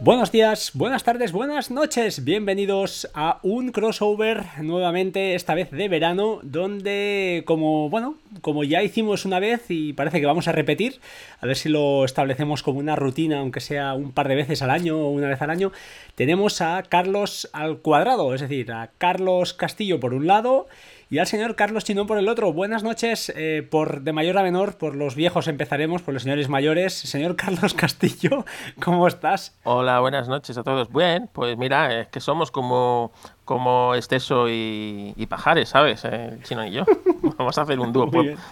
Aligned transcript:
Buenos 0.00 0.30
días, 0.30 0.70
buenas 0.74 1.02
tardes, 1.02 1.32
buenas 1.32 1.72
noches. 1.72 2.22
Bienvenidos 2.22 3.10
a 3.14 3.40
un 3.42 3.72
crossover 3.72 4.44
nuevamente, 4.62 5.34
esta 5.34 5.56
vez 5.56 5.72
de 5.72 5.88
verano, 5.88 6.38
donde 6.44 7.42
como, 7.46 7.90
bueno, 7.90 8.14
como 8.40 8.62
ya 8.62 8.84
hicimos 8.84 9.24
una 9.24 9.40
vez 9.40 9.64
y 9.70 9.94
parece 9.94 10.20
que 10.20 10.26
vamos 10.26 10.46
a 10.46 10.52
repetir, 10.52 11.00
a 11.40 11.46
ver 11.46 11.56
si 11.56 11.68
lo 11.68 12.04
establecemos 12.04 12.62
como 12.62 12.78
una 12.78 12.94
rutina, 12.94 13.40
aunque 13.40 13.58
sea 13.58 13.94
un 13.94 14.12
par 14.12 14.28
de 14.28 14.36
veces 14.36 14.62
al 14.62 14.70
año 14.70 14.96
o 14.98 15.10
una 15.10 15.26
vez 15.26 15.42
al 15.42 15.50
año, 15.50 15.72
tenemos 16.14 16.60
a 16.60 16.84
Carlos 16.88 17.50
al 17.52 17.78
cuadrado, 17.78 18.34
es 18.34 18.40
decir, 18.40 18.70
a 18.70 18.90
Carlos 18.98 19.52
Castillo 19.52 19.98
por 19.98 20.14
un 20.14 20.28
lado 20.28 20.68
y 21.10 21.18
al 21.18 21.26
señor 21.26 21.56
Carlos 21.56 21.84
Chinón 21.84 22.06
por 22.06 22.18
el 22.18 22.28
otro. 22.28 22.52
Buenas 22.52 22.82
noches, 22.82 23.32
eh, 23.34 23.66
por 23.68 24.02
de 24.02 24.12
mayor 24.12 24.36
a 24.38 24.42
menor, 24.42 24.76
por 24.76 24.94
los 24.94 25.14
viejos 25.14 25.48
empezaremos, 25.48 26.02
por 26.02 26.12
los 26.12 26.22
señores 26.22 26.48
mayores. 26.48 26.92
Señor 26.92 27.36
Carlos 27.36 27.74
Castillo, 27.76 28.44
¿cómo 28.82 29.06
estás? 29.06 29.56
Hola, 29.64 30.00
buenas 30.00 30.28
noches 30.28 30.58
a 30.58 30.62
todos. 30.62 30.92
Bien, 30.92 31.28
pues 31.32 31.56
mira, 31.56 32.00
es 32.00 32.08
que 32.08 32.20
somos 32.20 32.50
como, 32.50 33.12
como 33.44 33.94
Esteso 33.94 34.46
y, 34.48 35.26
Pajares, 35.28 35.70
¿sabes? 35.70 36.04
El 36.04 36.42
chino 36.42 36.66
y 36.66 36.72
yo. 36.72 36.84
Vamos 37.38 37.56
a 37.58 37.62
hacer 37.62 37.78
un 37.80 37.92
dúo 37.92 38.10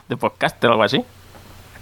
de 0.08 0.16
podcast 0.16 0.62
o 0.64 0.68
algo 0.68 0.82
así. 0.82 1.04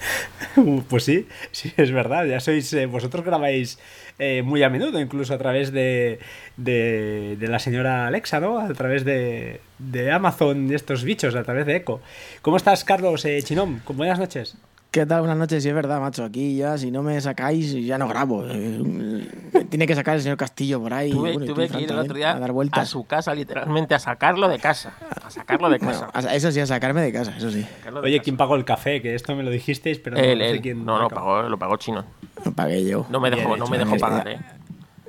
Pues 0.88 1.04
sí, 1.04 1.26
sí, 1.50 1.72
es 1.76 1.90
verdad. 1.90 2.24
Ya 2.26 2.40
sois. 2.40 2.72
Eh, 2.72 2.86
vosotros 2.86 3.24
grabáis 3.24 3.78
eh, 4.18 4.42
muy 4.42 4.62
a 4.62 4.70
menudo, 4.70 5.00
incluso 5.00 5.34
a 5.34 5.38
través 5.38 5.72
de, 5.72 6.18
de, 6.56 7.36
la 7.40 7.58
señora 7.58 8.06
Alexa, 8.06 8.40
¿no? 8.40 8.58
A 8.58 8.72
través 8.74 9.04
de, 9.04 9.60
de 9.78 10.12
Amazon, 10.12 10.68
de 10.68 10.76
estos 10.76 11.04
bichos, 11.04 11.34
a 11.34 11.42
través 11.42 11.66
de 11.66 11.76
Echo. 11.76 12.00
¿Cómo 12.42 12.56
estás, 12.56 12.84
Carlos 12.84 13.24
eh, 13.24 13.40
Chinón? 13.42 13.82
Buenas 13.88 14.18
noches. 14.18 14.56
¿Qué 14.94 15.06
tal? 15.06 15.22
Buenas 15.22 15.38
noches. 15.38 15.60
Sí, 15.60 15.68
es 15.68 15.74
verdad, 15.74 16.00
macho. 16.00 16.22
Aquí 16.22 16.54
ya, 16.54 16.78
si 16.78 16.92
no 16.92 17.02
me 17.02 17.20
sacáis, 17.20 17.72
ya 17.84 17.98
no 17.98 18.06
grabo. 18.06 18.44
Tiene 19.68 19.88
que 19.88 19.94
sacar 19.96 20.14
el 20.14 20.22
señor 20.22 20.36
Castillo 20.36 20.80
por 20.80 20.94
ahí. 20.94 21.10
Tuve, 21.10 21.68
que 21.68 21.80
ir 21.80 21.90
el 21.90 21.98
otro 21.98 22.14
día 22.14 22.30
a, 22.30 22.38
dar 22.38 22.52
vueltas. 22.52 22.84
a 22.84 22.86
su 22.86 23.04
casa, 23.04 23.34
literalmente, 23.34 23.96
a 23.96 23.98
sacarlo 23.98 24.46
de 24.46 24.60
casa. 24.60 24.92
A 25.20 25.30
sacarlo 25.30 25.68
de 25.68 25.78
casa. 25.80 26.10
eso 26.32 26.52
sí, 26.52 26.60
a 26.60 26.66
sacarme 26.66 27.00
de 27.02 27.12
casa, 27.12 27.34
eso 27.36 27.50
sí. 27.50 27.66
Oye, 28.04 28.20
¿quién 28.20 28.36
pagó 28.36 28.54
el 28.54 28.64
café? 28.64 29.02
Que 29.02 29.16
esto 29.16 29.34
me 29.34 29.42
lo 29.42 29.50
dijisteis, 29.50 29.98
pero 29.98 30.16
no, 30.16 30.22
sé 30.22 30.60
quién. 30.62 30.84
No, 30.84 31.00
no, 31.00 31.08
pagó, 31.08 31.42
lo 31.42 31.58
pagó 31.58 31.76
Chino. 31.76 32.04
Lo 32.44 32.52
pagué 32.52 32.84
yo. 32.84 33.04
No 33.10 33.18
me 33.18 33.32
dejó, 33.32 33.56
no 33.56 33.66
me 33.66 33.78
dejó 33.78 33.96
pagar, 33.96 34.28
¿eh? 34.28 34.38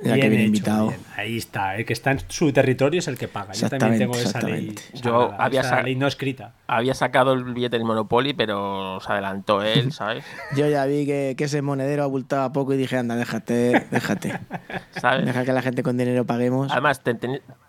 Ya 0.02 0.14
que 0.14 0.28
viene 0.28 0.44
invitado. 0.44 0.92
Ahí 1.16 1.38
está, 1.38 1.76
el 1.76 1.86
que 1.86 1.92
está 1.92 2.10
en 2.10 2.20
su 2.28 2.52
territorio 2.52 2.98
es 2.98 3.08
el 3.08 3.16
que 3.16 3.28
paga. 3.28 3.54
Yo 3.54 3.68
también 3.70 3.98
tengo 3.98 4.14
esa 4.14 4.40
ley. 4.42 4.74
Yo 4.94 5.32
había 5.38 5.62
esa 5.62 5.82
ley 5.82 5.96
no 5.96 6.06
escrita. 6.06 6.52
Había 6.66 6.94
sacado 6.94 7.32
el 7.32 7.44
billete 7.44 7.76
del 7.76 7.86
Monopoly, 7.86 8.34
pero 8.34 8.98
se 9.00 9.12
adelantó 9.12 9.62
él, 9.62 9.92
¿sabes? 9.92 10.24
Yo 10.54 10.68
ya 10.68 10.84
vi 10.84 11.06
que, 11.06 11.34
que, 11.36 11.44
ese 11.44 11.62
monedero 11.62 12.04
abultaba 12.04 12.52
poco 12.52 12.74
y 12.74 12.76
dije, 12.76 12.98
anda, 12.98 13.16
déjate, 13.16 13.86
déjate. 13.90 14.38
¿Sabes? 14.90 15.24
Deja 15.24 15.44
que 15.44 15.52
la 15.52 15.62
gente 15.62 15.82
con 15.82 15.96
dinero 15.96 16.26
paguemos. 16.26 16.70
Además, 16.72 17.00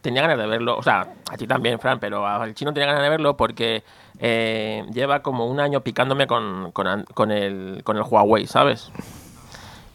tenía 0.01 0.21
ganas 0.21 0.37
de 0.37 0.47
verlo, 0.47 0.77
o 0.77 0.83
sea, 0.83 1.07
a 1.31 1.37
ti 1.37 1.47
también, 1.47 1.79
Fran, 1.79 1.99
pero 1.99 2.27
al 2.27 2.53
chino 2.55 2.73
tenía 2.73 2.87
ganas 2.87 3.03
de 3.03 3.09
verlo 3.09 3.37
porque 3.37 3.83
eh, 4.19 4.83
lleva 4.93 5.21
como 5.21 5.47
un 5.47 5.59
año 5.59 5.81
picándome 5.81 6.27
con, 6.27 6.71
con, 6.71 7.05
con, 7.13 7.31
el, 7.31 7.81
con 7.83 7.97
el 7.97 8.03
Huawei, 8.03 8.47
¿sabes? 8.47 8.91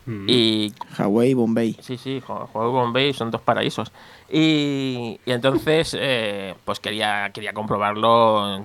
Mm. 0.06 0.26
Y, 0.28 0.72
Huawei 0.98 1.30
y 1.30 1.34
Bombay. 1.34 1.76
Sí, 1.80 1.96
sí, 1.96 2.22
Huawei 2.26 2.68
y 2.68 2.72
Bombay 2.72 3.12
son 3.12 3.30
dos 3.30 3.40
paraísos. 3.40 3.92
Y, 4.30 5.20
entonces, 5.26 5.96
eh, 5.98 6.54
pues 6.64 6.80
quería, 6.80 7.30
quería 7.32 7.52
comprobarlo 7.52 8.60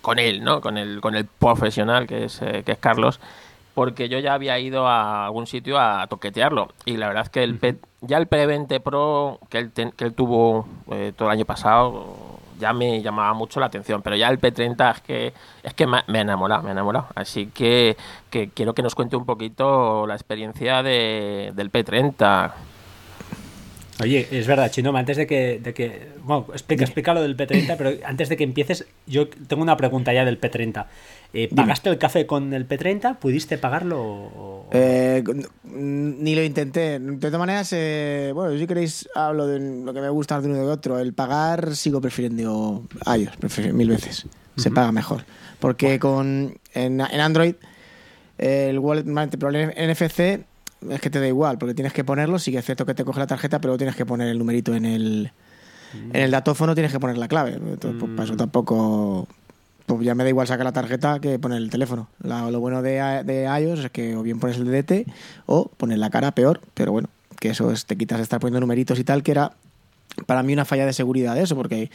con 0.00 0.18
él, 0.18 0.42
¿no? 0.42 0.60
Con 0.60 0.78
el, 0.78 1.00
con 1.00 1.14
el 1.14 1.26
profesional 1.26 2.06
que 2.06 2.24
es, 2.24 2.40
eh, 2.42 2.62
que 2.64 2.72
es 2.72 2.78
Carlos, 2.78 3.20
porque 3.74 4.08
yo 4.08 4.18
ya 4.18 4.34
había 4.34 4.58
ido 4.58 4.88
a 4.88 5.26
algún 5.26 5.46
sitio 5.46 5.78
a 5.78 6.06
toquetearlo. 6.06 6.68
Y 6.84 6.96
la 6.96 7.08
verdad 7.08 7.24
es 7.24 7.30
que 7.30 7.42
el 7.42 7.78
ya 8.00 8.18
el 8.18 8.28
P20 8.28 8.80
Pro 8.80 9.40
que 9.48 9.58
él, 9.58 9.72
que 9.72 10.04
él 10.04 10.14
tuvo 10.14 10.66
eh, 10.90 11.12
todo 11.16 11.28
el 11.28 11.32
año 11.32 11.44
pasado 11.44 12.37
ya 12.58 12.72
me 12.72 13.02
llamaba 13.02 13.32
mucho 13.34 13.60
la 13.60 13.66
atención, 13.66 14.02
pero 14.02 14.16
ya 14.16 14.28
el 14.28 14.40
P30 14.40 14.94
es 14.94 15.00
que 15.00 15.32
es 15.62 15.74
que 15.74 15.86
me, 15.86 15.98
ha 15.98 16.20
enamorado, 16.20 16.62
me 16.62 16.70
ha 16.70 16.72
enamorado. 16.72 17.08
Así 17.14 17.46
que, 17.46 17.96
que, 18.30 18.50
quiero 18.50 18.74
que 18.74 18.82
nos 18.82 18.94
cuente 18.94 19.16
un 19.16 19.24
poquito 19.24 20.06
la 20.06 20.14
experiencia 20.14 20.82
de, 20.82 21.52
del 21.54 21.70
P30. 21.72 22.52
Oye, 24.00 24.28
es 24.30 24.46
verdad, 24.46 24.70
Chino, 24.70 24.96
antes 24.96 25.16
de 25.16 25.26
que, 25.26 25.58
de 25.58 25.74
que 25.74 26.10
bueno, 26.22 26.46
explica, 26.52 26.84
explica 26.84 27.14
lo 27.14 27.22
del 27.22 27.36
P30, 27.36 27.74
pero 27.76 27.90
antes 28.04 28.28
de 28.28 28.36
que 28.36 28.44
empieces, 28.44 28.86
yo 29.06 29.28
tengo 29.28 29.62
una 29.62 29.76
pregunta 29.76 30.12
ya 30.12 30.24
del 30.24 30.40
P30. 30.40 30.86
Eh, 31.34 31.50
¿Pagaste 31.54 31.90
el 31.90 31.98
café 31.98 32.26
con 32.26 32.54
el 32.54 32.66
P30? 32.66 33.18
¿Pudiste 33.18 33.58
pagarlo? 33.58 34.66
Eh, 34.72 35.22
ni 35.64 36.34
lo 36.34 36.42
intenté. 36.42 36.98
De 36.98 37.16
todas 37.18 37.38
maneras, 37.38 37.70
eh, 37.72 38.32
bueno, 38.34 38.58
si 38.58 38.66
queréis 38.66 39.08
hablo 39.14 39.46
de 39.46 39.84
lo 39.84 39.92
que 39.92 40.00
me 40.00 40.08
gusta 40.08 40.40
de 40.40 40.48
uno 40.48 40.56
y 40.56 40.60
de 40.60 40.66
otro. 40.66 40.98
El 40.98 41.12
pagar 41.12 41.76
sigo 41.76 42.00
prefiriendo 42.00 42.82
iOS, 43.06 43.36
prefiero 43.36 43.74
mil 43.74 43.90
veces. 43.90 44.26
Se 44.56 44.70
paga 44.70 44.90
mejor. 44.90 45.24
Porque 45.60 45.98
con 45.98 46.58
en, 46.74 47.00
Android 47.00 47.54
el 48.38 48.78
wallet 48.78 49.04
problema 49.38 49.72
NFC 49.72 50.20
es 50.90 51.00
que 51.00 51.10
te 51.10 51.20
da 51.20 51.26
igual, 51.26 51.58
porque 51.58 51.74
tienes 51.74 51.92
que 51.92 52.04
ponerlo, 52.04 52.38
sí 52.38 52.52
que 52.52 52.58
es 52.58 52.64
cierto 52.64 52.86
que 52.86 52.94
te 52.94 53.04
coge 53.04 53.18
la 53.18 53.26
tarjeta, 53.26 53.60
pero 53.60 53.76
tienes 53.76 53.96
que 53.96 54.06
poner 54.06 54.28
el 54.28 54.38
numerito 54.38 54.74
en 54.74 54.84
el, 54.84 55.32
en 55.92 56.22
el 56.22 56.30
datófono, 56.30 56.74
tienes 56.74 56.92
que 56.92 57.00
poner 57.00 57.18
la 57.18 57.28
clave. 57.28 57.54
Entonces, 57.54 58.00
pues, 58.00 58.12
para 58.12 58.24
eso 58.24 58.34
mm. 58.34 58.38
tampoco 58.38 59.28
pues 59.88 60.04
ya 60.04 60.14
me 60.14 60.22
da 60.22 60.28
igual 60.28 60.46
sacar 60.46 60.64
la 60.64 60.72
tarjeta 60.72 61.18
que 61.18 61.38
poner 61.38 61.58
el 61.58 61.70
teléfono. 61.70 62.08
lo 62.22 62.60
bueno 62.60 62.82
de, 62.82 63.22
de, 63.24 63.44
iOS 63.44 63.86
es 63.86 63.90
que 63.90 64.14
o 64.14 64.22
bien 64.22 64.38
pones 64.38 64.58
el 64.58 64.66
DDT 64.66 65.08
o 65.46 65.70
pones 65.76 65.98
la 65.98 66.10
cara 66.10 66.32
peor, 66.32 66.60
pero 66.74 66.92
bueno, 66.92 67.08
que 67.40 67.48
eso 67.48 67.72
es, 67.72 67.86
te 67.86 67.96
quitas 67.96 68.18
de 68.18 68.22
estar 68.22 68.38
poniendo 68.38 68.60
numeritos 68.60 68.98
y 68.98 69.04
tal, 69.04 69.22
que 69.22 69.30
era 69.30 69.52
para 70.26 70.42
mí 70.42 70.52
una 70.52 70.66
falla 70.66 70.84
de 70.84 70.92
seguridad 70.92 71.38
eso, 71.38 71.56
porque 71.56 71.90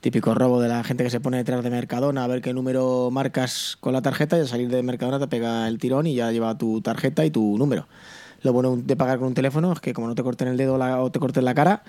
típico 0.00 0.34
robo 0.34 0.60
de 0.60 0.68
la 0.68 0.82
gente 0.82 1.04
que 1.04 1.10
se 1.10 1.20
pone 1.20 1.36
detrás 1.36 1.62
de 1.62 1.70
Mercadona 1.70 2.24
a 2.24 2.26
ver 2.26 2.42
qué 2.42 2.52
número 2.52 3.10
marcas 3.12 3.76
con 3.80 3.92
la 3.92 4.02
tarjeta 4.02 4.36
y 4.36 4.40
al 4.40 4.48
salir 4.48 4.68
de 4.68 4.82
Mercadona 4.82 5.20
te 5.20 5.28
pega 5.28 5.68
el 5.68 5.78
tirón 5.78 6.06
y 6.08 6.16
ya 6.16 6.32
lleva 6.32 6.58
tu 6.58 6.80
tarjeta 6.80 7.24
y 7.24 7.30
tu 7.30 7.56
número. 7.56 7.86
Lo 8.42 8.52
bueno 8.52 8.76
de 8.76 8.96
pagar 8.96 9.18
con 9.18 9.28
un 9.28 9.34
teléfono 9.34 9.72
es 9.72 9.80
que 9.80 9.92
como 9.92 10.08
no 10.08 10.14
te 10.14 10.24
corten 10.24 10.48
el 10.48 10.56
dedo 10.56 10.74
o 10.74 11.10
te 11.12 11.20
corten 11.20 11.44
la 11.44 11.54
cara, 11.54 11.82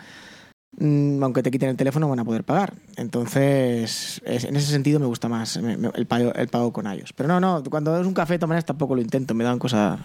aunque 0.79 1.43
te 1.43 1.51
quiten 1.51 1.69
el 1.69 1.77
teléfono 1.77 2.07
van 2.09 2.19
a 2.19 2.25
poder 2.25 2.43
pagar. 2.43 2.73
Entonces, 2.95 4.21
en 4.25 4.55
ese 4.55 4.71
sentido 4.71 4.99
me 4.99 5.05
gusta 5.05 5.27
más 5.27 5.57
el, 5.57 6.05
pago, 6.05 6.33
el 6.33 6.47
pago 6.47 6.71
con 6.71 6.87
ellos. 6.87 7.13
Pero 7.13 7.27
no, 7.27 7.39
no, 7.39 7.63
cuando 7.69 7.99
es 7.99 8.07
un 8.07 8.13
café 8.13 8.33
de 8.33 8.39
todas 8.39 8.49
maneras 8.49 8.65
tampoco 8.65 8.95
lo 8.95 9.01
intento, 9.01 9.33
me 9.33 9.43
dan 9.43 9.59
cosa 9.59 9.99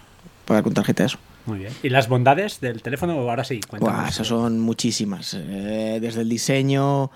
pagar 0.45 0.63
con 0.63 0.73
tarjeta 0.73 1.05
eso. 1.05 1.17
Muy 1.45 1.59
bien. 1.59 1.73
¿Y 1.83 1.89
las 1.89 2.07
bondades 2.07 2.59
del 2.59 2.81
teléfono 2.81 3.13
ahora 3.13 3.43
sí? 3.43 3.61
Buah, 3.79 4.09
esas 4.09 4.27
son 4.27 4.59
muchísimas. 4.59 5.33
Eh, 5.33 5.99
desde 6.01 6.21
el 6.21 6.29
diseño 6.29 7.11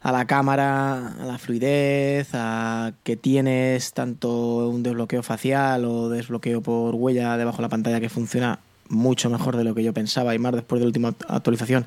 a 0.00 0.12
la 0.12 0.26
cámara, 0.26 1.14
a 1.20 1.24
la 1.24 1.38
fluidez, 1.38 2.28
a 2.32 2.92
que 3.02 3.16
tienes 3.16 3.92
tanto 3.92 4.68
un 4.68 4.82
desbloqueo 4.82 5.22
facial 5.22 5.84
o 5.84 6.08
desbloqueo 6.08 6.62
por 6.62 6.94
huella 6.94 7.36
debajo 7.36 7.58
de 7.58 7.62
la 7.62 7.68
pantalla 7.68 8.00
que 8.00 8.08
funciona 8.08 8.60
mucho 8.88 9.30
mejor 9.30 9.56
de 9.56 9.64
lo 9.64 9.74
que 9.74 9.82
yo 9.82 9.92
pensaba 9.92 10.34
y 10.34 10.38
más 10.38 10.52
después 10.52 10.78
de 10.78 10.84
la 10.84 10.88
última 10.88 11.14
actualización 11.28 11.86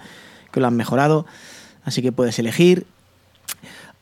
que 0.52 0.60
lo 0.60 0.68
han 0.68 0.76
mejorado. 0.76 1.26
Así 1.84 2.02
que 2.02 2.12
puedes 2.12 2.38
elegir. 2.40 2.86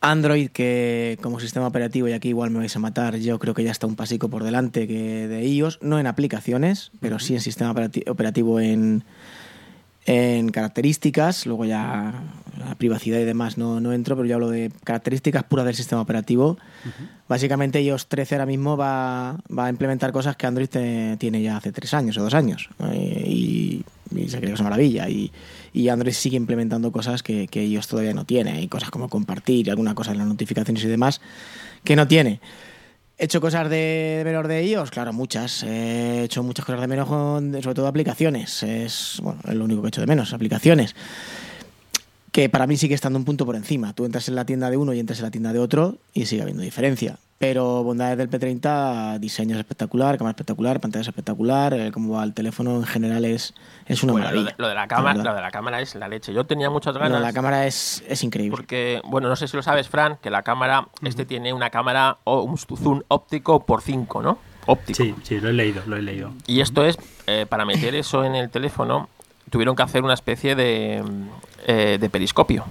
Android, 0.02 0.50
que 0.50 1.18
como 1.22 1.40
sistema 1.40 1.68
operativo, 1.68 2.08
y 2.08 2.14
aquí 2.14 2.30
igual 2.30 2.52
me 2.52 2.60
vais 2.60 2.76
a 2.76 2.80
matar, 2.80 3.18
yo 3.18 3.40
creo 3.40 3.54
que 3.54 3.64
ya 3.64 3.72
está 3.72 3.88
un 3.88 3.96
pasico 3.96 4.30
por 4.30 4.44
delante 4.44 4.88
que 4.88 5.28
de 5.28 5.48
iOS, 5.48 5.80
no 5.82 6.00
en 6.00 6.06
aplicaciones, 6.06 6.92
pero 7.00 7.18
sí 7.18 7.34
en 7.34 7.42
sistema 7.42 7.72
operativo 7.72 8.60
en, 8.60 9.04
en 10.06 10.50
características, 10.50 11.48
luego 11.48 11.66
ya 11.66 12.14
la 12.60 12.76
privacidad 12.76 13.20
y 13.20 13.24
demás 13.24 13.58
no, 13.58 13.80
no 13.80 13.92
entro, 13.92 14.16
pero 14.16 14.28
yo 14.28 14.36
hablo 14.36 14.50
de 14.50 14.72
características 14.84 15.44
puras 15.44 15.66
del 15.66 15.76
sistema 15.76 16.02
operativo. 16.02 16.58
Básicamente 17.28 17.82
iOS 17.82 18.08
13 18.08 18.36
ahora 18.36 18.46
mismo 18.46 18.78
va, 18.78 19.38
va, 19.56 19.66
a 19.66 19.70
implementar 19.70 20.12
cosas 20.12 20.36
que 20.36 20.46
Android 20.46 20.70
tiene 21.18 21.42
ya 21.42 21.58
hace 21.58 21.72
tres 21.72 21.94
años 21.96 22.18
o 22.18 22.24
dos 22.24 22.36
años, 22.36 22.70
y, 22.94 23.84
y 24.16 24.30
se 24.30 24.38
cree 24.38 24.50
que 24.50 24.54
es 24.54 24.60
una 24.60 24.70
maravilla. 24.70 25.10
Y, 25.10 25.32
y 25.78 25.90
Android 25.90 26.14
sigue 26.14 26.38
implementando 26.38 26.92
cosas 26.92 27.22
que, 27.22 27.48
iOS 27.54 27.88
todavía 27.88 28.14
no 28.14 28.26
tiene, 28.26 28.62
y 28.64 28.68
cosas 28.68 28.90
como 28.90 29.10
compartir 29.10 29.70
alguna 29.70 29.94
cosa 29.94 30.12
en 30.12 30.18
las 30.18 30.28
notificaciones 30.28 30.84
y 30.84 30.88
demás 30.88 31.22
que 31.84 31.96
no 31.96 32.08
tiene. 32.08 32.40
¿He 33.20 33.26
hecho 33.26 33.40
cosas 33.40 33.70
de, 33.70 34.24
menor 34.26 34.48
de 34.48 34.66
iOS? 34.66 34.90
Claro, 34.90 35.14
muchas. 35.14 35.62
He 35.64 36.24
hecho 36.24 36.42
muchas 36.42 36.66
cosas 36.66 36.82
de 36.82 36.88
menos, 36.88 37.08
sobre 37.08 37.76
todo 37.76 37.88
aplicaciones. 37.88 38.64
Es, 38.64 39.20
bueno, 39.22 39.40
es 39.48 39.54
lo 39.54 39.66
único 39.66 39.82
que 39.82 39.88
he 39.88 39.90
hecho 39.90 40.02
de 40.02 40.08
menos, 40.08 40.34
aplicaciones 40.34 40.96
que 42.32 42.50
para 42.50 42.68
mí 42.68 42.78
sigue 42.78 42.94
estando 42.94 43.18
un 43.18 43.26
punto 43.26 43.48
por 43.48 43.56
encima. 43.56 43.94
Tú 43.94 44.06
entras 44.06 44.28
en 44.28 44.36
la 44.36 44.46
tienda 44.46 44.70
de 44.70 44.78
uno 44.78 44.94
y 44.94 45.00
entras 45.00 45.18
en 45.20 45.26
la 45.26 45.32
tienda 45.32 45.54
de 45.54 45.60
otro 45.60 45.98
y 46.14 46.28
sigue 46.28 46.44
habiendo 46.44 46.62
diferencia. 46.62 47.18
Pero 47.40 47.84
bondades 47.84 48.18
del 48.18 48.30
P30, 48.32 49.20
diseño 49.20 49.54
es 49.54 49.60
espectacular, 49.60 50.18
cámara 50.18 50.32
espectacular, 50.32 50.80
pantalla 50.80 51.02
es 51.02 51.08
espectacular, 51.08 51.74
eh, 51.76 51.92
como 51.92 52.16
va 52.16 52.24
el 52.24 52.34
teléfono 52.34 52.78
en 52.78 52.86
general 52.86 53.26
es, 53.26 53.54
es 53.86 54.02
una 54.02 54.14
maravilla. 54.14 54.56
Lo 54.58 54.68
de, 54.68 54.74
la 54.74 54.88
cámara, 54.88 55.24
lo 55.24 55.36
de 55.36 55.42
la 55.42 55.52
cámara 55.52 55.80
es 55.80 55.94
la 55.94 56.08
leche. 56.08 56.34
Yo 56.34 56.46
tenía 56.46 56.72
muchas 56.72 56.98
ganas. 56.98 57.22
la 57.22 57.34
cámara 57.34 57.68
es, 57.68 58.04
es, 58.08 58.24
increíble. 58.24 58.58
Porque, 58.58 59.02
bueno, 59.06 59.30
no 59.30 59.36
sé 59.36 59.48
si 59.48 59.56
lo 59.56 59.62
sabes, 59.62 59.88
Fran, 59.88 60.18
que 60.20 60.32
la 60.32 60.42
cámara, 60.42 60.88
este 61.04 61.26
tiene 61.26 61.54
una 61.54 61.70
cámara 61.70 62.18
o 62.24 62.42
un 62.42 62.58
zoom 62.58 63.04
óptico 63.08 63.64
por 63.64 63.84
5, 63.84 64.24
¿no? 64.24 64.40
Óptico. 64.66 64.98
Sí, 64.98 65.14
sí, 65.22 65.40
lo 65.40 65.50
he 65.50 65.54
leído, 65.54 65.84
lo 65.86 65.96
he 65.96 66.02
leído. 66.02 66.34
Y 66.48 66.62
esto 66.62 66.86
es, 66.86 66.98
eh, 67.28 67.46
para 67.48 67.66
meter 67.66 67.94
eso 67.94 68.26
en 68.26 68.34
el 68.34 68.50
teléfono, 68.50 69.10
tuvieron 69.52 69.76
que 69.76 69.84
hacer 69.84 70.04
una 70.04 70.16
especie 70.16 70.56
de, 70.56 71.04
eh, 71.68 71.98
de 72.00 72.10
periscopio. 72.10 72.66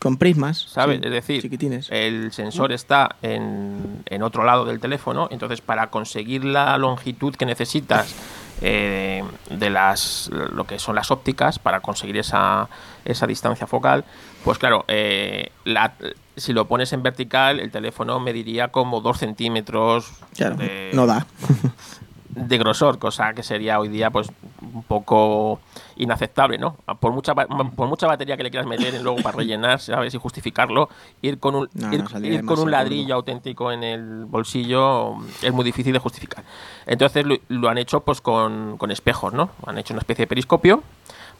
Con 0.00 0.16
prismas. 0.16 0.58
¿Sabes? 0.68 0.98
sí, 1.00 1.06
es 1.06 1.12
decir, 1.12 1.42
chiquitines. 1.42 1.88
el 1.90 2.32
sensor 2.32 2.72
está 2.72 3.16
en, 3.22 4.02
en 4.06 4.22
otro 4.22 4.44
lado 4.44 4.64
del 4.64 4.80
teléfono, 4.80 5.28
entonces 5.30 5.60
para 5.60 5.88
conseguir 5.88 6.44
la 6.44 6.76
longitud 6.78 7.34
que 7.36 7.46
necesitas 7.46 8.14
eh, 8.60 9.22
de 9.50 9.70
las 9.70 10.30
lo 10.32 10.64
que 10.66 10.78
son 10.80 10.96
las 10.96 11.10
ópticas, 11.12 11.58
para 11.60 11.80
conseguir 11.80 12.16
esa, 12.18 12.68
esa 13.04 13.26
distancia 13.28 13.66
focal, 13.68 14.04
pues 14.44 14.58
claro, 14.58 14.84
eh, 14.88 15.50
la- 15.64 15.94
si 16.36 16.52
lo 16.52 16.66
pones 16.66 16.92
en 16.92 17.02
vertical, 17.02 17.58
el 17.60 17.70
teléfono 17.70 18.18
mediría 18.20 18.68
como 18.68 19.00
2 19.00 19.18
centímetros 19.18 20.10
Claro, 20.36 20.56
de, 20.56 20.90
no 20.92 21.06
da. 21.06 21.26
de 22.46 22.58
grosor, 22.58 22.98
cosa 22.98 23.32
que 23.34 23.42
sería 23.42 23.80
hoy 23.80 23.88
día 23.88 24.10
pues 24.10 24.30
un 24.62 24.82
poco 24.84 25.60
inaceptable, 25.96 26.58
¿no? 26.58 26.76
Por 27.00 27.12
mucha 27.12 27.34
ba- 27.34 27.46
por 27.46 27.88
mucha 27.88 28.06
batería 28.06 28.36
que 28.36 28.42
le 28.44 28.50
quieras 28.50 28.66
meter 28.68 28.94
y 28.94 28.98
luego 29.00 29.18
para 29.22 29.36
rellenar, 29.38 29.80
¿sabes? 29.80 30.14
Y 30.14 30.18
justificarlo, 30.18 30.88
ir 31.22 31.38
con 31.38 31.54
un 31.56 31.68
No, 31.74 31.92
ir, 31.92 32.02
no, 32.02 32.08
saldría 32.08 32.34
ir 32.34 32.44
con 32.44 32.58
un 32.60 32.70
ladrillo 32.70 33.14
auténtico 33.16 33.72
en 33.72 33.82
el 33.82 34.24
bolsillo 34.26 35.16
es 35.42 35.52
muy 35.52 35.64
difícil 35.64 35.92
de 35.92 35.98
justificar. 35.98 36.44
Entonces 36.86 37.26
lo, 37.26 37.36
lo 37.48 37.68
han 37.68 37.78
hecho 37.78 38.00
pues 38.00 38.20
con, 38.20 38.76
con 38.78 38.90
espejos, 38.90 39.32
¿no? 39.32 39.50
Han 39.66 39.78
hecho 39.78 39.92
una 39.94 40.00
especie 40.00 40.24
de 40.24 40.28
periscopio 40.28 40.82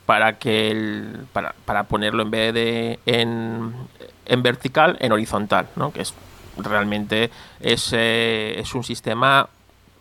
para 0.05 0.37
que 0.39 0.71
el, 0.71 1.25
para, 1.33 1.53
para 1.65 1.83
ponerlo 1.83 2.23
en 2.23 2.31
vez 2.31 2.53
de 2.53 2.99
en, 3.05 3.73
en 4.25 4.43
vertical, 4.43 4.97
en 4.99 5.11
horizontal, 5.11 5.67
¿no? 5.75 5.91
Que 5.93 6.01
es 6.01 6.13
realmente 6.57 7.29
es, 7.61 7.93
eh, 7.93 8.55
es 8.59 8.75
un 8.75 8.83
sistema 8.83 9.47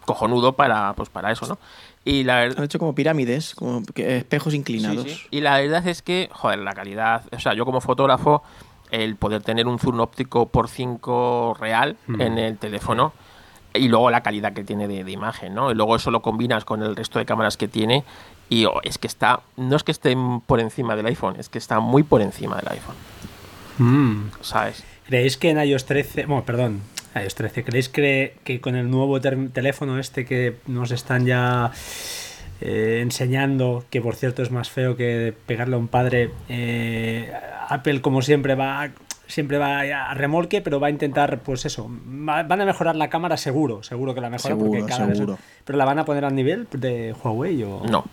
cojonudo 0.09 0.55
para 0.55 0.93
pues 0.95 1.09
para 1.11 1.31
eso, 1.31 1.47
¿no? 1.47 1.59
Y 2.05 2.25
la 2.25 2.41
Han 2.43 2.49
verdad 2.49 2.65
hecho 2.65 2.79
como 2.79 2.95
pirámides, 2.95 3.55
como 3.55 3.83
espejos 3.95 4.55
inclinados. 4.55 5.05
Sí, 5.05 5.11
sí. 5.11 5.27
Y 5.31 5.41
la 5.43 5.59
verdad 5.61 5.87
es 5.87 6.03
que, 6.03 6.29
joder, 6.33 6.59
la 6.61 6.73
calidad, 6.75 7.23
o 7.31 7.39
sea, 7.39 7.55
yo 7.55 7.65
como 7.65 7.81
fotógrafo, 7.81 8.43
el 8.91 9.17
poder 9.17 9.43
tener 9.43 9.67
un 9.67 9.79
zoom 9.79 10.01
óptico 10.01 10.49
por 10.49 10.69
5 10.69 11.57
real 11.61 11.97
Mm. 12.07 12.21
en 12.23 12.39
el 12.39 12.57
teléfono 12.59 13.13
y 13.75 13.89
luego 13.89 14.11
la 14.11 14.23
calidad 14.23 14.55
que 14.55 14.65
tiene 14.65 14.89
de, 14.89 15.05
de 15.05 15.11
imagen, 15.13 15.55
¿no? 15.55 15.71
Y 15.71 15.75
luego 15.75 15.95
eso 15.97 16.11
lo 16.11 16.23
combinas 16.23 16.65
con 16.65 16.83
el 16.83 16.97
resto 16.97 17.19
de 17.19 17.27
cámaras 17.27 17.57
que 17.59 17.69
tiene 17.69 18.03
y 18.49 18.65
oh, 18.65 18.81
es 18.83 18.97
que 18.97 19.07
está, 19.07 19.41
no 19.59 19.77
es 19.77 19.85
que 19.85 19.93
esté 19.93 20.17
por 20.47 20.59
encima 20.61 20.97
del 20.97 21.05
iPhone, 21.07 21.37
es 21.39 21.51
que 21.51 21.59
está 21.59 21.79
muy 21.81 22.03
por 22.03 22.23
encima 22.23 22.57
del 22.57 22.69
iPhone, 22.73 22.97
Mm. 23.79 24.31
¿sabes? 24.41 24.83
¿Creéis 25.07 25.37
que 25.37 25.51
en 25.51 25.59
iOS 25.63 25.85
13, 25.85 26.27
bueno, 26.27 26.45
perdón, 26.45 26.81
iOS 27.23 27.35
13, 27.35 27.65
¿creéis 27.65 27.89
que, 27.89 28.35
que 28.45 28.61
con 28.61 28.75
el 28.77 28.91
nuevo 28.91 29.21
teléfono 29.21 29.99
este 29.99 30.25
que 30.25 30.57
nos 30.67 30.91
están 30.91 31.27
ya 31.27 31.71
eh, 32.61 33.01
enseñando, 33.03 33.85
que 33.91 34.01
por 34.01 34.15
cierto 34.17 34.43
es 34.43 34.51
más 34.51 34.71
feo 34.71 34.97
que 34.97 35.35
pegarle 35.47 35.77
a 35.77 35.79
un 35.79 35.89
padre, 35.89 36.31
eh, 36.49 37.33
Apple 37.69 38.01
como 38.01 38.23
siempre 38.23 38.55
va 38.55 38.91
siempre 39.27 39.59
va 39.59 39.81
a 39.81 40.15
remolque, 40.15 40.63
pero 40.63 40.81
va 40.81 40.87
a 40.87 40.91
intentar, 40.91 41.41
pues 41.41 41.67
eso, 41.67 41.87
va- 42.27 42.43
van 42.45 42.63
a 42.63 42.65
mejorar 42.65 42.97
la 42.97 43.11
cámara 43.11 43.37
seguro, 43.37 43.83
seguro 43.83 44.15
que 44.15 44.23
la 44.23 44.31
mejoran 44.31 44.57
porque 44.59 44.79
Seguro, 44.79 44.89
cada 44.89 45.07
vez- 45.07 45.19
seguro. 45.19 45.39
pero 45.67 45.77
la 45.77 45.85
van 45.85 45.99
a 45.99 46.05
poner 46.07 46.25
al 46.25 46.35
nivel 46.35 46.67
de 46.73 47.13
Huawei 47.23 47.63
o 47.63 47.83
No. 47.89 48.05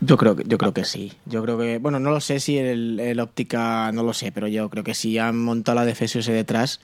Yo 0.00 0.16
creo 0.16 0.36
que, 0.36 0.44
yo 0.46 0.58
creo 0.58 0.72
que 0.74 0.84
sí. 0.84 1.14
Yo 1.26 1.42
creo 1.42 1.58
que, 1.58 1.78
bueno, 1.78 1.98
no 1.98 2.10
lo 2.10 2.20
sé 2.20 2.38
si 2.38 2.56
el, 2.58 3.00
el 3.00 3.18
óptica, 3.18 3.90
no 3.92 4.02
lo 4.04 4.12
sé, 4.12 4.30
pero 4.30 4.46
yo 4.46 4.68
creo 4.70 4.84
que 4.84 4.94
si 4.94 5.18
han 5.18 5.36
montado 5.42 5.74
la 5.76 5.84
de 5.86 5.94
FSOS 5.96 6.26
detrás, 6.26 6.80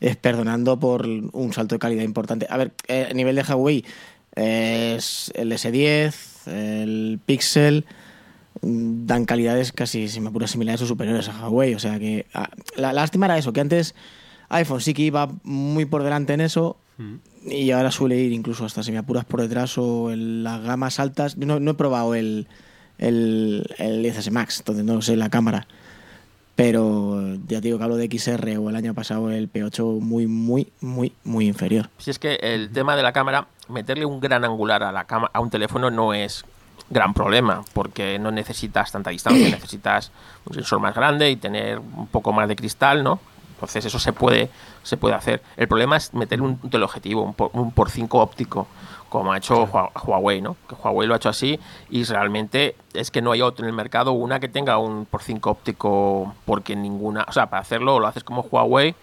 es 0.00 0.16
perdonando 0.16 0.78
por 0.80 1.06
un 1.06 1.52
salto 1.52 1.74
de 1.74 1.78
calidad 1.78 2.02
importante. 2.02 2.46
A 2.48 2.56
ver, 2.56 2.72
eh, 2.88 3.08
a 3.10 3.14
nivel 3.14 3.36
de 3.36 3.42
Huawei, 3.42 3.84
eh, 4.34 4.94
es 4.96 5.30
el 5.34 5.52
S10, 5.52 6.46
el 6.46 7.20
Pixel, 7.24 7.84
mm, 8.62 9.06
dan 9.06 9.26
calidades 9.26 9.72
casi, 9.72 10.08
si 10.08 10.20
me 10.20 10.30
apuras, 10.30 10.50
similares 10.50 10.80
o 10.82 10.86
superiores 10.86 11.28
a 11.28 11.48
Huawei. 11.48 11.74
O 11.74 11.78
sea 11.78 11.98
que 11.98 12.26
ah, 12.32 12.48
la, 12.76 12.92
lástima 12.92 13.26
era 13.26 13.38
eso, 13.38 13.52
que 13.52 13.60
antes 13.60 13.94
iPhone 14.48 14.80
sí 14.80 14.94
que 14.94 15.02
iba 15.02 15.28
muy 15.44 15.84
por 15.84 16.02
delante 16.02 16.32
en 16.32 16.40
eso, 16.40 16.76
y 17.46 17.70
ahora 17.70 17.90
suele 17.90 18.18
ir 18.20 18.32
incluso 18.32 18.66
hasta 18.66 18.82
si 18.82 18.92
me 18.92 18.98
apuras 18.98 19.24
por 19.24 19.40
detrás 19.40 19.78
o 19.78 20.10
en 20.10 20.42
las 20.42 20.60
gamas 20.62 21.00
altas. 21.00 21.34
Yo 21.36 21.46
no, 21.46 21.58
no 21.58 21.70
he 21.70 21.74
probado 21.74 22.14
el, 22.14 22.46
el, 22.98 23.64
el 23.78 24.04
10S 24.04 24.30
Max, 24.30 24.58
entonces 24.58 24.84
no 24.84 25.00
sé 25.00 25.16
la 25.16 25.30
cámara. 25.30 25.66
Pero 26.56 27.36
ya 27.46 27.60
te 27.60 27.68
digo 27.68 27.78
que 27.78 27.84
hablo 27.84 27.96
de 27.96 28.06
XR 28.06 28.58
o 28.58 28.68
el 28.68 28.76
año 28.76 28.92
pasado 28.92 29.30
el 29.30 29.50
P8 29.50 30.00
muy, 30.00 30.26
muy, 30.26 30.70
muy, 30.80 31.12
muy 31.24 31.46
inferior. 31.46 31.88
Si 31.98 32.10
es 32.10 32.18
que 32.18 32.34
el 32.42 32.70
tema 32.70 32.96
de 32.96 33.02
la 33.02 33.12
cámara, 33.12 33.46
meterle 33.68 34.04
un 34.04 34.20
gran 34.20 34.44
angular 34.44 34.82
a 34.82 34.92
la 34.92 35.04
cama, 35.04 35.30
a 35.32 35.40
un 35.40 35.48
teléfono 35.48 35.90
no 35.90 36.12
es 36.12 36.44
gran 36.90 37.14
problema, 37.14 37.62
porque 37.72 38.18
no 38.18 38.30
necesitas 38.30 38.92
tanta 38.92 39.10
distancia, 39.10 39.48
necesitas 39.50 40.10
un 40.44 40.54
sensor 40.54 40.80
más 40.80 40.94
grande 40.94 41.30
y 41.30 41.36
tener 41.36 41.78
un 41.78 42.08
poco 42.08 42.32
más 42.32 42.48
de 42.48 42.56
cristal, 42.56 43.02
¿no? 43.02 43.20
Entonces 43.54 43.84
eso 43.84 43.98
se 43.98 44.12
puede, 44.12 44.50
se 44.82 44.96
puede 44.96 45.14
hacer. 45.14 45.42
El 45.56 45.68
problema 45.68 45.96
es 45.96 46.14
meter 46.14 46.40
un 46.40 46.58
teleobjetivo, 46.70 47.22
un 47.22 47.34
por, 47.34 47.50
un 47.52 47.72
por 47.72 47.90
5 47.90 48.18
óptico, 48.18 48.66
como 49.10 49.32
ha 49.32 49.36
hecho 49.36 49.66
Hua- 49.66 49.90
Huawei, 50.04 50.40
¿no? 50.40 50.56
Que 50.66 50.74
Huawei 50.76 51.06
lo 51.06 51.12
ha 51.12 51.18
hecho 51.18 51.28
así 51.28 51.60
y 51.90 52.04
realmente 52.04 52.76
es 52.94 53.10
que 53.10 53.20
no 53.20 53.32
hay 53.32 53.42
otro 53.42 53.64
en 53.66 53.68
el 53.68 53.76
mercado 53.76 54.12
una 54.12 54.40
que 54.40 54.48
tenga 54.48 54.78
un 54.78 55.04
por 55.04 55.22
5 55.22 55.50
óptico 55.50 56.34
porque 56.46 56.74
ninguna, 56.76 57.26
o 57.28 57.32
sea, 57.32 57.50
para 57.50 57.60
hacerlo 57.60 58.00
lo 58.00 58.06
haces 58.06 58.24
como 58.24 58.40
Huawei 58.42 58.94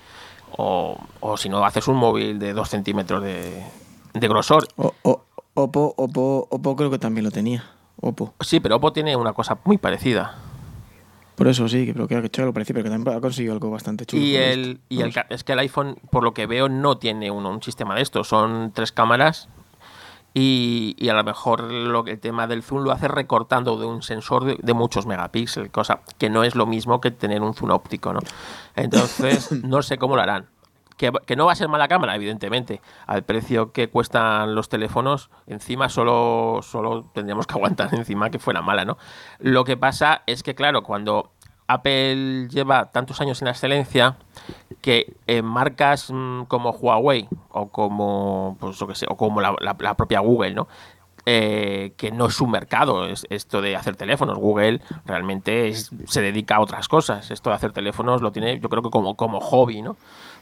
o, 0.57 0.97
o 1.19 1.37
si 1.37 1.49
no 1.49 1.63
haces 1.63 1.87
un 1.87 1.97
móvil 1.97 2.39
de 2.39 2.53
2 2.53 2.67
centímetros 2.69 3.21
de, 3.21 3.63
de 4.13 4.27
grosor. 4.27 4.67
O, 4.77 4.93
o- 5.03 5.23
Oppo, 5.53 5.93
Oppo, 5.97 6.47
Oppo 6.51 6.75
creo 6.75 6.89
que 6.91 6.99
también 6.99 7.23
lo 7.25 7.31
tenía. 7.31 7.63
Oppo. 7.99 8.33
Sí, 8.41 8.59
pero 8.59 8.75
Oppo 8.75 8.93
tiene 8.93 9.15
una 9.15 9.33
cosa 9.33 9.57
muy 9.65 9.77
parecida. 9.79 10.35
Por 11.35 11.47
eso 11.47 11.67
sí, 11.67 11.85
que 11.85 11.93
creo 11.93 12.07
que 12.07 12.15
ha 12.15 12.19
hecho 12.19 12.41
algo 12.43 12.53
parecido, 12.53 12.75
pero 12.75 12.83
que 12.85 12.89
también 12.91 13.17
ha 13.17 13.21
conseguido 13.21 13.53
algo 13.53 13.69
bastante 13.69 14.05
chulo. 14.05 14.21
Y, 14.23 14.35
el, 14.35 14.79
y 14.89 15.01
el, 15.01 15.13
es 15.29 15.43
que 15.43 15.53
el 15.53 15.59
iPhone, 15.59 15.97
por 16.11 16.23
lo 16.23 16.33
que 16.33 16.45
veo, 16.47 16.69
no 16.69 16.97
tiene 16.97 17.29
uno, 17.29 17.49
un 17.51 17.61
sistema 17.61 17.93
de 17.95 18.01
esto. 18.01 18.23
Son 18.23 18.71
tres 18.73 18.91
cámaras 18.91 19.49
y, 20.33 20.95
y 20.99 21.09
a 21.09 21.13
lo 21.13 21.23
mejor 21.23 21.61
lo, 21.71 22.03
que- 22.03 22.11
el 22.11 22.19
tema 22.19 22.47
del 22.47 22.61
zoom 22.63 22.83
lo 22.83 22.91
hace 22.91 23.07
recortando 23.07 23.77
de 23.77 23.85
un 23.87 24.01
sensor 24.03 24.45
de, 24.45 24.57
de 24.61 24.73
muchos 24.73 25.05
megapíxeles, 25.05 25.71
cosa 25.71 26.01
que 26.17 26.29
no 26.29 26.43
es 26.43 26.55
lo 26.55 26.65
mismo 26.65 27.01
que 27.01 27.11
tener 27.11 27.41
un 27.41 27.53
zoom 27.53 27.71
óptico, 27.71 28.13
¿no? 28.13 28.19
Entonces, 28.75 29.51
no 29.63 29.81
sé 29.81 29.97
cómo 29.97 30.15
lo 30.15 30.21
harán. 30.21 30.47
Que, 30.97 31.11
que 31.27 31.35
no 31.35 31.45
va 31.45 31.51
a 31.51 31.55
ser 31.55 31.67
mala 31.69 31.87
cámara, 31.87 32.15
evidentemente. 32.15 32.81
Al 33.05 33.23
precio 33.23 33.71
que 33.71 33.87
cuestan 33.87 34.55
los 34.55 34.67
teléfonos, 34.67 35.29
encima 35.45 35.89
solo, 35.89 36.61
solo 36.63 37.03
tendríamos 37.13 37.45
que 37.45 37.53
aguantar 37.53 37.89
encima 37.93 38.31
que 38.31 38.39
fuera 38.39 38.63
mala, 38.63 38.83
¿no? 38.83 38.97
Lo 39.37 39.63
que 39.63 39.77
pasa 39.77 40.23
es 40.25 40.41
que, 40.41 40.55
claro, 40.55 40.81
cuando 40.81 41.33
Apple 41.67 42.47
lleva 42.49 42.91
tantos 42.91 43.19
años 43.21 43.41
en 43.41 43.45
la 43.45 43.51
excelencia 43.51 44.15
que 44.81 45.13
en 45.27 45.45
marcas 45.45 46.09
mm, 46.11 46.43
como 46.43 46.71
Huawei 46.71 47.27
o 47.49 47.69
como 47.69 48.57
pues 48.59 48.77
que 48.77 48.95
sé, 48.95 49.05
o 49.09 49.17
como 49.17 49.41
la, 49.41 49.95
propia 49.95 50.19
Google, 50.21 50.53
¿no? 50.53 50.67
Eh, 51.29 51.91
que 51.97 52.09
no 52.11 52.27
es 52.27 52.35
su 52.35 52.47
mercado 52.47 53.05
es 53.05 53.27
esto 53.29 53.61
de 53.61 53.75
hacer 53.75 53.97
teléfonos. 53.97 54.37
Google 54.37 54.79
realmente 55.05 55.73
se 55.73 56.21
dedica 56.21 56.55
a 56.55 56.61
otras 56.61 56.87
cosas. 56.87 57.31
Esto 57.31 57.49
de 57.49 57.57
hacer 57.57 57.73
teléfonos 57.73 58.21
lo 58.21 58.31
tiene, 58.31 58.61
yo 58.61 58.69
creo 58.69 58.81
que 58.81 58.89
como, 58.89 59.15
como 59.17 59.41
hobby, 59.41 59.81
¿no? 59.81 59.97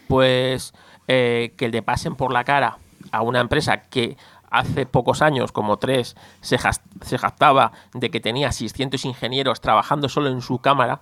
Pues 0.08 0.76
eh, 1.08 1.54
que 1.58 1.70
le 1.70 1.82
pasen 1.82 2.16
por 2.16 2.32
la 2.32 2.44
cara 2.44 2.78
a 3.12 3.24
una 3.24 3.40
empresa 3.40 3.82
que 3.82 4.16
hace 4.52 4.86
pocos 4.86 5.22
años, 5.22 5.52
como 5.52 5.78
tres, 5.78 6.16
se, 6.42 6.58
se 7.02 7.18
jactaba 7.18 7.72
de 7.94 8.10
que 8.12 8.20
tenía 8.20 8.52
600 8.52 9.04
ingenieros 9.06 9.62
trabajando 9.62 10.08
solo 10.08 10.30
en 10.30 10.42
su 10.42 10.60
cámara, 10.60 11.02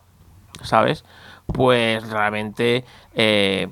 ¿sabes? 0.64 1.04
Pues 1.48 2.08
realmente 2.10 2.86
eh, 3.14 3.70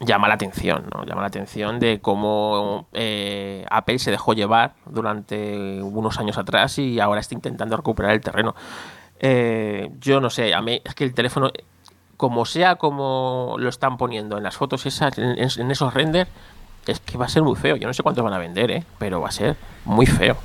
llama 0.00 0.28
la 0.28 0.34
atención, 0.34 0.88
¿no? 0.94 1.04
Llama 1.04 1.22
la 1.22 1.28
atención 1.28 1.78
de 1.78 2.00
cómo 2.00 2.88
eh, 2.92 3.64
Apple 3.70 3.98
se 3.98 4.10
dejó 4.10 4.34
llevar 4.34 4.74
durante 4.86 5.80
unos 5.82 6.18
años 6.18 6.38
atrás 6.38 6.78
y 6.78 7.00
ahora 7.00 7.20
está 7.20 7.34
intentando 7.34 7.76
recuperar 7.76 8.12
el 8.12 8.20
terreno. 8.20 8.54
Eh, 9.18 9.90
yo 9.98 10.20
no 10.20 10.30
sé, 10.30 10.54
a 10.54 10.60
mí 10.60 10.80
es 10.84 10.94
que 10.94 11.04
el 11.04 11.14
teléfono, 11.14 11.50
como 12.16 12.44
sea 12.44 12.76
como 12.76 13.56
lo 13.58 13.68
están 13.68 13.96
poniendo 13.96 14.36
en 14.36 14.42
las 14.42 14.56
fotos 14.56 14.84
esas, 14.86 15.16
en, 15.18 15.38
en 15.38 15.70
esos 15.70 15.94
renders, 15.94 16.30
es 16.86 17.00
que 17.00 17.18
va 17.18 17.26
a 17.26 17.28
ser 17.28 17.42
muy 17.42 17.56
feo. 17.56 17.76
Yo 17.76 17.86
no 17.86 17.94
sé 17.94 18.02
cuántos 18.02 18.24
van 18.24 18.34
a 18.34 18.38
vender, 18.38 18.70
¿eh? 18.70 18.84
pero 18.98 19.20
va 19.20 19.28
a 19.28 19.32
ser 19.32 19.56
muy 19.84 20.06
feo. 20.06 20.36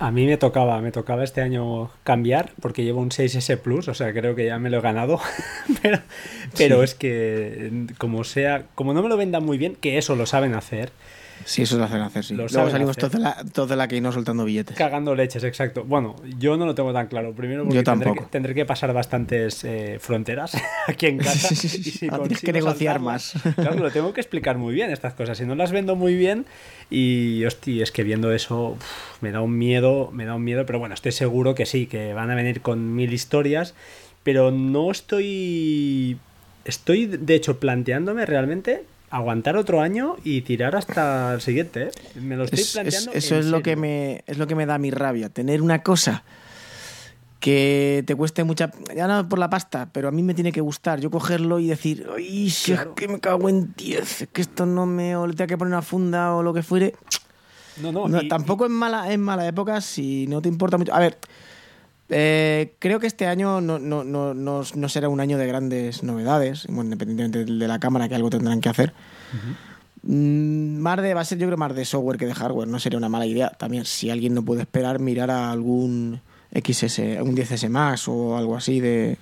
A 0.00 0.12
mí 0.12 0.26
me 0.26 0.36
tocaba, 0.36 0.80
me 0.80 0.92
tocaba 0.92 1.24
este 1.24 1.40
año 1.40 1.90
cambiar 2.04 2.52
porque 2.60 2.84
llevo 2.84 3.00
un 3.00 3.10
6S 3.10 3.58
Plus, 3.58 3.88
o 3.88 3.94
sea, 3.94 4.12
creo 4.12 4.36
que 4.36 4.46
ya 4.46 4.58
me 4.60 4.70
lo 4.70 4.78
he 4.78 4.80
ganado. 4.80 5.18
pero 5.82 5.98
pero 6.56 6.78
Sí. 6.78 6.84
es 6.84 6.94
que 6.94 7.70
como 7.98 8.22
sea, 8.24 8.64
como 8.76 8.92
no 8.94 9.02
me 9.02 9.08
lo 9.08 9.16
vendan 9.16 9.44
muy 9.44 9.58
bien, 9.58 9.74
que 9.74 9.98
eso 9.98 10.14
lo 10.14 10.26
saben 10.26 10.54
hacer, 10.54 10.90
Sí, 11.48 11.62
eso 11.62 11.78
lo 11.78 11.84
hacen 11.84 12.02
hacer, 12.02 12.24
sí. 12.24 12.34
Luego 12.34 12.48
salimos 12.50 12.98
hacer. 12.98 13.10
todos 13.52 13.68
de, 13.70 13.76
la, 13.76 13.84
la 13.84 13.88
que 13.88 14.00
no 14.02 14.12
soltando 14.12 14.44
billetes. 14.44 14.76
Cagando 14.76 15.14
leches, 15.14 15.42
exacto. 15.44 15.82
Bueno, 15.82 16.14
yo 16.38 16.58
no 16.58 16.66
lo 16.66 16.74
tengo 16.74 16.92
tan 16.92 17.06
claro. 17.06 17.32
Primero 17.32 17.62
porque 17.64 17.76
Yo 17.76 17.84
tendré 17.84 18.04
que, 18.04 18.08
tampoco. 18.10 18.30
tendré 18.30 18.54
que 18.54 18.66
pasar 18.66 18.92
bastantes 18.92 19.64
eh, 19.64 19.96
fronteras 19.98 20.52
aquí 20.86 21.06
en 21.06 21.16
casa. 21.18 21.54
y 21.54 21.56
si 21.56 22.08
Ah, 22.10 22.18
tienes 22.18 22.42
que 22.42 22.52
negociar 22.52 23.00
más. 23.00 23.32
Claro, 23.54 23.76
lo 23.76 23.90
tengo 23.90 24.12
que 24.12 24.20
explicar 24.20 24.58
muy 24.58 24.74
bien 24.74 24.90
estas 24.90 25.14
cosas. 25.14 25.38
Si 25.38 25.46
no 25.46 25.54
las 25.54 25.72
vendo 25.72 25.96
muy 25.96 26.16
bien 26.16 26.44
y, 26.90 27.42
hostia, 27.46 27.82
es 27.82 27.92
que 27.92 28.02
viendo 28.02 28.30
eso 28.32 28.72
uf, 28.72 29.22
me 29.22 29.32
da 29.32 29.40
un 29.40 29.56
miedo, 29.56 30.10
me 30.12 30.26
da 30.26 30.34
un 30.34 30.44
miedo. 30.44 30.66
Pero 30.66 30.78
bueno, 30.80 30.94
estoy 30.94 31.12
seguro 31.12 31.54
que 31.54 31.64
sí, 31.64 31.86
que 31.86 32.12
van 32.12 32.30
a 32.30 32.34
venir 32.34 32.60
con 32.60 32.94
mil 32.94 33.12
historias. 33.14 33.74
Pero 34.22 34.50
no 34.50 34.90
estoy... 34.90 36.18
Estoy, 36.66 37.06
de 37.06 37.34
hecho, 37.34 37.58
planteándome 37.58 38.26
realmente 38.26 38.84
aguantar 39.10 39.56
otro 39.56 39.80
año 39.80 40.16
y 40.24 40.42
tirar 40.42 40.76
hasta 40.76 41.34
el 41.34 41.40
siguiente. 41.40 41.84
¿eh? 41.84 42.20
Me 42.20 42.36
lo 42.36 42.44
estoy 42.44 42.60
Es- 42.60 42.66
es- 42.66 42.72
planteando. 42.74 43.12
eso 43.12 43.34
en 43.34 43.40
es 43.40 43.46
lo 43.46 43.62
que 43.62 43.76
me 43.76 44.22
es 44.26 44.38
lo 44.38 44.46
que 44.46 44.54
me 44.54 44.66
da 44.66 44.78
mi 44.78 44.90
rabia 44.90 45.28
tener 45.30 45.62
una 45.62 45.82
cosa 45.82 46.24
que 47.40 48.02
te 48.06 48.16
cueste 48.16 48.42
mucha 48.42 48.72
ya 48.96 49.06
no 49.06 49.28
por 49.28 49.38
la 49.38 49.48
pasta 49.48 49.88
pero 49.92 50.08
a 50.08 50.10
mí 50.10 50.22
me 50.24 50.34
tiene 50.34 50.50
que 50.50 50.60
gustar 50.60 51.00
yo 51.00 51.08
cogerlo 51.10 51.60
y 51.60 51.68
decir 51.68 52.04
ay 52.14 52.50
si 52.50 52.72
Claro. 52.72 52.90
es 52.90 52.96
que 52.96 53.06
me 53.08 53.20
cago 53.20 53.48
en 53.48 53.72
10 53.76 54.22
es 54.22 54.28
que 54.32 54.40
esto 54.42 54.66
no 54.66 54.86
me 54.86 55.14
o 55.16 55.24
le 55.26 55.34
tengo 55.34 55.46
que 55.46 55.56
poner 55.56 55.72
una 55.72 55.82
funda 55.82 56.34
o 56.34 56.42
lo 56.42 56.52
que 56.52 56.62
fuere 56.64 56.94
No, 57.80 57.92
no, 57.92 58.08
No, 58.08 58.20
y- 58.20 58.26
tampoco 58.28 58.64
es 58.64 58.70
mala 58.72 59.12
en 59.12 59.20
mala 59.20 59.46
época 59.46 59.80
si 59.80 60.26
no 60.26 60.42
te 60.42 60.48
importa 60.48 60.78
mucho 60.78 60.92
a 60.92 60.98
ver 60.98 61.16
eh, 62.10 62.74
creo 62.78 63.00
que 63.00 63.06
este 63.06 63.26
año 63.26 63.60
no, 63.60 63.78
no, 63.78 64.04
no, 64.04 64.34
no, 64.34 64.62
no 64.74 64.88
será 64.88 65.08
un 65.08 65.20
año 65.20 65.38
de 65.38 65.46
grandes 65.46 66.02
novedades, 66.02 66.66
bueno, 66.66 66.84
independientemente 66.84 67.52
de 67.52 67.68
la 67.68 67.78
cámara, 67.78 68.08
que 68.08 68.14
algo 68.14 68.30
tendrán 68.30 68.60
que 68.60 68.68
hacer. 68.68 68.92
Mm, 70.02 70.78
Más 70.78 71.02
de, 71.02 71.14
va 71.14 71.20
a 71.22 71.24
ser 71.24 71.38
yo 71.38 71.46
creo 71.46 71.58
más 71.58 71.74
de 71.74 71.84
software 71.84 72.18
que 72.18 72.26
de 72.26 72.34
hardware, 72.34 72.68
no 72.68 72.78
sería 72.78 72.98
una 72.98 73.08
mala 73.08 73.26
idea. 73.26 73.50
También 73.50 73.84
si 73.84 74.10
alguien 74.10 74.34
no 74.34 74.42
puede 74.42 74.62
esperar, 74.62 75.00
mirar 75.00 75.30
a 75.30 75.50
algún 75.50 76.20
XS, 76.54 76.98
un 77.20 77.36
10S 77.36 77.68
Max 77.68 78.08
o 78.08 78.36
algo 78.36 78.56
así 78.56 78.80
de 78.80 79.16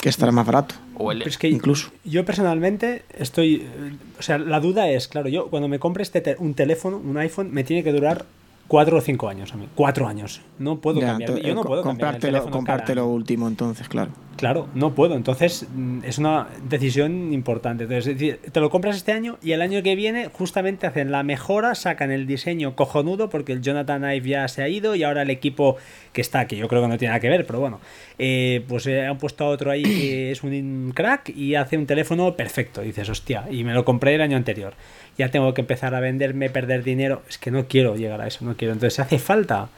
que 0.00 0.08
estará 0.10 0.30
más 0.32 0.44
barato. 0.46 0.74
O 0.96 1.10
el, 1.10 1.22
es 1.22 1.38
que 1.38 1.48
incluso. 1.48 1.90
yo 2.04 2.24
personalmente 2.24 3.02
estoy. 3.18 3.62
eh, 3.62 3.94
O 4.18 4.22
sea, 4.22 4.38
la 4.38 4.60
duda 4.60 4.88
es, 4.88 5.08
claro, 5.08 5.28
yo 5.28 5.48
cuando 5.48 5.68
me 5.68 5.78
compre 5.78 6.02
este 6.02 6.20
te- 6.20 6.36
un 6.38 6.54
teléfono, 6.54 6.98
un 6.98 7.16
iPhone, 7.16 7.50
me 7.52 7.64
tiene 7.64 7.82
que 7.82 7.90
durar 7.92 8.26
cuatro 8.68 8.98
o 8.98 9.00
cinco 9.00 9.28
años 9.28 9.52
a 9.52 9.56
mí. 9.56 9.68
Cuatro 9.74 10.06
años. 10.06 10.40
No 10.58 10.80
puedo 10.80 11.00
Ya, 11.00 11.08
cambiar. 11.08 11.36
Yo 11.40 11.54
no 11.54 11.62
puedo 11.62 11.82
cada 11.82 12.94
lo 12.94 13.06
último 13.08 13.48
entonces, 13.48 13.88
claro. 13.88 14.10
Claro, 14.36 14.68
no 14.74 14.94
puedo. 14.94 15.14
Entonces 15.14 15.66
mm, 15.74 16.00
es 16.04 16.18
una 16.18 16.48
decisión 16.68 17.32
importante. 17.32 17.84
Entonces, 17.84 18.38
te 18.40 18.60
lo 18.60 18.70
compras 18.70 18.96
este 18.96 19.12
año 19.12 19.38
y 19.42 19.52
el 19.52 19.62
año 19.62 19.82
que 19.82 19.94
viene 19.94 20.28
justamente 20.28 20.86
hacen 20.86 21.12
la 21.12 21.22
mejora, 21.22 21.74
sacan 21.74 22.10
el 22.10 22.26
diseño 22.26 22.74
cojonudo 22.74 23.28
porque 23.30 23.52
el 23.52 23.62
Jonathan 23.62 24.02
Ive 24.02 24.28
ya 24.28 24.48
se 24.48 24.62
ha 24.62 24.68
ido 24.68 24.94
y 24.94 25.04
ahora 25.04 25.22
el 25.22 25.30
equipo 25.30 25.76
que 26.12 26.20
está, 26.20 26.46
que 26.46 26.56
yo 26.56 26.68
creo 26.68 26.82
que 26.82 26.88
no 26.88 26.98
tiene 26.98 27.10
nada 27.10 27.20
que 27.20 27.28
ver, 27.28 27.46
pero 27.46 27.60
bueno, 27.60 27.80
eh, 28.18 28.64
pues 28.68 28.86
eh, 28.86 29.06
han 29.06 29.18
puesto 29.18 29.44
a 29.44 29.48
otro 29.48 29.70
ahí 29.70 29.82
que 29.82 30.30
es 30.32 30.42
un 30.42 30.92
crack 30.94 31.30
y 31.30 31.54
hace 31.54 31.76
un 31.76 31.86
teléfono 31.86 32.34
perfecto. 32.34 32.82
Y 32.82 32.86
dices, 32.86 33.08
hostia, 33.08 33.44
y 33.50 33.64
me 33.64 33.72
lo 33.72 33.84
compré 33.84 34.14
el 34.14 34.20
año 34.20 34.36
anterior. 34.36 34.74
Ya 35.18 35.30
tengo 35.30 35.54
que 35.54 35.60
empezar 35.60 35.94
a 35.94 36.00
venderme, 36.00 36.50
perder 36.50 36.82
dinero. 36.82 37.22
Es 37.28 37.38
que 37.38 37.50
no 37.50 37.66
quiero 37.66 37.96
llegar 37.96 38.20
a 38.20 38.26
eso, 38.26 38.44
no 38.44 38.56
quiero. 38.56 38.72
Entonces, 38.74 38.98
hace 39.00 39.18
falta 39.18 39.68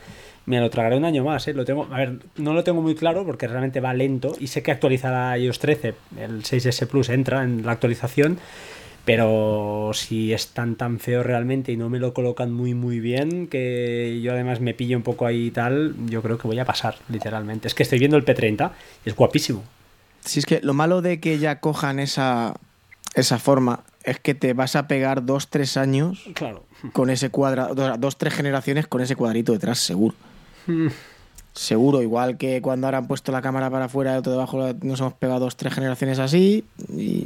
me 0.47 0.61
lo 0.61 0.71
tragaré 0.71 0.97
un 0.97 1.05
año 1.05 1.25
más, 1.25 1.47
¿eh? 1.49 1.55
Lo 1.55 1.64
tengo, 1.64 1.88
a 1.90 1.99
ver, 1.99 2.21
no 2.37 2.55
lo 2.55 2.64
tengo 2.64 2.81
muy 2.81 2.95
claro 2.95 3.25
porque 3.26 3.49
realmente 3.49 3.81
va 3.81 3.93
lento 3.93 4.35
y 4.38 4.47
sé 4.47 4.62
que 4.62 4.71
actualizará 4.71 5.37
iOS 5.37 5.59
13, 5.59 5.95
el 6.21 6.43
6S 6.45 6.87
Plus 6.87 7.09
entra 7.09 7.43
en 7.43 7.66
la 7.66 7.73
actualización, 7.73 8.38
pero 9.05 9.90
si 9.93 10.33
es 10.33 10.49
tan 10.49 10.76
tan 10.76 11.00
feo 11.00 11.25
realmente 11.25 11.73
y 11.73 11.76
no 11.76 11.90
me 11.90 11.99
lo 11.99 12.14
colocan 12.14 12.52
muy 12.52 12.75
muy 12.75 13.00
bien, 13.00 13.49
que 13.49 14.21
yo 14.23 14.33
además 14.33 14.61
me 14.61 14.73
pillo 14.73 14.97
un 14.97 15.02
poco 15.02 15.26
ahí 15.26 15.47
y 15.47 15.50
tal, 15.50 15.95
yo 16.07 16.23
creo 16.23 16.38
que 16.38 16.47
voy 16.47 16.59
a 16.61 16.64
pasar, 16.64 16.97
literalmente. 17.09 17.66
Es 17.66 17.75
que 17.75 17.83
estoy 17.83 17.99
viendo 17.99 18.16
el 18.16 18.25
P30 18.25 18.71
y 19.05 19.09
es 19.09 19.16
guapísimo. 19.16 19.64
Si 20.25 20.38
es 20.38 20.47
que 20.47 20.61
lo 20.61 20.75
malo 20.75 21.02
de 21.02 21.21
que 21.21 21.38
ya 21.38 21.61
cojan 21.61 21.99
esa, 21.99 22.55
esa 23.14 23.38
forma 23.38 23.85
es 24.06 24.18
que 24.20 24.34
te 24.34 24.54
vas 24.54 24.76
a 24.76 24.88
pegar 24.88 25.25
dos, 25.26 25.48
tres 25.48 25.76
años 25.76 26.25
Claro. 26.34 26.64
con 26.92 27.10
ese 27.10 27.28
cuadrado, 27.30 27.75
dos, 27.75 28.00
dos, 28.00 28.16
tres 28.16 28.32
generaciones 28.34 28.86
con 28.86 29.00
ese 29.02 29.16
cuadrito 29.16 29.52
detrás, 29.52 29.78
seguro. 29.78 30.14
Mm. 30.66 30.88
Seguro, 31.52 32.02
igual 32.02 32.36
que 32.36 32.60
cuando 32.60 32.86
ahora 32.86 32.98
han 32.98 33.06
puesto 33.06 33.32
la 33.32 33.40
cámara 33.40 33.70
para 33.70 33.86
afuera 33.86 34.14
y 34.14 34.18
otro 34.18 34.32
debajo, 34.32 34.75
nos 34.82 35.00
hemos 35.00 35.14
pegado 35.14 35.40
dos, 35.40 35.56
tres 35.56 35.72
generaciones 35.72 36.18
así 36.18 36.64
y 36.94 37.25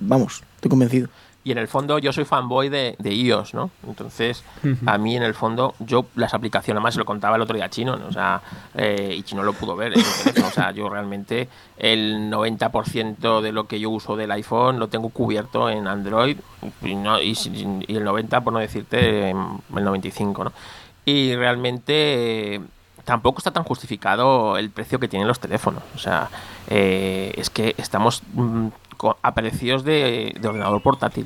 vamos, 0.00 0.42
estoy 0.56 0.70
convencido. 0.70 1.08
Y 1.48 1.52
en 1.52 1.58
el 1.58 1.66
fondo 1.68 1.98
yo 1.98 2.12
soy 2.12 2.26
fanboy 2.26 2.68
de, 2.68 2.94
de 2.98 3.14
iOS, 3.14 3.54
¿no? 3.54 3.70
Entonces, 3.86 4.44
a 4.84 4.98
mí 4.98 5.16
en 5.16 5.22
el 5.22 5.32
fondo, 5.32 5.74
yo 5.78 6.04
las 6.14 6.34
aplicaciones, 6.34 6.76
además 6.78 6.92
se 6.92 6.98
lo 7.00 7.06
contaba 7.06 7.36
el 7.36 7.42
otro 7.42 7.56
día 7.56 7.64
a 7.64 7.70
Chino, 7.70 7.96
¿no? 7.96 8.06
o 8.08 8.12
sea, 8.12 8.42
eh, 8.74 9.14
y 9.16 9.22
Chino 9.22 9.42
lo 9.42 9.54
pudo 9.54 9.74
ver 9.74 9.94
teléfono, 9.94 10.46
o 10.46 10.50
sea, 10.50 10.72
yo 10.72 10.90
realmente 10.90 11.48
el 11.78 12.28
90% 12.30 13.40
de 13.40 13.52
lo 13.52 13.66
que 13.66 13.80
yo 13.80 13.88
uso 13.88 14.14
del 14.16 14.30
iPhone 14.32 14.78
lo 14.78 14.88
tengo 14.88 15.08
cubierto 15.08 15.70
en 15.70 15.86
Android 15.86 16.36
y, 16.82 16.94
no- 16.94 17.20
y 17.22 17.34
el 17.88 18.04
90, 18.04 18.40
por 18.42 18.52
no 18.52 18.58
decirte, 18.58 19.30
em, 19.30 19.58
el 19.74 19.84
95, 19.84 20.44
¿no? 20.44 20.52
Y 21.06 21.34
realmente 21.34 22.56
eh, 22.56 22.60
tampoco 23.04 23.38
está 23.38 23.52
tan 23.52 23.64
justificado 23.64 24.58
el 24.58 24.68
precio 24.68 24.98
que 24.98 25.08
tienen 25.08 25.26
los 25.26 25.40
teléfonos. 25.40 25.82
O 25.94 25.98
sea, 25.98 26.28
eh, 26.68 27.32
es 27.36 27.48
que 27.48 27.74
estamos 27.78 28.22
mm, 28.34 28.66
a 29.22 29.32
precios 29.34 29.84
de, 29.84 30.34
de 30.40 30.48
ordenador 30.48 30.82
portátil. 30.82 31.24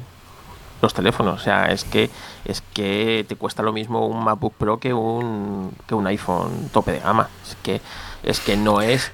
Los 0.83 0.93
teléfonos, 0.95 1.41
o 1.41 1.43
sea, 1.43 1.67
es 1.73 1.85
que 1.85 2.11
es 2.45 2.61
que 2.75 3.25
te 3.29 3.37
cuesta 3.37 3.63
lo 3.63 3.73
mismo 3.73 4.07
un 4.07 4.23
MacBook 4.25 4.53
Pro 4.55 4.79
que 4.79 4.93
un 4.93 5.73
que 5.87 5.95
un 5.95 6.07
iPhone 6.09 6.69
tope 6.73 6.93
de 6.93 6.99
gama. 7.01 7.29
Es 7.49 7.57
que 7.63 7.81
es 8.25 8.41
que 8.41 8.57
no 8.57 8.83
es 8.83 9.11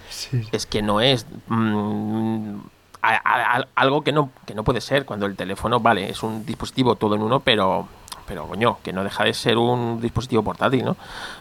es 0.52 0.66
que 0.66 0.82
no 0.82 1.00
es 1.00 1.26
mm, 1.46 2.54
a- 3.02 3.14
a- 3.22 3.56
a- 3.58 3.66
algo 3.76 4.02
que 4.02 4.12
no 4.12 4.30
que 4.46 4.54
no 4.54 4.64
puede 4.64 4.80
ser 4.80 5.04
cuando 5.04 5.26
el 5.26 5.36
teléfono 5.36 5.78
vale 5.80 6.08
es 6.10 6.22
un 6.22 6.44
dispositivo 6.46 6.96
todo 6.96 7.14
en 7.14 7.22
uno, 7.22 7.40
pero 7.40 7.86
pero 8.26 8.46
coño, 8.46 8.78
que 8.82 8.92
no 8.92 9.04
deja 9.04 9.24
de 9.24 9.32
ser 9.32 9.56
un 9.56 10.00
dispositivo 10.02 10.42
portátil, 10.42 10.84
¿no? 10.84 10.96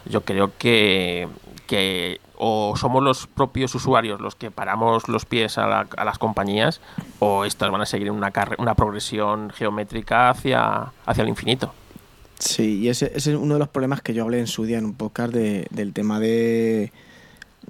Yo 0.06 0.22
creo 0.22 0.52
que, 0.56 1.28
que 1.66 2.18
o 2.40 2.74
somos 2.76 3.02
los 3.02 3.26
propios 3.26 3.74
usuarios 3.74 4.20
los 4.20 4.34
que 4.36 4.50
paramos 4.50 5.08
los 5.08 5.24
pies 5.24 5.58
a, 5.58 5.66
la- 5.66 5.88
las 6.04 6.18
compañías 6.18 6.80
o 7.18 7.44
estas 7.44 7.70
van 7.70 7.80
a 7.80 7.86
seguir 7.86 8.10
una, 8.10 8.32
una 8.58 8.74
progresión 8.74 9.50
geométrica 9.50 10.30
hacia, 10.30 10.92
hacia 11.04 11.22
el 11.22 11.28
infinito. 11.28 11.74
Sí, 12.38 12.78
y 12.78 12.88
ese, 12.88 13.06
ese 13.16 13.32
es 13.32 13.36
uno 13.36 13.54
de 13.54 13.58
los 13.58 13.68
problemas 13.68 14.00
que 14.00 14.14
yo 14.14 14.22
hablé 14.22 14.38
en 14.38 14.46
su 14.46 14.64
día 14.64 14.78
en 14.78 14.84
un 14.84 14.94
podcast 14.94 15.32
de- 15.32 15.66
del 15.70 15.92
tema 15.92 16.20
de, 16.20 16.92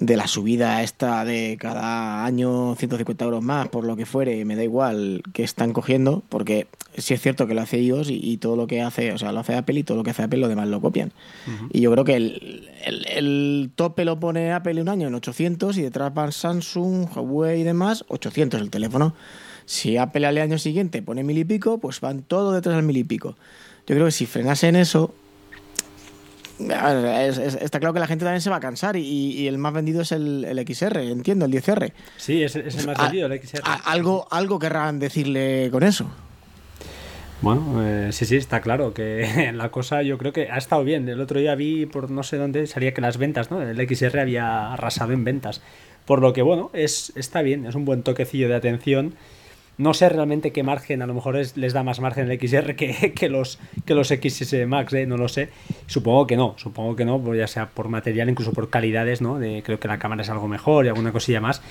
de 0.01 0.17
la 0.17 0.27
subida 0.29 0.83
esta 0.83 1.25
de 1.25 1.57
cada 1.61 2.25
año 2.25 2.75
150 2.77 3.25
euros 3.25 3.43
más, 3.43 3.69
por 3.69 3.85
lo 3.85 3.97
que 3.97 4.07
fuere, 4.07 4.45
me 4.45 4.55
da 4.57 4.63
igual 4.63 5.23
que 5.33 5.43
están 5.43 5.73
cogiendo, 5.73 6.23
porque 6.29 6.67
sí 6.97 7.15
es 7.15 7.21
cierto 7.21 7.47
que 7.47 7.55
lo 7.55 7.63
hace 7.63 7.81
iOS 7.81 8.09
y, 8.11 8.21
y 8.23 8.37
todo 8.37 8.55
lo 8.57 8.67
que 8.69 8.81
hace, 8.81 9.13
o 9.13 9.19
sea, 9.19 9.33
lo 9.33 9.41
hace 9.41 9.55
Apple 9.57 9.81
y 9.81 9.83
todo 9.83 9.97
lo 9.99 10.05
que 10.05 10.11
hace 10.11 10.23
Apple 10.23 10.39
lo 10.39 10.49
demás 10.49 10.69
lo 10.69 10.81
copian. 10.81 11.13
Y 11.73 11.81
yo 11.81 11.91
creo 11.93 12.05
que 12.05 12.15
el, 12.17 12.69
el- 12.85 13.07
el 13.09 13.71
tope 13.75 14.05
lo 14.05 14.21
pone 14.21 14.53
Apple 14.53 14.81
un 14.81 14.89
año 14.89 15.09
en 15.09 15.15
800 15.15 15.77
y 15.79 15.83
detrás 15.83 16.15
van 16.15 16.31
Samsung, 16.33 17.09
Huawei 17.17 17.61
y 17.61 17.65
demás, 17.65 18.05
800 18.09 18.61
el 18.61 18.71
teléfono. 18.71 19.15
Si 19.67 19.97
Apple 19.97 20.27
al 20.27 20.39
año 20.39 20.59
siguiente 20.59 21.03
pone 21.03 21.25
mil 21.25 21.37
y 21.39 21.45
pico, 21.45 21.79
pues 21.79 22.01
van 22.01 22.23
todos 22.23 22.55
detrás 22.55 22.77
del 22.77 22.85
mil 22.85 22.97
y 22.97 23.05
pico. 23.05 23.37
Yo 23.87 23.95
creo 23.95 24.05
que 24.07 24.13
si 24.13 24.27
frenasen 24.27 24.77
eso, 24.77 25.13
es- 26.59 27.39
es- 27.39 27.55
está 27.57 27.79
claro 27.81 27.93
que 27.95 28.01
la 28.01 28.07
gente 28.07 28.25
también 28.25 28.41
se 28.41 28.51
va 28.51 28.57
a 28.57 28.61
cansar 28.61 28.97
y, 28.97 29.03
y 29.03 29.47
el 29.49 29.59
más 29.59 29.73
vendido 29.73 30.03
es 30.03 30.13
el, 30.13 30.45
el 30.45 30.59
XR, 30.67 31.01
entiendo, 31.11 31.45
el 31.47 31.53
10R. 31.53 31.93
Sí, 32.17 32.43
es, 32.43 32.57
es 32.57 32.77
el 32.79 32.87
más 32.87 32.97
Ah, 32.99 33.05
vendido, 33.05 33.27
el 33.33 33.41
XR. 33.41 33.63
A- 33.65 33.75
algo, 33.91 34.27
algo 34.31 34.59
querrán 34.59 34.99
decirle 34.99 35.69
con 35.71 35.83
eso. 35.83 36.07
Bueno, 37.41 37.77
eh, 37.87 38.11
sí, 38.13 38.25
sí, 38.27 38.37
está 38.37 38.61
claro 38.61 38.93
que 38.93 39.53
la 39.55 39.71
cosa 39.71 40.03
yo 40.03 40.19
creo 40.19 40.33
que 40.33 40.51
ha 40.51 40.57
estado 40.59 40.83
bien. 40.83 41.09
El 41.09 41.21
otro 41.21 41.39
día 41.39 41.55
vi 41.55 41.87
por 41.87 42.11
no 42.11 42.23
sé 42.25 42.37
dónde 42.37 42.67
salía 42.67 42.93
que 42.93 43.01
las 43.01 43.17
ventas, 43.17 43.51
¿no? 43.51 43.63
El 43.63 43.77
XR 43.89 44.19
había 44.21 44.73
arrasado 44.73 45.13
en 45.13 45.23
ventas. 45.25 45.63
Por 46.05 46.21
lo 46.21 46.33
que, 46.33 46.43
bueno, 46.43 46.71
es, 46.73 47.13
está 47.17 47.43
bien, 47.43 47.67
es 47.67 47.75
un 47.75 47.85
buen 47.85 48.03
toquecillo 48.03 48.49
de 48.49 48.55
atención. 48.57 49.15
No 49.79 49.95
sé 49.95 50.09
realmente 50.09 50.53
qué 50.53 50.63
margen, 50.63 51.03
a 51.03 51.07
lo 51.07 51.15
mejor 51.15 51.37
es- 51.37 51.57
les 51.57 51.73
da 51.73 51.83
más 51.83 52.01
margen 52.01 52.31
el 52.31 52.39
XR 52.39 52.75
que, 52.75 53.13
que 53.17 53.29
los, 53.29 53.59
que 53.87 53.95
los 53.95 54.09
XS 54.09 54.67
Max, 54.67 54.93
¿eh? 54.93 55.07
no 55.07 55.17
lo 55.17 55.29
sé. 55.29 55.49
Supongo 55.87 56.27
que 56.27 56.37
no, 56.37 56.55
supongo 56.59 56.97
que 56.97 57.05
no, 57.05 57.21
pues 57.21 57.39
ya 57.39 57.47
sea 57.47 57.69
por 57.69 57.89
material, 57.89 58.29
incluso 58.29 58.53
por 58.53 58.71
calidades, 58.71 59.23
¿no? 59.23 59.39
Creo 59.39 59.79
que 59.81 59.89
la 59.89 59.99
cámara 59.99 60.23
es 60.23 60.31
algo 60.31 60.49
mejor 60.49 60.85
y 60.85 60.89
alguna 60.89 61.13
cosilla 61.13 61.41
más. 61.41 61.63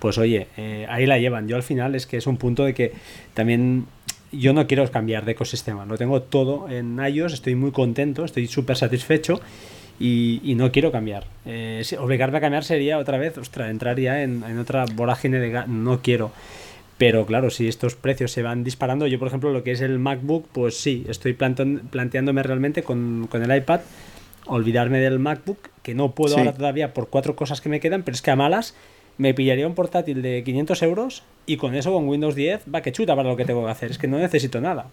Pues 0.00 0.18
oye, 0.18 0.48
eh, 0.56 0.86
ahí 0.90 1.06
la 1.06 1.18
llevan. 1.18 1.46
Yo 1.46 1.54
al 1.54 1.62
final 1.62 1.94
es 1.94 2.06
que 2.06 2.16
es 2.16 2.26
un 2.26 2.36
punto 2.36 2.64
de 2.64 2.74
que 2.74 2.92
también 3.34 3.86
yo 4.32 4.52
no 4.52 4.66
quiero 4.66 4.90
cambiar 4.90 5.24
de 5.24 5.32
ecosistema. 5.32 5.84
Lo 5.86 5.96
tengo 5.96 6.22
todo 6.22 6.68
en 6.68 6.98
iOS, 6.98 7.34
estoy 7.34 7.54
muy 7.54 7.70
contento, 7.70 8.24
estoy 8.24 8.48
súper 8.48 8.76
satisfecho 8.76 9.40
y, 10.00 10.54
no 10.56 10.72
quiero 10.72 10.90
cambiar. 10.90 11.26
Eh, 11.46 11.84
obligarme 12.00 12.38
a 12.38 12.40
cambiar 12.40 12.64
sería 12.64 12.98
otra 12.98 13.18
vez, 13.18 13.38
ostras, 13.38 13.70
entrar 13.70 14.00
ya 14.00 14.22
en, 14.22 14.42
en 14.42 14.58
otra 14.58 14.84
vorágine 14.92 15.38
de... 15.38 15.66
No 15.68 16.00
quiero. 16.02 16.32
Pero 17.02 17.26
claro, 17.26 17.50
si 17.50 17.66
estos 17.66 17.96
precios 17.96 18.30
se 18.30 18.44
van 18.44 18.62
disparando, 18.62 19.08
yo 19.08 19.18
por 19.18 19.26
ejemplo 19.26 19.50
lo 19.52 19.64
que 19.64 19.72
es 19.72 19.80
el 19.80 19.98
MacBook, 19.98 20.46
pues 20.52 20.76
sí, 20.76 21.04
estoy 21.08 21.32
planteándome 21.32 22.44
realmente 22.44 22.84
con, 22.84 23.26
con 23.28 23.42
el 23.42 23.56
iPad 23.56 23.80
olvidarme 24.46 25.00
del 25.00 25.18
MacBook, 25.18 25.58
que 25.82 25.96
no 25.96 26.12
puedo 26.12 26.38
ahora 26.38 26.54
todavía 26.54 26.94
por 26.94 27.08
cuatro 27.08 27.34
cosas 27.34 27.60
que 27.60 27.68
me 27.68 27.80
quedan, 27.80 28.04
pero 28.04 28.14
es 28.14 28.22
que 28.22 28.30
a 28.30 28.36
malas 28.36 28.76
me 29.18 29.34
pillaría 29.34 29.66
un 29.66 29.74
portátil 29.74 30.22
de 30.22 30.42
500 30.44 30.82
euros 30.82 31.22
y 31.46 31.56
con 31.56 31.74
eso, 31.74 31.92
con 31.92 32.08
Windows 32.08 32.34
10, 32.34 32.62
va 32.72 32.82
que 32.82 32.92
chuta 32.92 33.16
para 33.16 33.28
lo 33.28 33.36
que 33.36 33.44
tengo 33.44 33.64
que 33.64 33.70
hacer. 33.70 33.90
Es 33.90 33.98
que 33.98 34.08
no 34.08 34.18
necesito 34.18 34.60
nada. 34.60 34.86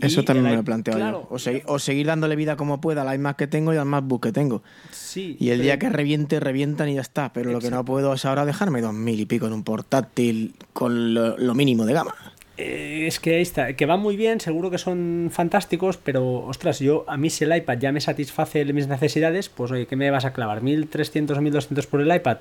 Eso 0.00 0.24
también 0.24 0.46
me 0.46 0.56
lo 0.56 0.64
planteo 0.64 0.98
yo. 0.98 1.28
O, 1.30 1.78
seguir 1.78 2.06
dándole 2.06 2.34
vida 2.36 2.56
como 2.56 2.80
pueda 2.80 3.02
al 3.02 3.14
iMac 3.14 3.36
que 3.36 3.46
tengo 3.46 3.72
y 3.72 3.76
al 3.76 3.86
MacBook 3.86 4.22
que 4.22 4.32
tengo. 4.32 4.62
Sí, 4.90 5.36
y 5.38 5.50
el 5.50 5.62
día 5.62 5.78
que 5.78 5.90
reviente, 5.90 6.40
revientan 6.40 6.88
y 6.88 6.94
ya 6.94 7.00
está. 7.00 7.32
Pero 7.32 7.52
lo 7.52 7.60
que 7.60 7.70
no 7.70 7.84
puedo 7.84 8.12
es 8.14 8.24
ahora 8.24 8.44
dejarme 8.44 8.80
dos 8.80 8.94
mil 8.94 9.20
y 9.20 9.26
pico 9.26 9.46
en 9.46 9.52
un 9.52 9.62
portátil 9.62 10.54
con 10.72 11.14
lo, 11.14 11.54
mínimo 11.54 11.86
de 11.86 11.92
gama. 11.92 12.14
Eh, 12.56 13.04
es 13.06 13.20
que 13.20 13.36
ahí 13.36 13.42
está, 13.42 13.74
que 13.74 13.86
va 13.86 13.96
muy 13.96 14.16
bien, 14.16 14.38
seguro 14.40 14.70
que 14.70 14.78
son 14.78 15.30
fantásticos, 15.32 15.96
pero 15.96 16.44
ostras, 16.44 16.80
yo 16.80 17.04
a 17.08 17.16
mí 17.16 17.30
si 17.30 17.44
el 17.44 17.56
iPad 17.56 17.78
ya 17.78 17.92
me 17.92 18.00
satisface 18.00 18.64
mis 18.72 18.88
necesidades, 18.88 19.48
pues 19.48 19.70
oye, 19.70 19.86
¿qué 19.86 19.96
me 19.96 20.10
vas 20.10 20.24
a 20.24 20.32
clavar? 20.32 20.62
¿1300 20.62 21.36
o 21.36 21.40
1200 21.40 21.86
por 21.86 22.00
el 22.02 22.14
iPad? 22.14 22.38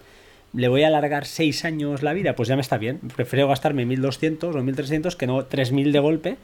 Le 0.53 0.67
voy 0.67 0.84
a 0.84 0.88
alargar 0.88 1.25
6 1.25 1.65
años 1.65 2.03
la 2.03 2.13
vida, 2.13 2.36
pues 2.36 2.50
ya 2.50 2.55
me 2.55 2.62
está 2.62 2.77
bien. 2.77 3.00
Prefiero 3.15 3.48
gastarme 3.48 3.86
1200 3.86 4.55
o 4.55 4.63
1300 4.63 5.15
que 5.15 5.27
no 5.27 5.46
3000 5.46 5.91
de 5.91 6.00
golpe 6.00 6.38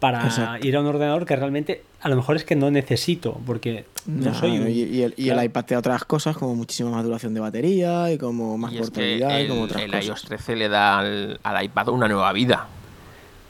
para 0.00 0.58
ir 0.62 0.76
a 0.76 0.80
un 0.80 0.86
ordenador 0.86 1.26
que 1.26 1.36
realmente 1.36 1.82
a 2.00 2.08
lo 2.08 2.16
mejor 2.16 2.36
es 2.36 2.44
que 2.44 2.56
no 2.56 2.70
necesito, 2.70 3.40
porque 3.46 3.84
no, 4.06 4.34
soy. 4.34 4.56
y, 4.56 5.02
el, 5.02 5.44
iPad 5.44 5.64
te 5.64 5.74
da 5.74 5.78
otras 5.78 6.04
cosas 6.04 6.36
como 6.36 6.56
muchísima 6.56 6.90
más 6.90 7.04
duración 7.04 7.34
de 7.34 7.40
batería 7.40 8.10
y 8.10 8.18
como 8.18 8.58
más 8.58 8.72
portabilidad 8.72 9.38
y 9.38 9.48
como 9.48 9.62
otras 9.62 9.82
el 9.82 9.90
cosas. 9.90 10.06
iOS 10.06 10.22
13 10.24 10.56
le 10.56 10.68
da 10.68 10.98
al 10.98 11.64
iPad 11.64 11.88
una 11.90 12.08
nueva 12.08 12.32
vida. 12.32 12.66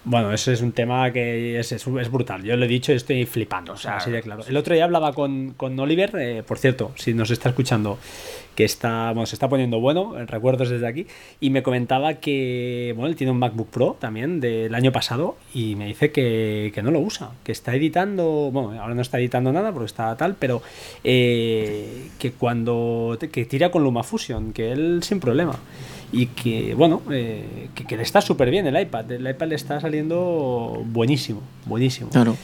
Bueno, 0.05 0.33
ese 0.33 0.53
es 0.53 0.63
un 0.63 0.73
tema 0.73 1.13
que 1.13 1.61
es, 1.61 1.71
es, 1.71 2.11
brutal. 2.11 2.43
Yo 2.43 2.57
lo 2.57 2.65
he 2.65 2.69
dicho 2.69 2.93
y 2.93 2.97
estoy 2.97 3.25
flipando. 3.25 3.75
O 3.75 3.77
sea, 3.77 3.99
así 3.99 4.11
de 4.11 4.21
claro. 4.21 4.43
El 4.49 4.57
otro 4.57 4.75
día 4.75 4.85
hablaba 4.85 5.13
con, 5.13 5.55
con 5.57 5.79
Oliver, 5.79 6.11
eh, 6.19 6.43
por 6.43 6.59
cierto, 6.59 6.91
si 6.97 7.15
nos 7.15 7.31
está 7.31 7.51
escuchando, 7.51 7.99
que 8.57 8.65
está, 8.65 9.13
bueno, 9.13 9.27
se 9.27 9.37
está 9.37 9.49
poniendo 9.49 9.79
bueno, 9.79 10.15
recuerdos 10.27 10.71
desde 10.71 10.89
aquí, 10.89 11.07
y 11.41 11.51
me 11.51 11.63
comentaba 11.63 12.15
que, 12.15 12.93
bueno, 12.97 13.09
él 13.09 13.17
tiene 13.17 13.31
un 13.31 13.39
MacBook 13.39 13.69
Pro 13.69 13.97
también 14.01 14.41
del 14.41 14.75
año 14.75 14.91
pasado 14.91 15.37
y 15.55 15.77
me 15.77 15.87
dice 15.87 16.11
que, 16.11 16.73
que 16.75 16.83
no 16.83 16.91
lo 16.91 16.99
usa, 16.99 17.31
que 17.45 17.53
está 17.53 17.75
editando, 17.77 18.51
bueno, 18.53 18.81
ahora 18.83 18.95
no 18.95 19.03
está 19.03 19.21
editando 19.21 19.53
nada 19.53 19.73
porque 19.73 19.87
está 19.87 20.17
tal, 20.17 20.35
pero 20.35 20.63
eh, 21.05 22.09
que 22.19 22.33
cuando, 22.33 23.17
que 23.31 23.45
tira 23.45 23.71
con 23.71 23.85
LumaFusion, 23.85 24.53
que 24.53 24.73
él 24.73 25.01
sin 25.03 25.21
problema 25.21 25.59
y 26.13 26.27
que, 26.27 26.75
bueno, 26.75 27.01
eh, 27.11 27.71
que, 27.75 27.97
le 27.97 28.03
está 28.03 28.21
súper 28.21 28.51
bien 28.51 28.67
el 28.67 28.79
iPad. 28.79 29.11
El 29.11 29.29
iPad 29.29 29.47
le 29.49 29.55
está 29.55 29.81
saliendo 29.81 30.83
buenísimo, 30.87 31.43
buenísimo. 31.65 32.11
Claro. 32.11 32.37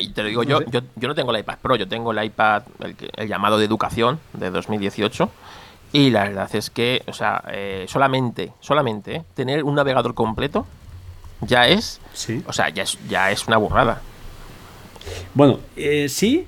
y 0.00 0.08
te 0.08 0.22
lo 0.22 0.28
digo, 0.28 0.42
yo, 0.42 0.62
yo, 0.66 0.80
yo, 0.96 1.08
no 1.08 1.14
tengo 1.14 1.30
el 1.30 1.40
iPad 1.40 1.58
Pro, 1.62 1.76
yo 1.76 1.86
tengo 1.86 2.10
el 2.10 2.24
iPad, 2.24 2.64
el, 3.16 3.28
llamado 3.28 3.56
de 3.56 3.64
educación 3.64 4.18
de 4.32 4.50
2018. 4.50 5.30
Y 5.92 6.10
la 6.10 6.24
verdad 6.24 6.50
es 6.54 6.70
que, 6.70 7.02
o 7.06 7.12
sea, 7.12 7.44
eh, 7.52 7.84
solamente, 7.86 8.52
solamente 8.60 9.16
eh, 9.16 9.24
tener 9.34 9.62
un 9.62 9.76
navegador 9.76 10.14
completo 10.14 10.66
ya 11.42 11.68
es, 11.68 12.00
sí. 12.14 12.42
o 12.46 12.52
sea, 12.52 12.70
ya 12.70 12.82
es, 12.82 12.98
ya 13.08 13.30
es 13.30 13.46
una 13.46 13.58
burrada. 13.58 14.00
Bueno, 15.34 15.60
sí, 16.08 16.46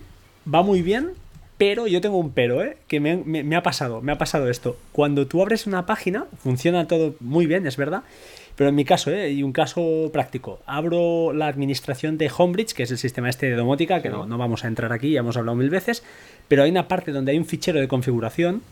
va 0.52 0.62
muy 0.62 0.82
bien, 0.82 1.12
pero 1.56 1.86
yo 1.86 2.00
tengo 2.00 2.18
un 2.18 2.32
pero, 2.32 2.62
¿eh? 2.62 2.76
Que 2.88 3.00
me, 3.00 3.56
ha 3.56 3.62
pasado, 3.62 4.00
me 4.00 4.12
ha 4.12 4.18
pasado 4.18 4.50
esto. 4.50 4.76
Cuando 4.92 5.26
tú 5.26 5.40
abres 5.40 5.66
una 5.66 5.86
página, 5.86 6.26
funciona 6.42 6.86
todo 6.86 7.14
muy 7.20 7.46
bien, 7.46 7.66
es 7.66 7.76
verdad. 7.76 8.02
Pero 8.56 8.70
en 8.70 8.76
mi 8.76 8.84
caso, 8.84 9.10
¿eh? 9.10 9.32
y 9.32 9.42
un 9.42 9.52
caso 9.52 10.10
práctico, 10.12 10.60
abro 10.64 11.32
la 11.32 11.48
administración 11.48 12.18
de 12.18 12.30
Homebridge, 12.36 12.72
que 12.72 12.84
es 12.84 12.90
el 12.92 12.98
sistema 12.98 13.28
este 13.28 13.46
de 13.46 13.56
domótica, 13.56 14.00
que 14.00 14.10
no, 14.10 14.26
no 14.26 14.38
vamos 14.38 14.64
a 14.64 14.68
entrar 14.68 14.92
aquí, 14.92 15.10
ya 15.10 15.20
hemos 15.20 15.36
hablado 15.36 15.56
mil 15.56 15.70
veces, 15.70 16.04
pero 16.46 16.62
hay 16.62 16.70
una 16.70 16.86
parte 16.86 17.10
donde 17.10 17.32
hay 17.32 17.38
un 17.38 17.46
fichero 17.46 17.80
de 17.80 17.88
configuración 17.88 18.62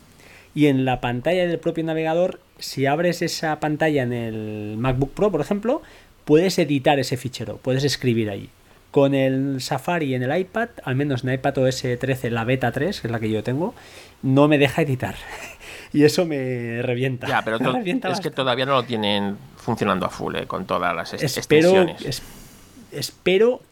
y 0.55 0.67
en 0.67 0.85
la 0.85 1.01
pantalla 1.01 1.45
del 1.45 1.59
propio 1.59 1.83
navegador, 1.83 2.39
si 2.59 2.85
abres 2.85 3.21
esa 3.21 3.59
pantalla 3.59 4.03
en 4.03 4.13
el 4.13 4.77
MacBook 4.77 5.11
Pro, 5.11 5.31
por 5.31 5.41
ejemplo, 5.41 5.81
puedes 6.25 6.57
editar 6.59 6.99
ese 6.99 7.17
fichero, 7.17 7.57
puedes 7.57 7.83
escribir 7.83 8.29
ahí. 8.29 8.49
Con 8.93 9.15
el 9.15 9.59
Safari 9.59 10.13
en 10.13 10.23
el 10.23 10.37
iPad, 10.37 10.69
al 10.83 10.95
menos 10.95 11.23
en 11.23 11.33
iPad 11.33 11.57
OS 11.57 11.81
13, 11.99 12.29
la 12.29 12.45
beta 12.45 12.71
3, 12.71 13.01
que 13.01 13.07
es 13.07 13.11
la 13.11 13.19
que 13.19 13.29
yo 13.29 13.43
tengo, 13.43 13.73
no 14.21 14.47
me 14.47 14.57
deja 14.57 14.83
editar. 14.83 15.15
y 15.93 16.03
eso 16.03 16.25
me 16.25 16.81
revienta. 16.81 17.27
Ya, 17.27 17.41
pero 17.41 17.57
es 18.11 18.19
que 18.19 18.29
todavía 18.29 18.65
no 18.65 18.73
lo 18.73 18.83
tienen 18.83 19.35
funcionando 19.57 20.05
a 20.05 20.09
full, 20.09 20.35
eh, 20.35 20.45
con 20.45 20.65
todas 20.65 20.95
las 20.95 21.13
espero, 21.13 21.87
espero 22.05 22.42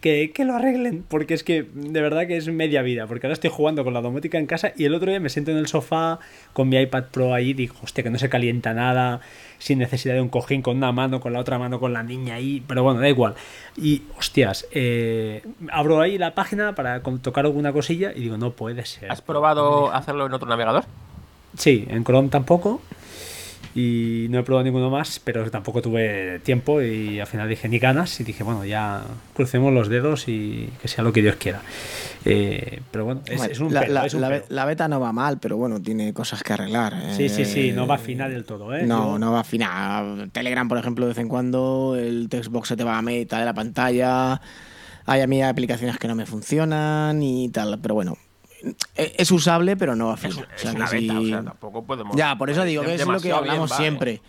que, 0.02 0.32
que, 0.34 0.46
lo 0.46 0.56
arreglen, 0.56 1.04
porque 1.08 1.34
es 1.34 1.44
que 1.44 1.68
de 1.74 2.02
verdad 2.02 2.28
que 2.28 2.38
es 2.38 2.48
media 2.48 2.82
vida, 2.82 3.08
porque 3.08 3.28
ahora 3.28 3.34
estoy 3.34 3.50
jugando 3.50 3.84
con 3.84 3.94
la 3.94 4.02
domótica 4.02 4.38
en 4.38 4.46
casa 4.46 4.74
y 4.76 4.86
el 4.86 4.94
otro 4.94 5.10
día 5.10 5.20
me 5.20 5.30
siento 5.30 5.52
en 5.52 5.58
el 5.58 5.68
sofá 5.68 6.20
con 6.54 6.70
mi 6.70 6.78
iPad 6.78 7.06
Pro 7.12 7.34
ahí 7.34 7.50
y 7.50 7.54
digo, 7.54 7.76
hostia, 7.84 8.04
que 8.04 8.10
no 8.10 8.18
se 8.18 8.30
calienta 8.30 8.74
nada, 8.74 9.22
sin 9.60 9.80
necesidad 9.80 10.16
de 10.16 10.22
un 10.22 10.30
cojín 10.30 10.62
con 10.62 10.78
una 10.78 10.92
mano, 10.92 11.20
con 11.20 11.34
la 11.34 11.40
otra 11.40 11.60
mano, 11.60 11.80
con 11.80 11.94
la 11.94 12.04
niña 12.04 12.36
ahí, 12.36 12.64
pero 12.68 12.84
bueno, 12.84 13.00
da 13.00 13.10
igual. 13.10 13.36
Y 13.78 14.04
hostias, 14.18 14.68
eh, 14.72 15.44
abro 15.72 16.02
ahí 16.02 16.18
la 16.18 16.34
página 16.34 16.76
para 16.76 17.02
tocar 17.02 17.46
alguna 17.46 17.72
cosilla 17.74 18.12
y 18.16 18.22
digo, 18.22 18.38
no 18.38 18.52
puede 18.52 18.86
ser. 18.86 19.12
¿Has 19.12 19.22
probado 19.22 19.94
hacerlo 19.94 20.26
en 20.26 20.34
otro 20.34 20.48
navegador? 20.48 20.86
Sí, 21.58 21.86
en 21.90 22.04
Chrome 22.04 22.30
tampoco 22.30 22.82
y 23.74 24.28
no 24.30 24.40
he 24.40 24.44
probado 24.44 24.66
ninguno 24.66 24.90
más, 24.90 25.20
pero 25.24 25.50
tampoco 25.50 25.82
tuve 25.82 26.40
tiempo 26.40 26.82
y 26.82 27.20
al 27.20 27.28
final 27.28 27.48
dije 27.48 27.70
ni 27.70 27.80
ganas 27.80 28.20
y 28.20 28.24
dije, 28.24 28.44
bueno, 28.44 28.66
ya 28.66 29.04
crucemos 29.34 29.74
los 29.74 29.88
dedos 29.88 30.28
y 30.28 30.70
que 30.82 30.88
sea 30.88 31.04
lo 31.04 31.14
que 31.14 31.22
Dios 31.22 31.36
quiera. 31.38 31.62
Eh, 32.26 32.82
pero 32.92 33.06
bueno, 33.06 33.22
es, 33.26 33.60
un, 33.60 33.74
la, 33.74 34.44
la, 34.50 34.66
beta 34.66 34.88
no 34.88 35.00
va 35.00 35.12
mal, 35.12 35.40
pero 35.40 35.58
bueno, 35.58 35.82
tiene 35.82 36.14
cosas 36.14 36.44
que 36.44 36.54
arreglar. 36.54 36.96
Sí, 37.16 37.30
sí, 37.30 37.46
sí, 37.46 37.72
no 37.72 37.88
va 37.88 37.96
a 37.96 37.98
afinar 37.98 38.30
del 38.30 38.44
todo. 38.44 38.76
¿eh? 38.76 38.84
No, 38.86 39.18
no 39.18 39.32
va 39.32 39.40
a 39.40 39.42
afinar. 39.42 40.30
Telegram, 40.32 40.68
por 40.68 40.78
ejemplo, 40.78 41.06
de 41.06 41.10
vez 41.10 41.18
en 41.18 41.30
cuando 41.30 41.96
el 41.98 42.30
textbox 42.30 42.68
se 42.68 42.76
te 42.76 42.84
va 42.84 42.98
a 42.98 43.02
mitad 43.02 43.40
de 43.40 43.46
la 43.46 43.54
pantalla. 43.54 44.42
Hay 45.06 45.22
a 45.22 45.28
mí 45.28 45.42
aplicaciones 45.42 45.98
que 45.98 46.08
no 46.08 46.16
me 46.16 46.26
funcionan 46.28 47.24
y 47.24 47.50
tal, 47.50 47.80
pero 47.82 47.96
bueno, 47.96 48.18
es 48.96 49.32
usable, 49.32 49.78
pero 49.78 49.96
no 49.96 50.12
afín. 50.12 50.34
tampoco 51.46 51.84
podemos. 51.84 52.16
Ya, 52.16 52.38
por 52.38 52.50
eso 52.50 52.64
digo 52.64 52.84
que 52.84 52.96
es 52.96 53.06
lo 53.06 53.20
que 53.20 53.32
hablamos 53.32 53.72
siempre. 53.72 54.22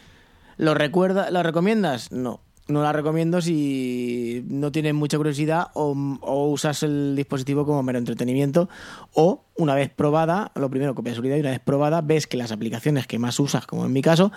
¿Lo, 0.56 0.74
recuerda, 0.74 1.30
¿Lo 1.30 1.42
recomiendas? 1.42 2.12
No. 2.12 2.40
No 2.68 2.80
la 2.82 2.92
recomiendo 2.92 3.42
si 3.42 4.44
no 4.48 4.70
tienes 4.70 4.94
mucha 4.94 5.16
curiosidad 5.16 5.66
o, 5.74 5.96
o, 6.20 6.46
usas 6.46 6.84
el 6.84 7.16
dispositivo 7.16 7.66
como 7.66 7.82
mero 7.82 7.98
entretenimiento. 7.98 8.68
O 9.14 9.44
una 9.56 9.74
vez 9.74 9.90
probada, 9.90 10.52
lo 10.54 10.70
primero, 10.70 10.94
copia 10.94 11.10
de 11.10 11.16
seguridad 11.16 11.36
y 11.36 11.40
una 11.40 11.50
vez 11.50 11.60
probada, 11.60 12.00
ves 12.02 12.28
que 12.28 12.36
las 12.36 12.52
aplicaciones 12.52 13.08
que 13.08 13.18
más 13.18 13.40
usas, 13.40 13.66
como 13.66 13.84
en 13.84 13.92
mi 13.92 14.00
caso, 14.00 14.30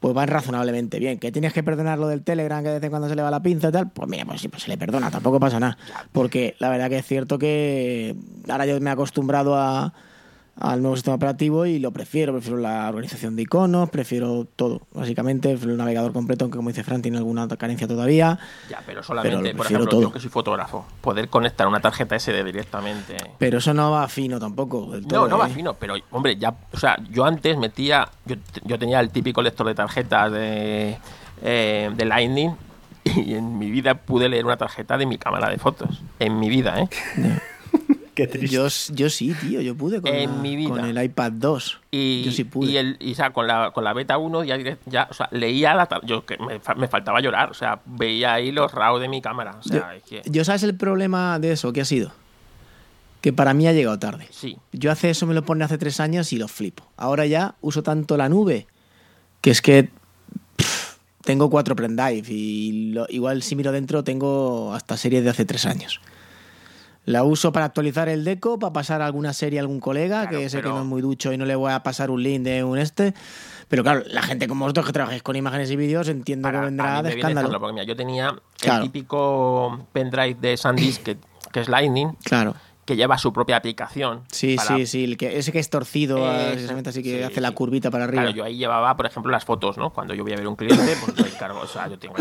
pues 0.00 0.14
van 0.14 0.28
razonablemente 0.28 0.98
bien. 0.98 1.18
Que 1.18 1.30
tienes 1.30 1.52
que 1.52 1.62
perdonar 1.62 1.98
lo 1.98 2.08
del 2.08 2.22
Telegram, 2.22 2.62
que 2.62 2.70
de 2.70 2.74
vez 2.76 2.84
en 2.84 2.90
cuando 2.90 3.08
se 3.08 3.14
le 3.14 3.22
va 3.22 3.30
la 3.30 3.42
pinza 3.42 3.68
y 3.68 3.72
tal, 3.72 3.90
pues 3.90 4.08
mira, 4.08 4.24
pues 4.24 4.40
sí, 4.40 4.48
pues 4.48 4.62
se 4.62 4.70
le 4.70 4.78
perdona, 4.78 5.10
tampoco 5.10 5.38
pasa 5.38 5.60
nada. 5.60 5.76
Porque 6.10 6.56
la 6.58 6.70
verdad 6.70 6.88
que 6.88 6.98
es 6.98 7.06
cierto 7.06 7.38
que 7.38 8.16
ahora 8.48 8.66
yo 8.66 8.80
me 8.80 8.90
he 8.90 8.92
acostumbrado 8.92 9.54
a, 9.56 9.92
al 10.60 10.82
nuevo 10.82 10.94
sistema 10.94 11.16
operativo 11.16 11.66
y 11.66 11.78
lo 11.78 11.90
prefiero. 11.90 12.32
Prefiero 12.32 12.58
la 12.58 12.88
organización 12.88 13.34
de 13.34 13.42
iconos, 13.42 13.90
prefiero 13.90 14.46
todo. 14.56 14.82
Básicamente, 14.92 15.50
el 15.50 15.76
navegador 15.76 16.12
completo, 16.12 16.44
aunque 16.44 16.56
como 16.56 16.68
dice 16.68 16.84
Fran, 16.84 17.02
tiene 17.02 17.18
alguna 17.18 17.48
carencia 17.48 17.88
todavía. 17.88 18.38
Ya, 18.68 18.82
pero 18.86 19.02
solamente, 19.02 19.54
por 19.54 19.66
ejemplo, 19.66 20.00
yo 20.00 20.12
que 20.12 20.20
soy 20.20 20.30
fotógrafo, 20.30 20.86
poder 21.00 21.28
conectar 21.28 21.66
una 21.66 21.80
tarjeta 21.80 22.18
SD 22.18 22.44
directamente. 22.44 23.16
Pero 23.38 23.58
eso 23.58 23.74
no 23.74 23.90
va 23.90 24.06
fino 24.08 24.38
tampoco. 24.38 24.94
no, 25.10 25.26
no 25.26 25.38
va 25.38 25.48
¿eh? 25.48 25.52
fino, 25.52 25.74
pero 25.74 25.94
hombre, 26.10 26.36
ya, 26.36 26.54
o 26.72 26.78
sea, 26.78 26.96
yo 27.10 27.24
antes 27.24 27.56
metía, 27.56 28.08
yo, 28.26 28.36
yo 28.64 28.78
tenía 28.78 29.00
el 29.00 29.10
típico 29.10 29.40
lector 29.42 29.66
de 29.66 29.74
tarjetas 29.74 30.30
de, 30.30 30.98
eh, 31.42 31.90
de 31.94 32.04
Lightning 32.04 32.50
y 33.04 33.34
en 33.34 33.58
mi 33.58 33.70
vida 33.70 33.94
pude 33.94 34.28
leer 34.28 34.44
una 34.44 34.56
tarjeta 34.56 34.98
de 34.98 35.06
mi 35.06 35.16
cámara 35.16 35.48
de 35.48 35.58
fotos. 35.58 36.02
En 36.18 36.38
mi 36.38 36.50
vida, 36.50 36.80
¿eh? 36.80 36.88
Yo, 38.16 38.68
yo 38.92 39.10
sí, 39.10 39.34
tío, 39.40 39.60
yo 39.60 39.74
pude 39.74 40.00
con, 40.00 40.12
con 40.68 40.84
el 40.84 41.02
iPad 41.02 41.32
2. 41.32 41.80
Y, 41.90 42.22
yo 42.24 42.32
sí 42.32 42.44
pude. 42.44 42.70
Y, 42.70 42.76
el, 42.76 42.96
y 43.00 43.12
o 43.12 43.14
sea, 43.14 43.32
con, 43.32 43.46
la, 43.46 43.70
con 43.72 43.84
la 43.84 43.92
beta 43.92 44.18
1 44.18 44.44
ya, 44.44 44.58
ya 44.86 45.08
o 45.10 45.14
sea, 45.14 45.28
leía 45.32 45.74
la 45.74 45.88
yo 46.04 46.24
que 46.24 46.36
me, 46.38 46.60
me, 46.76 46.88
faltaba 46.88 47.20
llorar, 47.20 47.50
o 47.50 47.54
sea, 47.54 47.80
veía 47.86 48.34
ahí 48.34 48.52
los 48.52 48.72
RAW 48.72 48.98
de 48.98 49.08
mi 49.08 49.22
cámara. 49.22 49.56
O 49.58 49.62
sea, 49.62 49.96
yo, 50.10 50.18
yo, 50.24 50.44
sabes 50.44 50.62
el 50.62 50.74
problema 50.74 51.38
de 51.38 51.52
eso, 51.52 51.72
¿qué 51.72 51.80
ha 51.80 51.84
sido? 51.84 52.12
Que 53.20 53.32
para 53.32 53.54
mí 53.54 53.66
ha 53.66 53.72
llegado 53.72 53.98
tarde. 53.98 54.26
Sí. 54.30 54.56
Yo 54.72 54.90
hace 54.90 55.10
eso 55.10 55.26
me 55.26 55.34
lo 55.34 55.44
pone 55.44 55.64
hace 55.64 55.78
tres 55.78 56.00
años 56.00 56.32
y 56.32 56.36
lo 56.36 56.48
flipo. 56.48 56.84
Ahora 56.96 57.26
ya 57.26 57.54
uso 57.60 57.82
tanto 57.82 58.16
la 58.16 58.28
nube 58.28 58.66
que 59.40 59.50
es 59.50 59.62
que 59.62 59.88
tengo 61.24 61.50
cuatro 61.50 61.76
Prendrive 61.76 62.26
y 62.28 62.94
igual 63.10 63.42
si 63.42 63.56
miro 63.56 63.72
dentro 63.72 64.04
tengo 64.04 64.74
hasta 64.74 64.96
series 64.96 65.24
de 65.24 65.30
hace 65.30 65.44
tres 65.44 65.66
años. 65.66 66.00
La 67.06 67.24
uso 67.24 67.50
para 67.52 67.64
actualizar 67.66 68.08
el 68.08 68.24
deco, 68.24 68.58
para 68.58 68.72
pasar 68.72 69.00
alguna 69.02 69.32
serie 69.32 69.58
a 69.58 69.62
algún 69.62 69.80
colega, 69.80 70.22
Claro, 70.28 70.38
que 70.38 70.48
sé 70.50 70.60
que 70.62 70.68
no 70.68 70.80
es 70.80 70.84
muy 70.86 71.00
ducho 71.02 71.32
y 71.32 71.38
no 71.38 71.44
le 71.46 71.54
voy 71.54 71.72
a 71.72 71.82
pasar 71.82 72.10
un 72.10 72.22
link 72.22 72.42
de 72.42 72.62
un 72.62 72.78
este. 72.78 73.14
Pero 73.68 73.82
claro, 73.82 74.02
la 74.08 74.22
gente 74.22 74.46
como 74.48 74.64
vosotros 74.64 74.86
que 74.86 74.92
trabajáis 74.92 75.22
con 75.22 75.34
imágenes 75.36 75.70
y 75.70 75.76
vídeos, 75.76 76.08
entiendo 76.08 76.46
Para- 76.46 76.60
que 76.60 76.64
vendrá 76.66 77.02
de 77.02 77.10
escándalo, 77.10 77.58
porque 77.58 77.72
mira, 77.74 77.84
yo 77.86 77.96
tenía 77.96 78.34
Claro. 78.58 78.82
el 78.84 78.90
típico 78.90 79.86
pendrive 79.92 80.36
de 80.40 80.56
SanDisk 80.56 81.02
que, 81.02 81.16
que 81.52 81.60
es 81.60 81.68
Lightning, 81.68 82.16
Claro. 82.24 82.54
Que 82.84 82.96
lleva 82.96 83.18
su 83.18 83.32
propia 83.32 83.56
aplicación. 83.56 84.22
Sí, 84.32 84.56
para- 84.56 84.76
sí, 84.78 84.86
sí. 84.86 85.04
el 85.04 85.16
que, 85.16 85.38
ese 85.38 85.52
que 85.52 85.58
es 85.60 85.70
torcido, 85.70 86.16
precisamente 86.50 86.90
así 86.90 87.02
que 87.02 87.18
sí, 87.18 87.22
hace 87.22 87.40
la 87.40 87.52
curvita 87.52 87.90
para 87.90 88.04
arriba. 88.04 88.22
Claro, 88.22 88.36
yo 88.36 88.44
ahí 88.44 88.56
llevaba, 88.56 88.96
por 88.96 89.06
ejemplo, 89.06 89.30
las 89.30 89.44
fotos, 89.44 89.78
¿no? 89.78 89.90
Cuando 89.90 90.12
yo 90.14 90.24
voy 90.24 90.32
a 90.32 90.36
ver 90.36 90.48
un 90.48 90.56
cliente, 90.56 90.96
pues 91.04 91.14
yo 91.16 91.24
cargo, 91.38 91.60
o 91.60 91.66
sea, 91.66 91.88
yo 91.88 91.98
tengo 91.98 92.14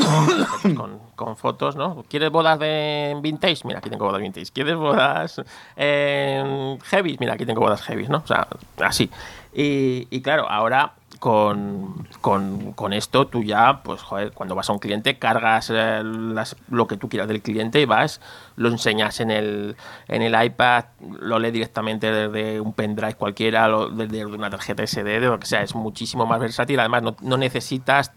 con, 0.76 1.00
con 1.16 1.36
fotos, 1.38 1.76
¿no? 1.76 2.04
¿Quieres 2.08 2.30
bodas 2.30 2.60
de 2.60 3.18
vintage? 3.22 3.62
Mira, 3.66 3.80
aquí 3.80 3.90
tengo 3.90 4.06
bodas 4.06 4.22
vintage. 4.22 4.52
¿Quieres 4.54 4.76
bodas 4.76 5.42
eh, 5.76 6.78
heavy? 6.86 7.18
Mira, 7.20 7.34
aquí 7.34 7.46
tengo 7.46 7.62
bodas 7.62 7.82
heavy, 7.82 8.08
¿no? 8.08 8.18
O 8.20 8.28
sea, 8.28 8.48
así. 8.84 9.10
Y, 9.54 10.08
y 10.12 10.22
claro, 10.22 10.48
ahora 10.50 10.94
con, 11.20 12.08
con- 12.22 12.72
con 12.74 12.94
esto 12.94 13.28
tú 13.28 13.44
ya, 13.44 13.82
pues, 13.84 14.02
cuando 14.34 14.56
vas 14.56 14.70
a 14.70 14.74
un 14.74 14.80
cliente, 14.80 15.20
cargas 15.20 15.70
eh, 15.70 16.02
las- 16.04 16.56
lo 16.70 16.88
que 16.88 16.98
tú 16.98 17.10
quieras 17.10 17.28
del 17.28 17.42
cliente 17.42 17.82
y 17.82 17.86
vas, 17.86 18.22
lo 18.56 18.70
enseñas 18.70 19.20
en 19.20 19.30
el, 19.32 19.76
en 20.08 20.22
el 20.22 20.42
iPad, 20.44 20.86
lo 21.20 21.38
lees 21.40 21.54
directamente 21.54 22.12
desde 22.12 22.62
un 22.62 22.74
pendrive 22.74 23.16
cualquiera, 23.16 23.68
lo- 23.68 23.90
desde 23.90 24.26
una 24.26 24.50
tarjeta 24.50 24.84
SD, 24.84 25.20
de 25.20 25.28
lo 25.28 25.40
que 25.40 25.46
sea, 25.46 25.62
es 25.62 25.76
muchísimo 25.76 26.26
más 26.26 26.40
versátil. 26.40 26.80
Además, 26.80 27.04
no, 27.04 27.16
no 27.22 27.38
necesitas 27.38 28.12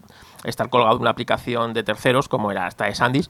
estar 0.45 0.69
colgado 0.69 0.95
en 0.95 1.01
una 1.01 1.11
aplicación 1.11 1.73
de 1.73 1.83
terceros 1.83 2.27
como 2.29 2.51
era 2.51 2.67
esta 2.67 2.85
de 2.85 2.95
Sandys, 2.95 3.29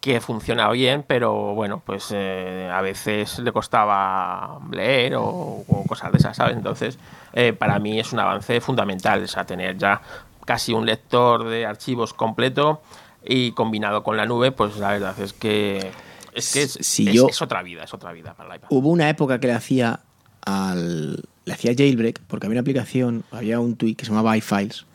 que 0.00 0.20
funciona 0.20 0.68
bien, 0.70 1.04
pero 1.06 1.54
bueno, 1.54 1.80
pues 1.84 2.08
eh, 2.12 2.68
a 2.72 2.80
veces 2.82 3.38
le 3.38 3.52
costaba 3.52 4.58
leer 4.70 5.14
o, 5.16 5.24
o 5.24 5.84
cosas 5.86 6.10
de 6.12 6.18
esas, 6.18 6.36
¿sabes? 6.36 6.56
Entonces, 6.56 6.98
eh, 7.32 7.52
para 7.52 7.78
mí 7.78 7.98
es 7.98 8.12
un 8.12 8.18
avance 8.20 8.60
fundamental, 8.60 9.22
o 9.22 9.26
sea, 9.28 9.44
tener 9.44 9.76
ya 9.78 10.00
casi 10.44 10.72
un 10.72 10.86
lector 10.86 11.48
de 11.48 11.64
archivos 11.66 12.12
completo 12.14 12.82
y 13.24 13.52
combinado 13.52 14.02
con 14.02 14.16
la 14.16 14.26
nube, 14.26 14.50
pues 14.52 14.76
la 14.78 14.90
verdad 14.92 15.18
es 15.20 15.32
que 15.32 15.90
es, 16.34 16.52
que 16.52 16.62
es, 16.62 16.78
Si 16.80 17.08
es- 17.08 17.14
yo- 17.14 17.28
es 17.28 17.40
otra 17.42 17.62
vida, 17.62 17.84
es 17.84 17.92
otra 17.94 18.12
vida 18.12 18.34
para 18.34 18.50
el 18.50 18.56
iPad. 18.56 18.68
Hubo 18.70 18.88
una 18.88 19.08
época 19.08 19.38
que 19.38 19.46
le 19.48 19.52
hacía 19.52 20.00
al. 20.44 21.22
Le 21.44 21.52
hacía 21.52 21.74
jailbreak, 21.76 22.20
porque 22.28 22.46
había 22.46 22.54
una 22.54 22.60
aplicación, 22.60 23.24
había 23.32 23.58
un 23.60 23.74
tweet 23.76 23.96
que 23.96 24.04
se 24.04 24.10
llamaba 24.12 24.36
iFiles, 24.36 24.86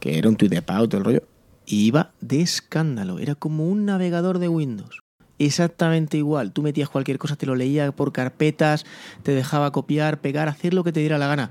que 0.00 0.18
era 0.18 0.28
un 0.28 0.36
tweet 0.36 0.50
de 0.50 0.60
pago, 0.62 0.86
todo 0.88 0.98
el 0.98 1.04
rollo, 1.04 1.22
y 1.64 1.86
iba 1.86 2.10
de 2.20 2.42
escándalo. 2.42 3.18
Era 3.18 3.34
como 3.34 3.66
un 3.68 3.86
navegador 3.86 4.38
de 4.38 4.48
Windows. 4.48 5.00
Exactamente 5.38 6.16
igual. 6.16 6.52
Tú 6.52 6.62
metías 6.62 6.88
cualquier 6.90 7.18
cosa, 7.18 7.36
te 7.36 7.46
lo 7.46 7.54
leía 7.54 7.90
por 7.92 8.12
carpetas, 8.12 8.84
te 9.22 9.32
dejaba 9.32 9.72
copiar, 9.72 10.18
pegar, 10.20 10.48
hacer 10.48 10.74
lo 10.74 10.84
que 10.84 10.92
te 10.92 11.00
diera 11.00 11.18
la 11.18 11.26
gana. 11.26 11.50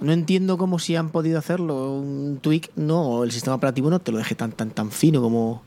No 0.00 0.12
entiendo 0.12 0.56
cómo 0.56 0.78
si 0.78 0.96
han 0.96 1.10
podido 1.10 1.38
hacerlo. 1.38 1.94
Un 1.94 2.38
tweak, 2.40 2.70
no, 2.76 3.22
el 3.22 3.32
sistema 3.32 3.56
operativo 3.56 3.90
no 3.90 4.00
te 4.00 4.12
lo 4.12 4.18
deje 4.18 4.34
tan, 4.34 4.52
tan, 4.52 4.70
tan 4.70 4.90
fino 4.90 5.20
como. 5.20 5.62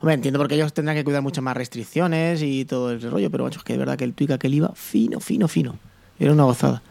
Hombre, 0.00 0.14
entiendo 0.14 0.38
porque 0.38 0.56
ellos 0.56 0.72
tendrán 0.72 0.96
que 0.96 1.04
cuidar 1.04 1.22
muchas 1.22 1.42
más 1.42 1.56
restricciones 1.56 2.42
y 2.42 2.64
todo 2.64 2.92
ese 2.92 3.08
rollo, 3.08 3.30
pero 3.30 3.44
macho, 3.44 3.60
es 3.60 3.64
que 3.64 3.72
de 3.72 3.78
verdad 3.78 3.96
que 3.96 4.04
el 4.04 4.12
tweak 4.12 4.32
aquel 4.32 4.54
iba 4.54 4.72
fino, 4.74 5.20
fino, 5.20 5.48
fino. 5.48 5.78
Era 6.18 6.32
una 6.32 6.44
gozada. 6.44 6.82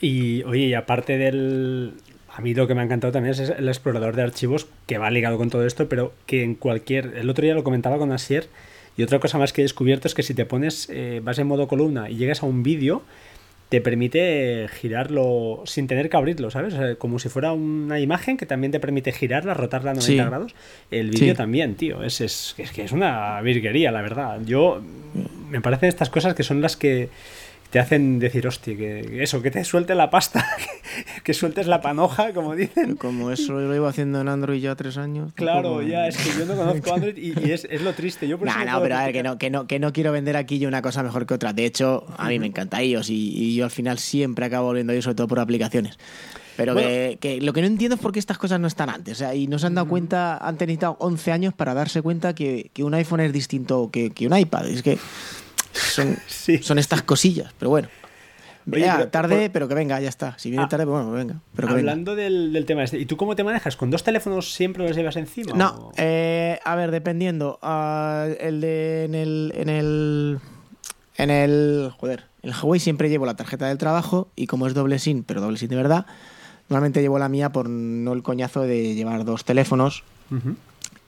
Y 0.00 0.42
oye, 0.42 0.66
y 0.66 0.74
aparte 0.74 1.16
del. 1.16 1.94
A 2.34 2.40
mí 2.40 2.54
lo 2.54 2.66
que 2.66 2.74
me 2.74 2.80
ha 2.80 2.84
encantado 2.84 3.12
también 3.12 3.34
es 3.34 3.40
el 3.40 3.68
explorador 3.68 4.16
de 4.16 4.22
archivos 4.22 4.66
que 4.86 4.98
va 4.98 5.10
ligado 5.10 5.36
con 5.36 5.50
todo 5.50 5.66
esto, 5.66 5.88
pero 5.88 6.12
que 6.26 6.42
en 6.42 6.54
cualquier. 6.54 7.14
El 7.16 7.30
otro 7.30 7.44
día 7.44 7.54
lo 7.54 7.62
comentaba 7.62 7.98
con 7.98 8.10
Asier. 8.10 8.48
Y 8.96 9.02
otra 9.02 9.20
cosa 9.20 9.38
más 9.38 9.52
que 9.52 9.62
he 9.62 9.64
descubierto 9.64 10.06
es 10.06 10.14
que 10.14 10.22
si 10.22 10.34
te 10.34 10.44
pones, 10.44 10.88
eh, 10.90 11.20
vas 11.24 11.38
en 11.38 11.46
modo 11.46 11.66
columna 11.66 12.10
y 12.10 12.16
llegas 12.16 12.42
a 12.42 12.46
un 12.46 12.62
vídeo, 12.62 13.02
te 13.72 13.80
permite 13.80 14.68
girarlo 14.80 15.62
sin 15.64 15.86
tener 15.86 16.10
que 16.10 16.16
abrirlo, 16.18 16.50
¿sabes? 16.50 16.74
O 16.74 16.76
sea, 16.76 16.94
como 16.96 17.18
si 17.18 17.30
fuera 17.30 17.52
una 17.52 17.98
imagen 18.00 18.36
que 18.36 18.44
también 18.44 18.70
te 18.70 18.78
permite 18.80 19.12
girarla, 19.12 19.54
rotarla 19.54 19.92
a 19.92 19.94
90 19.94 20.06
Sí. 20.22 20.28
grados. 20.28 20.54
El 20.90 21.08
vídeo 21.10 21.32
Sí. 21.32 21.36
también, 21.38 21.74
tío. 21.76 22.02
Es, 22.02 22.20
es, 22.20 22.54
es 22.58 22.70
que 22.70 22.84
es 22.84 22.92
una 22.92 23.40
virguería, 23.40 23.90
la 23.90 24.02
verdad. 24.02 24.40
Yo. 24.44 24.82
Me 25.48 25.62
parecen 25.62 25.88
estas 25.88 26.10
cosas 26.10 26.34
que 26.34 26.42
son 26.42 26.60
las 26.60 26.76
que 26.76 27.08
te 27.72 27.80
hacen 27.80 28.18
decir, 28.18 28.46
hostia, 28.46 28.76
que 28.76 29.22
eso, 29.22 29.40
que 29.40 29.50
te 29.50 29.64
suelte 29.64 29.94
la 29.94 30.10
pasta, 30.10 30.46
que, 30.58 31.22
que 31.22 31.32
sueltes 31.32 31.66
la 31.66 31.80
panoja, 31.80 32.34
como 32.34 32.54
dicen. 32.54 32.96
Como 32.96 33.30
eso 33.30 33.54
lo 33.54 33.72
llevo 33.72 33.86
haciendo 33.86 34.20
en 34.20 34.28
Android 34.28 34.60
ya 34.60 34.76
tres 34.76 34.98
años. 34.98 35.32
Claro, 35.32 35.80
ya, 35.80 36.06
es 36.06 36.18
que 36.18 36.38
yo 36.38 36.44
no 36.44 36.54
conozco 36.54 36.92
Android 36.94 37.16
y, 37.16 37.32
y 37.40 37.50
es, 37.50 37.66
es 37.70 37.80
lo 37.80 37.94
triste. 37.94 38.28
Yo 38.28 38.38
por 38.38 38.46
eso 38.46 38.58
No, 38.58 38.72
no 38.72 38.82
pero 38.82 38.96
a 38.96 39.04
ver, 39.06 39.14
que 39.14 39.22
no, 39.22 39.38
que, 39.38 39.48
no, 39.48 39.66
que 39.66 39.78
no 39.78 39.90
quiero 39.90 40.12
vender 40.12 40.36
aquí 40.36 40.58
yo 40.58 40.68
una 40.68 40.82
cosa 40.82 41.02
mejor 41.02 41.24
que 41.24 41.32
otra. 41.32 41.54
De 41.54 41.64
hecho, 41.64 42.04
a 42.18 42.28
mí 42.28 42.38
me 42.38 42.46
encanta 42.46 42.82
iOS 42.82 43.08
y, 43.08 43.14
y 43.14 43.54
yo 43.54 43.64
al 43.64 43.70
final 43.70 43.98
siempre 43.98 44.44
acabo 44.44 44.66
volviendo 44.66 44.90
a 44.90 44.94
ellos, 44.94 45.04
sobre 45.04 45.14
todo 45.14 45.28
por 45.28 45.40
aplicaciones. 45.40 45.98
Pero 46.58 46.74
que, 46.76 47.16
que 47.22 47.40
lo 47.40 47.54
que 47.54 47.62
no 47.62 47.68
entiendo 47.68 47.94
es 47.94 48.02
por 48.02 48.12
qué 48.12 48.18
estas 48.18 48.36
cosas 48.36 48.60
no 48.60 48.66
están 48.66 48.90
antes. 48.90 49.14
O 49.14 49.16
sea, 49.16 49.34
y 49.34 49.46
no 49.46 49.58
se 49.58 49.66
han 49.66 49.74
dado 49.74 49.88
cuenta, 49.88 50.36
han 50.36 50.56
necesitado 50.56 50.98
11 51.00 51.32
años 51.32 51.54
para 51.54 51.72
darse 51.72 52.02
cuenta 52.02 52.34
que, 52.34 52.70
que 52.74 52.84
un 52.84 52.92
iPhone 52.92 53.20
es 53.20 53.32
distinto 53.32 53.88
que, 53.90 54.10
que 54.10 54.26
un 54.26 54.36
iPad. 54.36 54.68
Es 54.68 54.82
que 54.82 54.98
son, 55.72 56.16
Sí. 56.26 56.58
son 56.58 56.78
estas 56.78 57.02
cosillas, 57.02 57.52
pero 57.58 57.70
bueno. 57.70 57.88
Oye, 58.72 58.88
pero- 58.96 59.08
tarde, 59.08 59.36
por- 59.46 59.52
pero 59.52 59.68
que 59.68 59.74
venga, 59.74 60.00
ya 60.00 60.08
está. 60.08 60.38
Si 60.38 60.48
viene 60.48 60.64
Ah. 60.64 60.68
tarde, 60.68 60.86
pues 60.86 60.94
bueno, 61.04 61.10
venga. 61.10 61.40
Pero 61.56 61.66
que 61.68 61.74
venga. 61.74 61.90
Hablando 61.90 62.14
del, 62.14 62.52
del 62.52 62.64
tema 62.64 62.84
este, 62.84 62.96
¿y 62.98 63.06
tú 63.06 63.16
cómo 63.16 63.34
te 63.34 63.42
manejas? 63.42 63.76
¿Con 63.76 63.90
dos 63.90 64.04
teléfonos 64.04 64.52
siempre 64.54 64.86
los 64.86 64.96
llevas 64.96 65.16
encima? 65.16 65.52
No, 65.56 65.68
o- 65.88 65.92
eh, 65.96 66.60
a 66.64 66.76
ver, 66.76 66.92
dependiendo. 66.92 67.58
Ah, 67.60 68.28
el 68.38 68.60
de 68.60 69.04
en 69.06 69.14
el 69.16 69.52
en 69.56 69.68
el 69.68 70.38
en 71.16 71.30
el 71.30 71.90
joder, 71.98 72.24
en 72.42 72.50
el 72.50 72.56
Huawei 72.56 72.78
siempre 72.78 73.08
llevo 73.10 73.26
la 73.26 73.34
tarjeta 73.34 73.66
del 73.66 73.78
trabajo 73.78 74.28
y 74.36 74.46
como 74.46 74.68
es 74.68 74.74
doble 74.74 74.98
SIM, 75.00 75.24
pero 75.24 75.40
doble 75.40 75.58
SIM 75.58 75.68
de 75.68 75.76
verdad, 75.76 76.06
normalmente 76.68 77.00
llevo 77.02 77.18
la 77.18 77.28
mía 77.28 77.50
por 77.50 77.68
no 77.68 78.12
el 78.12 78.22
coñazo 78.22 78.60
de 78.62 78.94
llevar 78.94 79.24
dos 79.24 79.44
teléfonos 79.44 80.04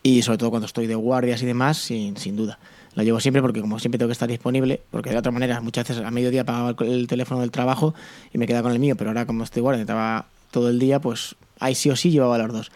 y 0.02 0.22
sobre 0.22 0.38
todo 0.38 0.50
cuando 0.50 0.66
estoy 0.66 0.86
de 0.88 0.94
guardias 0.96 1.40
y 1.42 1.46
demás, 1.46 1.78
sin, 1.78 2.16
sin 2.16 2.34
duda. 2.36 2.58
Lo 2.94 3.02
llevo 3.02 3.20
siempre 3.20 3.42
porque 3.42 3.60
como 3.60 3.78
siempre 3.78 3.98
tengo 3.98 4.08
que 4.08 4.12
estar 4.12 4.28
disponible, 4.28 4.80
porque 4.90 5.10
de 5.10 5.16
otra 5.16 5.32
manera 5.32 5.60
muchas 5.60 5.88
veces 5.88 6.04
a 6.04 6.10
mediodía 6.10 6.42
apagaba 6.42 6.74
el, 6.78 6.88
el 6.92 7.06
teléfono 7.06 7.40
del 7.40 7.50
trabajo 7.50 7.94
y 8.32 8.38
me 8.38 8.46
quedaba 8.46 8.64
con 8.64 8.72
el 8.72 8.78
mío, 8.78 8.96
pero 8.96 9.10
ahora 9.10 9.26
como 9.26 9.44
estoy 9.44 9.62
guardia, 9.62 9.82
estaba 9.82 10.26
todo 10.50 10.70
el 10.70 10.78
día, 10.78 11.00
pues 11.00 11.34
ahí 11.58 11.74
sí 11.74 11.90
o 11.90 11.96
sí 11.96 12.10
llevaba 12.10 12.38
los 12.38 12.52
dos. 12.52 12.72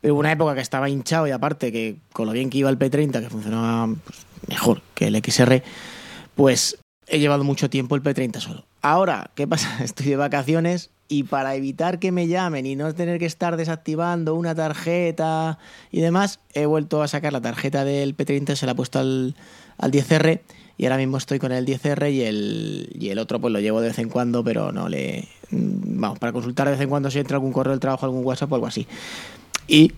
Pero 0.00 0.14
hubo 0.14 0.20
una 0.20 0.32
época 0.32 0.54
que 0.54 0.60
estaba 0.60 0.88
hinchado 0.88 1.26
y 1.26 1.30
aparte 1.30 1.72
que 1.72 1.96
con 2.12 2.26
lo 2.26 2.32
bien 2.32 2.50
que 2.50 2.58
iba 2.58 2.70
el 2.70 2.78
P30, 2.78 3.20
que 3.20 3.30
funcionaba 3.30 3.94
pues, 4.04 4.26
mejor 4.46 4.82
que 4.94 5.06
el 5.06 5.16
XR, 5.16 5.62
pues 6.34 6.78
he 7.06 7.18
llevado 7.18 7.44
mucho 7.44 7.70
tiempo 7.70 7.96
el 7.96 8.02
P30 8.02 8.40
solo. 8.40 8.66
Ahora, 8.82 9.30
¿qué 9.34 9.46
pasa? 9.46 9.78
Estoy 9.84 10.06
de 10.06 10.16
vacaciones 10.16 10.90
y 11.08 11.24
para 11.24 11.54
evitar 11.54 11.98
que 11.98 12.12
me 12.12 12.26
llamen 12.26 12.66
y 12.66 12.76
no 12.76 12.94
tener 12.94 13.18
que 13.18 13.26
estar 13.26 13.56
desactivando 13.56 14.34
una 14.34 14.54
tarjeta 14.54 15.58
y 15.90 16.00
demás, 16.00 16.40
he 16.54 16.66
vuelto 16.66 17.02
a 17.02 17.08
sacar 17.08 17.32
la 17.32 17.40
tarjeta 17.40 17.84
del 17.84 18.16
P30, 18.16 18.54
se 18.56 18.66
la 18.66 18.72
he 18.72 18.74
puesto 18.74 18.98
al, 18.98 19.36
al 19.78 19.90
10R 19.92 20.40
y 20.78 20.84
ahora 20.84 20.98
mismo 20.98 21.16
estoy 21.16 21.38
con 21.38 21.52
el 21.52 21.64
10R 21.64 22.12
y 22.12 22.22
el, 22.22 22.90
y 22.98 23.08
el 23.08 23.18
otro 23.18 23.40
pues 23.40 23.52
lo 23.52 23.60
llevo 23.60 23.80
de 23.80 23.88
vez 23.88 23.98
en 23.98 24.08
cuando, 24.08 24.44
pero 24.44 24.72
no 24.72 24.88
le... 24.88 25.26
mm, 25.50 26.00
Vamos, 26.00 26.18
para 26.18 26.32
consultar 26.32 26.66
de 26.66 26.72
vez 26.72 26.80
en 26.80 26.90
cuando 26.90 27.10
si 27.10 27.18
entra 27.18 27.36
algún 27.36 27.52
correo 27.52 27.70
del 27.70 27.80
trabajo, 27.80 28.04
algún 28.04 28.24
WhatsApp 28.24 28.52
o 28.52 28.54
algo 28.56 28.66
así. 28.66 28.86
Y 29.66 29.92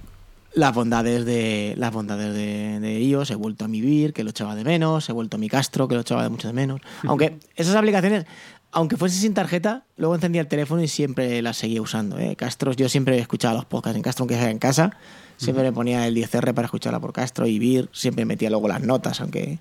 las 0.54 0.72
bondades 0.74 1.24
de 1.24 1.74
las 1.76 1.92
bondades 1.92 2.34
de, 2.34 2.80
de 2.80 3.00
iOS, 3.00 3.30
he 3.32 3.34
vuelto 3.34 3.64
a 3.64 3.68
mi 3.68 3.80
Vir, 3.80 4.12
que 4.12 4.24
lo 4.24 4.30
echaba 4.30 4.54
de 4.54 4.64
menos, 4.64 5.08
he 5.08 5.12
vuelto 5.12 5.36
a 5.36 5.40
mi 5.40 5.48
Castro, 5.48 5.88
que 5.88 5.94
lo 5.94 6.02
echaba 6.02 6.22
de 6.22 6.28
mucho 6.28 6.48
de 6.48 6.54
menos. 6.54 6.80
Aunque 7.06 7.38
esas 7.56 7.74
aplicaciones, 7.74 8.24
aunque 8.72 8.96
fuese 8.96 9.18
sin 9.18 9.34
tarjeta, 9.34 9.84
luego 9.96 10.14
encendía 10.14 10.40
el 10.40 10.48
teléfono 10.48 10.82
y 10.82 10.88
siempre 10.88 11.40
las 11.42 11.56
seguía 11.56 11.80
usando. 11.80 12.18
¿eh? 12.18 12.36
Castros, 12.36 12.76
yo 12.76 12.88
siempre 12.88 13.18
escuchaba 13.18 13.54
los 13.54 13.64
podcasts 13.64 13.96
en 13.96 14.02
Castro, 14.02 14.24
aunque 14.24 14.36
sea 14.36 14.50
en 14.50 14.58
casa, 14.58 14.96
siempre 15.36 15.64
me 15.64 15.72
ponía 15.72 16.06
el 16.06 16.14
10R 16.14 16.52
para 16.54 16.66
escucharla 16.66 17.00
por 17.00 17.12
Castro 17.12 17.46
y 17.46 17.58
Vir, 17.58 17.88
siempre 17.92 18.24
metía 18.24 18.50
luego 18.50 18.68
las 18.68 18.82
notas, 18.82 19.20
aunque 19.20 19.58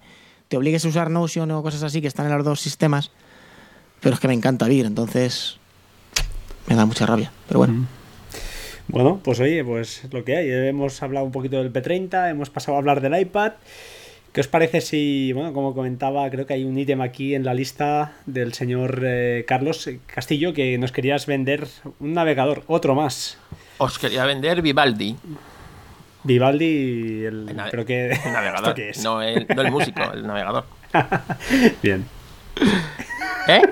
te 0.48 0.58
obligues 0.58 0.86
a 0.86 0.88
usar 0.90 1.10
Notion 1.10 1.52
o 1.52 1.64
cosas 1.64 1.84
así 1.84 2.02
que 2.02 2.08
están 2.08 2.26
en 2.26 2.36
los 2.36 2.46
dos 2.46 2.60
sistemas. 2.60 3.12
Pero 4.00 4.16
es 4.16 4.20
que 4.20 4.28
me 4.28 4.34
encanta 4.34 4.68
Vir, 4.68 4.86
entonces 4.86 5.58
me 6.68 6.76
da 6.76 6.86
mucha 6.86 7.06
rabia. 7.06 7.32
Pero 7.48 7.60
bueno. 7.60 7.88
Bueno, 8.90 9.20
pues 9.24 9.40
oye, 9.40 9.64
pues 9.66 10.04
lo 10.12 10.24
que 10.24 10.38
hay. 10.38 10.50
Hemos 10.50 11.02
hablado 11.02 11.26
un 11.26 11.32
poquito 11.32 11.58
del 11.58 11.74
P30, 11.74 12.30
hemos 12.30 12.50
pasado 12.50 12.76
a 12.76 12.80
hablar 12.80 13.02
del 13.02 13.20
iPad. 13.20 13.54
¿Qué 14.38 14.42
os 14.42 14.48
parece 14.48 14.82
si, 14.82 15.34
bueno, 15.34 15.52
como 15.52 15.74
comentaba, 15.74 16.30
creo 16.30 16.46
que 16.46 16.54
hay 16.54 16.64
un 16.64 16.78
ítem 16.78 17.02
aquí 17.02 17.34
en 17.34 17.44
la 17.44 17.56
lista 17.56 18.14
del 18.28 18.54
señor 18.54 19.02
eh, 19.04 19.46
Carlos 19.48 19.90
Castillo 20.06 20.54
que 20.54 20.78
nos 20.78 20.92
querías 20.92 21.26
vender 21.26 21.66
un 22.00 22.14
navegador, 22.14 22.62
otro 22.68 22.94
más. 22.94 23.40
Os 23.80 23.98
quería 23.98 24.26
vender 24.26 24.62
Vivaldi, 24.62 25.16
Vivaldi, 26.24 27.26
el, 27.26 27.50
el, 27.50 27.62
pero 27.72 27.84
que 27.84 28.12
el 28.12 28.18
navegador, 28.32 28.60
¿esto 28.60 28.76
qué 28.76 28.90
es? 28.92 29.04
No, 29.04 29.24
el, 29.24 29.48
no 29.48 29.60
el 29.60 29.72
músico, 29.72 30.04
el 30.14 30.28
navegador. 30.28 30.66
Bien. 31.82 32.06
¿Eh? 33.48 33.64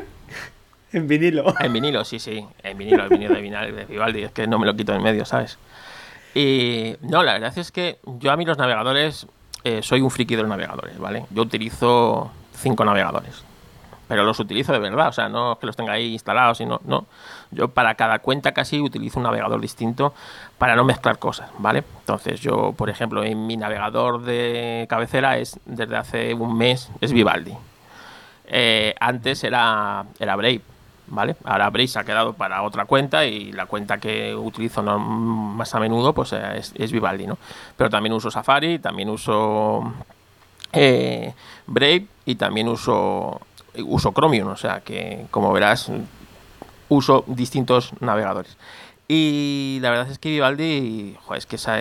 En 0.93 1.07
vinilo. 1.07 1.53
En 1.59 1.73
vinilo, 1.73 2.03
sí, 2.03 2.17
sí. 2.17 2.43
En 2.63 2.75
vinilo, 2.75 3.03
el 3.03 3.09
vinilo 3.09 3.35
de 3.35 3.41
vinil 3.41 3.75
de 3.75 3.85
Vivaldi. 3.85 4.23
Es 4.23 4.31
que 4.31 4.47
no 4.47 4.57
me 4.57 4.65
lo 4.65 4.75
quito 4.75 4.95
en 4.95 5.03
medio, 5.03 5.25
¿sabes? 5.25 5.59
Y 6.33 6.95
no, 7.01 7.21
la 7.21 7.33
verdad 7.33 7.55
es 7.55 7.71
que 7.71 7.99
yo 8.17 8.31
a 8.31 8.35
mí 8.35 8.45
los 8.45 8.57
navegadores, 8.57 9.27
eh, 9.65 9.81
soy 9.81 10.01
un 10.01 10.11
friki 10.11 10.35
de 10.35 10.43
los 10.43 10.49
navegadores, 10.49 10.99
¿vale? 10.99 11.25
Yo 11.31 11.41
utilizo 11.41 12.31
cinco 12.53 12.85
navegadores. 12.85 13.43
pero 14.07 14.23
los 14.23 14.39
utilizo 14.39 14.71
de 14.71 14.77
verdad, 14.77 15.07
o 15.07 15.11
sea, 15.11 15.27
no 15.27 15.53
es 15.53 15.57
que 15.57 15.65
los 15.65 15.75
tenga 15.75 15.93
ahí 15.93 16.13
instalados, 16.13 16.59
sino, 16.59 16.79
no. 16.85 17.07
Yo 17.49 17.69
para 17.69 17.95
cada 17.95 18.19
cuenta 18.19 18.51
casi 18.51 18.79
utilizo 18.79 19.17
un 19.17 19.23
navegador 19.23 19.59
distinto 19.59 20.13
para 20.59 20.75
no 20.75 20.83
mezclar 20.83 21.17
cosas, 21.17 21.49
¿vale? 21.57 21.83
Entonces 22.01 22.39
yo, 22.39 22.73
por 22.73 22.91
ejemplo, 22.91 23.23
en 23.23 23.47
mi 23.47 23.57
navegador 23.57 24.21
de 24.21 24.85
cabecera 24.87 25.39
es, 25.39 25.59
desde 25.65 25.97
hace 25.97 26.35
un 26.35 26.55
mes, 26.55 26.91
es 27.01 27.11
Vivaldi. 27.11 27.55
Eh, 28.45 28.93
antes 28.99 29.43
era, 29.43 30.05
era 30.19 30.35
Brave, 30.35 30.61
¿vale? 31.07 31.35
Ahora 31.43 31.69
Brave 31.69 31.87
se 31.87 31.99
ha 31.99 32.03
quedado 32.03 32.33
para 32.33 32.61
otra 32.63 32.85
cuenta 32.85 33.25
y 33.25 33.51
la 33.51 33.65
cuenta 33.65 33.99
que 33.99 34.35
utilizo 34.35 34.81
más 34.83 35.73
a 35.75 35.79
menudo 35.79 36.13
pues 36.13 36.33
eh, 36.33 36.61
es, 36.75 36.91
Vivaldi, 36.91 37.27
¿no? 37.27 37.37
Pero 37.77 37.89
también 37.89 38.13
uso 38.13 38.31
Safari, 38.31 38.79
también 38.79 39.09
uso 39.09 39.93
eh, 40.73 41.33
Brave 41.67 42.07
y 42.25 42.35
también 42.35 42.67
uso 42.67 43.41
uso 43.83 44.13
Chromium, 44.13 44.47
o 44.47 44.57
sea 44.57 44.79
que 44.79 45.25
como 45.31 45.51
verás 45.51 45.91
uso 46.89 47.23
distintos 47.27 47.91
navegadores. 47.99 48.57
Y 49.07 49.77
la 49.81 49.91
verdad 49.91 50.09
es 50.09 50.17
que 50.17 50.29
Vivaldi, 50.29 51.15
es 51.35 51.45
que 51.45 51.57
esa, 51.57 51.77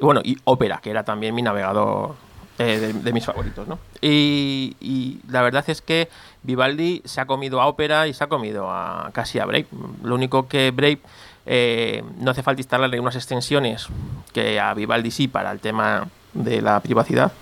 bueno, 0.00 0.20
y 0.24 0.36
Opera, 0.44 0.80
que 0.82 0.90
era 0.90 1.04
también 1.04 1.34
mi 1.34 1.42
navegador 1.42 2.16
eh, 2.58 2.92
de, 2.94 3.12
mis 3.12 3.24
favoritos, 3.24 3.66
¿no? 3.68 3.78
Y, 4.00 5.20
la 5.28 5.42
verdad 5.42 5.64
es 5.68 5.82
que 5.82 6.08
Vivaldi 6.42 7.02
se 7.04 7.20
ha 7.20 7.26
comido 7.26 7.60
a 7.60 7.66
Opera 7.66 8.06
y 8.06 8.14
se 8.14 8.24
ha 8.24 8.28
comido 8.28 8.70
a 8.70 9.10
casi 9.12 9.38
a 9.38 9.46
Brave. 9.46 9.66
Lo 10.02 10.14
único 10.14 10.48
que 10.48 10.70
Brave 10.70 11.00
eh, 11.44 12.02
no 12.18 12.30
hace 12.30 12.42
falta 12.42 12.60
instalarle 12.60 13.00
unas 13.00 13.16
extensiones 13.16 13.88
que 14.32 14.58
a 14.60 14.74
Vivaldi 14.74 15.10
sí 15.10 15.28
para 15.28 15.50
el 15.52 15.60
tema 15.60 16.08
de 16.32 16.62
la 16.62 16.80
privacidad, 16.80 17.32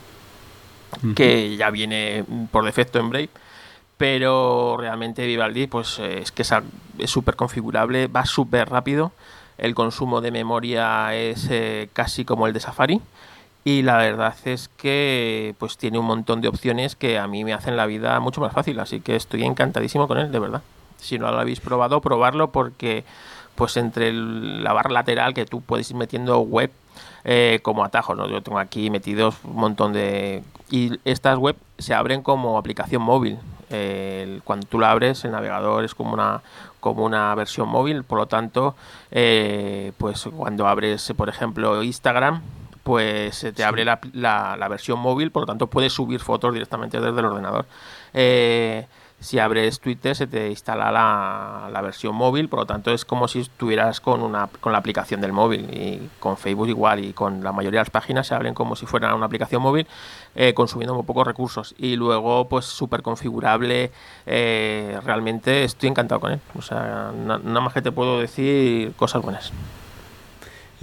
que 1.17 1.57
ya 1.57 1.71
viene 1.71 2.25
por 2.51 2.65
defecto 2.65 2.99
en 2.99 3.11
Brave 3.11 3.31
pero 3.97 4.77
realmente 4.79 5.27
Vivaldi 5.27 5.67
pues 5.67 5.99
eh, 5.99 6.21
es 6.23 6.33
que 6.33 6.43
es 6.43 7.11
súper 7.11 7.37
configurable, 7.37 8.07
va 8.07 8.27
súper 8.27 8.69
rápido, 8.69 9.13
el 9.59 9.75
consumo 9.75 10.21
de 10.21 10.31
memoria 10.31 11.15
es 11.15 11.49
eh, 11.51 11.89
casi 11.93 12.25
como 12.25 12.47
el 12.47 12.53
de 12.53 12.61
Safari 12.61 13.01
y 13.65 13.83
la 13.83 13.97
verdad 13.97 14.35
es 14.45 14.69
que 14.77 15.55
pues 15.59 15.79
tiene 15.79 15.99
un 15.99 16.07
montón 16.07 16.41
de 16.41 16.49
opciones 16.49 16.97
que 16.97 17.19
a 17.19 17.27
mí 17.27 17.45
me 17.45 17.55
hacen 17.55 17.77
la 17.77 17.87
vida 17.87 18.21
mucho 18.21 18.41
más 18.41 18.53
fácil, 18.53 18.79
así 18.79 19.01
que 19.01 19.17
estoy 19.17 19.45
encantadísimo 19.45 20.07
con 20.07 20.19
él, 20.19 20.31
de 20.31 20.39
verdad. 20.39 20.63
Si 20.99 21.19
no 21.19 21.31
lo 21.31 21.39
habéis 21.39 21.61
probado, 21.61 22.01
probarlo 22.01 22.51
porque 22.51 23.05
pues 23.55 23.77
entre 23.77 24.13
la 24.13 24.73
barra 24.73 24.91
lateral 24.91 25.33
que 25.33 25.47
tú 25.47 25.61
puedes 25.61 25.91
ir 25.91 25.97
metiendo 25.97 26.41
web 26.41 26.71
eh, 27.25 27.61
como 27.63 27.85
atajos, 27.85 28.17
¿no? 28.17 28.29
Yo 28.29 28.43
tengo 28.43 28.59
aquí 28.59 28.91
metidos 28.91 29.37
un 29.45 29.57
montón 29.57 29.93
de... 29.93 30.43
Y 30.71 30.99
estas 31.05 31.39
web 31.39 31.57
se 31.79 31.95
abren 31.95 32.23
como 32.23 32.59
aplicación 32.59 33.03
móvil, 33.03 33.39
cuando 34.45 34.67
tú 34.67 34.79
la 34.79 34.91
abres, 34.91 35.25
el 35.25 35.33
navegador 35.33 35.85
es 35.85 35.95
como 35.95 36.13
una, 36.13 36.43
como 36.81 37.05
una 37.05 37.35
versión 37.35 37.69
móvil, 37.69 38.05
por 38.05 38.19
lo 38.19 38.27
tanto, 38.27 38.77
eh, 39.11 39.93
pues 39.99 40.29
cuando 40.37 40.69
abres, 40.69 41.13
por 41.17 41.29
ejemplo, 41.29 41.83
Instagram, 41.83 42.43
pues 42.85 43.37
se 43.37 43.53
te 43.53 43.65
abre 43.65 43.85
la, 43.85 43.99
la, 44.13 44.69
versión 44.69 45.01
móvil, 45.01 45.33
por 45.33 45.43
lo 45.43 45.47
tanto 45.47 45.67
puedes 45.69 45.93
subir 45.93 46.21
fotos 46.21 46.53
directamente 46.53 47.01
desde 47.01 47.19
el 47.19 47.25
ordenador. 47.25 47.67
Eh, 48.13 48.87
si 49.21 49.39
abres 49.39 49.81
Twitter 49.81 50.15
se 50.15 50.27
te 50.27 50.51
instala 50.51 50.93
la, 50.93 51.81
versión 51.81 52.15
móvil, 52.15 52.51
por 52.51 52.61
lo 52.61 52.67
tanto 52.67 52.93
es 52.93 53.07
como 53.07 53.27
si 53.27 53.41
estuvieras 53.41 54.01
con, 54.01 54.23
una, 54.23 54.49
con 54.61 54.73
la 54.73 54.79
aplicación 54.79 55.23
del 55.23 55.33
móvil 55.33 55.67
y 55.73 56.11
con 56.21 56.37
Facebook 56.37 56.69
igual 56.69 57.03
y 57.03 57.15
con 57.15 57.43
la 57.43 57.53
mayoría 57.53 57.81
de 57.81 57.85
las 57.85 57.91
páginas 57.91 58.27
se 58.27 58.35
abren 58.35 58.53
como 58.53 58.77
si 58.77 58.85
fuera 58.85 59.15
una 59.15 59.25
aplicación 59.25 59.63
móvil 59.63 59.87
eh, 60.35 60.53
consumiendo 60.53 60.95
muy 60.95 61.05
pocos 61.05 61.27
recursos 61.27 61.75
y 61.79 61.97
luego 61.97 62.49
pues 62.49 62.67
súper 62.67 63.01
configurable, 63.01 63.93
eh, 64.27 65.01
realmente 65.05 65.65
estoy 65.65 65.89
encantado 65.89 66.21
con 66.21 66.33
él, 66.33 66.41
o 66.55 66.61
sea, 66.61 67.11
nada 67.15 67.61
más 67.61 67.73
que 67.73 67.81
te 67.81 67.93
puedo 67.93 68.21
decir 68.21 68.93
cosas 68.97 69.23
buenas. 69.23 69.53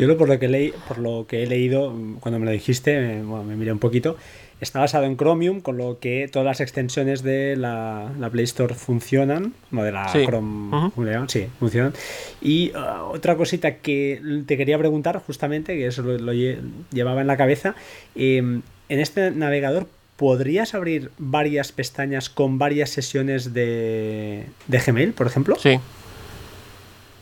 Yo 0.07 0.17
por 0.17 0.27
lo 0.27 0.39
que 0.39 0.47
leí, 0.47 0.73
por 0.87 0.97
lo 0.97 1.25
que 1.27 1.43
he 1.43 1.47
leído 1.47 1.95
cuando 2.19 2.39
me 2.39 2.45
lo 2.45 2.51
dijiste, 2.51 3.21
me 3.21 3.55
miré 3.55 3.71
un 3.71 3.79
poquito 3.79 4.17
Está 4.61 4.79
basado 4.79 5.05
en 5.05 5.17
Chromium, 5.17 5.59
con 5.59 5.77
lo 5.77 5.97
que 5.97 6.29
todas 6.31 6.45
las 6.45 6.61
extensiones 6.61 7.23
de 7.23 7.55
la, 7.55 8.11
Play 8.31 8.43
Store 8.43 8.75
funcionan, 8.75 9.55
no 9.71 9.83
de 9.83 9.91
la 9.91 10.05
Chrome, 10.05 10.91
sí, 11.27 11.47
funcionan. 11.59 11.93
Y 12.41 12.71
uh, 12.75 13.05
otra 13.11 13.35
cosita 13.35 13.77
que 13.77 14.21
te 14.45 14.57
quería 14.57 14.77
preguntar, 14.77 15.19
justamente, 15.25 15.75
que 15.75 15.87
eso 15.87 16.03
lo, 16.03 16.31
llevaba 16.31 17.21
en 17.21 17.27
la 17.27 17.37
cabeza, 17.37 17.73
em, 18.13 18.61
en 18.87 18.99
este 18.99 19.31
navegador 19.31 19.87
¿podrías 20.15 20.75
abrir 20.75 21.09
varias 21.17 21.71
pestañas 21.71 22.29
con 22.29 22.59
varias 22.59 22.91
sesiones 22.91 23.55
de, 23.55 24.45
de 24.67 24.79
Gmail, 24.79 25.13
por 25.13 25.25
ejemplo? 25.25 25.55
Sí. 25.57 25.79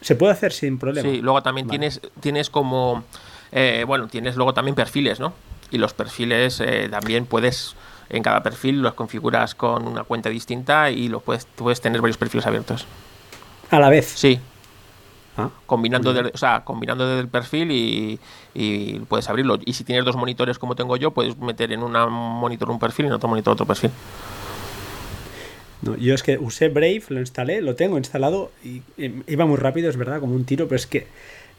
Se 0.02 0.16
puede 0.16 0.34
hacer 0.34 0.52
sin 0.52 0.78
problema. 0.78 1.10
Sí, 1.10 1.22
luego 1.22 1.44
también 1.44 1.68
tienes, 1.68 2.02
tienes 2.20 2.50
como, 2.50 3.04
eh, 3.52 3.84
bueno, 3.86 4.08
tienes 4.08 4.36
luego 4.36 4.54
también 4.54 4.76
perfiles, 4.76 5.20
¿no? 5.20 5.34
y 5.72 5.78
los 5.78 5.94
perfiles 5.94 6.62
eh, 6.62 6.88
también 6.90 7.26
puedes 7.26 7.76
en 8.10 8.24
cada 8.24 8.42
perfil 8.42 8.82
los 8.82 8.94
configuras 8.94 9.54
con 9.54 9.88
una 9.88 10.04
cuenta 10.04 10.30
distinta 10.30 10.90
y 10.90 11.10
lo 11.10 11.20
puedes, 11.20 11.46
puedes 11.56 11.80
tener 11.80 12.02
varios 12.02 12.18
perfiles 12.18 12.48
abiertos. 12.48 12.86
A 13.70 13.80
la 13.80 13.90
vez. 13.90 14.08
Sí. 14.16 14.40
Ah, 15.38 15.50
combinando, 15.68 16.12
o 16.34 16.38
sea, 16.38 16.64
combinando 16.66 17.08
desde 17.08 17.22
el 17.22 17.28
perfil 17.28 17.72
y, 17.72 18.20
y, 18.56 19.00
puedes 19.02 19.30
abrirlo. 19.30 19.60
Y 19.64 19.74
si 19.74 19.84
tienes 19.84 20.04
dos 20.06 20.16
monitores 20.16 20.58
como 20.58 20.76
tengo 20.76 20.98
yo, 20.98 21.12
puedes 21.12 21.38
meter 21.38 21.72
en 21.72 21.84
un 21.84 21.94
monitor 22.12 22.72
un 22.72 22.80
perfil 22.80 23.06
y 23.06 23.08
en 23.10 23.14
otro 23.14 23.30
monitor 23.30 23.54
otro 23.54 23.68
perfil. 23.68 23.92
No, 25.82 25.96
yo 25.96 26.14
es 26.14 26.24
que 26.24 26.38
usé 26.38 26.70
Brave, 26.70 27.04
lo 27.10 27.20
instalé, 27.20 27.62
lo 27.62 27.76
tengo 27.76 27.98
instalado 27.98 28.52
y 28.64 28.82
iba 28.98 29.46
muy 29.46 29.58
rápido, 29.58 29.90
es 29.90 29.98
verdad, 29.98 30.20
como 30.20 30.36
un 30.36 30.46
tiro, 30.46 30.68
pero 30.68 30.78
es 30.78 30.88
que 30.88 31.08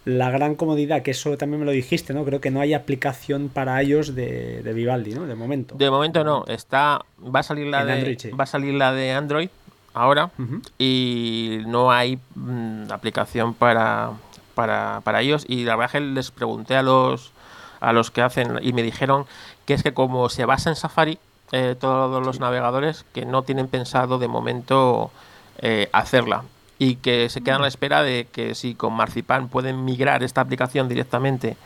la 0.04 0.30
gran 0.30 0.54
comodidad, 0.54 1.02
que 1.02 1.10
eso 1.10 1.36
también 1.36 1.60
me 1.60 1.66
lo 1.66 1.72
dijiste, 1.72 2.14
¿no? 2.14 2.24
Creo 2.24 2.40
que 2.40 2.50
no 2.50 2.60
hay 2.60 2.72
aplicación 2.74 3.48
para 3.48 3.80
ellos 3.82 4.14
de, 4.14 4.62
Vivaldi, 4.74 5.14
¿no? 5.14 5.26
De 5.26 5.34
momento. 5.34 5.74
De 5.76 5.90
momento 5.90 6.24
no, 6.24 6.44
está 6.46 7.04
va 7.22 7.40
a 7.40 7.42
salir 7.42 7.66
la 7.66 7.84
de 7.84 8.32
va 8.38 8.44
a 8.44 8.46
salir 8.46 8.74
la 8.74 8.92
de 8.92 9.12
Android 9.12 9.50
ahora 9.92 10.30
y 10.78 11.60
no 11.66 11.90
hay 11.90 12.18
mm, 12.34 12.90
aplicación 12.92 13.54
para, 13.54 14.12
para, 14.54 15.00
para 15.04 15.20
ellos 15.20 15.44
y 15.48 15.64
la 15.64 15.76
verdad 15.76 15.96
es 15.96 16.00
que 16.00 16.06
les 16.14 16.30
pregunté 16.30 16.76
a 16.76 16.82
los 16.82 17.32
a 17.80 17.92
los 17.92 18.10
que 18.10 18.22
hacen 18.22 18.58
y 18.62 18.72
me 18.72 18.82
dijeron 18.82 19.26
que 19.66 19.74
es 19.74 19.82
que 19.82 19.92
como 19.92 20.28
se 20.28 20.44
basa 20.44 20.70
en 20.70 20.76
Safari 20.76 21.18
eh, 21.52 21.76
todos 21.78 22.24
los 22.24 22.40
navegadores 22.40 23.04
que 23.12 23.24
no 23.26 23.42
tienen 23.42 23.68
pensado 23.68 24.18
de 24.18 24.28
momento 24.28 25.10
eh, 25.58 25.88
hacerla 25.92 26.44
y 26.78 26.96
que 26.96 27.28
se 27.28 27.42
quedan 27.42 27.58
a 27.58 27.62
la 27.62 27.68
espera 27.68 28.02
de 28.02 28.28
que 28.32 28.54
si 28.54 28.74
con 28.74 28.94
Marzipan 28.94 29.48
pueden 29.48 29.84
migrar 29.84 30.22
esta 30.22 30.40
aplicación 30.40 30.88
directamente 30.88 31.56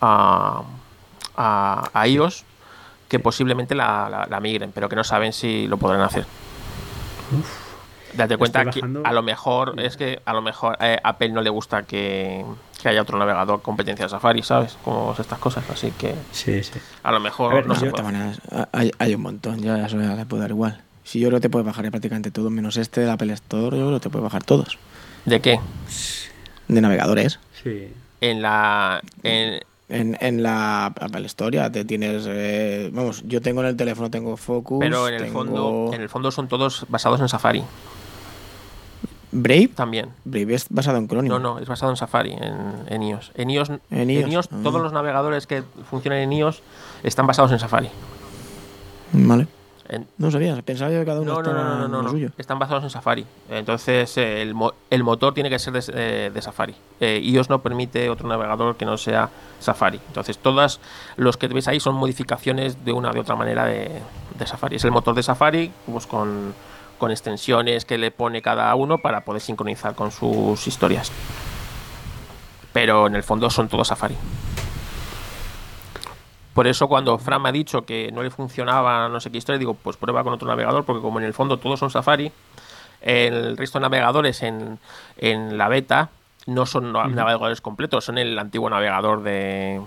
a, 0.00 0.62
a, 1.36 2.06
iOS, 2.06 2.44
que 3.08 3.18
posiblemente 3.18 3.74
la, 3.74 4.38
migren, 4.40 4.72
pero 4.72 4.88
que 4.88 4.96
no 4.96 5.04
saben 5.04 5.32
si 5.32 5.66
lo 5.66 5.76
podrán 5.76 6.02
hacer. 6.02 6.26
Date 8.12 8.36
cuenta 8.36 8.66
que 8.66 8.80
a 9.02 9.12
lo 9.12 9.22
mejor 9.22 9.80
es 9.80 9.96
que 9.96 10.20
a 10.24 10.32
lo 10.32 10.42
mejor 10.42 10.76
eh, 10.80 11.00
Apple 11.02 11.30
no 11.30 11.42
le 11.42 11.50
gusta 11.50 11.82
que, 11.82 12.44
haya 12.88 13.02
otro 13.02 13.18
navegador 13.18 13.62
competencia 13.62 14.06
de 14.06 14.10
Safari, 14.10 14.42
¿sabes? 14.42 14.76
Como 14.84 15.14
estas 15.18 15.38
cosas, 15.38 15.64
así 15.70 15.90
que 15.92 16.14
sí, 16.32 16.62
sí. 16.62 16.78
a 17.02 17.12
lo 17.12 17.20
mejor 17.20 17.66
no, 17.66 17.74
se 17.74 17.90
hay, 18.72 18.90
hay, 18.98 19.14
un 19.14 19.22
montón, 19.22 19.60
ya 19.60 19.84
eso 19.86 19.96
le 19.96 20.26
puede 20.26 20.42
dar 20.42 20.50
igual. 20.50 20.80
Si 21.04 21.20
yo 21.20 21.28
creo 21.28 21.38
que 21.38 21.42
te 21.42 21.50
puedes 21.50 21.66
bajar 21.66 21.88
prácticamente 21.90 22.30
todo, 22.30 22.50
menos 22.50 22.76
este 22.76 23.02
de 23.02 23.10
Apple 23.10 23.32
Store, 23.34 23.76
yo 23.76 23.86
creo 23.86 23.98
que 23.98 24.04
te 24.04 24.10
puedes 24.10 24.24
bajar 24.24 24.42
todos. 24.42 24.78
¿De 25.26 25.40
qué? 25.40 25.60
De 26.68 26.80
navegadores. 26.80 27.38
Sí. 27.62 27.92
En 28.20 28.40
la. 28.40 29.02
En, 29.22 29.60
en, 29.88 30.42
la 30.42 30.86
Apple 30.86 31.26
Store 31.26 31.54
ya 31.56 31.70
te 31.70 31.84
tienes. 31.84 32.24
Eh, 32.26 32.90
vamos, 32.92 33.22
yo 33.26 33.42
tengo 33.42 33.60
en 33.60 33.68
el 33.68 33.76
teléfono, 33.76 34.10
tengo 34.10 34.36
Focus. 34.36 34.80
Pero 34.80 35.08
en 35.08 35.14
el, 35.14 35.26
fondo, 35.30 35.90
en 35.92 36.00
el 36.00 36.08
fondo 36.08 36.30
son 36.30 36.48
todos 36.48 36.86
basados 36.88 37.20
en 37.20 37.28
Safari. 37.28 37.62
Brave 39.34 39.68
también. 39.68 40.10
Brave 40.24 40.54
es 40.54 40.66
basado 40.70 40.96
en 40.96 41.08
Chrome. 41.08 41.28
No, 41.28 41.38
no, 41.38 41.58
es 41.58 41.68
basado 41.68 41.90
en 41.90 41.96
Safari, 41.96 42.32
en, 42.32 42.54
en 42.88 43.02
iOS. 43.02 43.32
En 43.34 43.50
iOS, 43.50 43.72
en 43.90 44.10
iOS, 44.10 44.48
todos 44.48 44.76
ah. 44.76 44.78
los 44.78 44.92
navegadores 44.92 45.46
que 45.46 45.62
funcionan 45.90 46.20
en 46.20 46.32
iOS 46.32 46.62
están 47.02 47.26
basados 47.26 47.52
en 47.52 47.58
Safari. 47.58 47.90
Vale 49.12 49.46
no 50.18 50.30
sabía, 50.30 50.60
pensaba 50.62 50.90
yo 50.90 51.00
que 51.00 51.06
cada 51.06 51.20
uno 51.20 51.42
no, 51.42 51.52
no, 51.52 51.88
no, 51.88 52.02
no, 52.02 52.10
suyo. 52.10 52.30
Están 52.38 52.58
basados 52.58 52.84
en 52.84 52.90
Safari. 52.90 53.26
Entonces 53.50 54.16
el, 54.16 54.54
el 54.90 55.04
motor 55.04 55.34
tiene 55.34 55.50
que 55.50 55.58
ser 55.58 55.74
de, 55.74 55.82
eh, 56.34 56.40
Safari. 56.40 56.74
Eh, 57.00 57.20
iOS 57.22 57.50
no 57.50 57.60
permite 57.60 58.08
otro 58.08 58.28
navegador 58.28 58.76
que 58.76 58.84
no 58.84 58.96
sea 58.96 59.28
Safari. 59.60 60.00
Entonces 60.08 60.38
todas 60.38 60.80
los 61.16 61.36
que 61.36 61.48
veis 61.48 61.68
ahí 61.68 61.80
son 61.80 61.96
modificaciones 61.96 62.84
de 62.84 62.92
una 62.92 63.10
de 63.10 63.20
otra 63.20 63.36
manera 63.36 63.66
de, 63.66 63.90
Safari. 64.46 64.76
Es 64.76 64.84
el 64.84 64.90
motor 64.90 65.14
de 65.14 65.22
Safari 65.22 65.70
pues 65.86 66.06
con, 66.06 66.54
con 66.98 67.10
extensiones 67.10 67.84
que 67.84 67.98
le 67.98 68.10
pone 68.10 68.42
cada 68.42 68.74
uno 68.74 68.98
para 68.98 69.22
poder 69.22 69.40
sincronizar 69.40 69.94
con 69.94 70.10
sus 70.10 70.66
historias. 70.66 71.12
Pero 72.72 73.06
en 73.06 73.14
el 73.14 73.22
fondo 73.22 73.50
son 73.50 73.68
todos 73.68 73.88
Safari. 73.88 74.16
Por 76.54 76.66
eso 76.66 76.88
cuando 76.88 77.18
Fran 77.18 77.42
me 77.42 77.48
ha 77.48 77.52
dicho 77.52 77.84
que 77.84 78.10
no 78.12 78.22
le 78.22 78.30
funcionaba 78.30 79.08
no 79.08 79.20
sé 79.20 79.30
qué 79.30 79.38
historia, 79.38 79.58
digo, 79.58 79.74
pues 79.74 79.96
prueba 79.96 80.22
con 80.22 80.32
otro 80.32 80.46
navegador, 80.46 80.84
porque 80.84 81.02
como 81.02 81.18
en 81.18 81.24
el 81.24 81.34
fondo 81.34 81.58
todos 81.58 81.80
son 81.80 81.90
Safari, 81.90 82.30
el 83.00 83.56
resto 83.56 83.78
de 83.78 83.82
navegadores 83.82 84.42
en, 84.42 84.78
en 85.18 85.58
la 85.58 85.68
beta 85.68 86.10
no 86.46 86.66
son 86.66 86.92
navegadores 86.92 87.60
completos, 87.60 88.04
son 88.04 88.18
el 88.18 88.38
antiguo 88.38 88.70
navegador 88.70 89.22
de, 89.22 89.80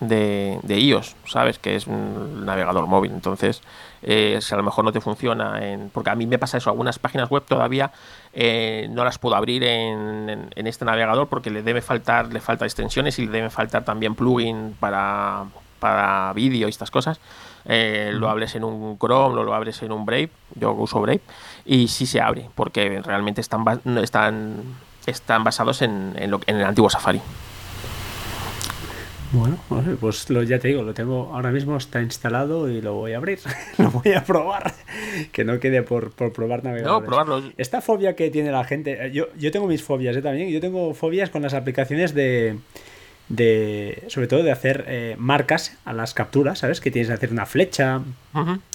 de, 0.00 0.60
iOS, 0.68 1.16
¿sabes? 1.26 1.58
Que 1.58 1.76
es 1.76 1.86
un 1.86 2.44
navegador 2.44 2.86
móvil. 2.86 3.12
Entonces, 3.12 3.62
eh, 4.02 4.38
si 4.40 4.54
a 4.54 4.56
lo 4.56 4.62
mejor 4.62 4.84
no 4.84 4.92
te 4.92 5.00
funciona, 5.00 5.64
en, 5.64 5.90
porque 5.90 6.10
a 6.10 6.14
mí 6.14 6.26
me 6.26 6.38
pasa 6.38 6.58
eso, 6.58 6.70
algunas 6.70 6.98
páginas 6.98 7.30
web 7.30 7.44
todavía 7.46 7.92
eh, 8.32 8.88
no 8.90 9.04
las 9.04 9.18
puedo 9.18 9.34
abrir 9.36 9.64
en, 9.64 10.50
este 10.54 10.84
navegador 10.84 11.28
porque 11.28 11.50
le 11.50 11.62
debe 11.62 11.80
faltar, 11.80 12.32
le 12.32 12.40
falta 12.40 12.64
extensiones 12.64 13.18
y 13.18 13.26
le 13.26 13.32
deben 13.32 13.50
faltar 13.50 13.84
también 13.84 14.14
plugin 14.14 14.76
para, 14.78 15.44
para 15.78 16.32
vídeo 16.32 16.66
y 16.66 16.70
estas 16.70 16.90
cosas. 16.90 17.20
Eh, 17.66 18.10
lo 18.12 18.28
hables 18.28 18.54
en 18.56 18.64
un 18.64 18.98
Chrome, 18.98 19.34
lo, 19.34 19.44
lo 19.44 19.54
abres 19.54 19.82
en 19.82 19.92
un 19.92 20.04
Brave, 20.04 20.28
yo 20.54 20.72
uso 20.72 21.00
Brave, 21.00 21.22
y 21.64 21.88
sí 21.88 22.04
se 22.04 22.20
abre, 22.20 22.50
porque 22.54 23.00
realmente 23.02 23.40
están, 23.40 23.64
están, 24.02 24.62
están 25.06 25.44
basados 25.44 25.80
en, 25.80 26.14
en 26.16 26.56
el 26.56 26.64
antiguo 26.64 26.90
Safari. 26.90 27.22
Bueno, 29.34 29.58
pues 30.00 30.30
lo, 30.30 30.44
ya 30.44 30.60
te 30.60 30.68
digo, 30.68 30.82
lo 30.82 30.94
tengo 30.94 31.30
ahora 31.34 31.50
mismo, 31.50 31.76
está 31.76 32.00
instalado 32.00 32.70
y 32.70 32.80
lo 32.80 32.94
voy 32.94 33.14
a 33.14 33.16
abrir, 33.16 33.40
lo 33.78 33.90
voy 33.90 34.12
a 34.12 34.22
probar, 34.24 34.72
que 35.32 35.44
no 35.44 35.58
quede 35.58 35.82
por, 35.82 36.12
por 36.12 36.32
probar 36.32 36.62
navegadores. 36.62 37.02
No, 37.02 37.06
probarlo. 37.06 37.52
Esta 37.56 37.80
fobia 37.80 38.14
que 38.14 38.30
tiene 38.30 38.52
la 38.52 38.62
gente, 38.62 39.10
yo, 39.12 39.26
yo 39.36 39.50
tengo 39.50 39.66
mis 39.66 39.82
fobias 39.82 40.16
¿eh? 40.16 40.22
también, 40.22 40.50
yo 40.50 40.60
tengo 40.60 40.94
fobias 40.94 41.30
con 41.30 41.42
las 41.42 41.52
aplicaciones 41.52 42.14
de, 42.14 42.58
de 43.28 44.04
sobre 44.06 44.28
todo 44.28 44.44
de 44.44 44.52
hacer 44.52 44.84
eh, 44.86 45.16
marcas 45.18 45.76
a 45.84 45.92
las 45.92 46.14
capturas, 46.14 46.60
¿sabes? 46.60 46.80
Que 46.80 46.90
tienes 46.90 47.08
que 47.08 47.14
hacer 47.14 47.32
una 47.32 47.46
flecha. 47.46 48.02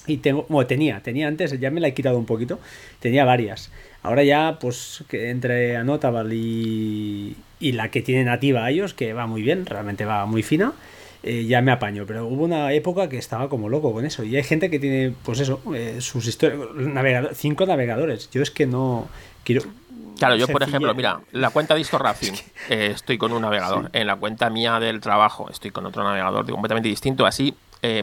Y 0.08 0.18
tengo, 0.18 0.46
bueno, 0.50 0.68
tenía, 0.68 1.02
tenía 1.02 1.28
antes, 1.28 1.58
ya 1.60 1.72
me 1.72 1.80
la 1.80 1.88
he 1.88 1.94
quitado 1.94 2.18
un 2.18 2.26
poquito, 2.26 2.60
tenía 3.00 3.24
varias. 3.24 3.72
Ahora 4.02 4.24
ya, 4.24 4.58
pues, 4.60 5.04
que 5.10 5.30
entre 5.30 5.76
Anotable 5.76 6.36
y, 6.36 7.36
y 7.60 7.74
la 7.74 7.92
que 7.92 8.02
tiene 8.02 8.24
nativa 8.24 8.70
ellos, 8.70 8.94
que 8.94 9.14
va 9.14 9.28
muy 9.28 9.42
bien, 9.42 9.66
realmente 9.66 10.06
va 10.06 10.26
muy 10.26 10.44
fina, 10.44 10.74
eh, 11.22 11.46
ya 11.46 11.62
me 11.62 11.72
apaño. 11.72 12.06
Pero 12.08 12.26
hubo 12.28 12.46
una 12.46 12.72
época 12.72 13.10
que 13.10 13.18
estaba 13.18 13.50
como 13.50 13.70
loco 13.70 13.92
con 13.92 14.06
eso. 14.06 14.24
Y 14.24 14.36
hay 14.36 14.44
gente 14.44 14.70
que 14.70 14.80
tiene, 14.80 15.14
pues 15.24 15.40
eso, 15.40 15.62
eh, 15.76 15.98
sus 16.00 16.28
historias, 16.28 16.62
cinco 17.34 17.66
navegadores. 17.66 18.30
Yo 18.32 18.42
es 18.42 18.52
que 18.52 18.66
no 18.66 19.08
quiero... 19.44 19.64
Claro, 20.18 20.36
yo 20.36 20.50
por 20.50 20.64
ejemplo, 20.64 20.94
mira, 20.94 21.22
la 21.32 21.50
cuenta 21.50 21.76
de 21.76 21.84
Racing 21.84 22.34
eh, 22.70 22.92
estoy 22.94 23.18
con 23.18 23.32
un 23.32 23.42
navegador. 23.42 23.90
En 23.94 24.08
la 24.08 24.18
cuenta 24.18 24.50
mía 24.50 24.80
del 24.80 25.00
trabajo 25.00 25.50
estoy 25.50 25.72
con 25.72 25.86
otro 25.86 26.04
navegador 26.04 26.50
completamente 26.50 26.90
distinto. 26.90 27.26
Así, 27.26 27.54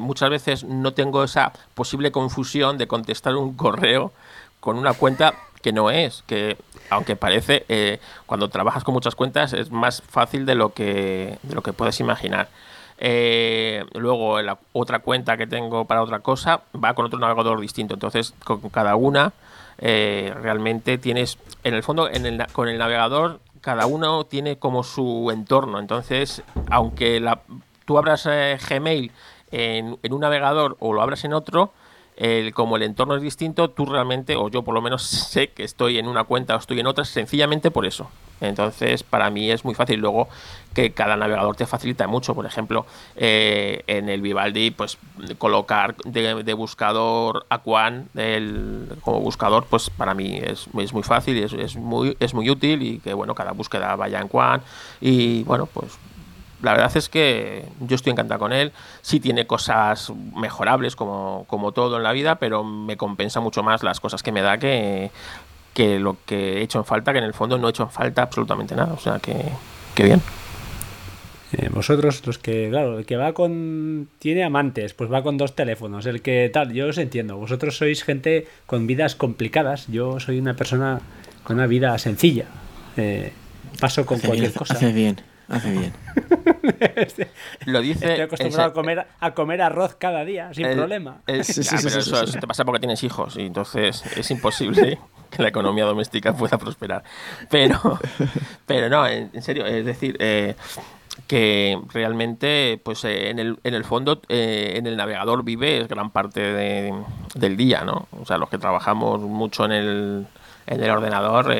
muchas 0.00 0.30
veces 0.30 0.64
no 0.64 0.94
tengo 0.94 1.22
esa 1.24 1.52
posible 1.74 2.10
confusión 2.10 2.78
de 2.78 2.86
contestar 2.86 3.36
un 3.36 3.54
correo 3.54 4.12
con 4.60 4.78
una 4.78 4.94
cuenta 4.94 5.34
que 5.66 5.72
no 5.72 5.90
es, 5.90 6.22
que 6.28 6.56
aunque 6.90 7.16
parece, 7.16 7.64
eh, 7.68 7.98
cuando 8.24 8.48
trabajas 8.48 8.84
con 8.84 8.94
muchas 8.94 9.16
cuentas 9.16 9.52
es 9.52 9.72
más 9.72 10.00
fácil 10.00 10.46
de 10.46 10.54
lo 10.54 10.72
que, 10.72 11.40
de 11.42 11.54
lo 11.56 11.62
que 11.62 11.72
puedes 11.72 11.98
imaginar. 11.98 12.46
Eh, 12.98 13.84
luego 13.94 14.40
la 14.42 14.58
otra 14.72 15.00
cuenta 15.00 15.36
que 15.36 15.48
tengo 15.48 15.84
para 15.84 16.04
otra 16.04 16.20
cosa 16.20 16.60
va 16.72 16.94
con 16.94 17.06
otro 17.06 17.18
navegador 17.18 17.60
distinto. 17.60 17.94
Entonces, 17.94 18.32
con 18.44 18.60
cada 18.70 18.94
una 18.94 19.32
eh, 19.78 20.32
realmente 20.40 20.98
tienes, 20.98 21.36
en 21.64 21.74
el 21.74 21.82
fondo, 21.82 22.08
en 22.08 22.26
el, 22.26 22.46
con 22.52 22.68
el 22.68 22.78
navegador, 22.78 23.40
cada 23.60 23.86
uno 23.86 24.22
tiene 24.22 24.58
como 24.58 24.84
su 24.84 25.32
entorno. 25.32 25.80
Entonces, 25.80 26.44
aunque 26.70 27.18
la, 27.18 27.40
tú 27.86 27.98
abras 27.98 28.24
Gmail 28.68 29.10
en, 29.50 29.98
en 30.00 30.12
un 30.12 30.20
navegador 30.20 30.76
o 30.78 30.92
lo 30.92 31.02
abras 31.02 31.24
en 31.24 31.32
otro, 31.32 31.72
como 32.54 32.76
el 32.76 32.82
entorno 32.82 33.16
es 33.16 33.22
distinto, 33.22 33.68
tú 33.70 33.86
realmente, 33.86 34.36
o 34.36 34.48
yo 34.48 34.62
por 34.62 34.74
lo 34.74 34.82
menos 34.82 35.02
sé 35.02 35.48
que 35.48 35.64
estoy 35.64 35.98
en 35.98 36.08
una 36.08 36.24
cuenta 36.24 36.54
o 36.56 36.58
estoy 36.58 36.80
en 36.80 36.86
otra, 36.86 37.04
sencillamente 37.04 37.70
por 37.70 37.86
eso. 37.86 38.10
Entonces, 38.40 39.02
para 39.02 39.30
mí 39.30 39.50
es 39.50 39.64
muy 39.64 39.74
fácil. 39.74 40.00
Luego, 40.00 40.28
que 40.74 40.92
cada 40.92 41.16
navegador 41.16 41.56
te 41.56 41.66
facilita 41.66 42.06
mucho. 42.06 42.34
Por 42.34 42.46
ejemplo, 42.46 42.86
eh, 43.16 43.82
en 43.86 44.08
el 44.08 44.20
Vivaldi, 44.20 44.70
pues 44.70 44.98
colocar 45.38 45.96
de, 46.04 46.54
buscador 46.54 47.46
Aquan 47.48 48.08
el, 48.14 48.88
como 49.00 49.20
buscador, 49.20 49.66
pues 49.68 49.90
para 49.90 50.14
mí 50.14 50.36
es, 50.36 50.68
es 50.78 50.92
muy 50.92 51.02
fácil 51.02 51.36
es, 51.42 51.52
es, 51.52 51.76
muy, 51.76 52.16
es 52.20 52.34
muy 52.34 52.50
útil. 52.50 52.82
Y 52.82 52.98
que, 52.98 53.14
bueno, 53.14 53.34
cada 53.34 53.52
búsqueda 53.52 53.96
vaya 53.96 54.20
en 54.20 54.28
Quan. 54.28 54.62
Y 55.00 55.42
bueno, 55.44 55.66
pues 55.66 55.98
la 56.62 56.72
verdad 56.72 56.96
es 56.96 57.08
que 57.08 57.64
yo 57.80 57.96
estoy 57.96 58.12
encantado 58.12 58.40
con 58.40 58.52
él. 58.52 58.72
Sí 59.02 59.20
tiene 59.20 59.46
cosas 59.46 60.12
mejorables 60.34 60.96
como, 60.96 61.44
como 61.48 61.72
todo 61.72 61.98
en 61.98 62.02
la 62.02 62.12
vida, 62.12 62.36
pero 62.36 62.64
me 62.64 62.96
compensa 62.96 63.40
mucho 63.40 63.62
más 63.62 63.82
las 63.82 64.00
cosas 64.00 64.22
que 64.22 64.32
me 64.32 64.42
da 64.42 64.58
que, 64.58 65.10
que 65.74 65.98
lo 65.98 66.16
que 66.24 66.58
he 66.58 66.62
hecho 66.62 66.78
en 66.78 66.84
falta, 66.84 67.12
que 67.12 67.18
en 67.18 67.24
el 67.24 67.34
fondo 67.34 67.58
no 67.58 67.66
he 67.66 67.70
hecho 67.70 67.82
en 67.82 67.90
falta 67.90 68.22
absolutamente 68.22 68.74
nada. 68.74 68.94
O 68.94 68.98
sea 68.98 69.18
que, 69.18 69.36
que 69.94 70.04
bien. 70.04 70.22
Eh, 71.52 71.68
vosotros, 71.70 72.26
los 72.26 72.38
que, 72.38 72.68
claro, 72.70 72.98
el 72.98 73.06
que 73.06 73.16
va 73.16 73.32
con. 73.32 74.08
tiene 74.18 74.42
amantes, 74.42 74.94
pues 74.94 75.12
va 75.12 75.22
con 75.22 75.36
dos 75.36 75.54
teléfonos. 75.54 76.06
El 76.06 76.22
que 76.22 76.50
tal, 76.52 76.72
yo 76.72 76.88
os 76.88 76.98
entiendo. 76.98 77.36
Vosotros 77.36 77.76
sois 77.76 78.02
gente 78.02 78.46
con 78.66 78.86
vidas 78.86 79.14
complicadas. 79.14 79.86
Yo 79.88 80.18
soy 80.18 80.38
una 80.38 80.54
persona 80.54 81.00
con 81.44 81.56
una 81.56 81.66
vida 81.66 81.96
sencilla. 81.98 82.46
Eh, 82.96 83.32
paso 83.78 84.04
con 84.06 84.18
cualquier 84.18 84.52
cosa. 84.52 84.74
Hace 84.74 84.92
bien. 84.92 85.20
Hace 85.48 85.70
bien. 85.70 85.92
Lo 87.66 87.80
dice. 87.80 88.06
Estoy 88.06 88.24
acostumbrado 88.24 88.70
a, 88.70 88.72
comer, 88.72 89.06
a 89.20 89.34
comer 89.34 89.62
arroz 89.62 89.94
cada 89.94 90.24
día, 90.24 90.52
sin 90.52 90.72
problema. 90.72 91.22
sí, 91.42 91.62
sí, 91.62 91.76
pero 91.82 92.00
eso, 92.00 92.24
te 92.24 92.46
pasa 92.46 92.64
porque 92.64 92.80
tienes 92.80 93.02
hijos 93.04 93.36
y 93.36 93.42
entonces 93.42 94.04
es 94.16 94.30
imposible 94.30 94.98
que 95.30 95.42
la 95.42 95.48
economía 95.48 95.84
doméstica 95.84 96.32
pueda 96.32 96.58
prosperar. 96.58 97.04
Pero, 97.48 97.78
pero 98.66 98.88
no, 98.88 99.06
en, 99.06 99.42
serio, 99.42 99.66
es 99.66 99.84
decir, 99.84 100.16
eh, 100.18 100.56
que 101.28 101.78
realmente, 101.92 102.80
pues 102.82 103.04
eh, 103.04 103.30
en, 103.30 103.38
el, 103.38 103.58
en 103.62 103.74
el 103.74 103.84
fondo, 103.84 104.20
eh, 104.28 104.74
en 104.76 104.86
el 104.86 104.96
navegador 104.96 105.44
vive 105.44 105.86
gran 105.86 106.10
parte 106.10 106.92
del 107.34 107.56
día, 107.56 107.84
¿no? 107.84 108.08
O 108.20 108.24
sea, 108.26 108.36
los 108.38 108.48
que 108.48 108.58
trabajamos 108.58 109.20
mucho 109.20 109.64
en 109.64 109.72
el, 109.72 110.26
en 110.66 110.82
el 110.82 110.90
ordenador 110.90 111.52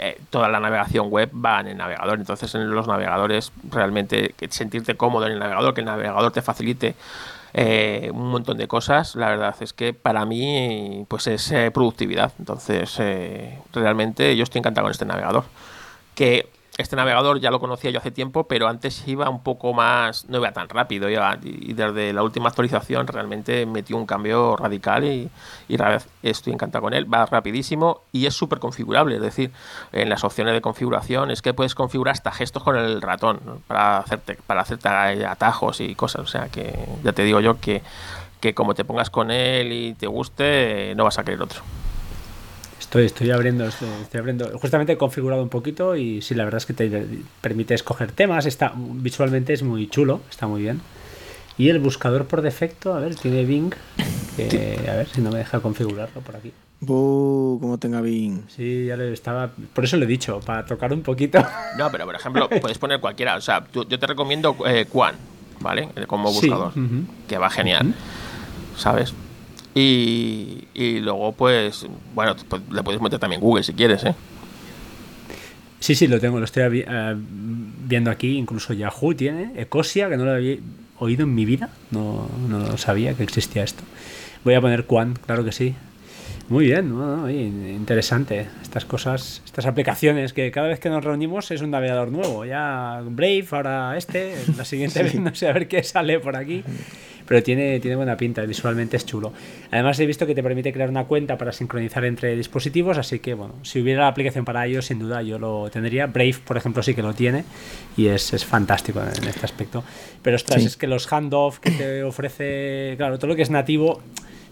eh, 0.00 0.20
toda 0.30 0.48
la 0.48 0.60
navegación 0.60 1.10
web 1.10 1.30
va 1.34 1.60
en 1.60 1.68
el 1.68 1.76
navegador. 1.76 2.18
Entonces, 2.18 2.54
en 2.54 2.70
los 2.70 2.86
navegadores, 2.86 3.52
realmente 3.68 4.34
sentirte 4.48 4.96
cómodo 4.96 5.26
en 5.26 5.32
el 5.32 5.38
navegador, 5.38 5.74
que 5.74 5.80
el 5.80 5.86
navegador 5.86 6.30
te 6.30 6.40
facilite 6.42 6.94
eh, 7.54 8.10
un 8.12 8.30
montón 8.30 8.58
de 8.58 8.68
cosas, 8.68 9.16
la 9.16 9.28
verdad 9.28 9.56
es 9.60 9.72
que 9.72 9.94
para 9.94 10.24
mí 10.24 11.04
pues 11.08 11.26
es 11.26 11.50
eh, 11.50 11.70
productividad. 11.72 12.32
Entonces, 12.38 13.00
realmente 13.72 14.36
yo 14.36 14.44
estoy 14.44 14.60
encantado 14.60 14.84
con 14.84 14.92
este 14.92 15.04
navegador. 15.04 15.44
Que 16.14 16.48
este 16.78 16.94
navegador 16.94 17.40
ya 17.40 17.50
lo 17.50 17.58
conocía 17.58 17.90
yo 17.90 17.98
hace 17.98 18.12
tiempo, 18.12 18.44
pero 18.44 18.68
antes 18.68 19.06
iba 19.08 19.28
un 19.28 19.42
poco 19.42 19.74
más, 19.74 20.28
no 20.28 20.38
iba 20.38 20.52
tan 20.52 20.68
rápido. 20.68 21.08
y 21.10 21.72
desde 21.72 22.12
la 22.12 22.22
última 22.22 22.48
actualización 22.48 23.08
realmente 23.08 23.66
metió 23.66 23.96
un 23.96 24.06
cambio 24.06 24.56
radical 24.56 25.04
y, 25.04 25.28
y 25.68 25.76
estoy 26.22 26.52
encantado 26.52 26.82
con 26.82 26.94
él. 26.94 27.12
Va 27.12 27.26
rapidísimo 27.26 28.02
y 28.12 28.26
es 28.26 28.34
súper 28.34 28.60
configurable. 28.60 29.16
Es 29.16 29.22
decir, 29.22 29.50
en 29.90 30.08
las 30.08 30.22
opciones 30.22 30.54
de 30.54 30.60
configuración 30.60 31.32
es 31.32 31.42
que 31.42 31.52
puedes 31.52 31.74
configurar 31.74 32.12
hasta 32.12 32.30
gestos 32.30 32.62
con 32.62 32.76
el 32.76 33.02
ratón 33.02 33.40
para, 33.66 33.98
hacerte, 33.98 34.38
para 34.46 34.60
hacerte 34.60 34.88
atajos 35.26 35.80
y 35.80 35.96
cosas. 35.96 36.22
O 36.22 36.26
sea 36.28 36.48
que 36.48 36.78
ya 37.02 37.12
te 37.12 37.24
digo 37.24 37.40
yo 37.40 37.58
que, 37.60 37.82
que 38.40 38.54
como 38.54 38.74
te 38.74 38.84
pongas 38.84 39.10
con 39.10 39.32
él 39.32 39.72
y 39.72 39.94
te 39.94 40.06
guste, 40.06 40.94
no 40.94 41.02
vas 41.02 41.18
a 41.18 41.24
querer 41.24 41.42
otro. 41.42 41.62
Estoy, 42.88 43.04
estoy 43.04 43.30
abriendo, 43.30 43.66
estoy, 43.66 44.18
abriendo. 44.18 44.58
Justamente 44.58 44.94
he 44.94 44.96
configurado 44.96 45.42
un 45.42 45.50
poquito 45.50 45.94
y 45.94 46.22
sí, 46.22 46.34
la 46.34 46.44
verdad 46.44 46.56
es 46.56 46.64
que 46.64 46.72
te 46.72 47.06
permite 47.42 47.74
escoger 47.74 48.12
temas. 48.12 48.46
Está 48.46 48.72
visualmente 48.74 49.52
es 49.52 49.62
muy 49.62 49.88
chulo, 49.90 50.22
está 50.30 50.46
muy 50.46 50.62
bien. 50.62 50.80
Y 51.58 51.68
el 51.68 51.80
buscador 51.80 52.24
por 52.24 52.40
defecto, 52.40 52.94
a 52.94 53.00
ver, 53.00 53.14
tiene 53.14 53.44
Bing. 53.44 53.74
a 54.38 54.94
ver 54.94 55.06
si 55.06 55.20
no 55.20 55.30
me 55.30 55.36
deja 55.36 55.60
configurarlo 55.60 56.22
por 56.22 56.36
aquí. 56.36 56.50
Buh, 56.80 57.58
como 57.60 57.76
tenga 57.76 58.00
Bing. 58.00 58.48
Sí, 58.48 58.86
ya 58.86 58.96
le 58.96 59.12
estaba. 59.12 59.50
Por 59.74 59.84
eso 59.84 59.98
le 59.98 60.06
he 60.06 60.08
dicho, 60.08 60.40
para 60.40 60.64
tocar 60.64 60.90
un 60.90 61.02
poquito. 61.02 61.44
No, 61.76 61.92
pero 61.92 62.06
por 62.06 62.14
ejemplo, 62.14 62.48
puedes 62.62 62.78
poner 62.78 63.00
cualquiera. 63.00 63.36
O 63.36 63.42
sea, 63.42 63.66
yo 63.70 63.84
te 63.86 64.06
recomiendo 64.06 64.56
eh, 64.66 64.86
Quan, 64.90 65.14
¿vale? 65.60 65.90
Como 66.06 66.32
buscador. 66.32 66.72
Que 67.28 67.36
va 67.36 67.50
genial. 67.50 67.92
¿Sabes? 68.78 69.12
Y, 69.80 71.00
luego, 71.00 71.32
pues, 71.32 71.86
bueno, 72.14 72.34
pues, 72.48 72.62
le 72.70 72.82
puedes 72.82 73.00
meter 73.00 73.18
también 73.18 73.40
Google 73.40 73.62
si 73.62 73.74
quieres, 73.74 74.04
¿eh? 74.04 74.14
Sí, 75.78 75.94
sí, 75.94 76.08
lo 76.08 76.18
tengo, 76.18 76.38
lo 76.38 76.44
estoy 76.44 76.84
eh, 76.86 77.14
viendo 77.16 78.10
aquí. 78.10 78.36
Incluso 78.36 78.72
Yahoo 78.72 79.14
tiene 79.14 79.52
Ecosia, 79.56 80.08
que 80.08 80.16
no 80.16 80.24
lo 80.24 80.32
había 80.32 80.56
oído 80.98 81.22
en 81.22 81.34
mi 81.34 81.44
vida. 81.44 81.70
No, 81.92 82.28
no 82.48 82.76
sabía 82.76 83.14
que 83.14 83.22
existía 83.22 83.62
esto. 83.62 83.84
Voy 84.44 84.54
a 84.54 84.60
poner 84.60 84.86
Quan, 84.86 85.14
claro 85.14 85.44
que 85.44 85.52
sí. 85.52 85.74
Muy 86.48 86.64
bien, 86.64 86.96
bueno, 86.96 87.30
interesante. 87.30 88.46
Estas 88.62 88.86
cosas, 88.86 89.42
estas 89.44 89.66
aplicaciones 89.66 90.32
que 90.32 90.50
cada 90.50 90.68
vez 90.68 90.80
que 90.80 90.88
nos 90.88 91.04
reunimos 91.04 91.50
es 91.50 91.60
un 91.60 91.70
navegador 91.70 92.10
nuevo. 92.10 92.46
Ya 92.46 93.02
Brave, 93.04 93.46
ahora 93.50 93.98
este, 93.98 94.34
la 94.56 94.64
siguiente 94.64 95.02
vez 95.04 95.14
no 95.20 95.34
sé 95.34 95.48
a 95.48 95.52
ver 95.52 95.68
qué 95.68 95.82
sale 95.82 96.20
por 96.20 96.36
aquí. 96.36 96.64
Pero 97.26 97.42
tiene, 97.42 97.78
tiene 97.80 97.96
buena 97.96 98.16
pinta, 98.16 98.40
visualmente 98.46 98.96
es 98.96 99.04
chulo. 99.04 99.34
Además 99.70 100.00
he 100.00 100.06
visto 100.06 100.26
que 100.26 100.34
te 100.34 100.42
permite 100.42 100.72
crear 100.72 100.88
una 100.88 101.04
cuenta 101.04 101.36
para 101.36 101.52
sincronizar 101.52 102.06
entre 102.06 102.34
dispositivos, 102.34 102.96
así 102.96 103.18
que 103.18 103.34
bueno, 103.34 103.52
si 103.62 103.82
hubiera 103.82 104.04
la 104.04 104.08
aplicación 104.08 104.46
para 104.46 104.66
ello, 104.66 104.80
sin 104.80 104.98
duda 104.98 105.20
yo 105.20 105.38
lo 105.38 105.68
tendría. 105.68 106.06
Brave, 106.06 106.36
por 106.42 106.56
ejemplo, 106.56 106.82
sí 106.82 106.94
que 106.94 107.02
lo 107.02 107.12
tiene 107.12 107.44
y 107.98 108.06
es, 108.06 108.32
es 108.32 108.46
fantástico 108.46 109.02
en 109.02 109.28
este 109.28 109.44
aspecto. 109.44 109.84
Pero 110.22 110.36
ostras, 110.36 110.64
es 110.64 110.78
que 110.78 110.86
los 110.86 111.06
handoff 111.12 111.58
que 111.58 111.72
te 111.72 112.02
ofrece, 112.02 112.94
claro, 112.96 113.18
todo 113.18 113.26
lo 113.26 113.36
que 113.36 113.42
es 113.42 113.50
nativo 113.50 114.00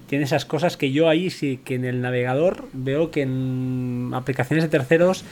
tiene 0.06 0.24
esas 0.24 0.44
cosas 0.44 0.76
que 0.76 0.92
yo 0.92 1.08
ahí 1.08 1.30
sí 1.30 1.60
que 1.64 1.74
en 1.74 1.84
el 1.84 2.00
navegador 2.00 2.64
veo 2.72 3.10
que 3.10 3.22
en 3.22 4.10
aplicaciones 4.14 4.64
de 4.64 4.70
terceros 4.70 5.24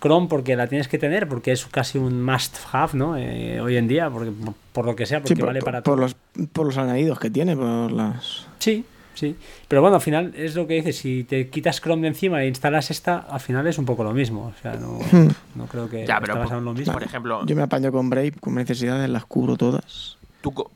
Chrome 0.00 0.26
porque 0.28 0.56
la 0.56 0.66
tienes 0.66 0.88
que 0.88 0.98
tener 0.98 1.28
porque 1.28 1.52
es 1.52 1.64
casi 1.66 1.98
un 1.98 2.22
must 2.22 2.56
have 2.72 2.96
no 2.98 3.16
eh, 3.16 3.60
hoy 3.60 3.76
en 3.76 3.86
día 3.86 4.10
porque 4.10 4.32
por, 4.72 4.84
lo 4.84 4.96
que 4.96 5.06
sea 5.06 5.22
porque 5.22 5.42
vale 5.42 5.60
para 5.60 5.82
por 5.82 5.98
los 5.98 6.16
por 6.52 6.66
los 6.66 6.76
añadidos 6.76 7.18
que 7.18 7.30
tiene 7.30 7.56
por 7.56 7.92
las 7.92 8.46
sí 8.58 8.84
sí. 9.14 9.36
Pero 9.68 9.80
bueno 9.80 9.96
al 9.96 10.02
final 10.02 10.32
es 10.36 10.56
lo 10.56 10.66
que 10.66 10.74
dices 10.74 10.96
si 10.96 11.24
te 11.24 11.48
quitas 11.48 11.80
Chrome 11.80 12.02
de 12.02 12.08
encima 12.08 12.42
e 12.42 12.48
instalas 12.48 12.90
esta 12.90 13.18
al 13.18 13.40
final 13.40 13.66
es 13.66 13.78
un 13.78 13.84
poco 13.84 14.02
lo 14.02 14.12
mismo 14.12 14.52
o 14.56 14.60
sea 14.60 14.74
no, 14.74 14.98
hmm. 14.98 15.28
no 15.54 15.66
creo 15.66 15.88
que 15.88 16.04
ya, 16.04 16.20
pero 16.20 16.42
por, 16.42 16.60
lo 16.60 16.74
mismo. 16.74 16.92
por 16.92 17.04
ejemplo 17.04 17.46
yo 17.46 17.54
me 17.54 17.62
apaño 17.62 17.92
con 17.92 18.10
Brave 18.10 18.32
con 18.32 18.56
necesidades 18.56 19.08
las 19.08 19.24
cubro 19.24 19.56
todas 19.56 20.18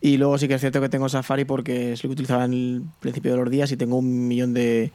y 0.01 0.17
luego 0.17 0.39
sí 0.39 0.49
que 0.49 0.55
es 0.55 0.61
cierto 0.61 0.81
que 0.81 0.89
tengo 0.89 1.09
Safari 1.09 1.45
porque 1.45 1.93
es 1.93 2.03
lo 2.05 2.09
que 2.09 2.13
utilizaba 2.13 2.45
en 2.45 2.53
el 2.53 2.83
principio 3.01 3.33
de 3.33 3.39
los 3.39 3.51
días 3.51 3.71
y 3.73 3.77
tengo 3.77 3.97
un 3.97 4.29
millón 4.29 4.55
de 4.55 4.93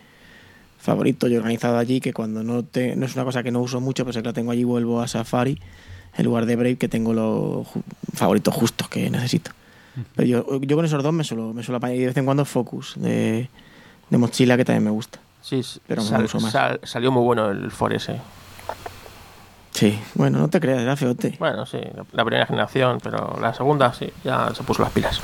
favoritos 0.80 1.30
y 1.30 1.36
organizado 1.36 1.78
allí 1.78 2.02
que 2.02 2.14
cuando 2.14 2.44
no, 2.44 2.64
te, 2.64 2.96
no 2.96 3.06
es 3.06 3.16
una 3.16 3.24
cosa 3.24 3.44
que 3.44 3.52
no 3.52 3.62
uso 3.62 3.80
mucho, 3.80 4.04
pues 4.04 4.16
es 4.16 4.24
que 4.24 4.30
la 4.30 4.34
tengo 4.34 4.52
allí 4.52 4.64
vuelvo 4.64 5.02
a 5.02 5.08
Safari 5.08 5.60
en 6.18 6.26
lugar 6.26 6.46
de 6.46 6.56
Brave 6.56 6.78
que 6.78 6.88
tengo 6.88 7.14
los 7.14 7.68
favoritos 8.14 8.54
justos 8.54 8.90
que 8.90 9.10
necesito. 9.10 9.52
Pero 10.16 10.28
yo, 10.28 10.62
yo 10.62 10.76
con 10.76 10.86
esos 10.86 11.04
dos 11.04 11.14
me 11.14 11.24
suelo, 11.24 11.54
me 11.54 11.64
suelo 11.64 11.78
apañar 11.78 11.98
y 11.98 12.00
de 12.00 12.08
vez 12.08 12.18
en 12.18 12.26
cuando 12.26 12.46
Focus 12.46 12.94
de, 12.98 13.50
mochila 14.10 14.58
que 14.58 14.66
también 14.66 14.86
me 14.86 14.92
gusta. 14.92 15.20
Sí, 15.42 15.62
pero 15.88 16.02
uso 16.02 16.40
más. 16.40 16.56
salió 16.84 17.12
muy 17.12 17.24
bueno 17.24 17.50
el 17.50 17.72
Forest. 17.72 18.12
Sí, 19.72 20.00
bueno, 20.16 20.40
no 20.40 20.50
te 20.50 20.60
creas, 20.60 20.82
era 20.82 20.96
feote. 20.96 21.36
Bueno, 21.40 21.66
sí, 21.66 21.80
la 22.12 22.26
primera 22.26 22.46
generación, 22.46 23.00
pero 23.02 23.38
la 23.40 23.54
segunda 23.54 23.94
sí, 23.94 24.12
ya 24.24 24.54
se 24.54 24.64
puso 24.64 24.84
las 24.84 24.92
pilas. 24.92 25.22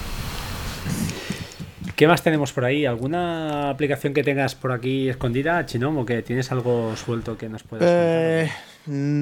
¿Qué 1.96 2.08
más 2.08 2.22
tenemos 2.22 2.54
por 2.54 2.64
ahí? 2.64 2.86
¿Alguna 2.86 3.72
aplicación 3.72 4.14
que 4.14 4.24
tengas 4.24 4.54
por 4.54 4.72
aquí 4.72 5.10
escondida, 5.10 5.66
Chinom, 5.66 5.98
o 5.98 6.06
que 6.06 6.22
tienes 6.22 6.52
algo 6.52 6.96
suelto 6.96 7.38
que 7.38 7.50
nos 7.50 7.64
puedas 7.64 7.90
eh, 7.90 8.52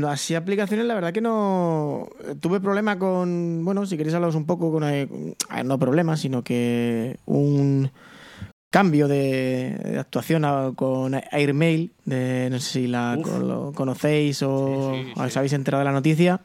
Así 0.08 0.36
aplicaciones, 0.36 0.86
la 0.86 0.94
verdad 0.94 1.14
que 1.14 1.22
no. 1.22 2.10
Tuve 2.42 2.60
problema 2.60 3.00
con. 3.00 3.64
Bueno, 3.64 3.86
si 3.86 3.96
queréis 3.96 4.14
hablaros 4.14 4.36
un 4.36 4.46
poco 4.46 4.74
con. 4.74 4.84
Eh, 4.84 5.08
no 5.64 5.80
problema, 5.80 6.18
sino 6.18 6.44
que 6.44 7.18
un 7.26 7.90
cambio 8.76 9.08
de, 9.08 9.96
actuación 9.98 10.76
con 10.76 11.14
Airmail, 11.32 11.92
de, 12.04 12.50
no 12.52 12.60
sé 12.60 12.72
si 12.72 12.88
la 12.88 13.16
lo 13.16 13.72
conocéis 13.72 14.44
o 14.44 14.92
os 15.16 15.38
habéis 15.38 15.54
enterado 15.54 15.80
de 15.80 15.86
la 15.86 15.94
noticia. 15.94 16.42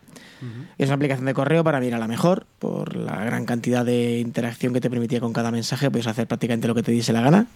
Es 0.79 0.87
una 0.87 0.95
aplicación 0.95 1.27
de 1.27 1.35
correo 1.35 1.65
para 1.65 1.81
mirar 1.81 1.97
a 1.97 1.99
la 1.99 2.07
mejor, 2.07 2.47
por 2.61 2.95
la 2.95 3.25
gran 3.25 3.47
cantidad 3.47 3.85
de 3.85 4.21
interacción 4.21 4.73
que 4.73 4.81
te 4.81 4.89
permitía 4.89 5.19
con 5.19 5.33
cada 5.33 5.51
mensaje, 5.51 5.91
puedes 5.91 6.07
hacer 6.07 6.29
prácticamente 6.29 6.69
lo 6.69 6.77
que 6.77 6.85
te 6.85 6.93
diese 6.93 7.13
la 7.13 7.21
gana. 7.21 7.49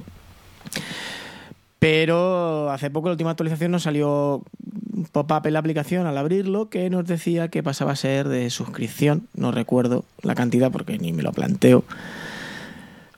Pero 1.79 2.73
hace 2.73 2.91
poco 2.91 3.07
la 3.07 3.13
última 3.13 3.31
actualización 3.31 3.71
nos 3.71 3.85
salió 3.85 4.43
un 4.93 5.05
pop-up 5.05 5.47
en 5.47 5.53
la 5.53 5.61
aplicación 5.61 6.09
al 6.09 6.19
abrirlo 6.19 6.69
que 6.69 6.91
nos 6.91 7.07
decía 7.07 7.47
que 7.47 7.63
pasaba 7.63 7.93
a 7.93 7.97
ser 7.97 8.27
de 8.27 8.51
suscripción. 8.51 9.29
No 9.35 9.53
recuerdo 9.53 10.05
la 10.23 10.35
cantidad 10.35 10.73
porque 10.73 10.99
ni 10.99 11.13
me 11.13 11.23
lo 11.23 11.31
planteo. 11.31 11.85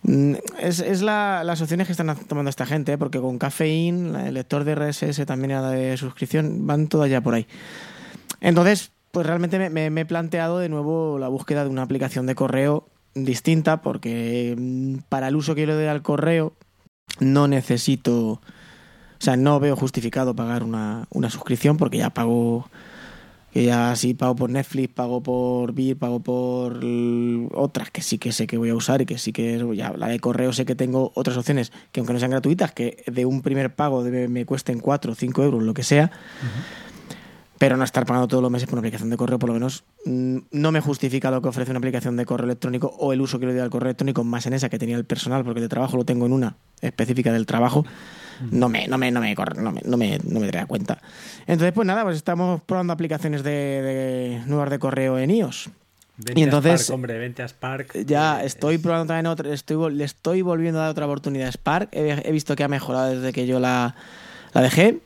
Mm, 0.07 0.35
es, 0.61 0.79
es 0.79 1.03
la, 1.03 1.43
las 1.45 1.61
opciones 1.61 1.89
que 1.89 1.93
están 1.93 2.17
tomando 2.29 2.49
esta 2.49 2.65
gente, 2.65 2.93
¿eh? 2.93 2.99
porque 2.99 3.21
con 3.21 3.39
Caffeine, 3.39 4.29
el 4.29 4.35
lector 4.35 4.63
de 4.63 4.77
RSS 4.77 5.27
también 5.27 5.51
era 5.51 5.69
de 5.69 5.97
suscripción, 5.97 6.65
van 6.67 6.87
todas 6.87 7.11
ya 7.11 7.21
por 7.21 7.35
ahí. 7.35 7.47
Entonces, 8.41 8.93
pues 9.11 9.27
realmente 9.27 9.69
me, 9.69 9.87
he 9.87 10.05
planteado 10.05 10.59
de 10.59 10.69
nuevo 10.69 11.19
la 11.19 11.27
búsqueda 11.27 11.65
de 11.65 11.71
una 11.71 11.83
aplicación 11.83 12.27
de 12.27 12.37
correo 12.37 12.89
distinta, 13.15 13.83
porque 13.83 14.55
mm, 14.57 14.99
para 15.09 15.27
el 15.27 15.35
uso 15.35 15.57
que 15.57 15.63
yo 15.63 15.67
le 15.67 15.75
doy 15.75 15.87
al 15.87 16.03
correo 16.03 16.53
no 17.19 17.49
necesito, 17.49 18.15
o 18.29 18.41
sea, 19.19 19.37
no 19.37 19.59
veo 19.59 19.75
justificado 19.75 20.37
pagar 20.37 20.63
una, 20.63 21.09
una 21.11 21.31
suscripción 21.31 21.79
porque 21.79 21.99
ya 21.99 22.11
pago 22.11 22.71
que 23.57 23.65
ya 23.65 23.97
sí 23.97 24.13
pago 24.13 24.37
por 24.37 24.51
Netflix, 24.51 24.93
pago 24.93 25.23
por 25.23 25.73
Vir, 25.73 25.97
pago 25.97 26.21
por 26.21 26.79
otras 27.55 27.91
que 27.91 28.03
sí 28.03 28.19
que 28.19 28.31
sé 28.31 28.47
que 28.47 28.59
voy 28.59 28.69
a 28.69 28.75
usar 28.75 29.01
y 29.01 29.07
que 29.07 29.17
sí 29.17 29.33
que 29.33 29.67
ya 29.75 29.95
la 29.97 30.09
de 30.09 30.21
correo 30.21 30.53
sé 30.53 30.67
que 30.67 30.75
tengo 30.75 31.11
otras 31.15 31.39
opciones 31.39 31.73
que 31.91 32.01
aunque 32.01 32.13
no 32.13 32.19
sean 32.19 32.33
gratuitas, 32.33 32.73
que 32.73 33.03
de 33.07 33.25
un 33.25 33.41
primer 33.41 33.75
pago 33.75 34.03
me 34.03 34.45
cuesten 34.45 34.79
4 34.79 35.13
o 35.13 35.15
5 35.15 35.43
euros, 35.43 35.63
lo 35.63 35.73
que 35.73 35.85
sea. 35.85 36.11
Pero 37.57 37.79
no 37.79 37.85
estar 37.85 38.05
pagando 38.05 38.29
todos 38.29 38.43
los 38.43 38.51
meses 38.51 38.69
por 38.69 38.75
una 38.75 38.81
aplicación 38.81 39.09
de 39.09 39.17
correo, 39.17 39.39
por 39.39 39.49
lo 39.49 39.55
menos 39.55 39.85
mm, 40.05 40.37
no 40.51 40.71
me 40.71 40.83
justifica 40.83 41.31
lo 41.31 41.41
que 41.41 41.49
ofrece 41.49 41.71
una 41.71 41.79
aplicación 41.79 42.15
de 42.19 42.27
correo 42.27 42.45
electrónico 42.45 42.95
o 42.99 43.15
el 43.15 43.23
uso 43.23 43.39
que 43.39 43.47
le 43.47 43.53
doy 43.53 43.63
al 43.63 43.71
correo 43.71 43.89
electrónico 43.89 44.23
más 44.23 44.45
en 44.45 44.53
esa 44.53 44.69
que 44.69 44.79
tenía 44.79 44.99
el 44.99 45.07
personal, 45.07 45.45
porque 45.45 45.63
de 45.63 45.71
trabajo 45.71 45.97
lo 45.97 46.05
tengo 46.05 46.27
en 46.27 46.35
una 46.35 46.59
específica 46.83 47.33
del 47.33 47.47
trabajo 47.47 47.87
no 48.41 48.69
me, 48.69 48.87
no 48.89 48.99
me, 48.99 49.11
no 49.11 49.21
me, 49.21 49.35
no 49.35 49.73
me, 49.73 49.81
no 49.85 49.97
me, 49.97 50.19
no 50.25 50.41
me 50.41 50.67
cuenta. 50.67 50.99
Entonces, 51.47 51.73
pues 51.73 51.87
nada, 51.87 52.03
pues 52.05 52.17
estamos 52.17 52.61
probando 52.63 52.93
aplicaciones 52.93 53.43
de, 53.43 54.43
nuevas 54.47 54.71
de 54.71 54.79
correo 54.79 55.19
en 55.19 55.31
iOS. 55.31 55.71
y 56.35 56.43
entonces, 56.43 56.83
Spark, 56.83 56.95
hombre, 56.95 57.19
vente 57.19 57.43
a 57.43 57.49
Spark. 57.49 58.05
Ya 58.05 58.43
estoy 58.43 58.79
probando 58.79 59.07
también 59.07 59.27
otra, 59.27 59.53
estoy, 59.53 59.95
le 59.95 60.05
estoy 60.05 60.43
volviendo 60.43 60.81
a 60.81 60.83
dar 60.83 60.91
otra 60.91 61.07
oportunidad 61.07 61.49
a 61.49 61.53
Spark. 61.53 61.89
He, 61.93 62.33
visto 62.33 62.57
que 62.57 62.65
ha 62.65 62.69
mejorado 62.69 63.15
desde 63.15 63.33
que 63.33 63.47
yo 63.47 63.61
la, 63.61 63.95
la 64.53 64.63
dejé. 64.63 65.01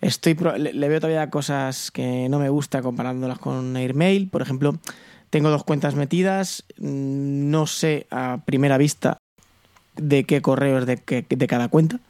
Estoy 0.00 0.36
le, 0.58 0.88
veo 0.88 1.00
todavía 1.00 1.30
cosas 1.30 1.90
que 1.90 2.28
no 2.28 2.38
me 2.38 2.48
gusta 2.48 2.82
comparándolas 2.82 3.38
con 3.38 3.76
Airmail. 3.76 4.28
Por 4.28 4.42
ejemplo, 4.42 4.78
tengo 5.30 5.50
dos 5.50 5.64
cuentas 5.64 5.94
metidas. 5.94 6.64
No 6.78 7.66
sé 7.66 8.06
a 8.10 8.40
primera 8.44 8.78
vista 8.78 9.18
de 9.96 10.24
qué 10.24 10.42
correo 10.42 10.78
es 10.78 10.86
de, 10.86 11.24
de 11.28 11.46
cada 11.46 11.68
cuenta. 11.68 12.00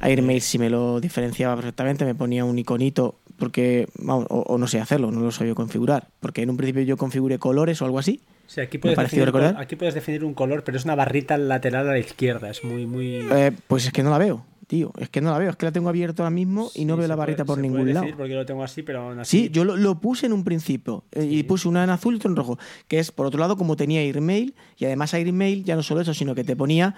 Airmail 0.00 0.40
si 0.40 0.58
me 0.58 0.70
lo 0.70 1.00
diferenciaba 1.00 1.56
perfectamente, 1.56 2.04
me 2.04 2.14
ponía 2.14 2.44
un 2.44 2.58
iconito 2.58 3.16
porque, 3.38 3.88
o, 4.06 4.58
no 4.58 4.66
sé 4.66 4.80
hacerlo, 4.80 5.12
no 5.12 5.20
lo 5.20 5.30
sabía 5.30 5.54
configurar, 5.54 6.08
porque 6.20 6.42
en 6.42 6.50
un 6.50 6.56
principio 6.56 6.82
yo 6.82 6.96
configuré 6.96 7.38
colores 7.38 7.80
o 7.80 7.84
algo 7.84 7.98
así. 7.98 8.20
Sí, 8.46 8.60
aquí 8.60 8.78
puedes, 8.78 8.98
definir, 8.98 9.32
aquí 9.56 9.76
puedes 9.76 9.94
definir 9.94 10.24
un 10.24 10.34
color, 10.34 10.64
pero 10.64 10.76
es 10.76 10.84
una 10.84 10.94
barrita 10.94 11.36
lateral 11.36 11.88
a 11.88 11.92
la 11.92 11.98
izquierda, 11.98 12.50
es 12.50 12.64
muy, 12.64 12.86
muy... 12.86 13.26
Eh, 13.30 13.52
pues 13.66 13.86
es 13.86 13.92
que 13.92 14.02
no 14.02 14.10
la 14.10 14.18
veo, 14.18 14.44
tío, 14.66 14.92
es 14.98 15.10
que 15.10 15.20
no 15.20 15.30
la 15.30 15.38
veo, 15.38 15.50
es 15.50 15.56
que 15.56 15.66
la 15.66 15.72
tengo 15.72 15.88
abierta 15.88 16.22
ahora 16.22 16.30
mismo 16.30 16.70
y 16.74 16.84
no 16.84 16.96
veo 16.96 17.06
la 17.06 17.14
barrita 17.14 17.44
por 17.44 17.58
ningún 17.58 17.92
lado. 17.92 18.06
porque 18.16 18.34
lo 18.34 18.46
tengo 18.46 18.64
así, 18.64 18.82
pero 18.82 19.24
Sí, 19.24 19.50
yo 19.50 19.64
lo, 19.64 20.00
puse 20.00 20.26
en 20.26 20.32
un 20.32 20.44
principio 20.44 21.04
eh, 21.12 21.24
y 21.24 21.42
puse 21.42 21.68
una 21.68 21.84
en 21.84 21.90
azul 21.90 22.14
y 22.14 22.16
otra 22.16 22.30
en 22.30 22.36
rojo, 22.36 22.58
que 22.88 22.98
es, 22.98 23.12
por 23.12 23.26
otro 23.26 23.38
lado, 23.38 23.56
como 23.56 23.76
tenía 23.76 24.00
Airmail, 24.00 24.54
y 24.78 24.86
además 24.86 25.12
Airmail 25.12 25.62
ya 25.64 25.76
no 25.76 25.82
solo 25.82 26.00
eso, 26.00 26.14
sino 26.14 26.34
que 26.34 26.42
te 26.42 26.56
ponía 26.56 26.96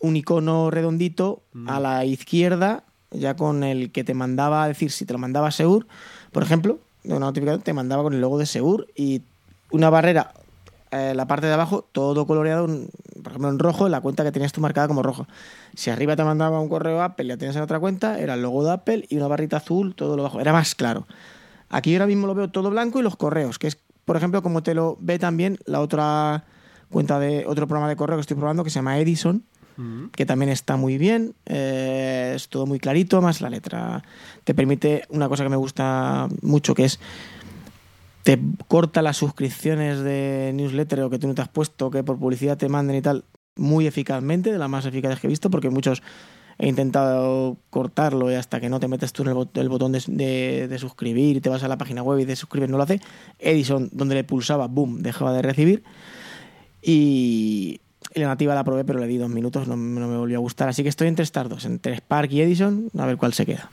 un 0.00 0.16
icono 0.16 0.70
redondito 0.70 1.42
a 1.66 1.78
mm. 1.78 1.82
la 1.82 2.04
izquierda, 2.04 2.84
ya 3.10 3.36
con 3.36 3.62
el 3.64 3.92
que 3.92 4.04
te 4.04 4.14
mandaba, 4.14 4.64
a 4.64 4.68
decir, 4.68 4.90
si 4.90 5.04
te 5.04 5.12
lo 5.12 5.18
mandaba 5.18 5.50
Seur, 5.50 5.86
por 6.32 6.42
ejemplo, 6.42 6.78
de 7.04 7.14
una 7.14 7.26
notificación 7.26 7.62
te 7.62 7.72
mandaba 7.72 8.02
con 8.02 8.14
el 8.14 8.20
logo 8.20 8.38
de 8.38 8.46
Seur 8.46 8.86
y 8.94 9.22
una 9.70 9.90
barrera 9.90 10.32
eh, 10.92 11.14
la 11.14 11.26
parte 11.26 11.46
de 11.46 11.52
abajo 11.52 11.88
todo 11.92 12.26
coloreado, 12.26 12.66
por 12.66 13.32
ejemplo 13.32 13.48
en 13.48 13.58
rojo, 13.60 13.88
la 13.88 14.00
cuenta 14.00 14.24
que 14.24 14.32
tenías 14.32 14.52
tú 14.52 14.60
marcada 14.60 14.88
como 14.88 15.02
rojo. 15.02 15.26
Si 15.74 15.90
arriba 15.90 16.16
te 16.16 16.24
mandaba 16.24 16.60
un 16.60 16.68
correo 16.68 17.00
Apple, 17.02 17.26
ya 17.26 17.36
tenías 17.36 17.54
en 17.54 17.62
otra 17.62 17.78
cuenta, 17.78 18.18
era 18.18 18.34
el 18.34 18.42
logo 18.42 18.64
de 18.64 18.72
Apple 18.72 19.06
y 19.08 19.16
una 19.16 19.28
barrita 19.28 19.58
azul, 19.58 19.94
todo 19.94 20.16
lo 20.16 20.24
bajo. 20.24 20.40
Era 20.40 20.52
más 20.52 20.74
claro. 20.74 21.06
Aquí 21.68 21.94
ahora 21.94 22.06
mismo 22.06 22.26
lo 22.26 22.34
veo 22.34 22.50
todo 22.50 22.70
blanco 22.70 22.98
y 22.98 23.02
los 23.02 23.14
correos, 23.14 23.60
que 23.60 23.68
es, 23.68 23.78
por 24.04 24.16
ejemplo, 24.16 24.42
como 24.42 24.64
te 24.64 24.74
lo 24.74 24.96
ve 25.00 25.20
también 25.20 25.58
la 25.64 25.80
otra 25.80 26.44
cuenta 26.90 27.20
de 27.20 27.44
otro 27.46 27.68
programa 27.68 27.88
de 27.88 27.94
correo 27.94 28.16
que 28.16 28.22
estoy 28.22 28.36
probando 28.36 28.64
que 28.64 28.70
se 28.70 28.80
llama 28.80 28.98
Edison, 28.98 29.44
que 30.12 30.26
también 30.26 30.50
está 30.50 30.76
muy 30.76 30.98
bien, 30.98 31.34
eh, 31.46 32.32
es 32.36 32.48
todo 32.48 32.66
muy 32.66 32.78
clarito, 32.78 33.20
más 33.20 33.40
la 33.40 33.50
letra 33.50 34.02
te 34.44 34.54
permite 34.54 35.04
una 35.08 35.28
cosa 35.28 35.44
que 35.44 35.50
me 35.50 35.56
gusta 35.56 36.28
mucho, 36.42 36.74
que 36.74 36.84
es 36.84 37.00
te 38.22 38.38
corta 38.68 39.02
las 39.02 39.16
suscripciones 39.16 40.00
de 40.00 40.52
newsletter 40.54 41.02
o 41.02 41.10
que 41.10 41.18
tú 41.18 41.26
no 41.26 41.34
te 41.34 41.42
has 41.42 41.48
puesto, 41.48 41.90
que 41.90 42.04
por 42.04 42.18
publicidad 42.18 42.58
te 42.58 42.68
manden 42.68 42.96
y 42.96 43.02
tal, 43.02 43.24
muy 43.56 43.86
eficazmente, 43.86 44.52
de 44.52 44.58
las 44.58 44.68
más 44.68 44.84
eficaces 44.86 45.20
que 45.20 45.26
he 45.26 45.30
visto, 45.30 45.50
porque 45.50 45.70
muchos 45.70 46.02
he 46.58 46.68
intentado 46.68 47.56
cortarlo 47.70 48.30
y 48.30 48.34
hasta 48.34 48.60
que 48.60 48.68
no 48.68 48.80
te 48.80 48.88
metes 48.88 49.14
tú 49.14 49.22
en 49.22 49.28
el, 49.28 49.68
botón 49.70 49.92
de, 49.92 50.68
de, 50.68 50.78
suscribir 50.78 51.36
y 51.36 51.40
te 51.40 51.48
vas 51.48 51.62
a 51.62 51.68
la 51.68 51.78
página 51.78 52.02
web 52.02 52.18
y 52.18 52.26
de 52.26 52.36
suscribir 52.36 52.68
no 52.68 52.76
lo 52.76 52.82
hace. 52.82 53.00
Edison, 53.38 53.88
donde 53.92 54.14
le 54.14 54.24
pulsaba, 54.24 54.66
boom, 54.66 55.02
dejaba 55.02 55.32
de 55.32 55.40
recibir. 55.40 55.82
Y, 56.82 57.80
La 58.14 58.26
nativa 58.26 58.54
la 58.54 58.64
probé, 58.64 58.84
pero 58.84 58.98
le 58.98 59.06
di 59.06 59.16
dos 59.18 59.30
minutos, 59.30 59.68
no, 59.68 59.76
no 59.76 60.08
me 60.08 60.16
volvió 60.16 60.38
a 60.38 60.40
gustar. 60.40 60.68
Así 60.68 60.82
que 60.82 60.88
estoy 60.88 61.08
entre 61.08 61.22
estas 61.22 61.48
dos, 61.48 61.64
entre 61.64 61.96
Spark 61.96 62.32
y 62.32 62.40
Edison, 62.40 62.90
a 62.98 63.06
ver 63.06 63.16
cuál 63.16 63.32
se 63.32 63.46
queda. 63.46 63.70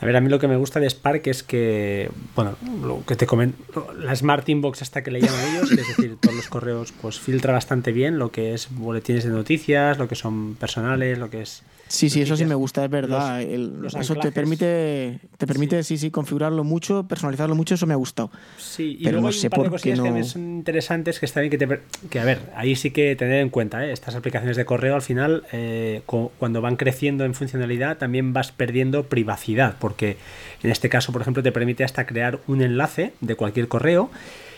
A 0.00 0.04
ver, 0.04 0.14
a 0.16 0.20
mí 0.20 0.28
lo 0.28 0.38
que 0.38 0.46
me 0.46 0.56
gusta 0.56 0.78
de 0.78 0.88
Spark 0.90 1.26
es 1.26 1.42
que, 1.42 2.10
bueno, 2.34 2.56
lo 2.82 3.04
que 3.06 3.16
te 3.16 3.26
comento, 3.26 3.92
la 3.98 4.14
Smart 4.14 4.46
Inbox 4.48 4.82
hasta 4.82 5.02
que 5.02 5.10
le 5.10 5.20
llaman 5.20 5.40
ellos, 5.54 5.70
es 5.70 5.88
decir, 5.88 6.16
todos 6.20 6.36
los 6.36 6.48
correos, 6.48 6.92
pues 7.00 7.18
filtra 7.18 7.52
bastante 7.52 7.92
bien 7.92 8.18
lo 8.18 8.30
que 8.30 8.52
es 8.52 8.68
boletines 8.70 9.24
de 9.24 9.30
noticias, 9.30 9.98
lo 9.98 10.06
que 10.06 10.14
son 10.14 10.54
personales, 10.56 11.18
lo 11.18 11.30
que 11.30 11.42
es 11.42 11.62
Sí, 11.88 12.10
sí, 12.10 12.20
eso 12.20 12.36
sí 12.36 12.44
me 12.44 12.54
gusta, 12.54 12.84
es 12.84 12.90
verdad. 12.90 13.40
eso 13.40 14.16
te 14.16 14.32
permite, 14.32 15.20
te 15.36 15.46
permite 15.46 15.82
sí. 15.84 15.96
sí, 15.96 16.10
configurarlo 16.10 16.64
mucho, 16.64 17.06
personalizarlo 17.06 17.54
mucho, 17.54 17.74
eso 17.74 17.86
me 17.86 17.94
ha 17.94 17.96
gustado. 17.96 18.30
Sí, 18.58 18.96
y 18.98 19.04
Pero 19.04 19.12
luego 19.12 19.22
no 19.22 19.28
hay 19.28 19.34
sé 19.34 19.46
un 19.46 19.50
par 19.50 19.62
de 19.62 19.70
cosillas 19.70 20.00
que 20.00 20.24
son 20.24 20.42
interesantes 20.42 21.20
que 21.20 21.26
está 21.26 21.40
bien 21.40 21.50
que 21.50 21.58
te... 21.58 21.80
Que 22.10 22.18
a 22.18 22.24
ver, 22.24 22.40
ahí 22.56 22.74
sí 22.74 22.90
que 22.90 23.14
tener 23.14 23.40
en 23.40 23.50
cuenta, 23.50 23.86
¿eh? 23.86 23.92
estas 23.92 24.16
aplicaciones 24.16 24.56
de 24.56 24.64
correo 24.64 24.96
al 24.96 25.02
final, 25.02 25.44
eh, 25.52 26.02
cuando 26.06 26.60
van 26.60 26.76
creciendo 26.76 27.24
en 27.24 27.34
funcionalidad, 27.34 27.98
también 27.98 28.32
vas 28.32 28.50
perdiendo 28.50 29.04
privacidad, 29.04 29.76
porque 29.86 30.16
en 30.64 30.72
este 30.72 30.88
caso, 30.88 31.12
por 31.12 31.22
ejemplo, 31.22 31.44
te 31.44 31.52
permite 31.52 31.84
hasta 31.84 32.06
crear 32.06 32.40
un 32.48 32.60
enlace 32.60 33.12
de 33.20 33.36
cualquier 33.36 33.68
correo 33.68 34.10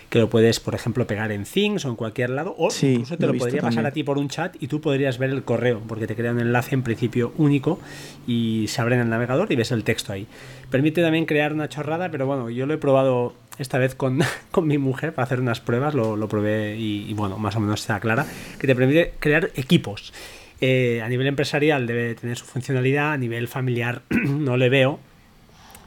que 0.09 0.21
lo 0.21 0.31
puedes, 0.31 0.59
por 0.59 0.75
ejemplo, 0.75 1.07
pegar 1.07 1.31
en 1.33 1.45
Things 1.45 1.85
o 1.85 1.91
en 1.91 1.97
cualquier 1.97 2.31
lado, 2.31 2.55
o 2.57 2.71
incluso 2.81 3.19
te 3.19 3.27
lo, 3.27 3.35
podría 3.35 3.61
pasar 3.61 3.85
a 3.85 3.91
ti 3.91 4.05
por 4.05 4.17
un 4.17 4.31
chat 4.31 4.57
y 4.59 4.69
tú 4.69 4.81
podrías 4.81 5.19
ver 5.19 5.29
el 5.29 5.43
correo, 5.43 5.83
porque 5.87 6.07
te 6.07 6.17
crea 6.17 6.33
un 6.33 6.41
enlace 6.41 6.75
en 6.75 6.83
principio 6.83 7.35
único 7.37 7.79
y 8.27 8.65
se 8.69 8.81
abre 8.81 8.95
en 8.95 9.03
el 9.03 9.11
navegador 9.11 9.53
y 9.53 9.57
ves 9.57 9.71
el 9.71 9.85
texto 9.85 10.15
ahí. 10.15 10.27
Permite 10.71 11.03
también 11.03 11.27
crear 11.27 11.53
una 11.53 11.69
chorrada, 11.69 12.11
pero 12.11 12.27
bueno, 12.27 12.49
yo 12.49 12.65
lo 12.65 12.73
he 12.73 12.79
probado 12.79 13.35
esta 13.59 13.77
vez 13.77 13.95
con, 13.95 14.21
con 14.51 14.67
mi 14.67 14.79
mujer 14.79 15.13
para 15.13 15.27
hacer 15.27 15.41
unas 15.41 15.61
pruebas, 15.61 15.93
lo, 15.93 16.17
lo 16.17 16.27
probé 16.27 16.77
y, 16.79 17.13
bueno, 17.13 17.37
más 17.37 17.55
o 17.57 17.61
menos 17.61 17.83
está 17.83 18.01
clara, 18.01 18.25
que 18.59 18.67
te 18.67 18.75
permite 18.75 19.13
crear 19.21 19.51
equipos. 19.57 20.15
Eh, 20.63 21.03
a 21.05 21.09
nivel 21.11 21.27
empresarial 21.27 21.87
debe 21.87 22.15
tener 22.15 22.37
su 22.39 22.47
funcionalidad, 22.47 23.13
a 23.13 23.17
nivel 23.19 23.47
familiar 23.47 24.03
no 24.11 24.57
le 24.57 24.69
veo, 24.69 24.99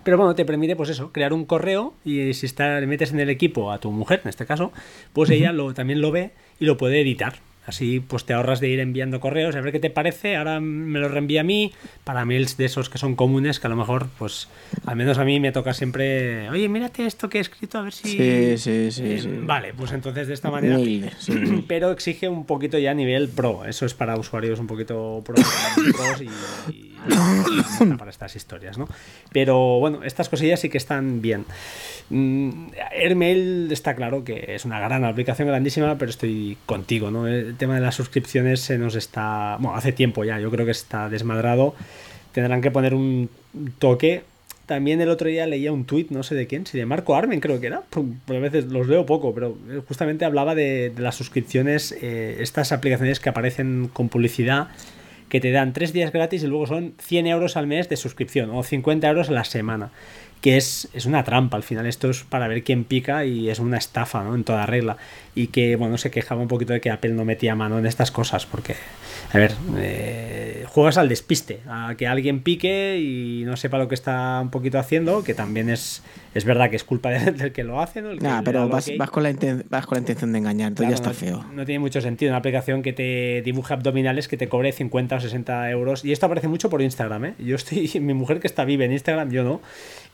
pero 0.03 0.17
bueno, 0.17 0.35
te 0.35 0.45
permite, 0.45 0.75
pues 0.75 0.89
eso, 0.89 1.11
crear 1.11 1.33
un 1.33 1.45
correo 1.45 1.93
y 2.03 2.33
si 2.33 2.45
está, 2.45 2.79
le 2.79 2.87
metes 2.87 3.11
en 3.11 3.19
el 3.19 3.29
equipo 3.29 3.71
a 3.71 3.79
tu 3.79 3.91
mujer, 3.91 4.21
en 4.23 4.29
este 4.29 4.45
caso, 4.45 4.71
pues 5.13 5.29
ella 5.29 5.51
lo, 5.51 5.73
también 5.73 6.01
lo 6.01 6.11
ve 6.11 6.31
y 6.59 6.65
lo 6.65 6.77
puede 6.77 7.01
editar. 7.01 7.35
Así 7.65 7.99
pues 7.99 8.25
te 8.25 8.33
ahorras 8.33 8.59
de 8.59 8.69
ir 8.69 8.79
enviando 8.79 9.19
correos, 9.19 9.55
a 9.55 9.61
ver 9.61 9.71
qué 9.71 9.79
te 9.79 9.91
parece, 9.91 10.35
ahora 10.35 10.59
me 10.59 10.99
lo 10.99 11.09
reenvía 11.09 11.41
a 11.41 11.43
mí, 11.43 11.71
para 12.03 12.25
mails 12.25 12.57
de 12.57 12.65
esos 12.65 12.89
que 12.89 12.97
son 12.97 13.15
comunes, 13.15 13.59
que 13.59 13.67
a 13.67 13.69
lo 13.69 13.75
mejor, 13.75 14.07
pues, 14.17 14.47
al 14.85 14.95
menos 14.95 15.19
a 15.19 15.25
mí 15.25 15.39
me 15.39 15.51
toca 15.51 15.73
siempre, 15.73 16.49
oye, 16.49 16.67
mírate 16.69 17.05
esto 17.05 17.29
que 17.29 17.37
he 17.37 17.41
escrito, 17.41 17.77
a 17.77 17.83
ver 17.83 17.93
si... 17.93 18.09
Sí, 18.09 18.57
sí, 18.57 18.91
sí. 18.91 19.03
Eh, 19.05 19.39
vale, 19.43 19.73
pues 19.75 19.91
entonces 19.91 20.27
de 20.27 20.33
esta 20.33 20.49
manera... 20.49 20.77
Pero 21.67 21.91
exige 21.91 22.27
un 22.27 22.45
poquito 22.45 22.79
ya 22.79 22.91
a 22.91 22.95
nivel 22.95 23.29
pro, 23.29 23.63
eso 23.65 23.85
es 23.85 23.93
para 23.93 24.17
usuarios 24.17 24.59
un 24.59 24.67
poquito 24.67 25.21
pro, 25.23 25.35
pros 25.35 26.21
y 26.21 26.29
para 27.97 28.11
estas 28.11 28.35
historias, 28.35 28.77
¿no? 28.77 28.87
Pero 29.31 29.79
bueno, 29.79 30.03
estas 30.03 30.29
cosillas 30.29 30.59
sí 30.59 30.69
que 30.69 30.77
están 30.77 31.21
bien. 31.21 31.45
Mm, 32.09 32.67
Airmail 32.91 33.71
está 33.71 33.95
claro 33.95 34.23
que 34.23 34.55
es 34.55 34.65
una 34.65 34.79
gran 34.79 35.03
aplicación 35.05 35.47
grandísima, 35.47 35.97
pero 35.97 36.11
estoy 36.11 36.57
contigo, 36.65 37.09
¿no? 37.09 37.25
El 37.51 37.57
tema 37.57 37.75
de 37.75 37.81
las 37.81 37.95
suscripciones 37.95 38.61
se 38.61 38.77
nos 38.77 38.95
está. 38.95 39.57
Bueno, 39.59 39.75
hace 39.75 39.91
tiempo 39.91 40.23
ya, 40.23 40.39
yo 40.39 40.49
creo 40.49 40.65
que 40.65 40.71
está 40.71 41.09
desmadrado. 41.09 41.75
Tendrán 42.31 42.61
que 42.61 42.71
poner 42.71 42.93
un 42.93 43.29
toque. 43.77 44.23
También 44.67 45.01
el 45.01 45.09
otro 45.09 45.27
día 45.27 45.45
leía 45.47 45.73
un 45.73 45.83
tuit, 45.83 46.11
no 46.11 46.23
sé 46.23 46.33
de 46.33 46.47
quién, 46.47 46.65
si 46.65 46.77
de 46.77 46.85
Marco 46.85 47.13
Armen 47.13 47.41
creo 47.41 47.59
que 47.59 47.67
era. 47.67 47.83
A 47.93 48.31
veces 48.31 48.67
los 48.67 48.87
leo 48.87 49.05
poco, 49.05 49.33
pero 49.33 49.57
justamente 49.85 50.23
hablaba 50.23 50.55
de, 50.55 50.93
las 50.97 51.15
suscripciones, 51.15 51.91
eh, 52.01 52.37
estas 52.39 52.71
aplicaciones 52.71 53.19
que 53.19 53.27
aparecen 53.27 53.89
con 53.91 54.07
publicidad 54.07 54.69
que 55.31 55.39
te 55.39 55.51
dan 55.51 55.71
tres 55.71 55.93
días 55.93 56.11
gratis 56.11 56.43
y 56.43 56.47
luego 56.47 56.67
son 56.67 56.93
100 57.01 57.27
euros 57.27 57.55
al 57.55 57.65
mes 57.65 57.87
de 57.87 57.95
suscripción 57.95 58.49
o 58.49 58.63
50 58.63 59.07
euros 59.07 59.29
a 59.29 59.31
la 59.31 59.45
semana. 59.45 59.89
Que 60.41 60.57
es, 60.57 60.89
es 60.93 61.05
una 61.05 61.23
trampa, 61.23 61.55
al 61.55 61.63
final 61.63 61.85
esto 61.85 62.09
es 62.09 62.23
para 62.23 62.49
ver 62.49 62.63
quién 62.63 62.83
pica 62.83 63.23
y 63.23 63.49
es 63.49 63.59
una 63.59 63.77
estafa, 63.77 64.25
¿no? 64.25 64.35
En 64.35 64.43
toda 64.43 64.65
regla. 64.65 64.97
Y 65.33 65.47
que, 65.47 65.75
bueno, 65.75 65.97
se 65.97 66.11
quejaba 66.11 66.41
un 66.41 66.47
poquito 66.47 66.73
de 66.73 66.81
que 66.81 66.89
Apple 66.89 67.11
no 67.11 67.23
metía 67.23 67.55
mano 67.55 67.79
en 67.79 67.85
estas 67.85 68.11
cosas, 68.11 68.45
porque, 68.45 68.75
a 69.31 69.37
ver, 69.37 69.53
eh, 69.77 70.65
juegas 70.67 70.97
al 70.97 71.07
despiste, 71.09 71.59
a 71.67 71.95
que 71.97 72.07
alguien 72.07 72.41
pique 72.41 72.99
y 72.99 73.43
no 73.45 73.55
sepa 73.55 73.77
lo 73.77 73.87
que 73.87 73.95
está 73.95 74.39
un 74.41 74.49
poquito 74.49 74.79
haciendo, 74.79 75.23
que 75.23 75.33
también 75.33 75.69
es, 75.69 76.03
es 76.33 76.45
verdad 76.45 76.69
que 76.69 76.75
es 76.75 76.83
culpa 76.83 77.09
del, 77.11 77.51
que 77.51 77.63
lo 77.63 77.81
hace, 77.81 78.01
¿no? 78.01 78.09
pero 78.43 78.67
vas, 78.67 78.89
con 79.09 79.23
la 79.23 79.33
vas 79.69 79.85
con 79.85 79.95
la 79.95 79.99
intención 79.99 80.31
de 80.31 80.39
engañar, 80.39 80.69
entonces 80.69 80.89
ya 80.89 80.95
está 80.95 81.13
feo. 81.13 81.45
No 81.53 81.65
tiene 81.65 81.79
mucho 81.79 82.01
sentido 82.01 82.31
una 82.31 82.37
aplicación 82.37 82.81
que 82.81 82.93
te 82.93 83.41
dibuje 83.43 83.73
abdominales 83.73 84.27
que 84.27 84.37
te 84.37 84.47
cobre 84.47 84.71
50 84.71 85.15
o 85.15 85.19
60 85.19 85.69
euros. 85.71 86.05
Y 86.05 86.11
esto 86.11 86.25
aparece 86.25 86.47
mucho 86.47 86.69
por 86.69 86.81
Instagram, 86.81 87.25
¿eh? 87.25 87.33
Yo 87.39 87.55
estoy, 87.55 87.89
mi 88.01 88.13
mujer 88.13 88.39
que 88.39 88.47
está 88.47 88.65
vive 88.65 88.85
en 88.85 88.93
Instagram, 88.93 89.31
yo 89.31 89.43
no, 89.43 89.61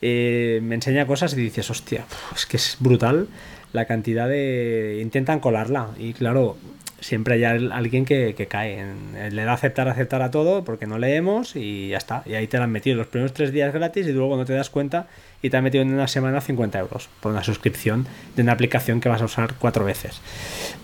eh, 0.02 0.60
me 0.62 0.74
enseña 0.74 1.06
cosas 1.06 1.32
y 1.34 1.36
dices, 1.36 1.70
hostia, 1.70 2.04
es 2.34 2.46
que 2.46 2.56
es 2.56 2.76
brutal 2.80 3.28
la 3.72 3.86
cantidad 3.86 4.28
de... 4.28 5.00
Intentan 5.02 5.40
colarla. 5.40 5.88
Y 5.98 6.12
claro, 6.12 6.56
siempre 7.00 7.34
hay 7.34 7.44
alguien 7.44 8.04
que, 8.04 8.34
cae. 8.48 8.84
le 9.30 9.44
da 9.44 9.52
aceptar, 9.52 9.88
aceptar 9.88 10.22
a 10.22 10.30
todo 10.30 10.64
porque 10.64 10.86
no 10.86 10.98
leemos 10.98 11.56
y 11.56 11.88
ya 11.88 11.98
está. 11.98 12.22
Y 12.26 12.34
ahí 12.34 12.46
te 12.46 12.58
la 12.58 12.64
han 12.64 12.72
metido 12.72 12.96
los 12.96 13.06
primeros 13.06 13.32
tres 13.32 13.52
días 13.52 13.72
gratis 13.72 14.06
y 14.06 14.12
luego 14.12 14.36
no 14.36 14.44
te 14.44 14.52
das 14.52 14.70
cuenta 14.70 15.06
y 15.42 15.50
te 15.50 15.56
han 15.56 15.64
metido 15.64 15.82
en 15.82 15.92
una 15.92 16.08
semana 16.08 16.40
50 16.40 16.78
euros 16.78 17.08
por 17.20 17.32
una 17.32 17.44
suscripción 17.44 18.06
de 18.34 18.42
una 18.42 18.52
aplicación 18.52 19.00
que 19.00 19.08
vas 19.08 19.22
a 19.22 19.26
usar 19.26 19.54
cuatro 19.58 19.84
veces. 19.84 20.20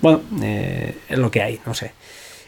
Bueno, 0.00 0.20
eh, 0.42 0.96
es 1.08 1.18
lo 1.18 1.30
que 1.30 1.42
hay, 1.42 1.60
no 1.66 1.74
sé. 1.74 1.92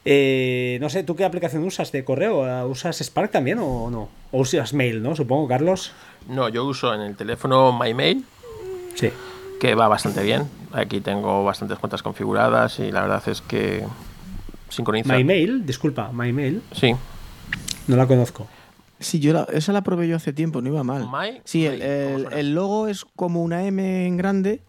Eh, 0.04 0.78
no 0.80 0.88
sé, 0.88 1.02
¿tú 1.02 1.16
qué 1.16 1.24
aplicación 1.24 1.64
usas 1.64 1.90
de 1.90 2.04
correo? 2.04 2.66
¿Usas 2.68 3.00
Spark 3.00 3.32
también 3.32 3.58
o 3.58 3.90
no? 3.90 4.08
¿O 4.30 4.40
usas 4.40 4.72
Mail, 4.72 5.02
no? 5.02 5.16
Supongo, 5.16 5.48
Carlos. 5.48 5.92
No, 6.28 6.48
yo 6.48 6.64
uso 6.64 6.94
en 6.94 7.00
el 7.00 7.16
teléfono 7.16 7.72
MyMail. 7.72 8.24
Sí. 8.94 9.10
Que 9.60 9.74
va 9.74 9.88
bastante 9.88 10.22
bien. 10.22 10.48
Aquí 10.72 11.00
tengo 11.00 11.44
bastantes 11.44 11.78
cuentas 11.78 12.02
configuradas 12.02 12.78
y 12.78 12.90
la 12.92 13.02
verdad 13.02 13.22
es 13.28 13.40
que 13.40 13.84
sincroniza. 14.68 15.14
MyMail, 15.14 15.64
disculpa, 15.64 16.10
MyMail. 16.12 16.62
Sí. 16.72 16.94
No 17.86 17.96
la 17.96 18.06
conozco. 18.06 18.46
Sí, 18.98 19.20
yo 19.20 19.46
esa 19.52 19.72
la 19.72 19.82
probé 19.82 20.08
yo 20.08 20.16
hace 20.16 20.32
tiempo, 20.32 20.62
no 20.62 20.68
iba 20.68 20.82
mal. 20.82 21.08
sí, 21.44 21.66
el, 21.66 22.54
logo 22.54 22.88
es 22.88 23.04
como 23.04 23.42
una 23.42 23.64
M 23.64 24.06
en 24.06 24.16
grande 24.16 24.62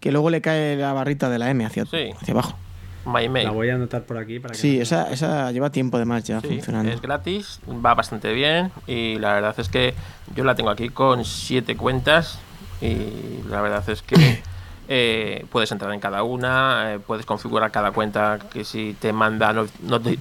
que 0.00 0.12
luego 0.12 0.30
le 0.30 0.40
cae 0.40 0.76
la 0.76 0.94
barrita 0.94 1.28
de 1.28 1.38
la 1.38 1.50
M 1.50 1.64
hacia, 1.64 1.82
hacia 1.82 2.14
abajo. 2.32 2.56
La 3.04 3.50
voy 3.50 3.70
a 3.70 3.74
anotar 3.74 4.04
por 4.04 4.18
aquí 4.18 4.40
para 4.40 4.52
que 4.52 4.58
Sí, 4.58 4.80
esa, 4.80 5.10
esa 5.10 5.50
lleva 5.52 5.70
tiempo 5.70 5.96
además 5.96 6.24
ya 6.24 6.40
funcionando. 6.40 6.92
Es 6.92 7.00
gratis, 7.00 7.60
va 7.68 7.94
bastante 7.94 8.32
bien 8.32 8.70
y 8.86 9.18
la 9.18 9.34
verdad 9.34 9.54
es 9.58 9.68
que 9.68 9.94
yo 10.34 10.44
la 10.44 10.54
tengo 10.54 10.70
aquí 10.70 10.90
con 10.90 11.24
siete 11.24 11.76
cuentas 11.76 12.38
y 12.80 13.42
la 13.48 13.60
verdad 13.60 13.88
es 13.88 14.02
que 14.02 14.42
eh, 14.88 15.46
puedes 15.50 15.70
entrar 15.72 15.92
en 15.92 16.00
cada 16.00 16.22
una, 16.22 16.94
eh, 16.94 16.98
puedes 16.98 17.26
configurar 17.26 17.70
cada 17.70 17.92
cuenta 17.92 18.38
que 18.52 18.64
si 18.64 18.94
te 18.94 19.12
manda 19.12 19.52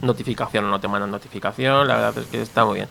notificación 0.01 0.65
o 0.65 0.69
no 0.69 0.79
te 0.79 0.87
manda 0.87 1.07
notificación, 1.07 1.87
la 1.87 1.95
verdad 1.95 2.17
es 2.17 2.27
que 2.27 2.41
está 2.41 2.65
muy 2.65 2.75
bien. 2.75 2.89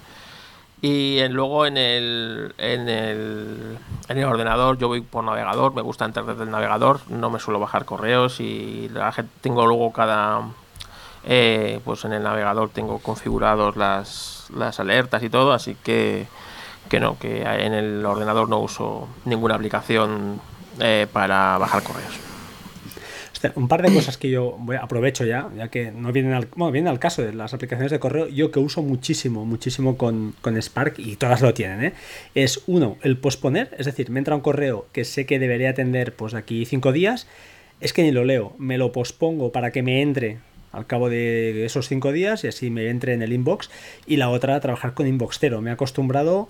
Y 0.80 1.26
luego 1.28 1.66
en 1.66 1.76
el, 1.76 2.54
en 2.56 2.88
el, 2.88 3.78
en 4.08 4.18
el 4.18 4.24
ordenador 4.24 4.78
yo 4.78 4.86
voy 4.86 5.00
por 5.00 5.24
navegador, 5.24 5.74
me 5.74 5.82
gusta 5.82 6.04
entrar 6.04 6.24
desde 6.24 6.44
el 6.44 6.50
navegador, 6.50 7.00
no 7.08 7.30
me 7.30 7.40
suelo 7.40 7.58
bajar 7.58 7.84
correos 7.84 8.38
y 8.40 8.88
la 8.90 9.12
tengo 9.40 9.66
luego 9.66 9.92
cada... 9.92 10.42
Eh, 11.24 11.80
pues 11.84 12.04
en 12.04 12.12
el 12.12 12.22
navegador 12.22 12.70
tengo 12.70 13.00
configurados 13.00 13.76
las, 13.76 14.46
las 14.54 14.78
alertas 14.78 15.22
y 15.22 15.28
todo, 15.28 15.52
así 15.52 15.76
que, 15.82 16.28
que 16.88 17.00
no, 17.00 17.18
que 17.18 17.42
en 17.42 17.72
el 17.72 18.04
ordenador 18.04 18.48
no 18.48 18.58
uso 18.58 19.08
ninguna 19.24 19.54
aplicación 19.54 20.40
eh, 20.80 21.06
para 21.12 21.58
bajar 21.58 21.82
correos 21.82 22.18
un 23.54 23.68
par 23.68 23.82
de 23.82 23.92
cosas 23.92 24.16
que 24.16 24.30
yo 24.30 24.56
voy, 24.58 24.76
aprovecho 24.76 25.24
ya, 25.24 25.48
ya 25.56 25.68
que 25.68 25.92
no 25.92 26.12
vienen 26.12 26.32
al, 26.32 26.48
bueno, 26.56 26.72
vienen 26.72 26.88
al 26.88 26.98
caso 26.98 27.22
de 27.22 27.32
las 27.32 27.54
aplicaciones 27.54 27.90
de 27.90 27.98
correo, 27.98 28.28
yo 28.28 28.50
que 28.50 28.58
uso 28.58 28.82
muchísimo, 28.82 29.44
muchísimo 29.44 29.96
con, 29.96 30.34
con 30.40 30.60
Spark 30.60 30.98
y 30.98 31.16
todas 31.16 31.40
lo 31.40 31.54
tienen, 31.54 31.84
¿eh? 31.84 31.92
es 32.34 32.62
uno, 32.66 32.96
el 33.02 33.16
posponer, 33.18 33.74
es 33.78 33.86
decir, 33.86 34.10
me 34.10 34.18
entra 34.18 34.34
un 34.34 34.40
correo 34.40 34.86
que 34.92 35.04
sé 35.04 35.26
que 35.26 35.38
debería 35.38 35.70
atender 35.70 36.14
pues 36.14 36.34
aquí 36.34 36.64
cinco 36.64 36.92
días, 36.92 37.26
es 37.80 37.92
que 37.92 38.02
ni 38.02 38.10
lo 38.10 38.24
leo, 38.24 38.54
me 38.58 38.78
lo 38.78 38.92
pospongo 38.92 39.52
para 39.52 39.70
que 39.70 39.82
me 39.82 40.02
entre 40.02 40.38
al 40.72 40.86
cabo 40.86 41.08
de 41.08 41.64
esos 41.64 41.88
cinco 41.88 42.12
días 42.12 42.44
y 42.44 42.48
así 42.48 42.70
me 42.70 42.88
entre 42.88 43.14
en 43.14 43.22
el 43.22 43.32
inbox 43.32 43.70
y 44.06 44.16
la 44.16 44.28
otra 44.28 44.58
trabajar 44.60 44.94
con 44.94 45.06
Inboxtero, 45.06 45.62
me 45.62 45.70
he 45.70 45.72
acostumbrado 45.72 46.48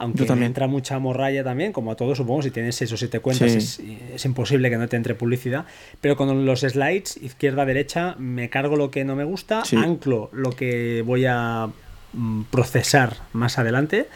aunque 0.00 0.24
también. 0.24 0.48
entra 0.48 0.66
mucha 0.66 0.98
morralla 0.98 1.44
también, 1.44 1.72
como 1.72 1.92
a 1.92 1.94
todos 1.94 2.16
supongo, 2.16 2.40
si 2.40 2.50
tienes 2.50 2.74
6 2.76 2.92
o 2.92 2.96
7 2.96 3.20
cuentas 3.20 3.52
es, 3.52 4.24
imposible 4.24 4.70
que 4.70 4.78
no 4.78 4.88
te 4.88 4.96
entre 4.96 5.14
publicidad, 5.14 5.66
pero 6.00 6.16
con 6.16 6.46
los 6.46 6.60
slides, 6.60 7.18
izquierda-derecha, 7.18 8.16
me 8.18 8.48
cargo 8.48 8.76
lo 8.76 8.90
que 8.90 9.04
no 9.04 9.14
me 9.14 9.24
gusta, 9.24 9.62
anclo 9.76 10.30
lo 10.32 10.52
que 10.52 11.02
voy 11.04 11.26
a 11.26 11.68
mm, 12.14 12.44
procesar 12.44 13.18
más 13.34 13.58
adelante 13.58 14.08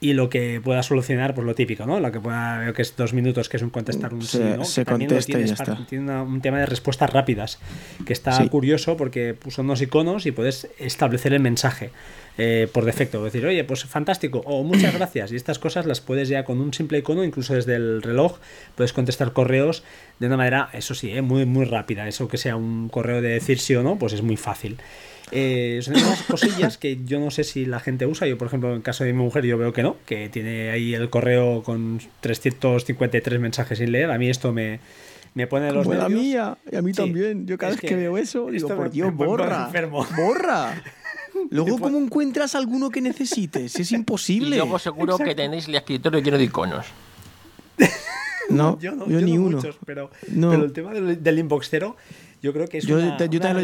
y 0.00 0.12
lo 0.12 0.30
que 0.30 0.60
pueda 0.62 0.82
solucionar, 0.84 1.34
pues 1.34 1.44
lo 1.44 1.56
típico, 1.56 1.84
¿no? 1.84 1.98
Lo 1.98 2.12
que 2.12 2.20
pueda, 2.20 2.58
veo 2.58 2.72
que 2.72 2.82
es 2.82 2.94
dos 2.96 3.12
minutos, 3.12 3.48
que 3.48 3.56
es 3.56 3.62
un 3.64 3.70
contestar 3.70 4.14
un 4.14 4.22
Se- 4.22 4.38
sí, 4.38 4.56
¿no? 4.56 4.64
se 4.64 4.84
Que 4.84 4.92
contesta 4.92 5.40
y 5.40 5.44
ya 5.46 5.54
está. 5.54 5.86
Tiene 5.88 6.04
una- 6.04 6.22
un 6.22 6.40
tema 6.40 6.58
de 6.60 6.66
respuestas 6.66 7.10
rápidas, 7.12 7.58
que 8.06 8.12
está 8.12 8.30
Sí. 8.32 8.48
curioso 8.48 8.96
porque 8.96 9.34
pues, 9.34 9.56
son 9.56 9.64
unos 9.66 9.82
iconos 9.82 10.24
y 10.26 10.30
puedes 10.30 10.68
establecer 10.78 11.32
el 11.32 11.40
mensaje 11.40 11.90
eh, 12.40 12.68
por 12.72 12.84
defecto. 12.84 13.24
Decir, 13.24 13.44
oye, 13.44 13.64
pues 13.64 13.84
fantástico, 13.86 14.42
o 14.44 14.62
muchas 14.62 14.94
gracias. 14.94 15.32
Y 15.32 15.34
estas 15.36 15.58
cosas 15.58 15.86
las 15.86 16.00
puedes 16.00 16.28
ya 16.28 16.44
con 16.44 16.60
un 16.60 16.72
simple 16.72 16.98
icono, 16.98 17.24
incluso 17.24 17.54
desde 17.54 17.74
el 17.74 18.00
reloj, 18.00 18.38
puedes 18.76 18.92
contestar 18.92 19.32
correos 19.32 19.82
de 20.20 20.28
una 20.28 20.36
manera, 20.36 20.68
eso 20.72 20.94
sí, 20.94 21.10
eh, 21.10 21.20
muy, 21.22 21.44
muy 21.46 21.64
rápida. 21.64 22.06
Eso 22.06 22.28
que 22.28 22.36
sea 22.36 22.54
un 22.54 22.88
correo 22.90 23.20
de 23.22 23.30
decir 23.30 23.58
sí 23.58 23.74
o 23.74 23.82
no, 23.82 23.98
pues 23.98 24.12
es 24.12 24.22
muy 24.22 24.36
fácil. 24.36 24.78
Eh, 25.32 25.80
son 25.82 25.94
unas 25.96 26.22
cosillas 26.22 26.78
que 26.78 26.98
yo 27.04 27.20
no 27.20 27.30
sé 27.30 27.44
si 27.44 27.66
la 27.66 27.80
gente 27.80 28.06
usa. 28.06 28.26
Yo, 28.26 28.38
por 28.38 28.48
ejemplo, 28.48 28.70
en 28.70 28.76
el 28.76 28.82
caso 28.82 29.04
de 29.04 29.12
mi 29.12 29.18
mujer, 29.18 29.44
yo 29.44 29.58
veo 29.58 29.72
que 29.72 29.82
no, 29.82 29.96
que 30.06 30.28
tiene 30.28 30.70
ahí 30.70 30.94
el 30.94 31.10
correo 31.10 31.62
con 31.62 32.00
353 32.20 33.40
mensajes 33.40 33.78
sin 33.78 33.92
leer. 33.92 34.10
A 34.10 34.18
mí 34.18 34.28
esto 34.30 34.52
me, 34.52 34.80
me 35.34 35.46
pone 35.46 35.70
los 35.72 35.84
Como 35.84 35.96
la 35.96 36.08
nervios. 36.08 36.22
mía, 36.22 36.58
y 36.72 36.76
a 36.76 36.82
mí 36.82 36.92
Sí, 36.92 36.96
también. 36.96 37.46
Yo 37.46 37.58
cada 37.58 37.72
es 37.72 37.76
vez 37.76 37.80
que, 37.82 37.88
que 37.88 37.96
veo 37.96 38.16
eso, 38.18 38.50
digo, 38.50 38.68
por 38.68 38.84
me- 38.84 38.90
Dios, 38.90 39.14
borra. 39.14 39.66
enfermo. 39.66 40.06
Borra. 40.16 40.82
Luego, 41.50 41.78
¿cómo 41.78 41.98
encuentras 41.98 42.54
alguno 42.56 42.90
que 42.90 43.00
necesites? 43.00 43.76
Es 43.78 43.92
Y 43.92 43.94
imposible. 43.94 44.56
luego 44.56 44.78
seguro 44.78 45.16
que 45.18 45.34
tenéis 45.34 45.68
el 45.68 45.76
escritorio 45.76 46.18
lleno 46.20 46.36
de 46.38 46.44
iconos. 46.44 46.86
No, 48.50 48.78
yo 48.80 48.92
no, 48.96 49.06
yo 49.06 49.20
yo 49.20 49.26
ni 49.26 49.34
no 49.34 49.42
uno. 49.42 49.56
muchos, 49.58 49.78
pero, 49.86 50.10
No. 50.28 50.50
pero 50.50 50.64
el 50.64 50.72
tema 50.72 50.92
del, 50.92 51.22
del 51.22 51.38
inbox 51.38 51.68
cero, 51.70 51.96
yo 52.42 52.52
creo 52.52 52.66
que 52.68 52.78
es 52.78 52.86
Yo, 52.86 52.96
una, 52.96 53.16
te- 53.16 53.28
yo 53.28 53.38
una 53.40 53.52
lo 53.54 53.60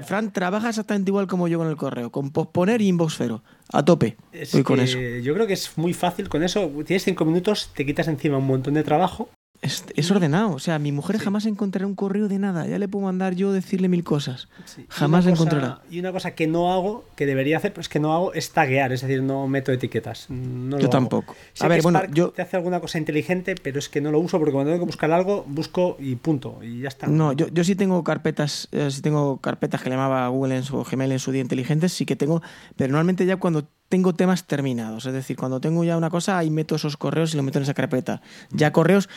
ya. 0.00 0.02
Fran 0.04 0.32
trabaja 0.32 0.68
exactamente 0.68 1.10
igual 1.10 1.26
como 1.26 1.48
yo 1.48 1.58
con 1.58 1.68
el 1.68 1.76
correo, 1.76 2.10
con 2.10 2.30
posponer 2.30 2.80
y 2.80 2.88
inbox 2.88 3.14
cero. 3.18 3.42
A 3.72 3.84
tope. 3.84 4.16
Es 4.32 4.52
Voy 4.52 4.62
con 4.62 4.80
eso. 4.80 4.98
Yo 5.22 5.34
creo 5.34 5.46
que 5.46 5.52
es 5.54 5.76
muy 5.76 5.94
fácil 5.94 6.28
con 6.28 6.42
eso. 6.42 6.70
Tienes 6.86 7.04
cinco 7.04 7.24
minutos, 7.24 7.70
te 7.74 7.84
quitas 7.86 8.08
encima 8.08 8.38
un 8.38 8.46
montón 8.46 8.74
de 8.74 8.82
trabajo. 8.82 9.28
Es, 9.60 9.84
es 9.96 10.08
ordenado. 10.12 10.52
O 10.52 10.58
sea, 10.60 10.78
mi 10.78 10.92
mujer 10.92 11.18
jamás 11.18 11.44
encontrará 11.44 11.84
un 11.86 11.96
correo 11.96 12.28
de 12.28 12.38
nada. 12.38 12.66
Ya 12.68 12.78
le 12.78 12.86
puedo 12.86 13.04
mandar 13.06 13.34
yo 13.34 13.52
decirle 13.52 13.88
mil 13.88 14.04
cosas. 14.04 14.48
Sí. 14.64 14.86
Jamás 14.88 15.24
cosa- 15.24 15.34
encontrará. 15.34 15.82
Y 15.90 15.98
una 15.98 16.12
cosa 16.12 16.36
que 16.36 16.46
no 16.46 16.72
hago, 16.72 17.04
que 17.16 17.26
debería 17.26 17.56
hacer, 17.56 17.72
pues 17.74 17.88
que 17.88 17.98
no 17.98 18.14
hago, 18.14 18.32
es 18.34 18.50
taguear, 18.52 18.92
es 18.92 19.00
decir, 19.00 19.20
no 19.22 19.48
meto 19.48 19.72
etiquetas. 19.72 20.30
No 20.30 20.76
lo 20.76 20.78
Yo 20.78 20.84
hago. 20.84 20.90
tampoco. 20.90 21.34
Sé 21.54 21.64
A 21.64 21.68
ver, 21.68 21.78
que 21.78 21.82
bueno, 21.82 21.98
Spark 21.98 22.14
yo- 22.14 22.30
te 22.30 22.42
hace 22.42 22.56
alguna 22.56 22.78
cosa 22.80 22.98
inteligente, 22.98 23.56
pero 23.60 23.80
es 23.80 23.88
que 23.88 24.00
no 24.00 24.12
lo 24.12 24.20
uso 24.20 24.38
porque 24.38 24.52
cuando 24.52 24.70
tengo 24.70 24.84
que 24.84 24.86
buscar 24.90 25.10
algo, 25.10 25.44
busco 25.48 25.96
y 25.98 26.14
punto. 26.14 26.60
Y 26.62 26.82
ya 26.82 26.88
está. 26.88 27.08
No, 27.08 27.32
yo, 27.32 27.48
yo 27.48 27.64
sí 27.64 27.74
tengo 27.74 28.04
carpetas, 28.04 28.68
eh, 28.70 28.90
sí 28.92 29.02
tengo 29.02 29.38
carpetas 29.38 29.82
que 29.82 29.90
le 29.90 29.96
llamaba 29.96 30.28
Google 30.28 30.56
en 30.56 30.62
su 30.62 30.82
Gmail 30.84 31.10
en 31.10 31.18
su 31.18 31.32
día 31.32 31.42
inteligentes, 31.42 31.92
sí 31.92 32.06
que 32.06 32.14
tengo, 32.14 32.42
pero 32.76 32.92
normalmente 32.92 33.26
ya 33.26 33.36
cuando 33.38 33.66
tengo 33.88 34.14
temas 34.14 34.46
terminados, 34.46 35.06
es 35.06 35.14
decir, 35.14 35.34
cuando 35.36 35.62
tengo 35.62 35.82
ya 35.82 35.96
una 35.96 36.10
cosa, 36.10 36.36
ahí 36.36 36.50
meto 36.50 36.74
esos 36.74 36.98
correos 36.98 37.32
y 37.32 37.36
los 37.38 37.44
meto 37.46 37.58
en 37.58 37.62
esa 37.62 37.72
carpeta. 37.72 38.20
Ya 38.50 38.70
correos 38.70 39.08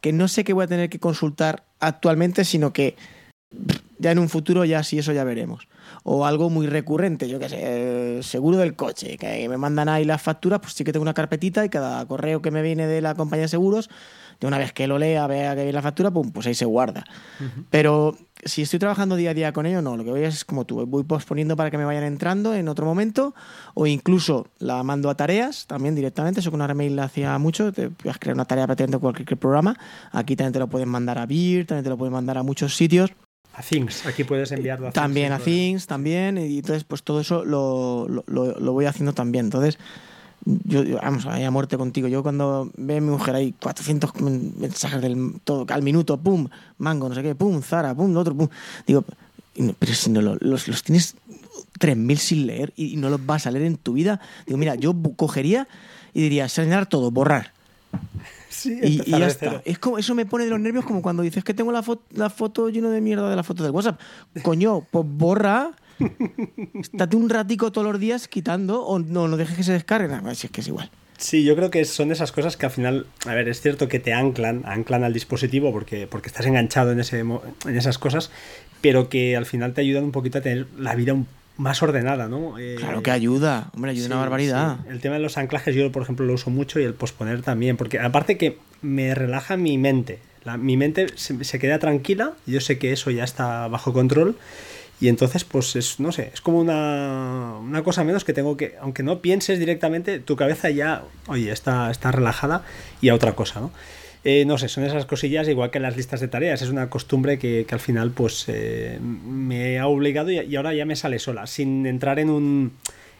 que 0.00 0.12
no 0.12 0.28
sé 0.28 0.44
que 0.44 0.52
voy 0.52 0.64
a 0.64 0.68
tener 0.68 0.88
que 0.88 0.98
consultar 0.98 1.64
actualmente, 1.80 2.44
sino 2.44 2.72
que 2.72 2.96
ya 3.98 4.10
en 4.10 4.18
un 4.18 4.28
futuro 4.28 4.64
ya 4.64 4.82
sí 4.82 4.98
eso 4.98 5.12
ya 5.12 5.24
veremos. 5.24 5.68
O 6.02 6.26
algo 6.26 6.50
muy 6.50 6.66
recurrente, 6.66 7.28
yo 7.28 7.38
qué 7.38 7.48
sé, 7.48 7.58
eh, 7.60 8.22
seguro 8.22 8.58
del 8.58 8.76
coche, 8.76 9.16
que 9.16 9.48
me 9.48 9.56
mandan 9.56 9.88
ahí 9.88 10.04
las 10.04 10.22
facturas, 10.22 10.60
pues 10.60 10.74
sí 10.74 10.84
que 10.84 10.92
tengo 10.92 11.02
una 11.02 11.14
carpetita 11.14 11.64
y 11.64 11.68
cada 11.68 12.04
correo 12.06 12.42
que 12.42 12.50
me 12.50 12.62
viene 12.62 12.86
de 12.86 13.00
la 13.00 13.14
compañía 13.14 13.42
de 13.42 13.48
seguros, 13.48 13.88
de 14.40 14.46
una 14.46 14.58
vez 14.58 14.72
que 14.72 14.86
lo 14.86 14.98
lea, 14.98 15.26
vea 15.26 15.50
que 15.54 15.62
viene 15.62 15.72
la 15.72 15.82
factura, 15.82 16.10
pum, 16.10 16.30
pues 16.30 16.46
ahí 16.46 16.54
se 16.54 16.64
guarda. 16.64 17.04
Pero 17.70 18.16
si 18.44 18.62
estoy 18.62 18.78
trabajando 18.78 19.16
día 19.16 19.30
a 19.30 19.34
día 19.34 19.52
con 19.52 19.66
ello, 19.66 19.80
no. 19.82 19.96
Lo 19.96 20.04
que 20.04 20.10
voy 20.10 20.22
es 20.24 20.44
como 20.44 20.64
tú, 20.64 20.84
voy 20.86 21.04
posponiendo 21.04 21.56
para 21.56 21.70
que 21.70 21.78
me 21.78 21.84
vayan 21.84 22.04
entrando 22.04 22.54
en 22.54 22.68
otro 22.68 22.84
momento, 22.86 23.34
o 23.74 23.86
incluso 23.86 24.46
la 24.58 24.82
mando 24.82 25.08
a 25.10 25.14
tareas 25.16 25.66
también 25.66 25.94
directamente. 25.94 26.40
Eso 26.40 26.50
con 26.50 26.60
la 26.60 27.04
hacía 27.04 27.36
mucho. 27.38 27.72
Te 27.72 27.90
puedes 27.90 28.18
crear 28.18 28.34
una 28.34 28.44
tarea 28.44 28.66
prácticamente 28.66 28.96
en 28.96 29.00
cualquier 29.00 29.38
programa. 29.38 29.78
Aquí 30.12 30.36
también 30.36 30.52
te 30.52 30.58
lo 30.58 30.68
pueden 30.68 30.88
mandar 30.88 31.18
a 31.18 31.26
Beer, 31.26 31.66
también 31.66 31.84
te 31.84 31.90
lo 31.90 31.96
pueden 31.96 32.12
mandar 32.12 32.38
a 32.38 32.42
muchos 32.42 32.76
sitios. 32.76 33.10
A 33.54 33.62
Things, 33.62 34.04
aquí 34.04 34.22
puedes 34.24 34.52
enviarlo 34.52 34.88
a 34.88 34.90
Things 34.90 35.02
También 35.02 35.32
a. 35.32 35.38
Things, 35.38 35.86
también. 35.86 36.36
Y 36.36 36.58
entonces, 36.58 36.84
pues 36.84 37.02
todo 37.02 37.20
eso 37.20 37.42
lo, 37.42 38.06
lo, 38.06 38.22
lo- 38.26 38.60
lo 38.60 38.72
voy 38.72 38.84
haciendo 38.84 39.14
también. 39.14 39.46
Entonces, 39.46 39.78
yo, 40.44 40.82
yo- 40.84 40.98
vamos, 41.02 41.26
a 41.26 41.50
muerte 41.50 41.76
contigo. 41.76 42.08
Yo 42.08 42.22
cuando 42.22 42.70
ve 42.76 42.98
a 42.98 43.00
mi 43.00 43.10
mujer 43.10 43.34
ahí 43.34 43.54
400 43.60 44.20
men- 44.20 44.54
mensajes 44.58 45.00
del, 45.00 45.34
todo, 45.44 45.66
al 45.72 45.82
minuto, 45.82 46.16
pum, 46.18 46.48
mango, 46.78 47.08
no 47.08 47.14
sé 47.14 47.22
qué, 47.22 47.34
pum, 47.34 47.62
Zara, 47.62 47.94
pum, 47.94 48.12
lo 48.12 48.20
otro, 48.20 48.34
pum. 48.36 48.48
Digo, 48.86 49.04
pero 49.78 49.94
si 49.94 50.10
no 50.10 50.20
lo- 50.22 50.36
los, 50.40 50.68
los 50.68 50.82
tienes 50.82 51.16
3.000 51.78 52.18
sin 52.18 52.46
leer 52.46 52.72
y, 52.76 52.96
no 52.96 53.10
los 53.10 53.24
vas 53.24 53.46
a 53.46 53.50
leer 53.50 53.64
en 53.66 53.76
tu 53.76 53.94
vida. 53.94 54.20
Digo, 54.46 54.58
mira, 54.58 54.74
yo 54.74 54.94
cogería 55.16 55.66
y 56.14 56.22
diría, 56.22 56.48
señalar 56.48 56.86
todo, 56.86 57.10
borrar. 57.10 57.52
Sí, 58.48 58.78
Y, 58.82 59.02
y 59.06 59.10
ya 59.18 59.26
está. 59.26 59.62
Es 59.64 59.78
como, 59.78 59.98
eso 59.98 60.14
me 60.14 60.24
pone 60.26 60.44
de 60.44 60.50
los 60.50 60.60
nervios 60.60 60.84
como 60.84 61.02
cuando 61.02 61.22
dices 61.22 61.44
que 61.44 61.52
tengo 61.54 61.72
la, 61.72 61.82
fo- 61.82 62.00
la 62.14 62.30
foto 62.30 62.68
lleno 62.70 62.88
de 62.90 63.00
mierda 63.00 63.28
de 63.28 63.36
la 63.36 63.42
foto 63.42 63.62
del 63.62 63.72
WhatsApp. 63.72 64.00
Coño, 64.42 64.82
pues 64.90 65.04
borra. 65.06 65.72
Estate 66.80 67.16
un 67.16 67.28
ratico 67.28 67.72
todos 67.72 67.90
los 67.90 68.00
días 68.00 68.28
quitando 68.28 68.82
o 68.84 68.98
no, 68.98 69.28
no 69.28 69.36
dejes 69.36 69.56
que 69.56 69.62
se 69.64 69.72
descargue. 69.72 70.08
Nada, 70.08 70.34
si 70.34 70.46
es 70.46 70.52
que 70.52 70.60
es 70.60 70.68
igual. 70.68 70.90
Sí, 71.18 71.44
yo 71.44 71.56
creo 71.56 71.70
que 71.70 71.84
son 71.86 72.12
esas 72.12 72.30
cosas 72.30 72.56
que 72.58 72.66
al 72.66 72.72
final, 72.72 73.06
a 73.26 73.32
ver, 73.34 73.48
es 73.48 73.62
cierto 73.62 73.88
que 73.88 73.98
te 73.98 74.12
anclan, 74.12 74.62
anclan 74.66 75.02
al 75.02 75.14
dispositivo 75.14 75.72
porque, 75.72 76.06
porque 76.06 76.28
estás 76.28 76.44
enganchado 76.44 76.92
en, 76.92 77.00
ese, 77.00 77.20
en 77.20 77.76
esas 77.76 77.96
cosas, 77.98 78.30
pero 78.82 79.08
que 79.08 79.34
al 79.36 79.46
final 79.46 79.72
te 79.72 79.80
ayudan 79.80 80.04
un 80.04 80.12
poquito 80.12 80.38
a 80.38 80.40
tener 80.42 80.66
la 80.78 80.94
vida 80.94 81.14
un- 81.14 81.26
más 81.56 81.82
ordenada, 81.82 82.28
¿no? 82.28 82.58
Eh, 82.58 82.74
Claro 82.78 83.02
que 83.02 83.10
ayuda. 83.10 83.70
Hombre, 83.74 83.92
ayuda 83.92 84.04
sí, 84.08 84.12
una 84.12 84.20
barbaridad. 84.20 84.76
sí. 84.82 84.90
El 84.90 85.00
tema 85.00 85.14
de 85.14 85.22
los 85.22 85.38
anclajes 85.38 85.74
yo, 85.74 85.90
por 85.90 86.02
ejemplo, 86.02 86.26
lo 86.26 86.34
uso 86.34 86.50
mucho 86.50 86.80
y 86.80 86.84
el 86.84 86.92
posponer 86.92 87.40
también, 87.40 87.78
porque 87.78 87.98
aparte 87.98 88.36
que 88.36 88.58
me 88.82 89.14
relaja 89.14 89.56
mi 89.56 89.78
mente. 89.78 90.18
La- 90.44 90.58
mi 90.58 90.76
mente 90.76 91.06
se, 91.14 91.42
se 91.44 91.58
queda 91.58 91.78
tranquila, 91.78 92.34
yo 92.46 92.60
sé 92.60 92.76
que 92.78 92.92
eso 92.92 93.10
ya 93.10 93.24
está 93.24 93.66
bajo 93.68 93.94
control 93.94 94.36
y 95.00 95.08
entonces 95.08 95.44
pues 95.44 95.76
es, 95.76 96.00
no 96.00 96.10
sé, 96.12 96.30
es 96.32 96.40
como 96.40 96.58
una, 96.60 97.58
una 97.60 97.82
cosa 97.82 98.02
menos 98.04 98.24
que 98.24 98.32
tengo 98.32 98.56
que, 98.56 98.74
aunque 98.80 99.02
no 99.02 99.20
pienses 99.20 99.58
directamente, 99.58 100.20
tu 100.20 100.36
cabeza 100.36 100.70
ya, 100.70 101.04
oye, 101.26 101.50
está, 101.52 101.90
está 101.90 102.12
relajada 102.12 102.62
y 103.00 103.10
a 103.10 103.14
otra 103.14 103.34
cosa, 103.34 103.60
¿no? 103.60 103.70
Eh, 104.24 104.44
no 104.44 104.58
sé, 104.58 104.68
son 104.68 104.82
esas 104.84 105.06
cosillas 105.06 105.46
igual 105.48 105.70
que 105.70 105.78
las 105.78 105.96
listas 105.96 106.18
de 106.20 106.26
tareas. 106.26 106.60
Es 106.60 106.68
una 106.70 106.90
costumbre 106.90 107.38
que, 107.38 107.64
que 107.68 107.74
al 107.76 107.80
final 107.80 108.10
pues 108.10 108.46
eh, 108.48 108.98
me 109.00 109.78
ha 109.78 109.86
obligado 109.86 110.32
y, 110.32 110.40
y 110.40 110.56
ahora 110.56 110.74
ya 110.74 110.84
me 110.84 110.96
sale 110.96 111.20
sola, 111.20 111.46
sin 111.46 111.86
entrar 111.86 112.18
en 112.18 112.30
un 112.30 112.72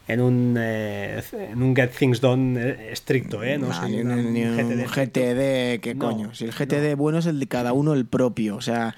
en 0.09 0.21
un 0.21 0.57
eh, 0.59 1.23
en 1.53 1.63
un 1.63 1.77
get 1.77 1.91
things 1.97 2.21
done 2.21 2.61
eh, 2.61 2.89
estricto, 2.91 3.45
¿eh? 3.45 3.57
No 3.59 3.73
soy 3.73 3.93
ni, 3.93 4.01
una- 4.01 4.15
un- 4.15 4.33
ni 4.33 4.43
un 4.45 4.59
estricto. 4.59 5.21
GTD, 5.21 5.81
¿qué 5.81 5.95
No, 5.97 6.07
coño? 6.11 6.35
Si 6.35 6.45
el 6.45 6.51
GTD 6.53 6.97
bueno 6.97 7.19
es 7.19 7.27
el 7.27 7.39
de 7.39 7.47
cada 7.47 7.73
uno 7.73 7.93
el 7.95 8.07
propio. 8.07 8.57
O 8.57 8.61
sea, 8.61 8.97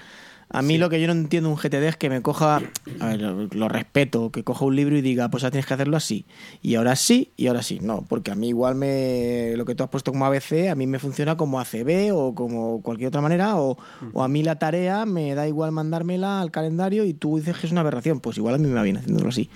a 0.51 0.61
mí 0.63 0.77
lo 0.79 0.89
que 0.89 0.99
yo 0.99 1.07
no 1.07 1.13
entiendo 1.13 1.49
un 1.49 1.55
GTD 1.55 1.83
es 1.83 1.95
que 1.95 2.09
me 2.09 2.21
coja, 2.21 2.61
a 2.99 3.05
ver, 3.05 3.21
lo, 3.21 3.45
lo 3.45 3.69
respeto, 3.69 4.31
que 4.31 4.43
coja 4.43 4.65
un 4.65 4.75
libro 4.75 4.97
y 4.97 5.01
diga, 5.01 5.29
pues 5.29 5.43
ya 5.43 5.51
tienes 5.51 5.67
que 5.67 5.75
hacerlo 5.75 5.95
así. 5.95 6.25
Y 6.63 6.75
ahora 6.75 6.95
sí, 6.95 7.31
y 7.37 7.47
ahora 7.47 7.61
sí. 7.61 7.79
No, 7.81 8.03
porque 8.07 8.31
a 8.31 8.35
mí 8.35 8.49
igual 8.49 8.73
me 8.73 9.53
lo 9.55 9.65
que 9.65 9.75
tú 9.75 9.83
has 9.83 9.89
puesto 9.89 10.11
como 10.11 10.25
ABC, 10.25 10.69
a 10.71 10.75
mí 10.75 10.87
me 10.87 10.97
funciona 10.97 11.37
como 11.37 11.59
ACB 11.59 12.11
o 12.13 12.33
como 12.33 12.81
cualquier 12.81 13.09
otra 13.09 13.21
manera, 13.21 13.57
o, 13.57 13.77
o 14.13 14.23
a 14.23 14.27
mí 14.27 14.41
la 14.41 14.57
tarea 14.57 15.05
me 15.05 15.35
da 15.35 15.47
igual 15.47 15.71
mandármela 15.71 16.41
al 16.41 16.49
calendario 16.49 17.05
y 17.05 17.13
tú 17.13 17.37
dices 17.37 17.55
que 17.57 17.67
es 17.67 17.71
una 17.71 17.81
aberración. 17.81 18.19
Pues 18.19 18.37
igual 18.37 18.55
a 18.55 18.57
mí 18.57 18.67
me 18.67 18.73
va 18.73 18.81
bien 18.81 18.97
haciéndolo 18.97 19.29
así. 19.29 19.49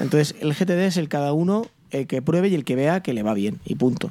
Entonces, 0.00 0.34
el 0.40 0.54
GTD 0.54 0.86
es 0.86 0.96
el 0.96 1.08
cada 1.08 1.32
uno, 1.32 1.66
el 1.90 2.08
que 2.08 2.20
pruebe 2.20 2.48
y 2.48 2.54
el 2.56 2.64
que 2.64 2.74
vea 2.74 3.00
que 3.00 3.12
le 3.12 3.22
va 3.22 3.34
bien, 3.34 3.60
y 3.64 3.76
punto. 3.76 4.10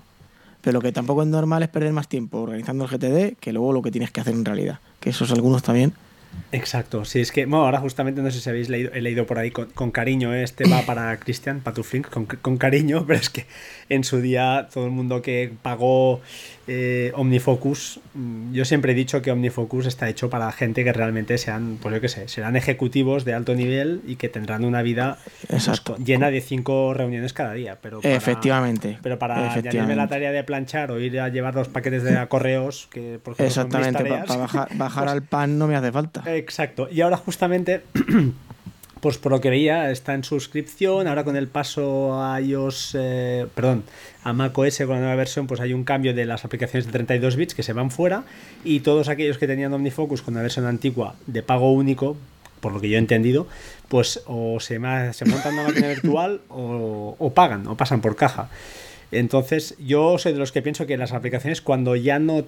Pero 0.62 0.76
lo 0.76 0.82
que 0.82 0.92
tampoco 0.92 1.24
es 1.24 1.28
normal 1.28 1.64
es 1.64 1.70
perder 1.70 1.92
más 1.92 2.08
tiempo 2.08 2.40
organizando 2.40 2.86
el 2.86 2.90
GTD 2.90 3.38
que 3.40 3.52
luego 3.52 3.74
lo 3.74 3.82
que 3.82 3.92
tienes 3.92 4.12
que 4.12 4.22
hacer 4.22 4.34
en 4.34 4.46
realidad. 4.46 4.80
Que 5.00 5.10
esos 5.10 5.32
algunos 5.32 5.64
también. 5.64 5.94
Exacto, 6.54 7.06
sí, 7.06 7.22
es 7.22 7.32
que, 7.32 7.46
bueno, 7.46 7.66
ahora 7.66 7.80
justamente 7.80 8.22
no 8.22 8.30
sé 8.30 8.42
si 8.42 8.50
habéis 8.50 8.68
leído, 8.68 8.92
he 8.94 9.02
leído 9.02 9.26
por 9.26 9.40
ahí 9.40 9.52
con, 9.52 9.68
con 9.68 9.92
cariño, 9.92 10.34
¿eh? 10.34 10.44
este 10.44 10.68
va 10.68 10.82
para 10.82 11.18
Cristian, 11.20 11.62
para 11.62 11.76
tu 11.76 11.84
Flink, 11.84 12.10
con, 12.10 12.26
con 12.26 12.58
cariño, 12.58 13.04
pero 13.08 13.20
es 13.20 13.30
que 13.30 13.46
en 13.88 14.04
su 14.04 14.20
día 14.20 14.68
todo 14.74 14.86
el 14.86 14.92
mundo 14.92 15.22
que 15.22 15.52
pagó 15.62 16.22
eh, 16.68 17.12
Omnifocus, 17.16 18.00
mm, 18.14 18.54
yo 18.54 18.66
siempre 18.66 18.92
he 18.92 18.96
dicho 18.96 19.22
que 19.22 19.32
Omnifocus 19.32 19.86
está 19.88 20.08
hecho 20.10 20.30
para 20.30 20.52
gente 20.52 20.84
que 20.84 20.94
realmente 20.94 21.38
sean, 21.38 21.78
pues 21.82 21.94
yo 21.96 22.02
qué 22.02 22.08
sé, 22.10 22.28
serán 22.28 22.56
ejecutivos 22.56 23.26
de 23.26 23.34
alto 23.34 23.56
nivel 23.56 24.02
y 24.08 24.16
que 24.16 24.30
tendrán 24.30 24.64
una 24.64 24.82
vida 24.82 25.18
pues, 25.48 25.68
Exacto. 25.68 25.98
llena 25.98 26.30
de 26.32 26.42
cinco 26.42 26.94
reuniones 26.94 27.34
cada 27.34 27.54
día. 27.54 27.78
Pero 27.82 28.02
para- 28.02 28.16
Efectivamente. 28.16 28.98
Pero 29.02 29.18
para 29.20 29.36
añadirme 29.36 29.60
Efectivamente. 29.60 29.96
la 29.96 30.08
tarea 30.08 30.32
de 30.32 30.44
planchar 30.44 30.92
o 30.92 31.00
ir 31.00 31.20
a 31.20 31.30
llevar 31.30 31.56
los 31.56 31.68
paquetes 31.68 32.04
de 32.04 32.18
a 32.18 32.28
correos, 32.28 32.88
que 32.92 33.20
por 33.24 33.34
ejemplo 33.34 33.54
son 33.54 33.68
mis 33.68 33.76
Exactamente. 33.76 34.10
Para 34.10 34.26
tareas, 34.26 34.38
bajar, 34.38 34.78
bajar 34.78 35.04
pues 35.06 35.14
al 35.14 35.24
pan 35.24 35.58
no 35.58 35.68
me 35.68 35.76
hace 35.76 35.92
falta. 35.92 36.24
Exacto. 36.36 36.88
Y 36.92 37.02
ahora 37.02 37.18
justamente, 37.18 37.82
pues 39.02 39.18
por 39.18 39.32
lo 39.32 39.42
que 39.42 39.50
veía, 39.50 39.92
está 39.92 40.14
en 40.14 40.24
suscripción. 40.24 41.08
Ahora 41.08 41.24
con 41.24 41.36
el 41.36 41.48
paso 41.48 42.22
a 42.24 42.40
iOS, 42.40 42.96
eh, 42.98 43.48
perdón, 43.54 43.84
a 44.24 44.32
macOS 44.32 44.78
con 44.78 44.92
la 44.92 45.00
nueva 45.00 45.16
versión, 45.16 45.48
pues 45.48 45.60
hay 45.60 45.74
un 45.74 45.84
cambio 45.84 46.14
de 46.14 46.26
las 46.26 46.46
aplicaciones 46.46 46.86
de 46.86 46.92
32 46.92 47.36
bits 47.36 47.56
que 47.56 47.64
se 47.64 47.74
van 47.74 47.90
fuera. 47.90 48.24
Y 48.64 48.82
todos 48.82 49.10
aquellos 49.10 49.40
que 49.40 49.48
tenían 49.48 49.74
OmniFocus 49.74 50.22
con 50.22 50.36
la 50.36 50.44
versión 50.44 50.68
antigua 50.68 51.16
de 51.26 51.42
pago 51.42 51.74
único, 51.74 52.16
por 52.60 52.74
lo 52.74 52.80
que 52.80 52.90
yo 52.90 52.96
he 52.96 53.00
entendido, 53.00 53.48
pues 53.88 54.22
o 54.28 54.60
se, 54.60 54.76
se 54.76 55.26
montan 55.26 55.54
una 55.56 55.64
máquina 55.64 55.88
virtual 55.90 56.42
o, 56.50 57.16
o 57.18 57.34
pagan, 57.34 57.68
o 57.68 57.76
pasan 57.76 58.02
por 58.02 58.16
caja. 58.16 58.50
Entonces, 59.12 59.76
yo 59.80 60.18
soy 60.20 60.34
de 60.34 60.40
los 60.40 60.52
que 60.52 60.62
pienso 60.62 60.86
que 60.86 60.96
las 60.96 61.12
aplicaciones 61.12 61.62
cuando 61.62 61.96
ya 61.96 62.20
no, 62.20 62.46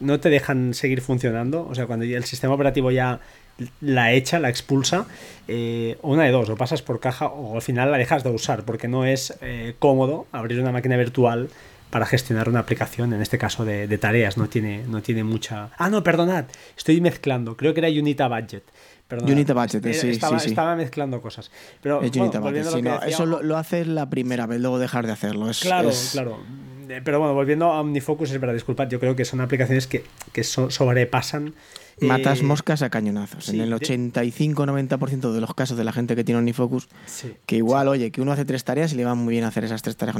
no 0.00 0.20
te 0.20 0.30
dejan 0.30 0.72
seguir 0.72 1.00
funcionando, 1.00 1.66
o 1.68 1.74
sea, 1.74 1.86
cuando 1.86 2.04
el 2.06 2.24
sistema 2.24 2.54
operativo 2.54 2.90
ya 2.90 3.20
la 3.80 4.12
echa, 4.12 4.38
la 4.38 4.48
expulsa, 4.48 5.06
eh, 5.48 5.98
una 6.02 6.24
de 6.24 6.30
dos, 6.30 6.48
o 6.48 6.56
pasas 6.56 6.82
por 6.82 7.00
caja 7.00 7.26
o 7.26 7.54
al 7.54 7.62
final 7.62 7.90
la 7.90 7.98
dejas 7.98 8.24
de 8.24 8.30
usar, 8.30 8.64
porque 8.64 8.88
no 8.88 9.04
es 9.04 9.36
eh, 9.40 9.74
cómodo 9.78 10.26
abrir 10.32 10.60
una 10.60 10.72
máquina 10.72 10.96
virtual 10.96 11.48
para 11.90 12.06
gestionar 12.06 12.48
una 12.48 12.58
aplicación, 12.58 13.12
en 13.12 13.22
este 13.22 13.38
caso 13.38 13.64
de, 13.64 13.86
tareas, 13.98 14.36
no 14.36 14.48
tiene, 14.48 14.82
no 14.88 15.00
tiene 15.00 15.22
mucha... 15.22 15.70
Ah, 15.78 15.88
no, 15.88 16.02
perdonad, 16.02 16.46
estoy 16.76 17.00
mezclando, 17.00 17.56
creo 17.56 17.72
que 17.72 17.80
era 17.80 17.88
Unita 17.88 18.26
Budget. 18.26 18.64
Unita 19.22 19.54
Budget, 19.54 19.84
sí, 19.94 20.08
estaba, 20.08 20.40
sí, 20.40 20.48
estaba 20.48 20.74
mezclando 20.74 21.22
cosas. 21.22 21.52
Pero, 21.80 22.02
eso 22.02 23.26
lo, 23.26 23.42
lo, 23.42 23.56
haces 23.56 23.86
la 23.86 24.10
primera 24.10 24.46
vez, 24.46 24.60
luego 24.60 24.80
dejar 24.80 25.06
de 25.06 25.12
hacerlo. 25.12 25.48
Es, 25.48 25.60
claro, 25.60 25.90
claro. 26.10 26.40
Eh, 26.88 27.00
pero 27.04 27.20
bueno, 27.20 27.34
volviendo 27.34 27.66
a 27.66 27.80
OmniFocus, 27.80 28.32
es 28.32 28.40
verdad, 28.40 28.54
disculpad, 28.54 28.88
yo 28.88 28.98
creo 28.98 29.14
que 29.14 29.24
son 29.24 29.40
aplicaciones 29.40 29.86
que, 29.86 30.04
que 30.32 30.42
sobrepasan 30.42 31.54
Matas 32.00 32.40
eh, 32.40 32.44
moscas 32.44 32.82
a 32.82 32.90
cañonazos. 32.90 33.48
en 33.48 33.60
el 33.60 33.72
85-90% 33.72 35.32
de 35.32 35.40
los 35.40 35.54
casos 35.54 35.76
de 35.76 35.84
la 35.84 35.92
gente 35.92 36.16
que 36.16 36.24
tiene 36.24 36.38
OmniFocus, 36.38 36.88
que 37.46 37.56
igual, 37.56 37.88
oye, 37.88 38.10
que 38.10 38.20
uno 38.20 38.32
hace 38.32 38.44
tres 38.44 38.64
tareas 38.64 38.92
y 38.92 38.96
le 38.96 39.04
va 39.04 39.14
muy 39.14 39.32
bien 39.32 39.44
hacer 39.44 39.64
esas 39.64 39.82
tres 39.82 39.96
tareas. 39.96 40.16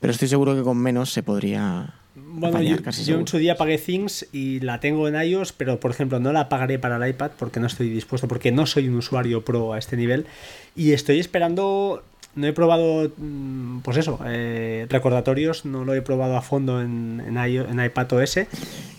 Pero 0.00 0.10
estoy 0.12 0.28
seguro 0.28 0.54
que 0.54 0.62
con 0.62 0.78
menos 0.78 1.12
se 1.12 1.22
podría. 1.22 1.94
Bueno, 2.14 2.62
yo, 2.62 3.18
en 3.18 3.28
su 3.28 3.36
día 3.36 3.56
pagué 3.56 3.76
Things 3.76 4.26
y 4.32 4.60
la 4.60 4.80
tengo 4.80 5.06
en 5.06 5.20
iOS, 5.20 5.52
pero 5.52 5.78
por 5.78 5.90
ejemplo 5.90 6.18
no 6.18 6.32
la 6.32 6.48
pagaré 6.48 6.78
para 6.78 6.96
el 6.96 7.10
iPad 7.10 7.32
porque 7.38 7.60
no 7.60 7.66
estoy 7.66 7.90
dispuesto, 7.90 8.26
porque 8.26 8.52
no 8.52 8.64
soy 8.66 8.88
un 8.88 8.96
usuario 8.96 9.44
pro 9.44 9.74
a 9.74 9.78
este 9.78 9.96
nivel. 9.96 10.26
Y 10.74 10.92
estoy 10.92 11.18
esperando 11.18 12.02
no 12.36 12.46
he 12.46 12.52
probado, 12.52 13.10
mm, 13.16 13.80
pues 13.80 13.96
eso, 13.96 14.20
eh, 14.26 14.86
recordatorios, 14.88 15.64
no 15.64 15.84
lo 15.84 15.94
he 15.94 16.02
probado 16.02 16.36
a 16.36 16.42
fondo 16.42 16.80
en, 16.80 17.22
en, 17.26 17.36
en 17.36 17.84
iPad 17.84 18.12
OS, 18.12 18.40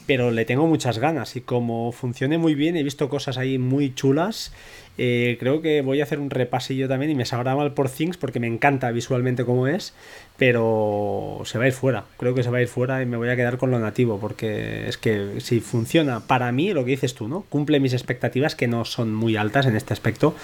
pero 0.05 0.31
le 0.31 0.43
tengo 0.43 0.67
muchas 0.67 0.97
ganas 0.99 1.35
y 1.35 1.41
como 1.41 1.91
funcione 1.91 2.37
muy 2.37 2.55
bien, 2.55 2.75
he 2.75 2.83
visto 2.83 3.09
cosas 3.09 3.37
ahí 3.37 3.57
muy 3.57 3.93
chulas 3.93 4.51
eh, 4.97 5.37
creo 5.39 5.61
que 5.61 5.81
voy 5.81 6.01
a 6.01 6.03
hacer 6.03 6.19
un 6.19 6.29
repasillo 6.29 6.87
también 6.87 7.11
y 7.11 7.15
me 7.15 7.25
sabrá 7.25 7.55
mal 7.55 7.73
por 7.73 7.89
Things 7.89 8.17
porque 8.17 8.39
me 8.39 8.47
encanta 8.47 8.89
visualmente 8.91 9.45
como 9.45 9.67
es, 9.67 9.93
pero 10.37 11.41
se 11.45 11.57
va 11.57 11.65
a 11.65 11.67
ir 11.67 11.73
fuera. 11.73 12.05
Creo 12.17 12.33
que 12.33 12.43
se 12.43 12.49
va 12.49 12.57
a 12.57 12.61
ir 12.61 12.67
fuera 12.67 13.01
y 13.01 13.05
me 13.05 13.17
voy 13.17 13.29
a 13.29 13.35
quedar 13.35 13.57
con 13.57 13.69
lo 13.69 13.79
nativo 13.79 14.19
porque 14.19 14.87
es 14.87 14.97
que 14.97 15.39
si 15.39 15.59
funciona 15.59 16.21
para 16.21 16.51
mí, 16.51 16.73
lo 16.73 16.83
que 16.83 16.91
dices 16.91 17.13
tú, 17.13 17.27
¿no? 17.27 17.41
Cumple 17.49 17.79
mis 17.79 17.93
expectativas 17.93 18.55
que 18.55 18.67
no 18.67 18.85
son 18.85 19.13
muy 19.13 19.35
altas 19.35 19.67
en 19.67 19.75
este 19.75 19.93
aspecto. 19.93 20.35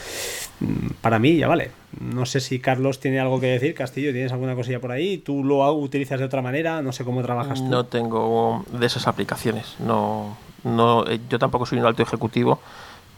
Mm, 0.59 0.89
para 1.01 1.17
mí 1.17 1.35
ya 1.37 1.47
vale. 1.47 1.71
No 1.99 2.25
sé 2.25 2.39
si 2.39 2.59
Carlos 2.59 2.99
tiene 2.99 3.19
algo 3.19 3.39
que 3.39 3.47
decir, 3.47 3.73
Castillo, 3.73 4.11
¿tienes 4.11 4.31
alguna 4.31 4.55
cosilla 4.55 4.79
por 4.79 4.91
ahí? 4.91 5.17
¿Tú 5.17 5.43
lo 5.43 5.71
utilizas 5.73 6.19
de 6.19 6.25
otra 6.25 6.41
manera? 6.41 6.81
No 6.81 6.91
sé 6.91 7.03
cómo 7.03 7.23
trabajas 7.23 7.59
tú. 7.59 7.69
No 7.69 7.85
tengo 7.85 8.65
de 8.71 8.85
esas 8.85 9.07
aplicaciones. 9.07 9.75
No, 9.79 10.37
no, 10.63 11.07
eh, 11.07 11.19
yo 11.29 11.39
tampoco 11.39 11.65
soy 11.65 11.79
un 11.79 11.85
alto 11.85 12.03
ejecutivo 12.03 12.59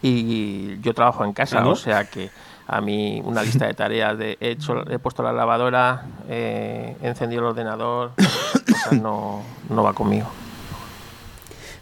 y 0.02 0.80
yo 0.82 0.94
trabajo 0.94 1.26
en 1.26 1.34
casa, 1.34 1.66
o 1.68 1.76
sea 1.76 2.06
que 2.06 2.30
a 2.68 2.82
mí 2.82 3.22
una 3.24 3.44
lista 3.44 3.68
de 3.68 3.74
tareas 3.74 4.18
de 4.18 4.38
he, 4.40 4.52
hecho, 4.52 4.90
he 4.90 5.00
puesto 5.00 5.24
la 5.24 5.32
lavadora, 5.32 6.06
eh, 6.28 6.96
he 7.02 7.08
encendido 7.08 7.42
el 7.42 7.48
ordenador, 7.50 8.12
no, 8.92 9.44
no 9.70 9.84
va 9.84 9.94
conmigo. 9.94 10.28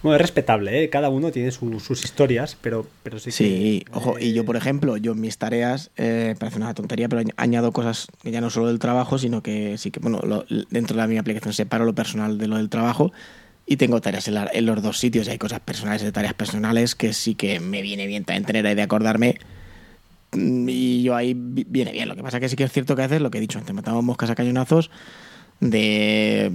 Bueno, 0.01 0.17
es 0.17 0.21
respetable, 0.21 0.83
¿eh? 0.83 0.89
cada 0.89 1.07
uno 1.07 1.31
tiene 1.31 1.49
sus 1.51 2.03
historias, 2.03 2.57
pero, 2.59 2.85
pero 3.03 3.19
sí. 3.19 3.31
Sí, 3.31 3.85
ojo, 3.93 4.19
y 4.19 4.33
yo, 4.33 4.43
por 4.43 4.57
ejemplo, 4.57 4.97
yo 4.97 5.13
en 5.13 5.21
mis 5.21 5.37
tareas, 5.37 5.91
eh, 5.95 6.35
parece 6.37 6.57
una 6.57 6.73
tontería, 6.73 7.07
pero 7.07 7.21
añado 7.37 7.71
cosas 7.71 8.07
que 8.21 8.29
ya 8.29 8.41
no 8.41 8.49
solo 8.49 8.67
del 8.67 8.79
trabajo, 8.79 9.17
sino 9.17 9.41
que 9.41 9.77
sí 9.77 9.91
que, 9.91 10.01
bueno, 10.01 10.19
dentro 10.69 10.99
de 10.99 11.07
mi 11.07 11.17
aplicación 11.17 11.53
separo 11.53 11.85
lo 11.85 11.95
personal 11.95 12.37
de 12.37 12.47
lo 12.47 12.57
del 12.57 12.67
trabajo 12.67 13.13
y 13.65 13.77
tengo 13.77 14.01
tareas 14.01 14.27
en, 14.27 14.65
los 14.65 14.81
dos 14.81 14.99
sitios. 14.99 15.27
Hay 15.27 15.37
cosas 15.37 15.59
personales 15.59 16.01
de 16.01 16.11
tareas 16.11 16.33
personales 16.33 16.95
que 16.95 17.13
sí 17.13 17.35
que 17.35 17.59
me 17.59 17.81
viene 17.81 18.07
bien 18.07 18.25
también 18.25 18.45
tener 18.45 18.67
ahí 18.67 18.75
de 18.75 18.81
acordarme. 18.81 19.37
Mm, 20.33 20.67
y 20.69 21.03
yo 21.03 21.15
ahí 21.15 21.33
viene 21.35 21.91
bien. 21.91 22.09
Lo 22.09 22.15
que 22.15 22.23
pasa 22.23 22.39
que 22.39 22.49
sí 22.49 22.55
que 22.55 22.63
es 22.63 22.71
cierto 22.71 22.95
que 22.95 23.03
haces 23.03 23.21
lo 23.21 23.31
que 23.31 23.37
he 23.37 23.41
dicho 23.41 23.59
antes. 23.59 23.73
Matamos 23.73 24.03
moscas 24.03 24.29
a 24.29 24.35
cañonazos 24.35 24.91
de 25.59 26.51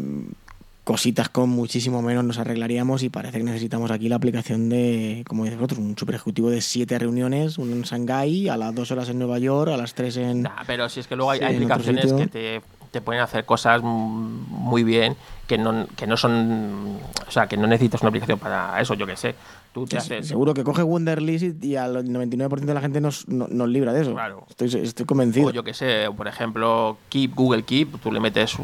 cositas 0.85 1.29
con 1.29 1.51
muchísimo 1.51 2.01
menos 2.01 2.25
nos 2.25 2.39
arreglaríamos 2.39 3.03
y 3.03 3.11
parece 3.11 3.39
que 3.39 3.45
necesitamos 3.45 3.91
aquí 3.91 4.09
la 4.09 4.17
aplicación 4.17 4.71
de, 4.71 5.23
como 5.29 5.45
dices 5.45 5.59
vosotros, 5.59 5.81
un 5.81 5.99
super 5.99 6.15
ejecutivo 6.15 6.49
de 6.49 6.63
siete 6.63 6.99
reuniones, 6.99 7.59
uno 7.59 7.75
en 7.75 7.83
Shanghái, 7.83 8.49
a 8.49 8.57
las 8.57 8.75
dos 8.75 8.91
horas 8.91 9.11
en 9.11 9.19
Nueva 9.19 9.39
York, 9.39 9.71
a 9.71 9.77
las 9.77 9.93
tres 9.93 10.17
en... 10.17 10.43
Nah, 10.43 10.65
pero 10.67 10.89
si 10.89 11.01
es 11.01 11.07
que 11.07 11.15
luego 11.15 11.31
hay, 11.31 11.43
aplicaciones 11.43 12.11
que 12.11 12.27
te 12.27 12.63
te 12.91 13.01
pueden 13.01 13.23
hacer 13.23 13.45
cosas 13.45 13.83
muy 13.83 14.83
bien 14.83 15.17
que 15.49 15.59
no, 15.59 15.87
que 15.97 16.07
no 16.07 16.17
son. 16.17 16.99
O 17.27 17.31
sea, 17.31 17.49
que 17.49 17.57
no 17.57 17.67
necesitas 17.67 18.03
una 18.03 18.11
aplicación 18.11 18.39
para 18.39 18.81
eso, 18.81 18.95
yo 18.95 19.07
que 19.07 19.17
sé. 19.17 19.35
Tú 19.73 19.87
te 19.87 19.97
haces... 19.97 20.29
Seguro 20.29 20.55
que 20.55 20.65
coge 20.65 20.83
Wunderlist 20.83 21.63
y 21.65 21.77
al 21.77 22.05
99% 22.05 22.49
de 22.61 22.75
la 22.75 22.81
gente 22.81 23.01
nos, 23.01 23.29
nos, 23.29 23.69
libra 23.69 23.93
de 23.93 24.03
eso. 24.03 24.13
Claro. 24.13 24.45
Estoy, 24.49 24.69
estoy 24.83 25.07
convencido. 25.07 25.49
O 25.49 25.51
yo 25.51 25.65
que 25.65 25.75
sé, 25.75 26.09
por 26.17 26.29
ejemplo, 26.29 26.99
Keep, 27.09 27.35
Google 27.35 27.65
Keep, 27.65 28.01
tú 28.01 28.13
le 28.13 28.21
metes 28.21 28.57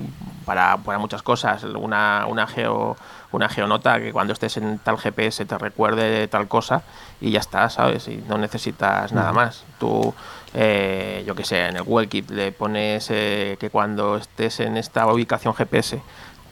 para, 0.45 0.77
para 0.79 0.99
muchas 0.99 1.23
cosas 1.23 1.65
una, 1.65 2.27
una 2.29 2.47
geo 2.47 2.97
una 3.33 3.49
geonota 3.49 3.99
que 3.99 4.13
cuando 4.13 4.33
estés 4.33 4.57
en 4.59 4.79
tal 4.79 4.97
GPS 4.97 5.45
te 5.45 5.59
recuerde 5.59 6.29
tal 6.29 6.47
cosa 6.47 6.85
y 7.21 7.33
ya 7.33 7.41
está, 7.41 7.69
¿sabes? 7.69 8.07
Y 8.07 8.23
no 8.29 8.39
necesitas 8.39 9.13
nada 9.13 9.33
más. 9.33 9.65
Tú 9.81 10.15
eh, 10.57 11.25
yo 11.27 11.35
que 11.35 11.45
sé, 11.45 11.67
en 11.67 11.77
el 11.77 11.83
Google 11.83 12.09
Keep 12.09 12.31
le 12.31 12.53
pones 12.53 13.09
eh, 13.11 13.57
que 13.59 13.71
cuando 13.71 14.17
estés 14.17 14.61
en 14.61 14.77
esta 14.77 15.13
ubicación 15.13 15.53
GPS, 15.53 16.01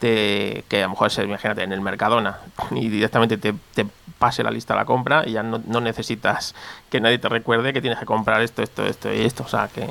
que 0.03 0.79
a 0.79 0.83
lo 0.83 0.89
mejor 0.89 1.07
es, 1.07 1.17
imagínate, 1.19 1.63
en 1.63 1.71
el 1.71 1.81
Mercadona, 1.81 2.39
y 2.71 2.89
directamente 2.89 3.37
te, 3.37 3.53
pase 4.19 4.43
la 4.43 4.51
lista 4.51 4.73
de 4.73 4.79
la 4.79 4.85
compra 4.85 5.23
y 5.25 5.33
ya 5.33 5.43
no, 5.43 5.59
necesitas 5.81 6.55
que 6.89 7.01
nadie 7.01 7.17
te 7.17 7.27
recuerde 7.27 7.73
que 7.73 7.81
tienes 7.81 7.99
que 7.99 8.05
comprar 8.05 8.41
esto, 8.41 8.61
esto, 8.61 8.85
esto 8.85 9.13
y 9.13 9.21
esto. 9.21 9.43
O 9.43 9.47
sea, 9.47 9.67
que, 9.67 9.89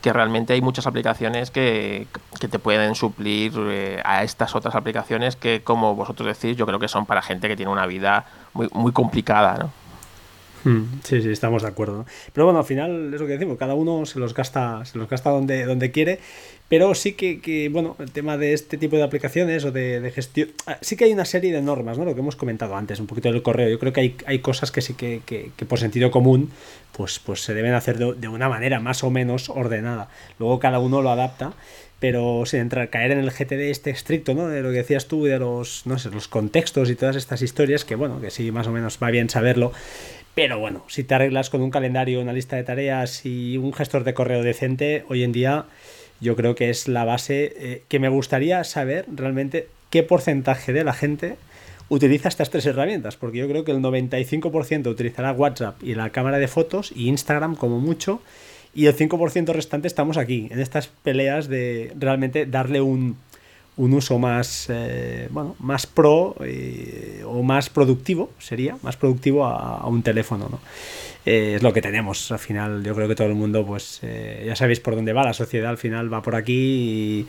que 0.00 0.12
realmente 0.12 0.52
hay 0.52 0.60
muchas 0.60 0.86
aplicaciones 0.86 1.50
que, 1.50 2.06
que 2.40 2.48
te 2.48 2.58
pueden 2.58 2.94
suplir 2.94 3.52
eh, 3.56 4.00
a 4.04 4.24
estas 4.24 4.56
otras 4.56 4.74
aplicaciones 4.74 5.36
que, 5.36 5.62
como 5.62 5.94
vosotros 5.94 6.26
decís, 6.26 6.56
yo 6.56 6.66
creo 6.66 6.78
que 6.78 6.88
son 6.88 7.06
para 7.06 7.22
gente 7.22 7.48
que 7.48 7.56
tiene 7.56 7.70
una 7.70 7.86
vida 7.86 8.26
muy, 8.52 8.68
muy 8.72 8.92
complicada, 8.92 9.56
¿no? 9.58 9.88
Hmm, 10.64 11.00
sí, 11.04 11.22
sí, 11.22 11.30
estamos 11.30 11.62
de 11.62 11.68
acuerdo. 11.68 12.04
Pero 12.32 12.46
bueno, 12.46 12.58
al 12.58 12.64
final 12.64 13.14
es 13.14 13.20
lo 13.20 13.26
que 13.26 13.34
decimos, 13.34 13.58
cada 13.58 13.74
uno 13.74 14.06
se 14.06 14.18
los 14.18 14.34
gasta, 14.34 14.84
se 14.84 14.98
los 14.98 15.08
gasta 15.08 15.30
donde, 15.30 15.64
donde 15.64 15.90
quiere, 15.92 16.20
pero 16.68 16.94
sí 16.94 17.14
que, 17.14 17.70
bueno, 17.72 17.96
el 17.98 18.10
tema 18.10 18.36
de 18.36 18.52
este 18.52 18.76
tipo 18.76 18.96
de 18.96 19.02
aplicaciones 19.02 19.64
o 19.64 19.72
de, 19.72 20.12
gestión, 20.14 20.50
ah, 20.66 20.76
sí 20.82 20.96
que 20.96 21.04
hay 21.04 21.12
una 21.12 21.24
serie 21.24 21.50
de 21.50 21.62
normas, 21.62 21.96
¿no? 21.96 22.04
Lo 22.04 22.14
que 22.14 22.20
hemos 22.20 22.36
comentado 22.36 22.76
antes, 22.76 23.00
un 23.00 23.06
poquito 23.06 23.32
del 23.32 23.42
correo. 23.42 23.70
Yo 23.70 23.78
creo 23.78 23.94
que 23.94 24.00
hay, 24.00 24.16
hay 24.26 24.40
cosas 24.40 24.70
que 24.70 24.82
sí 24.82 24.92
que, 24.92 25.22
que, 25.24 25.64
por 25.64 25.78
sentido 25.78 26.10
común, 26.10 26.50
pues, 26.92 27.20
pues 27.20 27.40
se 27.40 27.54
deben 27.54 27.72
hacer 27.72 27.96
de, 27.96 28.28
una 28.28 28.50
manera 28.50 28.80
más 28.80 29.02
o 29.02 29.10
menos 29.10 29.48
ordenada. 29.48 30.10
Luego 30.38 30.58
cada 30.58 30.78
uno 30.78 31.02
lo 31.02 31.10
adapta 31.10 31.54
pero 32.00 32.46
sin 32.46 32.60
entrar, 32.60 32.90
caer 32.90 33.10
en 33.10 33.18
el 33.18 33.32
GTD 33.32 33.70
este 33.72 33.90
estricto, 33.90 34.32
¿no? 34.32 34.46
De 34.46 34.62
lo 34.62 34.70
que 34.70 34.76
decías 34.76 35.08
tú, 35.08 35.24
de 35.24 35.36
los, 35.40 35.84
no 35.84 35.98
sé, 35.98 36.10
los 36.10 36.28
contextos 36.28 36.90
y 36.90 36.94
todas 36.94 37.16
estas 37.16 37.42
historias, 37.42 37.84
que 37.84 37.96
bueno, 37.96 38.20
que 38.20 38.30
sí, 38.30 38.52
más 38.52 38.68
o 38.68 38.70
menos 38.70 39.00
va 39.02 39.10
bien 39.10 39.28
saberlo, 39.28 39.72
pero 40.36 40.60
bueno, 40.60 40.84
si 40.86 41.02
te 41.02 41.16
arreglas 41.16 41.50
con 41.50 41.60
un 41.60 41.72
calendario, 41.72 42.20
una 42.20 42.32
lista 42.32 42.54
de 42.54 42.62
tareas 42.62 43.26
y 43.26 43.56
un 43.56 43.72
gestor 43.72 44.04
de 44.04 44.14
correo 44.14 44.44
decente, 44.44 45.04
hoy 45.08 45.24
en 45.24 45.32
día 45.32 45.66
yo 46.20 46.36
creo 46.36 46.54
que 46.54 46.70
es 46.70 46.88
la 46.88 47.04
base 47.04 47.52
eh, 47.56 47.82
que 47.88 47.98
me 47.98 48.08
gustaría 48.08 48.62
saber 48.64 49.06
realmente 49.12 49.68
qué 49.90 50.02
porcentaje 50.02 50.72
de 50.72 50.84
la 50.84 50.92
gente 50.92 51.36
utiliza 51.88 52.28
estas 52.28 52.50
tres 52.50 52.66
herramientas, 52.66 53.16
porque 53.16 53.38
yo 53.38 53.48
creo 53.48 53.64
que 53.64 53.72
el 53.72 53.78
95% 53.78 54.86
utilizará 54.88 55.32
WhatsApp 55.32 55.82
y 55.82 55.94
la 55.94 56.10
cámara 56.10 56.38
de 56.38 56.48
fotos 56.48 56.92
y 56.94 57.08
Instagram 57.08 57.56
como 57.56 57.80
mucho, 57.80 58.20
y 58.74 58.86
el 58.86 58.96
5% 58.96 59.52
restante 59.52 59.88
estamos 59.88 60.18
aquí, 60.18 60.48
en 60.50 60.60
estas 60.60 60.88
peleas 60.88 61.48
de 61.48 61.92
realmente 61.98 62.44
darle 62.44 62.80
un, 62.80 63.16
un 63.78 63.94
uso 63.94 64.18
más, 64.18 64.66
eh, 64.68 65.28
bueno, 65.30 65.54
más 65.60 65.86
pro 65.86 66.34
eh, 66.44 67.22
o 67.24 67.42
más 67.42 67.70
productivo, 67.70 68.30
sería, 68.38 68.76
más 68.82 68.96
productivo 68.96 69.46
a, 69.46 69.86
un 69.86 70.02
teléfono, 70.02 70.48
¿no? 70.50 70.60
Eh, 71.24 71.54
es 71.56 71.62
lo 71.62 71.72
que 71.72 71.80
tenemos, 71.80 72.32
al 72.32 72.40
final 72.40 72.82
yo 72.82 72.94
creo 72.94 73.06
que 73.06 73.14
todo 73.14 73.28
el 73.28 73.34
mundo, 73.34 73.64
pues 73.64 74.00
ya 74.44 74.56
sabéis 74.56 74.80
por 74.80 74.96
dónde 74.96 75.12
va, 75.12 75.24
la 75.24 75.32
sociedad 75.32 75.70
al 75.70 75.78
final 75.78 76.12
va 76.12 76.22
por 76.22 76.34
aquí 76.34 76.52
y, 76.54 77.26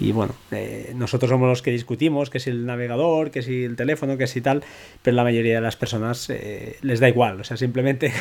y 0.00 0.12
bueno, 0.12 0.34
eh, 0.52 0.92
nosotros 0.94 1.28
somos 1.28 1.48
los 1.48 1.62
que 1.62 1.72
discutimos, 1.72 2.30
que 2.30 2.38
si 2.38 2.50
el 2.50 2.66
navegador, 2.66 3.30
que 3.30 3.42
si 3.42 3.64
el 3.64 3.74
teléfono, 3.74 4.16
que 4.16 4.26
si 4.28 4.40
tal, 4.40 4.62
pero 5.02 5.16
la 5.16 5.24
mayoría 5.24 5.56
de 5.56 5.60
las 5.60 5.76
personas 5.76 6.30
eh, 6.30 6.76
les 6.82 7.00
da 7.00 7.08
igual. 7.08 7.40
O 7.40 7.44
sea, 7.44 7.56
simplemente 7.56 8.12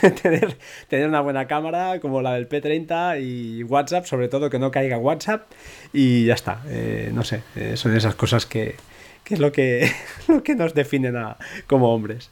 tener, 0.22 0.56
tener 0.88 1.08
una 1.08 1.20
buena 1.20 1.46
cámara 1.46 1.98
como 2.00 2.22
la 2.22 2.34
del 2.34 2.48
P30 2.48 3.22
y 3.22 3.64
WhatsApp, 3.64 4.06
sobre 4.06 4.28
todo 4.28 4.50
que 4.50 4.58
no 4.60 4.70
caiga 4.70 4.98
WhatsApp 4.98 5.50
y 5.92 6.26
ya 6.26 6.34
está. 6.34 6.62
Eh, 6.68 7.10
no 7.12 7.24
sé, 7.24 7.42
son 7.74 7.96
esas 7.96 8.14
cosas 8.14 8.46
que, 8.46 8.76
que 9.24 9.34
es 9.34 9.40
lo 9.40 9.50
que, 9.50 9.90
lo 10.28 10.44
que 10.44 10.54
nos 10.54 10.74
definen 10.74 11.16
a, 11.16 11.38
como 11.66 11.92
hombres. 11.92 12.30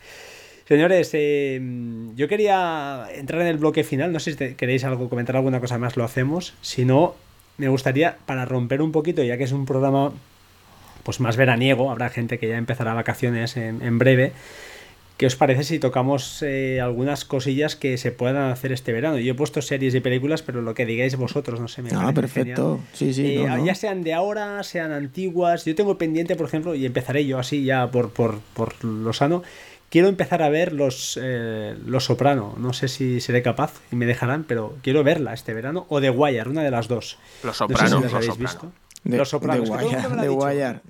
Señores, 0.67 1.13
yo 1.13 2.29
quería 2.29 3.07
entrar 3.15 3.43
en 3.43 3.49
el 3.49 3.59
bloque 3.59 3.85
final. 3.85 4.13
No 4.13 4.19
sé 4.19 4.33
si 4.33 4.55
queréis 4.55 4.85
algo, 4.85 5.11
comentar 5.11 5.37
alguna 5.37 5.61
cosa 5.61 5.77
más, 5.77 5.99
lo 5.99 6.05
hacemos. 6.05 6.55
Si 6.63 6.87
no, 6.87 7.17
me 7.59 7.69
gustaría, 7.69 8.17
para 8.27 8.45
romper 8.45 8.83
un 8.83 8.93
poquito, 8.93 9.23
ya 9.23 9.37
que 9.37 9.45
es 9.45 9.53
un 9.53 9.67
programa 9.67 10.13
pues 11.03 11.21
más 11.21 11.37
veraniego, 11.37 11.91
habrá 11.91 12.09
gente 12.09 12.39
que 12.39 12.49
ya 12.49 12.57
empezará 12.57 12.95
vacaciones 12.95 13.57
en, 13.57 13.83
en 13.83 13.99
breve. 13.99 14.33
¿Qué 15.17 15.27
os 15.27 15.37
parece 15.37 15.63
si 15.63 15.79
tocamos 15.79 16.43
eh, 16.43 16.81
algunas 16.81 17.25
cosillas 17.25 17.77
que 17.77 17.99
se 17.99 18.11
puedan 18.11 18.51
hacer 18.51 18.73
este 18.73 18.93
verano? 18.93 19.17
Yo 19.19 19.33
he 19.33 19.37
puesto 19.37 19.63
series 19.63 19.95
y 19.95 20.01
películas, 20.01 20.43
pero 20.43 20.61
lo 20.61 20.75
que 20.75 20.87
digáis 20.87 21.15
vosotros, 21.15 21.61
no 21.61 21.69
sé. 21.69 21.83
Me 21.83 21.91
ah, 21.95 22.11
perfecto. 22.13 22.81
Sí, 22.95 23.15
sí. 23.15 23.37
Eh, 23.37 23.47
ya 23.65 23.77
sean 23.77 24.03
de 24.03 24.13
ahora, 24.13 24.61
sean 24.65 24.91
antiguas. 24.91 25.65
Yo 25.67 25.77
tengo 25.77 25.97
pendiente, 25.99 26.35
por 26.35 26.47
ejemplo, 26.47 26.75
y 26.75 26.85
empezaré 26.85 27.25
yo 27.27 27.39
así 27.39 27.63
ya 27.63 27.89
por, 27.93 28.11
por, 28.11 28.41
por 28.55 28.85
lo 28.85 29.13
sano. 29.13 29.45
Quiero 29.95 30.09
empezar 30.09 30.43
a 30.43 30.49
ver 30.49 30.73
los, 30.73 31.17
eh, 31.23 31.77
los 31.87 32.07
Soprano. 32.07 32.57
No 32.59 32.73
sé 32.73 32.89
si 32.89 33.21
seré 33.21 33.43
capaz 33.45 33.75
y 33.93 33.95
me 33.95 34.07
dejarán, 34.07 34.43
pero 34.43 34.77
quiero 34.83 35.05
verla 35.05 35.33
este 35.33 35.55
verano. 35.55 35.87
O 35.89 36.01
The 36.01 36.11
Wire, 36.11 36.49
una 36.49 36.65
de 36.65 36.73
las 36.73 36.89
dos. 36.89 37.17
Los 37.45 37.59
Soprano. 37.59 38.01
No 38.01 38.03
sé 38.03 38.09
si 38.09 38.15
habéis 38.17 38.37
visto. 38.37 38.73
De, 39.05 39.19
los 39.19 39.29
Sopranos. 39.29 39.69
De 39.69 39.77
Guayar, 39.77 40.11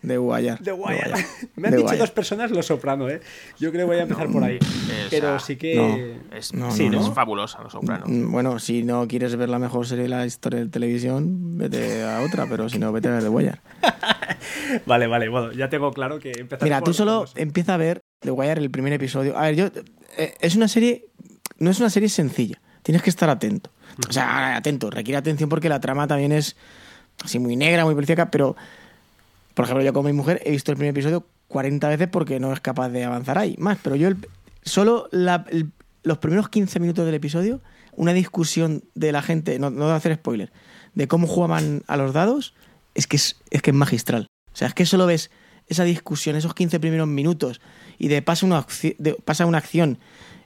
de 0.01 0.17
Guayar, 0.17 0.59
de 0.59 0.73
Guayar. 0.73 1.13
Me 1.57 1.69
han 1.69 1.77
dicho 1.77 1.97
dos 1.99 2.13
personas 2.13 2.51
Los 2.51 2.65
Soprano, 2.65 3.11
¿eh? 3.11 3.21
Yo 3.59 3.73
creo 3.73 3.87
que 3.87 3.93
voy 3.93 3.97
a 3.99 4.03
empezar 4.05 4.31
por 4.31 4.43
ahí. 4.43 4.59
Pero 5.11 5.39
sí 5.39 5.57
que... 5.57 6.17
es, 6.35 6.47
sí, 6.71 6.89
¿no? 6.89 7.01
es 7.01 7.11
fabulosa 7.13 7.63
Los 7.63 7.73
Sopranos. 7.73 8.09
Mm, 8.09 8.33
bueno, 8.33 8.59
si 8.59 8.85
no 8.85 9.07
quieres 9.07 9.37
ver 9.37 9.51
la 9.51 9.59
mejor 9.59 9.87
serie 9.87 10.05
de 10.05 10.09
la 10.09 10.25
historia 10.25 10.61
de 10.61 10.71
televisión, 10.71 11.59
vete 11.59 12.05
a 12.05 12.23
otra, 12.23 12.47
pero 12.49 12.71
si 12.71 12.79
no, 12.79 12.91
vete 12.91 13.09
a 13.09 13.11
ver 13.11 13.23
The 13.23 13.29
Guayar. 13.29 13.61
vale, 14.87 15.07
vale, 15.09 15.29
bueno, 15.29 15.53
ya 15.53 15.69
tengo 15.69 15.93
claro 15.93 16.19
que 16.21 16.33
empezar 16.39 16.65
Mira, 16.65 16.81
tú 16.81 16.95
solo 16.95 17.27
empieza 17.35 17.75
a 17.75 17.77
ver 17.77 18.01
The 18.25 18.31
Wire 18.31 18.61
el 18.61 18.71
primer 18.71 18.93
episodio. 18.93 19.37
A 19.39 19.43
ver, 19.43 19.57
yo... 19.57 19.67
Eh, 20.17 20.35
es 20.41 20.57
una 20.57 20.69
serie... 20.69 21.07
No 21.59 21.71
es 21.71 21.79
una 21.79 21.91
serie 21.91 22.09
sencilla. 22.09 22.61
Tienes 22.83 23.03
que 23.03 23.11
estar 23.11 23.31
atento. 23.31 23.71
O 24.09 24.13
sea, 24.13 24.57
atento, 24.57 24.91
requiere 24.91 25.17
atención 25.17 25.49
porque 25.49 25.69
la 25.69 25.81
trama 25.81 26.07
también 26.07 26.33
es 26.33 26.57
así 27.23 27.39
muy 27.39 27.57
negra, 27.57 27.85
muy 27.85 27.95
policíaca, 27.95 28.31
pero, 28.31 28.57
por 29.55 29.65
ejemplo, 29.65 29.85
yo 29.85 29.93
con 29.93 30.05
mi 30.05 30.13
mujer 30.13 30.41
he 30.45 30.51
visto 30.51 30.73
el 30.73 30.77
primer 30.77 30.91
episodio 30.91 31.27
40 31.49 31.89
veces 31.89 32.09
porque 32.09 32.41
no 32.41 32.53
es 32.53 32.61
capaz 32.61 32.89
de 32.89 33.05
avanzar 33.05 33.39
ahí. 33.39 33.55
Más, 33.59 33.79
pero 33.83 33.97
yo 33.97 34.11
solo 34.63 35.09
los 36.03 36.19
primeros 36.19 36.49
15 36.49 36.81
minutos 36.81 37.07
del 37.07 37.15
episodio, 37.15 37.61
una 37.93 38.13
discusión 38.13 38.83
de 38.95 39.13
la 39.13 39.23
gente, 39.23 39.59
no, 39.59 39.71
no 39.71 39.89
de 39.89 39.95
hacer 39.95 40.15
spoiler, 40.17 40.53
de 40.95 41.07
cómo 41.07 41.27
jugaban 41.27 41.83
a 41.87 41.97
los 41.97 42.13
dados, 42.13 42.55
es 42.95 43.07
que 43.07 43.17
es, 43.17 43.37
es 43.51 43.63
que 43.63 43.71
es 43.71 43.77
magistral. 43.77 44.27
O 44.53 44.57
sea, 44.57 44.69
es 44.69 44.75
que 44.75 44.87
solo 44.87 45.07
ves 45.07 45.31
esa 45.69 45.85
discusión, 45.85 46.37
esos 46.37 46.55
15 46.55 46.81
primeros 46.81 47.09
minutos, 47.09 47.61
y 47.99 48.09
de 48.09 48.23
pasa 48.23 48.47
una, 48.47 48.67
de, 48.99 49.15
pasa 49.25 49.47
una 49.47 49.59
acción, 49.59 49.99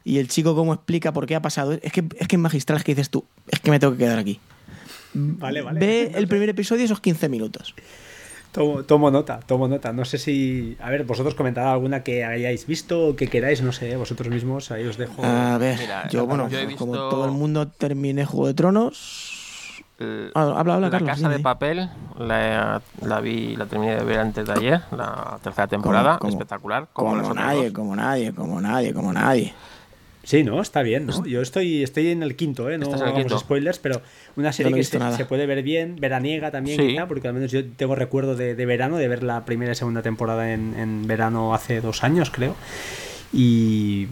y 0.05 0.19
el 0.19 0.29
chico 0.29 0.55
cómo 0.55 0.73
explica 0.75 1.13
por 1.13 1.27
qué 1.27 1.35
ha 1.35 1.43
pasado, 1.43 1.73
es 1.73 1.93
que, 1.93 2.05
es 2.19 2.29
que 2.29 2.37
es 2.37 2.41
magistral, 2.41 2.79
es 2.79 2.85
que 2.85 2.95
dices 2.95 3.11
tú, 3.11 3.25
es 3.49 3.61
que 3.61 3.71
me 3.71 3.79
tengo 3.79 3.93
que 3.93 3.99
quedar 3.99 4.19
aquí. 4.19 4.41
Vale, 5.15 5.63
vale. 5.63 5.81
Ve 5.81 6.13
el 6.15 6.29
primer 6.29 6.49
episodio 6.49 6.85
esos 6.85 7.01
15 7.01 7.29
minutos. 7.29 7.75
Tomo, 8.53 9.11
nota, 9.11 9.41
tomo 9.41 9.69
nota. 9.69 9.93
No 9.93 10.05
sé 10.05 10.19
si. 10.19 10.77
A 10.81 10.91
ver, 10.91 11.05
vosotros 11.05 11.35
comentad 11.35 11.71
alguna 11.71 12.03
que 12.03 12.25
hayáis 12.25 12.67
visto 12.67 13.09
o 13.09 13.17
que 13.17 13.29
queráis, 13.29 13.63
no 13.63 13.73
sé, 13.73 13.95
vosotros 13.97 14.31
mismos, 14.31 14.71
ahí 14.71 14.85
os 14.85 14.97
dejo. 14.97 15.23
A 15.25 15.59
ver, 15.59 15.79
yo, 16.11 16.27
bueno, 16.27 16.49
como 16.77 16.95
todo 16.95 17.27
el 17.27 17.33
mundo 17.33 17.69
terminé 17.69 18.25
Juego 18.25 18.47
de 18.47 18.55
Tronos. 18.55 19.38
Ah, 20.01 20.55
habla, 20.57 20.75
habla, 20.75 20.91
la 20.91 21.01
Casa 21.01 21.29
de 21.29 21.41
Papel 21.41 21.89
la, 22.19 22.81
vi, 23.21 23.57
la 23.57 23.67
terminé 23.67 23.97
de 23.97 24.05
ver 24.05 24.21
antes 24.21 24.47
de 24.47 24.53
ayer, 24.53 24.81
la 24.93 25.39
tercera 25.43 25.67
temporada, 25.67 26.19
espectacular. 26.27 26.89
Como, 26.93 27.21
como 27.21 27.35
nadie, 27.35 27.73
como 27.73 27.97
nadie, 27.97 28.33
como 28.33 28.61
nadie, 28.61 28.95
como 28.95 29.13
nadie. 29.13 29.55
Sí, 30.23 30.45
no, 30.45 30.61
está 30.61 30.83
bien, 30.83 31.07
¿no? 31.07 31.25
Yo 31.25 31.41
estoy, 31.41 31.83
estoy 31.83 32.09
en 32.09 32.23
el 32.23 32.37
quinto, 32.37 32.69
¿eh? 32.69 32.77
No 32.77 32.93
hagamos 32.93 33.41
spoilers, 33.41 33.79
pero 33.79 34.03
una 34.37 34.53
serie 34.53 34.75
que 34.75 34.85
se, 34.85 35.25
puede 35.25 35.47
ver 35.47 35.63
bien, 35.63 35.97
veraniega 35.97 36.51
también, 36.51 36.79
quizá, 36.79 37.09
porque 37.09 37.29
al 37.29 37.35
menos 37.35 37.51
yo 37.51 37.65
tengo 37.65 37.95
recuerdo 37.95 38.37
de, 38.37 38.55
verano, 38.67 38.99
de 38.99 39.09
ver 39.09 39.23
la 39.23 39.45
primera 39.47 39.73
y 39.73 39.75
segunda 39.75 40.03
temporada 40.03 40.53
en, 40.53 41.07
verano 41.07 41.55
hace 41.55 41.81
dos 41.81 42.05
años, 42.05 42.31
creo. 42.31 42.55
Y 43.33 44.09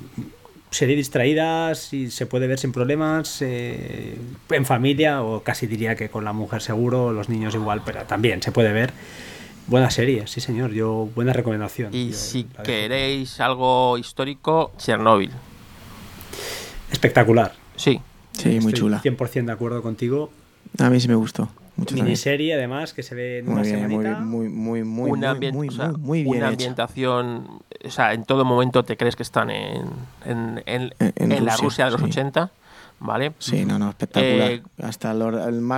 serie 0.70 0.96
distraída, 0.96 1.72
y 1.92 2.10
se 2.10 2.26
puede 2.26 2.46
ver 2.46 2.58
sin 2.58 2.72
problemas, 2.72 3.40
eh, 3.42 4.16
en 4.50 4.66
familia, 4.66 5.22
o 5.22 5.42
casi 5.42 5.66
diría 5.66 5.94
que 5.96 6.08
con 6.08 6.24
la 6.24 6.32
mujer 6.32 6.62
seguro, 6.62 7.12
los 7.12 7.28
niños 7.28 7.54
igual, 7.54 7.82
pero 7.84 8.02
también 8.02 8.42
se 8.42 8.52
puede 8.52 8.72
ver. 8.72 8.92
Buena 9.68 9.90
serie, 9.90 10.26
sí 10.26 10.40
señor, 10.40 10.72
yo 10.72 11.08
buena 11.14 11.32
recomendación. 11.32 11.92
Y 11.92 12.12
si 12.12 12.44
queréis 12.64 13.40
algo 13.40 13.98
histórico, 13.98 14.72
Chernobyl. 14.78 15.32
Espectacular. 16.92 17.52
Sí. 17.74 18.00
Sí, 18.32 18.60
muy 18.60 18.72
chula. 18.72 19.02
100% 19.02 19.46
de 19.46 19.52
acuerdo 19.52 19.82
contigo. 19.82 20.30
A 20.78 20.90
mí 20.90 21.00
sí 21.00 21.08
me 21.08 21.14
gustó. 21.14 21.48
Mucho 21.76 21.94
Miniserie, 21.94 22.54
además, 22.54 22.94
que 22.94 23.02
se 23.02 23.14
ve 23.14 23.38
en 23.38 23.48
una 23.50 23.62
bien, 23.62 23.86
muy, 24.24 24.48
muy, 24.48 24.82
muy, 24.82 25.10
una 25.10 25.34
muy, 25.34 25.52
muy, 25.52 25.68
muy, 25.98 26.22
bien 26.22 26.36
Una 26.38 26.48
ambientación, 26.48 27.60
o 27.84 27.90
sea, 27.90 28.14
en 28.14 28.24
todo 28.24 28.44
momento 28.46 28.82
te 28.82 28.96
crees 28.96 29.14
que 29.14 29.22
están 29.22 29.50
en, 29.50 29.84
en, 30.24 30.62
en, 30.98 31.44
la 31.44 31.56
Rusia 31.56 31.84
de 31.86 31.90
los 31.90 32.02
80. 32.02 32.50
¿Vale? 32.98 33.34
Sí, 33.38 33.66
no, 33.66 33.78
no, 33.78 33.90
espectacular. 33.90 34.52
Eh, 34.52 34.62
Hasta 34.82 35.12
los, 35.12 35.34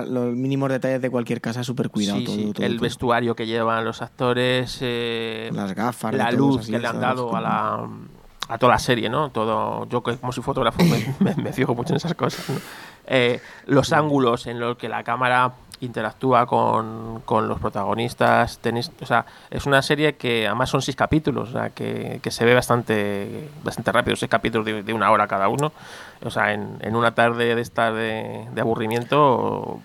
los, 0.08 0.36
mínimos 0.36 0.70
detalles 0.70 1.02
de 1.02 1.10
cualquier 1.10 1.40
casa, 1.40 1.64
súper 1.64 1.90
cuidado. 1.90 2.22
todo, 2.22 2.52
todo, 2.52 2.64
el 2.64 2.78
vestuario 2.78 3.34
que 3.34 3.44
llevan 3.44 3.84
los 3.84 4.02
actores, 4.02 4.78
eh, 4.82 5.50
las 5.52 5.74
gafas, 5.74 6.14
la 6.14 6.30
luz 6.30 6.68
que 6.68 6.78
le 6.78 6.86
han 6.86 7.00
dado 7.00 7.34
a 7.34 7.40
la, 7.40 7.88
a 8.48 8.58
toda 8.58 8.74
la 8.74 8.78
serie, 8.78 9.08
¿no? 9.08 9.30
Todo, 9.30 9.88
yo 9.88 10.02
como 10.02 10.32
soy 10.32 10.44
fotógrafo 10.44 10.80
me, 11.18 11.34
me, 11.34 11.52
fijo 11.52 11.74
mucho 11.74 11.92
en 11.92 11.96
esas 11.96 12.14
cosas. 12.14 12.46
Eh, 13.06 13.40
los 13.66 13.92
ángulos 13.92 14.46
en 14.46 14.60
los 14.60 14.76
que 14.76 14.88
la 14.88 15.02
cámara 15.02 15.54
interactúa 15.80 16.46
con, 16.46 17.22
con 17.24 17.48
los 17.48 17.58
protagonistas, 17.58 18.58
tenéis, 18.58 18.90
o 19.00 19.06
sea, 19.06 19.26
es 19.50 19.66
una 19.66 19.82
serie 19.82 20.16
que 20.16 20.46
además 20.46 20.70
son 20.70 20.82
seis 20.82 20.96
capítulos, 20.96 21.50
o 21.50 21.52
sea, 21.52 21.70
que, 21.70 22.20
que 22.22 22.30
se 22.30 22.44
ve 22.44 22.54
bastante, 22.54 23.48
bastante 23.62 23.92
rápido, 23.92 24.16
seis 24.16 24.30
capítulos 24.30 24.66
de, 24.66 24.82
de, 24.82 24.92
una 24.92 25.10
hora 25.10 25.26
cada 25.26 25.48
uno, 25.48 25.72
o 26.24 26.30
sea, 26.30 26.52
en, 26.52 26.78
en 26.80 26.96
una 26.96 27.14
tarde 27.14 27.54
de 27.54 27.60
estar 27.60 27.94
de, 27.94 28.48
de 28.52 28.60
aburrimiento 28.60 29.80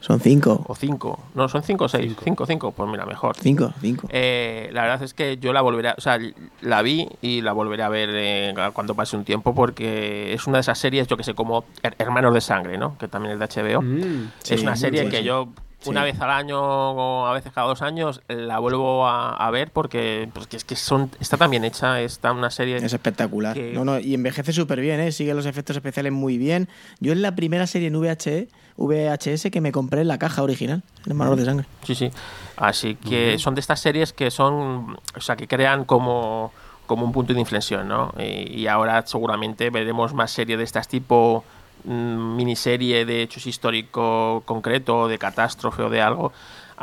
son 0.00 0.20
cinco. 0.20 0.64
O 0.68 0.74
cinco. 0.74 1.18
No, 1.34 1.48
son 1.48 1.62
cinco 1.62 1.84
o 1.84 1.88
seis. 1.88 2.14
Cinco. 2.22 2.46
cinco, 2.46 2.72
Pues 2.72 2.90
mira, 2.90 3.06
mejor. 3.06 3.36
Cinco, 3.38 3.72
cinco. 3.80 4.08
Eh, 4.10 4.70
la 4.72 4.82
verdad 4.82 5.02
es 5.02 5.14
que 5.14 5.38
yo 5.38 5.52
la 5.52 5.60
volveré 5.60 5.90
a, 5.90 5.94
O 5.96 6.00
sea, 6.00 6.18
la 6.60 6.82
vi 6.82 7.08
y 7.22 7.40
la 7.40 7.52
volveré 7.52 7.82
a 7.82 7.88
ver 7.88 8.10
eh, 8.12 8.54
cuando 8.72 8.94
pase 8.94 9.16
un 9.16 9.24
tiempo 9.24 9.54
porque 9.54 10.32
es 10.32 10.46
una 10.46 10.58
de 10.58 10.62
esas 10.62 10.78
series, 10.78 11.06
yo 11.06 11.16
que 11.16 11.24
sé, 11.24 11.34
como 11.34 11.64
Hermanos 11.98 12.34
de 12.34 12.40
Sangre, 12.40 12.78
¿no? 12.78 12.96
Que 12.98 13.08
también 13.08 13.34
es 13.34 13.38
de 13.38 13.62
HBO. 13.62 13.82
Mm, 13.82 14.30
es 14.48 14.62
una 14.62 14.76
serie 14.76 15.08
que 15.08 15.22
yo 15.24 15.48
una 15.86 16.04
vez 16.04 16.20
al 16.20 16.30
año 16.30 16.60
o 16.60 17.26
a 17.26 17.32
veces 17.32 17.52
cada 17.52 17.66
dos 17.66 17.82
años 17.82 18.22
la 18.28 18.58
vuelvo 18.58 19.06
a, 19.06 19.50
ver 19.50 19.70
porque 19.70 20.28
pues, 20.32 20.48
es 20.52 20.64
que 20.64 20.76
son, 20.76 21.10
está 21.20 21.36
tan 21.36 21.50
bien 21.50 21.64
hecha, 21.64 22.00
está 22.00 22.32
una 22.32 22.50
serie... 22.50 22.76
Es 22.76 22.92
espectacular. 22.92 23.56
No, 23.56 23.84
no, 23.84 23.98
y 23.98 24.14
envejece 24.14 24.52
súper 24.52 24.80
bien, 24.80 25.00
¿eh? 25.00 25.12
sigue 25.12 25.34
los 25.34 25.46
efectos 25.46 25.76
especiales 25.76 26.12
muy 26.12 26.38
bien. 26.38 26.68
Yo 27.00 27.12
es 27.12 27.18
la 27.18 27.34
primera 27.34 27.66
serie 27.66 27.88
en 27.88 28.00
VHS, 28.00 28.48
VHS 28.76 29.50
que 29.52 29.60
me 29.60 29.72
compré 29.72 30.00
en 30.00 30.08
la 30.08 30.18
caja 30.18 30.42
original, 30.42 30.82
en 31.06 31.20
el 31.20 31.36
de 31.36 31.44
Sangre. 31.44 31.66
Sí, 31.84 31.94
sí. 31.94 32.10
Así 32.56 32.96
que 32.96 33.38
son 33.38 33.54
de 33.54 33.60
estas 33.60 33.80
series 33.80 34.12
que 34.12 34.30
son, 34.30 34.96
o 35.16 35.20
sea, 35.20 35.36
que 35.36 35.46
crean 35.46 35.84
como 35.84 36.52
como 36.86 37.04
un 37.04 37.12
punto 37.12 37.32
de 37.32 37.40
inflexión, 37.40 37.88
¿no? 37.88 38.12
Y, 38.18 38.66
ahora 38.66 39.06
seguramente 39.06 39.70
veremos 39.70 40.12
más 40.14 40.30
series 40.30 40.58
de 40.58 40.64
estas 40.64 40.88
tipo 40.88 41.44
miniserie 41.84 43.04
de 43.04 43.22
hechos 43.22 43.46
históricos 43.46 44.42
concreto, 44.44 45.08
de 45.08 45.18
catástrofe 45.18 45.82
o 45.82 45.90
de 45.90 46.00
algo, 46.00 46.32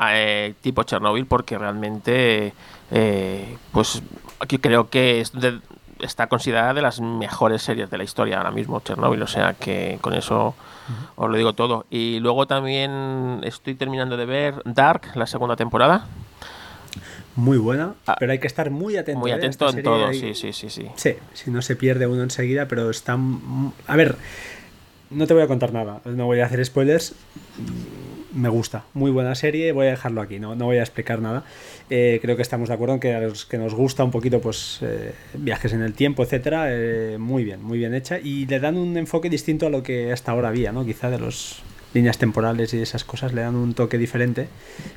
eh, 0.10 0.54
tipo 0.62 0.84
Chernobyl, 0.84 1.26
porque 1.26 1.58
realmente, 1.58 2.54
eh, 2.92 3.58
pues 3.72 4.02
aquí 4.40 4.58
creo 4.58 4.90
que 4.90 5.24
está 6.00 6.28
considerada 6.28 6.74
de 6.74 6.82
las 6.82 7.00
mejores 7.00 7.62
series 7.62 7.90
de 7.90 7.98
la 7.98 8.04
historia 8.04 8.38
ahora 8.38 8.52
mismo, 8.52 8.82
Chernobyl, 8.82 9.22
o 9.22 9.28
sea 9.28 9.54
que 9.54 9.98
con 10.02 10.14
eso 10.14 10.56
os 11.16 11.30
lo 11.30 11.38
digo 11.38 11.54
todo. 11.54 11.86
Y 11.90 12.20
luego 12.20 12.48
también 12.48 13.42
estoy 13.44 13.76
terminando 13.76 14.18
de 14.18 14.26
ver 14.26 14.56
Dark, 14.66 15.12
la 15.16 15.28
segunda 15.28 15.56
temporada. 15.56 16.08
Muy 17.36 17.58
buena, 17.58 17.94
ah, 18.08 18.18
pero 18.20 18.34
hay 18.34 18.40
que 18.40 18.48
estar 18.48 18.72
muy 18.72 18.98
atento. 18.98 19.20
Muy 19.20 19.32
¿eh? 19.32 19.36
atento 19.36 19.70
en 19.70 19.84
todo, 19.84 20.12
sí, 20.12 20.36
sí, 20.36 20.52
sí, 20.52 20.70
sí. 20.70 20.88
Sí, 20.96 21.16
si 21.34 21.50
no 21.50 21.62
se 21.62 21.78
pierde 21.78 22.06
uno 22.06 22.24
enseguida, 22.24 22.68
pero 22.68 22.90
está... 22.90 23.18
A 23.88 23.96
ver, 23.96 24.18
no 25.12 25.28
te 25.28 25.34
voy 25.34 25.44
a 25.44 25.48
contar 25.48 25.74
nada, 25.74 26.02
no 26.06 26.26
voy 26.26 26.40
a 26.40 26.46
hacer 26.46 26.64
spoilers. 26.66 27.14
Me 28.34 28.48
gusta, 28.48 28.86
muy 28.94 29.12
buena 29.12 29.36
serie, 29.36 29.74
voy 29.74 29.88
a 29.88 29.90
dejarlo 29.92 30.22
aquí, 30.22 30.40
no, 30.40 30.56
no 30.56 30.66
voy 30.66 30.78
a 30.78 30.82
explicar 30.82 31.22
nada. 31.22 31.44
Eh, 31.90 32.20
creo 32.22 32.38
que 32.38 32.42
estamos 32.42 32.70
de 32.70 32.76
acuerdo 32.76 32.94
en 32.94 33.02
que 33.02 33.14
a 33.14 33.20
los 33.20 33.46
que 33.46 33.58
nos 33.58 33.74
gusta 33.74 34.06
un 34.06 34.12
poquito 34.12 34.40
pues 34.40 34.80
eh, 34.82 35.14
viajes 35.34 35.74
en 35.74 35.82
el 35.82 35.94
tiempo, 35.94 36.24
etcétera, 36.24 36.68
eh, 36.70 37.18
muy 37.20 37.44
bien, 37.44 37.62
muy 37.62 37.78
bien 37.78 37.94
hecha 37.94 38.20
y 38.20 38.46
le 38.46 38.62
dan 38.62 38.78
un 38.78 38.96
enfoque 38.96 39.30
distinto 39.30 39.68
a 39.68 39.70
lo 39.70 39.84
que 39.84 40.14
hasta 40.14 40.32
ahora 40.32 40.48
había, 40.48 40.72
¿no? 40.72 40.86
Quizá 40.86 41.10
de 41.10 41.20
las 41.20 41.62
líneas 41.94 42.18
temporales 42.18 42.74
y 42.74 42.82
esas 42.82 43.04
cosas 43.04 43.34
le 43.34 43.42
dan 43.42 43.56
un 43.56 43.74
toque 43.74 43.98
diferente, 43.98 44.48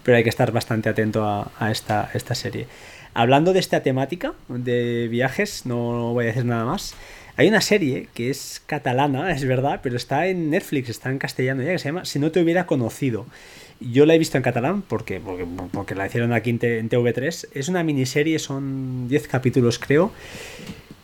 pero 0.05 0.17
hay 0.17 0.23
que 0.23 0.31
estar 0.31 0.53
bastante 0.53 0.89
atento 0.89 1.25
a, 1.25 1.71
esta, 1.73 2.11
esta 2.15 2.37
serie. 2.37 2.69
Hablando 3.15 3.53
de 3.53 3.59
esta 3.59 3.83
temática 3.83 4.35
de 4.49 5.09
viajes, 5.09 5.67
no 5.67 6.13
voy 6.13 6.25
a 6.25 6.27
decir 6.29 6.45
nada 6.45 6.65
más. 6.65 6.95
Hay 7.37 7.49
una 7.49 7.61
serie 7.61 8.09
que 8.15 8.31
es 8.31 8.63
catalana, 8.67 9.31
es 9.33 9.45
verdad, 9.45 9.81
pero 9.83 9.97
está 9.97 10.27
en 10.27 10.51
Netflix, 10.51 10.89
está 10.89 11.11
en 11.11 11.19
castellano 11.19 11.63
ya, 11.63 11.73
que 11.73 11.79
se 11.79 11.89
llama 11.89 12.05
Si 12.05 12.19
no 12.19 12.31
te 12.31 12.41
hubiera 12.41 12.67
conocido. 12.67 13.27
Yo 13.81 14.07
la 14.07 14.15
he 14.15 14.19
visto 14.19 14.37
en 14.37 14.43
catalán 14.43 14.83
porque, 14.83 15.21
porque, 15.21 15.47
porque 15.73 15.95
la 15.95 16.07
hicieron 16.07 16.33
aquí 16.33 16.51
en, 16.51 16.59
TV3. 16.61 17.49
Es 17.53 17.69
una 17.69 17.83
miniserie, 17.83 18.39
son 18.39 19.09
10 19.09 19.29
capítulos 19.29 19.79
creo. 19.79 20.13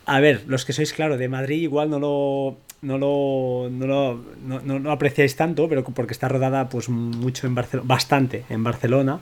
A 0.07 0.21
ver, 0.21 0.45
los 0.47 0.65
que 0.65 0.73
sois, 0.73 0.93
claro, 0.93 1.19
de 1.19 1.29
Madrid 1.29 1.63
igual 1.63 1.91
no 1.91 1.99
lo, 1.99 2.59
no 2.81 2.97
lo, 2.97 3.69
no 3.71 3.87
lo 3.87 4.25
no, 4.45 4.79
no 4.79 4.91
apreciáis 4.93 5.37
tanto, 5.37 5.69
pero 5.69 5.85
porque 5.85 6.13
está 6.13 6.29
rodada 6.29 6.69
pues 6.69 6.89
mucho 6.89 7.47
en 7.47 7.55
Barcelona, 7.55 7.87
bastante 7.87 8.45
en 8.49 8.65
Barcelona. 8.65 9.21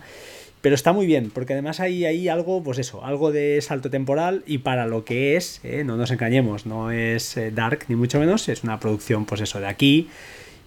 Pero 0.61 0.74
está 0.74 0.92
muy 0.92 1.06
bien, 1.06 1.30
porque 1.32 1.52
además 1.52 1.78
hay 1.78 2.04
ahí 2.04 2.28
algo, 2.28 2.62
pues 2.62 2.78
eso, 2.78 3.04
algo 3.04 3.30
de 3.30 3.61
salto 3.62 3.90
temporal 3.90 4.42
y 4.46 4.59
para 4.59 4.86
lo 4.86 5.04
que 5.04 5.36
es, 5.36 5.61
eh, 5.62 5.84
no 5.84 5.96
nos 5.96 6.11
engañemos, 6.11 6.66
no 6.66 6.90
es 6.90 7.36
eh, 7.36 7.52
dark 7.52 7.84
ni 7.88 7.94
mucho 7.94 8.18
menos, 8.18 8.48
es 8.48 8.64
una 8.64 8.80
producción, 8.80 9.24
pues 9.24 9.40
eso, 9.40 9.61
de 9.61 9.66
aquí. 9.66 10.09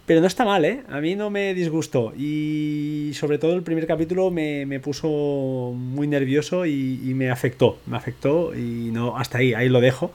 Pero 0.05 0.21
no 0.21 0.27
está 0.27 0.45
mal, 0.45 0.65
¿eh? 0.65 0.81
A 0.89 0.99
mí 0.99 1.15
no 1.15 1.29
me 1.29 1.53
disgustó. 1.53 2.13
Y 2.17 3.11
sobre 3.13 3.37
todo 3.37 3.53
el 3.53 3.61
primer 3.61 3.85
capítulo 3.85 4.31
me, 4.31 4.65
me 4.65 4.79
puso 4.79 5.07
muy 5.75 6.07
nervioso 6.07 6.65
y, 6.65 6.99
y, 7.05 7.13
me 7.13 7.29
afectó. 7.29 7.77
Me 7.85 7.97
afectó 7.97 8.53
y 8.55 8.91
no, 8.91 9.17
hasta 9.17 9.37
ahí, 9.37 9.53
ahí 9.53 9.69
lo 9.69 9.79
dejo. 9.79 10.11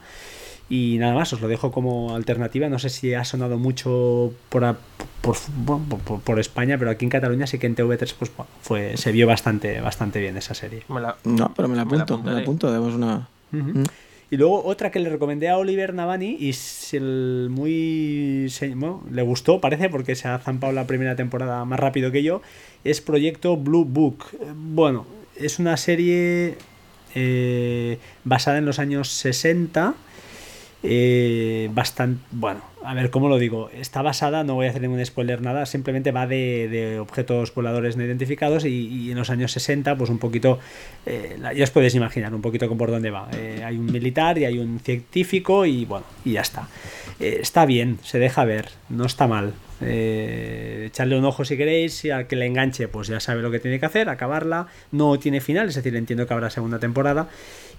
Y 0.69 0.97
nada 0.97 1.13
más, 1.13 1.31
os 1.31 1.39
lo 1.39 1.47
dejo 1.47 1.71
como 1.71 2.15
alternativa. 2.15 2.67
No 2.67 2.77
sé 2.77 2.89
si 2.89 3.13
ha 3.13 3.23
sonado 3.23 3.57
mucho 3.57 4.33
por, 4.49 4.75
por, 5.21 6.19
por, 6.19 6.39
España, 6.39 6.77
pero 6.77 6.91
aquí 6.91 7.05
en 7.05 7.09
Cataluña 7.09 7.47
sí 7.47 7.57
que 7.57 7.67
en 7.67 7.75
TV3 7.75 8.13
pues, 8.19 8.31
fue, 8.61 8.97
se 8.97 9.11
vio 9.11 9.27
bastante, 9.27 9.79
bastante 9.79 10.19
bien 10.19 10.35
esa 10.35 10.53
serie. 10.53 10.83
no, 11.23 11.53
pero 11.55 11.67
me 11.69 11.75
la 11.75 11.83
apunto, 11.83 12.17
me 12.17 12.31
la, 12.31 12.39
apunto. 12.39 12.67
una... 12.67 13.29
Mm. 13.51 13.83
Y 14.29 14.35
luego 14.35 14.65
otra 14.65 14.91
que 14.91 14.99
le 14.99 15.09
recomendé 15.09 15.47
a 15.47 15.57
Oliver 15.57 15.93
Navani 15.93 16.35
y 16.37 16.53
el 16.91 17.47
muy 17.49 18.51
le 19.11 19.21
gustó, 19.21 19.61
parece, 19.61 19.87
porque 19.89 20.15
se 20.15 20.27
ha 20.27 20.37
zampado 20.39 20.73
la 20.73 20.85
primera 20.85 21.15
temporada 21.15 21.63
más 21.63 21.79
rápido 21.79 22.11
que 22.11 22.23
yo, 22.23 22.41
es 22.83 22.99
Proyecto 22.99 23.55
Blue 23.55 23.85
Book. 23.85 24.25
Bueno, 24.53 25.05
es 25.37 25.59
una 25.59 25.77
serie 25.77 26.57
eh, 27.15 27.99
basada 28.25 28.57
en 28.57 28.65
los 28.65 28.79
años 28.79 29.09
60 29.11 29.95
eh, 30.83 31.69
bastante, 31.73 32.21
bueno, 32.31 32.61
a 32.87 32.93
ver 32.93 33.09
cómo 33.09 33.27
lo 33.27 33.37
digo, 33.37 33.69
está 33.73 34.01
basada, 34.01 34.45
no 34.45 34.55
voy 34.55 34.67
a 34.67 34.69
hacer 34.69 34.81
ningún 34.81 35.05
spoiler 35.05 35.41
nada, 35.41 35.65
simplemente 35.65 36.11
va 36.11 36.25
de, 36.25 36.99
objetos 37.01 37.53
voladores 37.53 37.97
no 37.97 38.05
identificados 38.05 38.63
y, 38.63 39.11
en 39.11 39.17
los 39.17 39.29
años 39.29 39.51
60 39.51 39.97
pues 39.97 40.09
un 40.09 40.19
poquito, 40.19 40.59
eh, 41.05 41.37
ya 41.55 41.63
os 41.63 41.71
podéis 41.71 41.95
imaginar 41.95 42.33
un 42.33 42.41
poquito 42.41 42.69
por 42.77 42.91
dónde 42.91 43.11
va. 43.11 43.27
Eh, 43.33 43.61
hay 43.65 43.77
un 43.77 43.87
militar 43.87 44.37
y 44.37 44.45
hay 44.45 44.59
un 44.59 44.79
científico 44.79 45.65
y 45.65 45.83
bueno, 45.83 46.05
y 46.23 46.33
ya 46.33 46.41
está. 46.41 46.69
Eh, 47.19 47.39
está 47.41 47.65
bien, 47.65 47.99
se 48.03 48.19
deja 48.19 48.45
ver, 48.45 48.69
no 48.87 49.05
está 49.05 49.27
mal. 49.27 49.53
echarle 49.81 51.19
un 51.19 51.25
ojo 51.25 51.43
si 51.43 51.57
queréis 51.57 52.05
y 52.05 52.11
al 52.11 52.27
que 52.27 52.35
le 52.35 52.45
enganche 52.45 52.87
pues 52.87 53.09
ya 53.09 53.19
sabe 53.19 53.41
lo 53.41 53.51
que 53.51 53.59
tiene 53.59 53.79
que 53.79 53.85
hacer, 53.85 54.07
acabarla, 54.07 54.67
no 54.91 55.19
tiene 55.19 55.41
final, 55.41 55.67
es 55.67 55.75
decir, 55.75 55.95
entiendo 55.95 56.25
que 56.25 56.33
habrá 56.33 56.49
segunda 56.49 56.79
temporada 56.79 57.27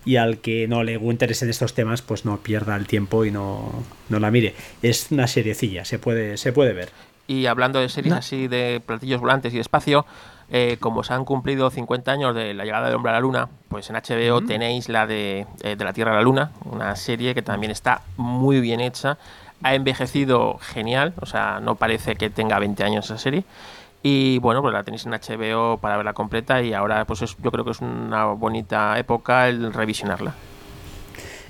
y 0.05 0.17
al 0.17 0.39
que 0.39 0.67
no 0.69 0.83
le 0.83 0.95
interese 0.95 1.45
en 1.45 1.51
estos 1.51 1.75
temas, 1.75 2.03
pues 2.03 2.25
no 2.25 2.39
pierda 2.39 2.77
el 2.77 2.87
tiempo 2.87 3.25
y 3.25 3.31
no, 3.31 3.85
no 4.09 4.19
la 4.19 4.31
mire. 4.31 4.55
Es 4.83 5.09
una 5.11 5.27
seriecilla, 5.27 5.85
se 5.85 5.99
puede, 5.99 6.37
se 6.37 6.53
puede 6.53 6.73
ver. 6.73 6.91
Y 7.27 7.47
hablando 7.47 7.79
de 7.79 7.89
series 7.89 8.15
así 8.15 8.49
de 8.49 8.81
platillos 8.85 9.21
volantes 9.21 9.53
y 9.53 9.59
espacio, 9.59 10.07
eh, 10.51 10.79
como 10.81 11.05
se 11.05 11.13
han 11.13 11.27
cumplido 11.27 11.69
50 11.69 12.11
años 12.11 12.35
de 12.35 12.55
la 12.55 12.65
llegada 12.65 12.87
del 12.87 12.97
hombre 12.97 13.11
a 13.11 13.15
la 13.15 13.21
luna, 13.21 13.49
pues 13.69 13.91
en 13.91 13.97
HBO 13.97 14.41
tenéis 14.47 14.89
la 14.89 15.07
de, 15.07 15.47
eh, 15.63 15.77
de 15.77 15.85
la 15.85 15.93
Tierra 15.93 16.13
a 16.13 16.15
la 16.15 16.23
Luna, 16.23 16.53
una 16.65 16.97
serie 16.97 17.35
que 17.35 17.43
también 17.43 17.71
está 17.71 18.01
muy 18.17 18.61
bien 18.61 18.81
hecha, 18.81 19.19
ha 19.63 19.75
envejecido 19.75 20.59
genial, 20.59 21.13
o 21.21 21.27
sea, 21.27 21.61
no 21.61 21.75
parece 21.75 22.17
que 22.17 22.31
tenga 22.31 22.59
20 22.59 22.83
años 22.83 23.05
esa 23.07 23.19
serie. 23.19 23.45
Y 24.03 24.39
bueno, 24.39 24.63
pues 24.63 24.73
la 24.73 24.85
tenéis 24.85 25.07
en 25.07 25.13
HBO 25.13 25.79
para 25.79 25.97
verla 25.97 26.13
completa 26.13 26.63
y 26.63 26.73
ahora 26.73 27.05
pues 27.05 27.21
yo 27.21 27.51
creo 27.51 27.65
que 27.65 27.73
es 27.73 27.81
una 27.81 28.27
bonita 28.27 28.99
época 28.99 29.49
el 29.49 29.73
revisionarla. 29.73 30.35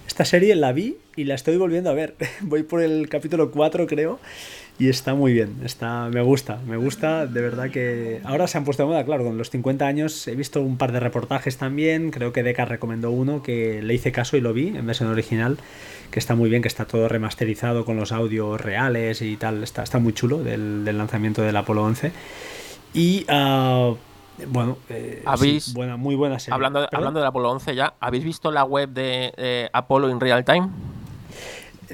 Esta 0.06 0.24
serie 0.24 0.54
la 0.56 0.72
vi 0.72 0.96
y 1.16 1.24
la 1.24 1.34
estoy 1.34 1.56
volviendo 1.58 1.90
a 1.90 1.94
ver. 1.94 2.16
Voy 2.40 2.62
por 2.62 2.82
el 2.82 3.08
capítulo 3.08 3.50
4 3.50 3.86
creo 3.86 4.18
y 4.78 4.88
está 4.88 5.14
muy 5.14 5.32
bien, 5.32 5.60
está, 5.64 6.08
me 6.08 6.22
gusta, 6.22 6.60
me 6.64 6.76
gusta, 6.76 7.26
de 7.26 7.40
verdad 7.40 7.68
que 7.70 8.20
ahora 8.24 8.46
se 8.46 8.58
han 8.58 8.64
puesto 8.64 8.84
de 8.84 8.88
moda, 8.88 9.04
claro, 9.04 9.24
con 9.24 9.36
los 9.36 9.50
50 9.50 9.84
años 9.84 10.28
he 10.28 10.36
visto 10.36 10.62
un 10.62 10.76
par 10.78 10.92
de 10.92 11.00
reportajes 11.00 11.58
también, 11.58 12.12
creo 12.12 12.32
que 12.32 12.44
Deca 12.44 12.64
recomendó 12.64 13.10
uno 13.10 13.42
que 13.42 13.82
le 13.82 13.94
hice 13.94 14.12
caso 14.12 14.36
y 14.36 14.40
lo 14.40 14.52
vi 14.52 14.68
en 14.68 14.86
versión 14.86 15.10
original, 15.10 15.58
que 16.12 16.20
está 16.20 16.36
muy 16.36 16.48
bien, 16.48 16.62
que 16.62 16.68
está 16.68 16.84
todo 16.84 17.08
remasterizado 17.08 17.84
con 17.84 17.96
los 17.96 18.12
audios 18.12 18.60
reales 18.60 19.20
y 19.20 19.36
tal, 19.36 19.64
está, 19.64 19.82
está 19.82 19.98
muy 19.98 20.12
chulo 20.12 20.44
del, 20.44 20.84
lanzamiento 20.84 21.42
del 21.42 21.56
Apolo 21.56 21.82
11 21.82 22.12
y... 22.94 23.26
Uh, 23.28 23.96
bueno, 24.46 24.78
eh, 24.88 25.20
¿Habéis, 25.26 25.74
buena, 25.74 25.96
muy 25.96 26.14
buena 26.14 26.38
serie. 26.38 26.54
Hablando, 26.54 26.86
hablando 26.92 27.18
del 27.18 27.26
Apolo 27.26 27.50
11 27.50 27.74
ya, 27.74 27.94
¿habéis 27.98 28.22
visto 28.22 28.52
la 28.52 28.62
web 28.62 28.88
de 28.90 29.34
eh, 29.36 29.68
Apolo 29.72 30.08
in 30.08 30.20
Real 30.20 30.44
Time? 30.44 30.68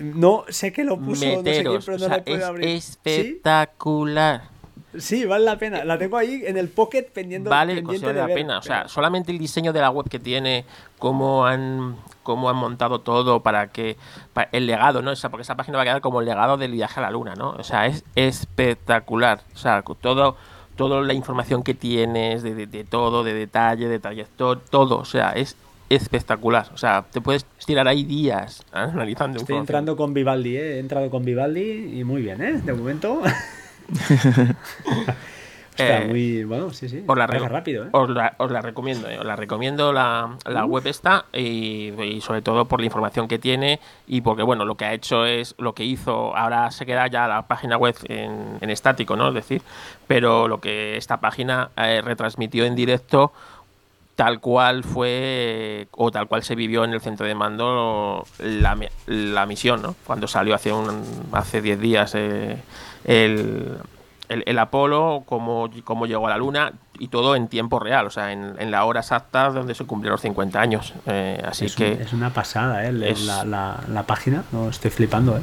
No, 0.01 0.45
sé 0.49 0.72
que 0.72 0.84
lo 0.84 0.99
puso, 0.99 1.24
no 1.24 1.42
sé 1.42 1.62
quién, 1.62 1.80
pero 1.84 1.99
no 1.99 2.09
la 2.09 2.24
puedo 2.24 2.47
abrir. 2.47 2.68
Espectacular. 2.68 4.55
¿Sí? 4.99 5.24
vale 5.24 5.45
la 5.45 5.59
pena. 5.59 5.84
La 5.84 5.99
tengo 5.99 6.16
ahí 6.16 6.42
en 6.47 6.57
el 6.57 6.68
pocket 6.68 7.03
pendiente. 7.03 7.49
Vale, 7.49 7.74
pendiente 7.74 8.07
de 8.07 8.14
la 8.14 8.26
pena. 8.26 8.59
O 8.59 8.62
sea, 8.62 8.88
solamente 8.88 9.32
el 9.32 9.38
diseño 9.38 9.72
de 9.72 9.80
la 9.80 9.90
web 9.90 10.09
que 10.09 10.18
tiene, 10.18 10.64
cómo 10.99 11.47
han, 11.47 11.97
cómo 12.22 12.49
han 12.49 12.57
montado 12.57 13.01
todo 13.01 13.40
para 13.40 13.68
que. 13.68 13.97
el 14.53 14.66
legado, 14.66 15.03
¿no? 15.03 15.12
O 15.12 15.16
sea, 15.16 15.30
porque 15.30 15.42
esa 15.42 15.57
página 15.57 15.78
va 15.78 15.82
a 15.82 15.86
quedar 15.86 16.01
como 16.01 16.20
el 16.20 16.26
legado 16.26 16.57
del 16.57 16.72
viaje 16.72 17.01
a 17.01 17.03
la 17.03 17.11
luna, 17.11 17.34
¿no? 17.34 17.51
O 17.51 17.64
sea, 17.64 17.86
es 17.86 18.05
espectacular. 18.14 19.40
O 19.55 19.59
sea, 19.59 19.82
todo 19.82 20.36
toda 20.76 21.03
la 21.03 21.14
información 21.14 21.62
que 21.62 21.74
tienes 21.74 22.42
de, 22.42 22.66
de, 22.66 22.84
todo, 22.84 23.22
de 23.22 23.32
detalle, 23.32 23.88
de 23.88 23.99
trayectoria, 24.01 24.62
todo, 24.70 24.99
o 24.99 25.05
sea, 25.05 25.30
es 25.30 25.57
espectacular. 25.95 26.68
O 26.74 26.76
sea, 26.76 27.05
te 27.11 27.20
puedes 27.20 27.45
tirar 27.66 27.88
ahí 27.88 28.05
días 28.05 28.61
¿eh? 28.72 28.78
analizando. 28.92 29.38
Estoy 29.38 29.57
entrando 29.57 29.97
con 29.97 30.14
Vivaldi, 30.14 30.57
¿eh? 30.57 30.76
he 30.76 30.78
entrado 30.78 31.11
con 31.11 31.24
Vivaldi 31.24 31.99
y 31.99 32.05
muy 32.05 32.22
bien, 32.22 32.40
¿eh? 32.42 32.61
De 32.64 32.72
momento. 32.72 33.22
Está 35.76 36.03
eh, 36.03 36.07
muy 36.07 36.45
bueno, 36.45 36.70
sí, 36.70 36.88
sí. 36.88 37.03
Os 37.05 37.18
la, 37.18 37.26
rápido, 37.26 37.86
¿eh? 37.86 37.88
os, 37.90 38.09
la, 38.09 38.36
os 38.38 38.49
la 38.49 38.62
recomiendo, 38.62 39.09
os 39.09 39.24
la 39.24 39.34
recomiendo 39.34 39.92
la, 39.92 40.36
la 40.47 40.64
web 40.64 40.86
esta 40.86 41.24
y, 41.32 42.20
sobre 42.20 42.42
todo 42.42 42.66
por 42.66 42.78
la 42.78 42.86
información 42.86 43.26
que 43.26 43.40
tiene 43.40 43.80
y 44.07 44.20
porque 44.20 44.45
bueno, 44.45 44.64
lo 44.64 44.76
que 44.76 44.84
ha 44.84 44.92
hecho 44.92 45.26
es 45.26 45.57
lo 45.59 45.74
que 45.74 45.84
hizo, 45.84 46.36
ahora 46.36 46.70
se 46.70 46.86
queda 46.86 47.09
ya 47.09 47.26
la 47.26 47.49
página 47.49 47.76
web 47.76 47.97
en, 48.09 48.59
en 48.61 48.70
estático, 48.70 49.16
¿no? 49.16 49.28
Es 49.28 49.34
decir, 49.34 49.62
pero 50.07 50.47
lo 50.47 50.61
que 50.61 50.97
esta 50.97 51.18
página 51.18 51.70
retransmitió 51.76 52.64
en 52.66 52.76
directo 52.76 53.32
tal 54.17 54.41
cual 54.41 54.85
fue 54.85 55.89
o 55.93 56.11
tal 56.11 56.29
cual 56.29 56.43
se 56.43 56.55
vivió 56.55 56.85
en 56.85 56.93
el 56.93 57.01
centro 57.01 57.27
de 57.27 57.35
mando 57.35 58.25
la, 58.39 58.79
la 59.07 59.47
misión, 59.47 59.83
¿no? 59.83 59.97
Cuando 60.07 60.29
salió 60.29 60.55
hace 60.55 60.73
un 60.73 61.03
hace 61.33 61.61
10 61.61 61.81
días 61.81 62.15
eh, 62.15 62.57
el, 63.05 63.79
el, 64.29 64.59
Apolo, 64.59 65.25
cómo, 65.27 65.69
cómo, 65.85 66.07
llegó 66.07 66.27
a 66.27 66.31
la 66.31 66.39
Luna 66.39 66.73
y 66.99 67.09
todo 67.09 67.37
en 67.37 67.49
tiempo 67.49 67.79
real, 67.81 68.07
o 68.07 68.11
sea, 68.11 68.33
en, 68.33 68.55
en 68.59 68.71
la 68.71 68.85
hora 68.85 69.01
exacta 69.01 69.51
donde 69.51 69.75
se 69.75 69.85
cumplieron 69.85 70.15
los 70.15 70.23
50 70.23 70.61
años. 70.61 70.95
Eh, 71.07 71.43
así 71.45 71.67
es 71.67 71.75
que... 71.75 71.93
es 71.93 72.12
una 72.12 72.31
pasada, 72.31 72.87
¿eh? 72.87 72.93
la, 72.93 73.45
la, 73.45 73.81
la, 73.89 74.03
página, 74.05 74.45
no 74.53 74.71
estoy 74.71 74.91
flipando, 74.91 75.37
¿eh? 75.37 75.43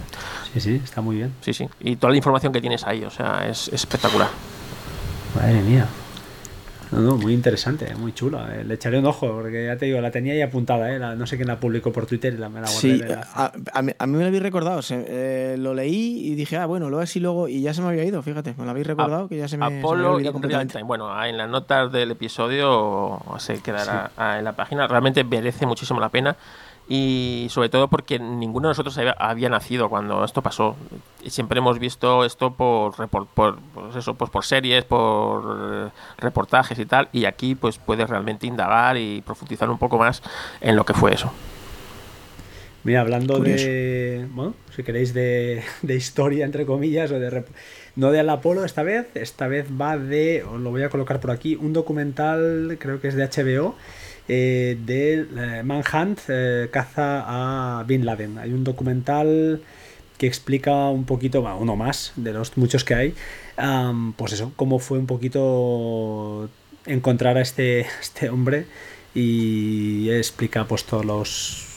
Sí, 0.53 0.61
sí, 0.61 0.81
está 0.83 1.01
muy 1.01 1.17
bien. 1.17 1.33
Sí, 1.41 1.53
sí. 1.53 1.67
Y 1.79 1.97
toda 1.97 2.11
la 2.11 2.17
información 2.17 2.53
que 2.53 2.61
tienes 2.61 2.85
ahí, 2.85 3.03
o 3.03 3.11
sea, 3.11 3.47
es 3.47 3.67
espectacular. 3.67 4.29
Madre 5.35 5.61
mía. 5.61 5.87
No, 6.91 6.99
no, 6.99 7.17
muy 7.17 7.33
interesante, 7.33 7.93
muy 7.95 8.13
chula. 8.13 8.49
Eh. 8.55 8.63
Le 8.63 8.73
echaré 8.73 8.99
un 8.99 9.05
ojo, 9.05 9.27
porque 9.27 9.65
ya 9.65 9.77
te 9.77 9.85
digo, 9.85 10.01
la 10.01 10.11
tenía 10.11 10.33
ahí 10.33 10.41
apuntada, 10.41 10.93
¿eh? 10.93 10.99
no 10.99 11.25
sé 11.25 11.37
quién 11.37 11.47
la 11.47 11.59
publicó 11.59 11.91
por 11.91 12.05
Twitter 12.05 12.33
y 12.33 12.37
la, 12.37 12.49
me 12.49 12.61
la 12.61 12.67
guardé. 12.69 12.79
Sí, 12.79 13.01
a, 13.33 13.81
mí, 13.81 13.93
me 14.07 14.19
lo 14.19 14.25
habéis 14.27 14.43
recordado. 14.43 14.81
Eh, 14.89 15.55
lo 15.57 15.73
leí 15.73 16.27
y 16.27 16.35
dije, 16.35 16.57
ah, 16.57 16.65
bueno, 16.65 16.89
luego 16.89 17.01
así 17.01 17.19
luego, 17.19 17.47
y 17.47 17.61
ya 17.61 17.73
se 17.73 17.81
me 17.81 17.87
había 17.87 18.03
ido, 18.03 18.21
fíjate, 18.21 18.53
me 18.57 18.65
lo 18.65 18.71
habéis 18.71 18.87
recordado, 18.87 19.27
que 19.29 19.37
ya 19.37 19.47
se 19.47 19.57
me, 19.57 19.65
Apolo 19.65 20.19
se 20.19 20.31
completamente. 20.31 20.83
Bueno, 20.83 21.23
en 21.23 21.37
las 21.37 21.49
notas 21.49 21.91
del 21.91 22.11
episodio 22.11 23.21
se 23.37 23.61
quedará 23.61 24.11
en 24.37 24.43
la 24.43 24.53
página. 24.53 24.87
Realmente 24.87 25.23
merece 25.23 25.65
muchísimo 25.65 25.99
la 25.99 26.09
pena 26.09 26.35
y 26.93 27.47
sobre 27.49 27.69
todo 27.69 27.87
porque 27.87 28.19
ninguno 28.19 28.67
de 28.67 28.71
nosotros 28.71 28.99
había, 29.17 29.47
nacido 29.47 29.87
cuando 29.87 30.25
esto 30.25 30.41
pasó. 30.41 30.75
Siempre 31.25 31.59
hemos 31.59 31.79
visto 31.79 32.25
esto 32.25 32.53
por, 32.53 33.07
por, 33.07 33.27
pues 33.27 33.95
eso, 33.95 34.15
pues 34.15 34.29
por 34.29 34.43
series, 34.43 34.83
por 34.83 35.85
eh, 35.87 35.89
reportajes 36.17 36.77
y 36.77 36.85
tal, 36.85 37.07
y 37.13 37.23
aquí 37.23 37.55
pues 37.55 37.77
puedes 37.77 38.09
realmente 38.09 38.45
indagar 38.45 38.97
y 38.97 39.21
profundizar 39.21 39.69
un 39.69 39.77
poco 39.77 39.97
más 39.97 40.21
en 40.59 40.75
lo 40.75 40.83
que 40.83 40.93
fue 40.93 41.13
eso. 41.13 41.31
Mira, 42.83 42.99
hablando 42.99 43.39
de, 43.39 44.27
bueno, 44.31 44.53
si 44.75 44.83
queréis 44.83 45.13
de, 45.13 45.63
de, 45.81 45.95
historia, 45.95 46.43
entre 46.43 46.65
comillas, 46.65 47.09
o 47.11 47.19
de... 47.19 47.45
No 47.95 48.11
de 48.11 48.19
Al 48.19 48.29
Apolo 48.29 48.65
esta 48.65 48.83
vez, 48.83 49.07
esta 49.15 49.47
vez 49.47 49.67
va 49.69 49.97
de, 49.97 50.43
os 50.43 50.59
lo 50.59 50.71
voy 50.71 50.83
a 50.83 50.89
colocar 50.89 51.21
por 51.21 51.31
aquí, 51.31 51.55
un 51.55 51.71
documental, 51.71 52.77
creo 52.79 52.99
que 52.99 53.09
es 53.09 53.15
de 53.15 53.27
HBO, 53.27 53.75
eh, 54.33 54.77
de 54.85 55.27
eh, 55.35 55.61
Manhunt 55.61 56.21
eh, 56.29 56.69
caza 56.71 57.25
a 57.27 57.83
Bin 57.83 58.05
Laden. 58.05 58.37
Hay 58.37 58.53
un 58.53 58.63
documental 58.63 59.61
que 60.17 60.25
explica 60.25 60.87
un 60.87 61.03
poquito, 61.03 61.41
bueno, 61.41 61.57
uno 61.57 61.75
más 61.75 62.13
de 62.15 62.31
los 62.31 62.55
muchos 62.55 62.85
que 62.85 62.93
hay, 62.93 63.15
pues 64.15 64.31
eso, 64.31 64.53
cómo 64.55 64.79
fue 64.79 64.99
un 64.99 65.05
poquito 65.05 66.49
encontrar 66.85 67.35
a 67.35 67.41
este, 67.41 67.81
este 68.01 68.29
hombre 68.29 68.67
y 69.13 70.09
explica 70.11 70.65
pues 70.65 70.85
todos 70.85 71.03
los 71.03 71.67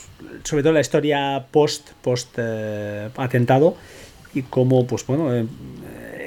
sobre 0.45 0.63
todo 0.63 0.73
la 0.73 0.81
historia 0.81 1.47
post 1.51 1.91
post 2.03 2.39
atentado 3.17 3.77
y 4.35 4.43
cómo 4.43 4.87
pues 4.87 5.05
bueno 5.07 5.35
eh, 5.35 5.47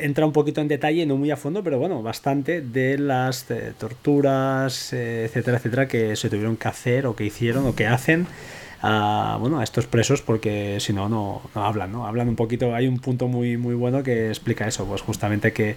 entra 0.01 0.25
un 0.25 0.33
poquito 0.33 0.61
en 0.61 0.67
detalle 0.67 1.05
no 1.05 1.17
muy 1.17 1.31
a 1.31 1.37
fondo 1.37 1.63
pero 1.63 1.79
bueno 1.79 2.01
bastante 2.01 2.61
de 2.61 2.97
las 2.97 3.49
eh, 3.51 3.73
torturas 3.77 4.93
etcétera 4.93 5.57
etcétera 5.57 5.87
que 5.87 6.15
se 6.15 6.29
tuvieron 6.29 6.57
que 6.57 6.67
hacer 6.67 7.07
o 7.07 7.15
que 7.15 7.25
hicieron 7.25 7.65
o 7.65 7.75
que 7.75 7.87
hacen 7.87 8.27
a, 8.81 9.37
bueno, 9.39 9.59
a 9.59 9.63
estos 9.63 9.87
presos 9.87 10.21
porque 10.21 10.77
si 10.79 10.93
no, 10.93 11.09
no 11.09 11.41
hablan, 11.55 11.91
¿no? 11.91 12.05
Hablan 12.05 12.29
un 12.29 12.35
poquito, 12.35 12.75
hay 12.75 12.87
un 12.87 12.99
punto 12.99 13.27
muy, 13.27 13.57
muy 13.57 13.73
bueno 13.73 14.03
que 14.03 14.27
explica 14.27 14.67
eso, 14.67 14.85
pues 14.85 15.01
justamente 15.01 15.51
que 15.51 15.75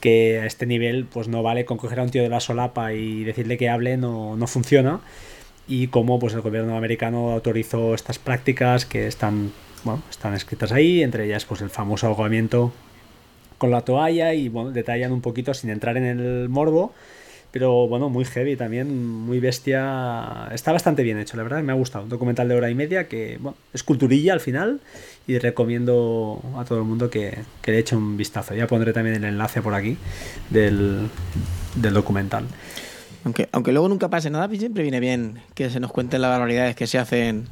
que 0.00 0.38
a 0.40 0.46
este 0.46 0.66
nivel 0.66 1.06
pues 1.06 1.28
no 1.28 1.42
vale 1.42 1.64
con 1.64 1.76
coger 1.76 2.00
a 2.00 2.04
un 2.04 2.10
tío 2.10 2.22
de 2.22 2.28
la 2.28 2.40
solapa 2.40 2.92
y 2.92 3.24
decirle 3.24 3.58
que 3.58 3.68
hable 3.68 3.96
no, 3.96 4.36
no 4.36 4.46
funciona 4.46 5.00
y 5.66 5.88
cómo 5.88 6.18
pues 6.18 6.34
el 6.34 6.40
gobierno 6.40 6.76
americano 6.76 7.32
autorizó 7.32 7.94
estas 7.94 8.18
prácticas 8.18 8.86
que 8.86 9.06
están 9.06 9.52
bueno, 9.84 10.02
están 10.10 10.34
escritas 10.34 10.72
ahí, 10.72 11.02
entre 11.02 11.26
ellas 11.26 11.44
pues 11.44 11.62
el 11.62 11.70
famoso 11.70 12.06
ahogamiento 12.06 12.72
con 13.58 13.70
la 13.70 13.82
toalla 13.82 14.34
y 14.34 14.48
bueno, 14.48 14.70
detallan 14.70 15.12
un 15.12 15.20
poquito 15.20 15.52
sin 15.52 15.70
entrar 15.70 15.96
en 15.96 16.04
el 16.04 16.48
morbo 16.48 16.92
pero 17.50 17.88
bueno, 17.88 18.10
muy 18.10 18.24
heavy 18.24 18.56
también, 18.56 18.94
muy 19.24 19.40
bestia. 19.40 20.48
Está 20.52 20.72
bastante 20.72 21.02
bien 21.02 21.18
hecho, 21.18 21.36
la 21.36 21.42
verdad, 21.42 21.62
me 21.62 21.72
ha 21.72 21.74
gustado. 21.74 22.04
Un 22.04 22.10
documental 22.10 22.48
de 22.48 22.54
hora 22.54 22.70
y 22.70 22.74
media 22.74 23.08
que, 23.08 23.38
es 23.72 23.82
culturilla 23.82 24.34
al 24.34 24.40
final 24.40 24.80
y 25.26 25.38
recomiendo 25.38 26.42
a 26.56 26.64
todo 26.64 26.78
el 26.78 26.84
mundo 26.84 27.08
que, 27.08 27.38
le 27.64 27.78
eche 27.78 27.96
un 27.96 28.16
vistazo. 28.16 28.54
Ya 28.54 28.66
pondré 28.66 28.92
también 28.92 29.16
el 29.16 29.24
enlace 29.24 29.62
por 29.62 29.74
aquí 29.74 29.96
del, 30.50 31.08
documental. 31.74 32.44
Aunque, 33.24 33.48
aunque 33.52 33.72
luego 33.72 33.88
nunca 33.88 34.08
pase 34.10 34.28
nada, 34.30 34.48
siempre 34.54 34.82
viene 34.82 35.00
bien 35.00 35.40
que 35.54 35.70
se 35.70 35.80
nos 35.80 35.90
cuenten 35.90 36.20
las 36.20 36.30
barbaridades 36.30 36.76
que 36.76 36.86
se 36.86 36.98
hacen 36.98 37.48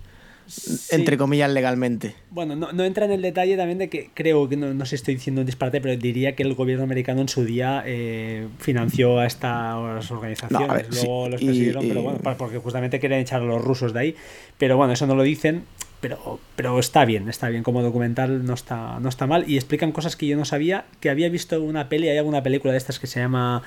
entre 0.91 1.19
comillas, 1.19 1.51
legalmente. 1.51 2.15
Bueno, 2.31 2.55
no, 2.57 2.85
entra 2.85 3.07
en 3.07 3.13
el 3.13 3.23
detalle 3.23 3.57
también 3.57 3.79
de 3.79 3.89
que 3.89 4.11
creo 4.15 4.49
que 4.49 4.57
no, 4.57 4.73
no 4.73 4.87
sé, 4.87 4.97
estoy 4.97 5.15
diciendo 5.15 5.41
un 5.41 5.47
disparate, 5.47 5.81
pero 5.81 5.97
diría 5.97 6.35
que 6.35 6.43
el 6.43 6.55
gobierno 6.55 6.85
americano 6.85 7.21
en 7.21 7.29
su 7.29 7.45
día 7.45 7.83
eh, 7.87 8.47
financió 8.59 9.19
a 9.19 9.27
estas 9.27 10.11
organizaciones. 10.11 10.87
Luego 10.91 11.29
los 11.29 11.41
persiguieron, 11.41 11.89
pero 11.89 12.03
bueno, 12.03 12.21
porque 12.37 12.59
justamente 12.59 13.01
querían 13.01 13.21
echar 13.21 13.43
a 13.43 13.45
los 13.45 13.63
rusos 13.63 13.93
de 13.93 14.01
ahí. 14.01 14.17
Pero 14.59 14.77
bueno, 14.77 14.93
eso 14.93 15.07
no 15.07 15.15
lo 15.15 15.23
dicen. 15.23 15.65
Pero, 15.99 16.39
pero 16.57 16.79
está 16.79 17.07
bien, 17.07 17.29
está 17.31 17.49
bien 17.49 17.63
como 17.63 17.83
documental, 17.83 18.45
no 18.45 18.53
está, 18.53 19.01
no 19.01 19.09
está 19.09 19.27
mal. 19.27 19.49
Y 19.49 19.57
explican 19.57 19.93
cosas 19.93 20.15
que 20.15 20.27
yo 20.27 20.37
no 20.37 20.45
sabía, 20.45 20.85
que 21.01 21.09
había 21.09 21.31
visto 21.31 21.61
una 21.63 21.89
peli, 21.89 22.09
hay 22.09 22.19
alguna 22.19 22.43
película 22.43 22.73
de 22.73 22.79
estas 22.79 23.01
que 23.01 23.07
se 23.07 23.19
llama 23.19 23.63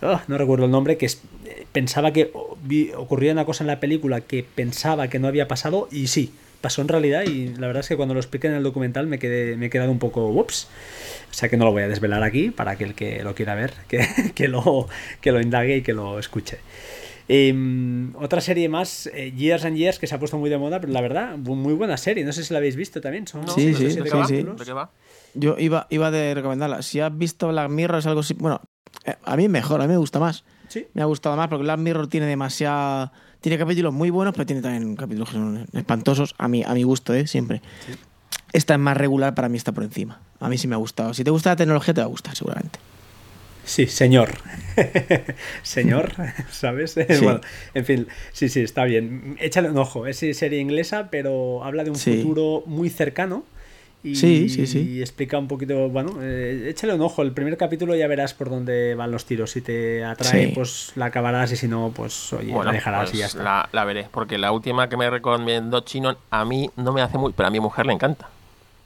Ah, 0.00 0.22
no 0.28 0.38
recuerdo 0.38 0.66
el 0.66 0.70
nombre, 0.70 0.96
que 0.96 1.06
eh, 1.06 1.66
pensaba 1.72 2.12
que 2.12 2.30
ocurría 2.96 3.32
una 3.32 3.44
cosa 3.44 3.64
en 3.64 3.68
la 3.68 3.80
película 3.80 4.20
que 4.20 4.44
pensaba 4.44 5.08
que 5.08 5.18
no 5.18 5.28
había 5.28 5.48
pasado 5.48 5.88
y 5.90 6.06
sí, 6.06 6.32
pasó 6.60 6.82
en 6.82 6.88
realidad 6.88 7.24
y 7.24 7.54
la 7.54 7.66
verdad 7.66 7.80
es 7.80 7.88
que 7.88 7.96
cuando 7.96 8.14
lo 8.14 8.20
expliqué 8.20 8.48
en 8.48 8.54
el 8.54 8.62
documental 8.62 9.06
me, 9.06 9.18
quedé, 9.18 9.56
me 9.56 9.66
he 9.66 9.70
quedado 9.70 9.90
un 9.90 9.98
poco 9.98 10.28
ups. 10.28 10.68
O 11.30 11.34
sea 11.34 11.48
que 11.48 11.56
no 11.56 11.64
lo 11.64 11.72
voy 11.72 11.82
a 11.82 11.88
desvelar 11.88 12.22
aquí 12.22 12.50
para 12.50 12.76
que 12.76 12.84
el 12.84 12.94
que 12.94 13.22
lo 13.22 13.34
quiera 13.34 13.54
ver, 13.54 13.72
que, 14.34 14.48
lo, 14.48 14.88
que 15.20 15.32
lo 15.32 15.40
indague 15.40 15.78
y 15.78 15.82
que 15.82 15.92
lo 15.92 16.18
escuche. 16.18 16.58
Em, 17.30 18.16
otra 18.16 18.40
serie 18.40 18.70
más, 18.70 19.06
eh, 19.12 19.32
Years 19.36 19.66
and 19.66 19.76
Years, 19.76 19.98
que 19.98 20.06
se 20.06 20.14
ha 20.14 20.18
puesto 20.18 20.38
muy 20.38 20.48
de 20.48 20.56
moda, 20.56 20.80
pero 20.80 20.92
la 20.94 21.02
verdad, 21.02 21.36
muy 21.36 21.74
buena 21.74 21.98
serie. 21.98 22.24
No 22.24 22.32
sé 22.32 22.42
si 22.42 22.54
la 22.54 22.58
habéis 22.58 22.74
visto 22.74 23.02
también. 23.02 23.26
Son 23.26 23.46
sí, 23.48 23.74
sí, 23.74 23.90
sí, 23.90 24.00
sí, 24.26 24.44
Yo 25.34 25.56
iba, 25.58 25.86
iba 25.90 26.10
de 26.10 26.34
recomendarla. 26.34 26.80
Si 26.80 27.00
has 27.00 27.16
visto 27.16 27.48
Black 27.48 27.68
Mirror, 27.68 27.98
es 27.98 28.06
algo 28.06 28.20
así. 28.20 28.32
Bueno, 28.32 28.62
eh, 28.62 28.67
a 29.24 29.36
mí 29.36 29.48
mejor, 29.48 29.80
a 29.80 29.86
mí 29.86 29.92
me 29.92 29.98
gusta 29.98 30.18
más. 30.18 30.44
¿Sí? 30.68 30.86
Me 30.94 31.02
ha 31.02 31.06
gustado 31.06 31.36
más 31.36 31.48
porque 31.48 31.62
Black 31.62 31.78
Mirror 31.78 32.08
tiene 32.08 32.26
demasiada. 32.26 33.12
Tiene 33.40 33.56
capítulos 33.56 33.94
muy 33.94 34.10
buenos, 34.10 34.34
pero 34.34 34.46
tiene 34.46 34.62
también 34.62 34.96
capítulos 34.96 35.28
que 35.28 35.34
son 35.36 35.66
espantosos, 35.72 36.34
a 36.38 36.48
mi, 36.48 36.64
a 36.64 36.74
mi 36.74 36.82
gusto, 36.82 37.14
¿eh? 37.14 37.26
Siempre. 37.26 37.62
Esta 38.52 38.74
es 38.74 38.80
más 38.80 38.96
regular, 38.96 39.34
para 39.34 39.48
mí 39.48 39.56
está 39.56 39.72
por 39.72 39.84
encima. 39.84 40.20
A 40.40 40.48
mí 40.48 40.58
sí 40.58 40.66
me 40.66 40.74
ha 40.74 40.78
gustado. 40.78 41.14
Si 41.14 41.22
te 41.22 41.30
gusta 41.30 41.50
la 41.50 41.56
tecnología, 41.56 41.94
te 41.94 42.00
va 42.00 42.06
a 42.06 42.10
gustar, 42.10 42.34
seguramente. 42.34 42.78
Sí, 43.64 43.86
señor. 43.86 44.30
señor, 45.62 46.12
¿sabes? 46.50 46.94
Bueno, 47.22 47.40
en 47.74 47.84
fin, 47.84 48.08
sí, 48.32 48.48
sí, 48.48 48.60
está 48.60 48.84
bien. 48.84 49.36
Échale 49.40 49.70
un 49.70 49.78
ojo. 49.78 50.06
Es 50.06 50.18
serie 50.18 50.58
inglesa, 50.58 51.08
pero 51.10 51.62
habla 51.64 51.84
de 51.84 51.90
un 51.90 51.96
futuro 51.96 52.64
muy 52.66 52.90
cercano 52.90 53.44
y, 54.02 54.14
sí, 54.14 54.48
sí, 54.48 54.66
sí. 54.66 54.78
Y 54.78 55.00
explica 55.00 55.38
un 55.38 55.48
poquito, 55.48 55.88
bueno, 55.88 56.18
eh, 56.22 56.66
échale 56.68 56.94
un 56.94 57.00
ojo. 57.00 57.22
El 57.22 57.32
primer 57.32 57.56
capítulo 57.56 57.96
ya 57.96 58.06
verás 58.06 58.32
por 58.32 58.48
dónde 58.48 58.94
van 58.94 59.10
los 59.10 59.24
tiros. 59.24 59.50
Si 59.50 59.60
te 59.60 60.04
atrae, 60.04 60.52
pues 60.54 60.92
la 60.94 61.06
acabarás 61.06 61.50
y 61.50 61.56
si 61.56 61.66
no, 61.66 61.92
pues 61.94 62.32
oye, 62.32 62.52
la 62.52 62.72
dejarás 62.72 63.12
y 63.12 63.18
ya 63.18 63.24
pues 63.24 63.34
está. 63.34 63.68
La, 63.72 63.84
veré, 63.84 64.06
porque 64.10 64.38
la 64.38 64.52
última 64.52 64.88
que 64.88 64.96
me 64.96 65.10
recomendó 65.10 65.80
Chino 65.80 66.16
a 66.30 66.44
mí 66.44 66.70
no 66.76 66.92
me 66.92 67.02
hace 67.02 67.18
muy, 67.18 67.32
pero 67.32 67.48
a 67.48 67.50
mi 67.50 67.58
mujer 67.58 67.86
le 67.86 67.92
encanta. 67.92 68.28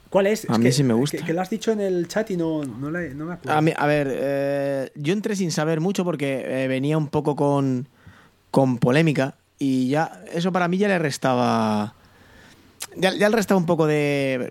¿Cuál 0.09 0.27
es? 0.27 0.49
a 0.49 0.57
mí 0.57 0.71
sí 0.71 0.83
me 0.83 0.93
gusta. 0.93 1.17
Que, 1.23 1.33
lo 1.33 1.41
has 1.41 1.49
dicho 1.49 1.71
en 1.71 1.81
el 1.81 2.07
chat 2.07 2.29
y 2.31 2.37
no, 2.37 2.63
no, 2.63 2.89
me 2.89 3.33
acuerdo. 3.33 3.51
A, 3.51 3.83
a 3.83 3.87
ver, 3.87 4.07
eh, 4.11 4.91
yo 4.95 5.13
entré 5.13 5.35
sin 5.35 5.51
saber 5.51 5.79
mucho 5.79 6.03
porque 6.03 6.63
eh, 6.63 6.67
venía 6.67 6.97
un 6.97 7.07
poco 7.07 7.35
con, 7.35 7.87
con 8.49 8.77
polémica 8.77 9.35
y 9.59 9.89
ya 9.89 10.23
eso 10.31 10.51
para 10.51 10.67
mí 10.67 10.77
ya 10.77 10.87
le 10.87 10.99
restaba 10.99 11.95
ya, 12.95 13.13
ya 13.13 13.27
el 13.27 13.33
resto 13.33 13.57
un 13.57 13.65
poco 13.65 13.87
de, 13.87 14.49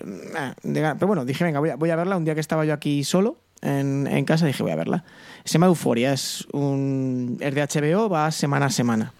Pero 0.62 1.06
bueno, 1.06 1.24
dije, 1.24 1.44
venga, 1.44 1.60
voy 1.60 1.90
a, 1.90 1.96
verla. 1.96 2.16
Un 2.16 2.24
día 2.24 2.34
que 2.34 2.40
estaba 2.40 2.64
yo 2.64 2.74
aquí 2.74 3.04
solo 3.04 3.36
en, 3.60 4.06
en, 4.06 4.24
casa, 4.24 4.46
dije, 4.46 4.62
voy 4.62 4.72
a 4.72 4.76
verla. 4.76 5.04
Se 5.44 5.54
llama 5.54 5.66
Euforia, 5.66 6.12
es, 6.12 6.46
un, 6.52 7.38
es 7.40 7.54
de 7.54 7.62
HBO, 7.62 8.08
va 8.08 8.30
semana 8.30 8.66
a 8.66 8.70
semana. 8.70 9.12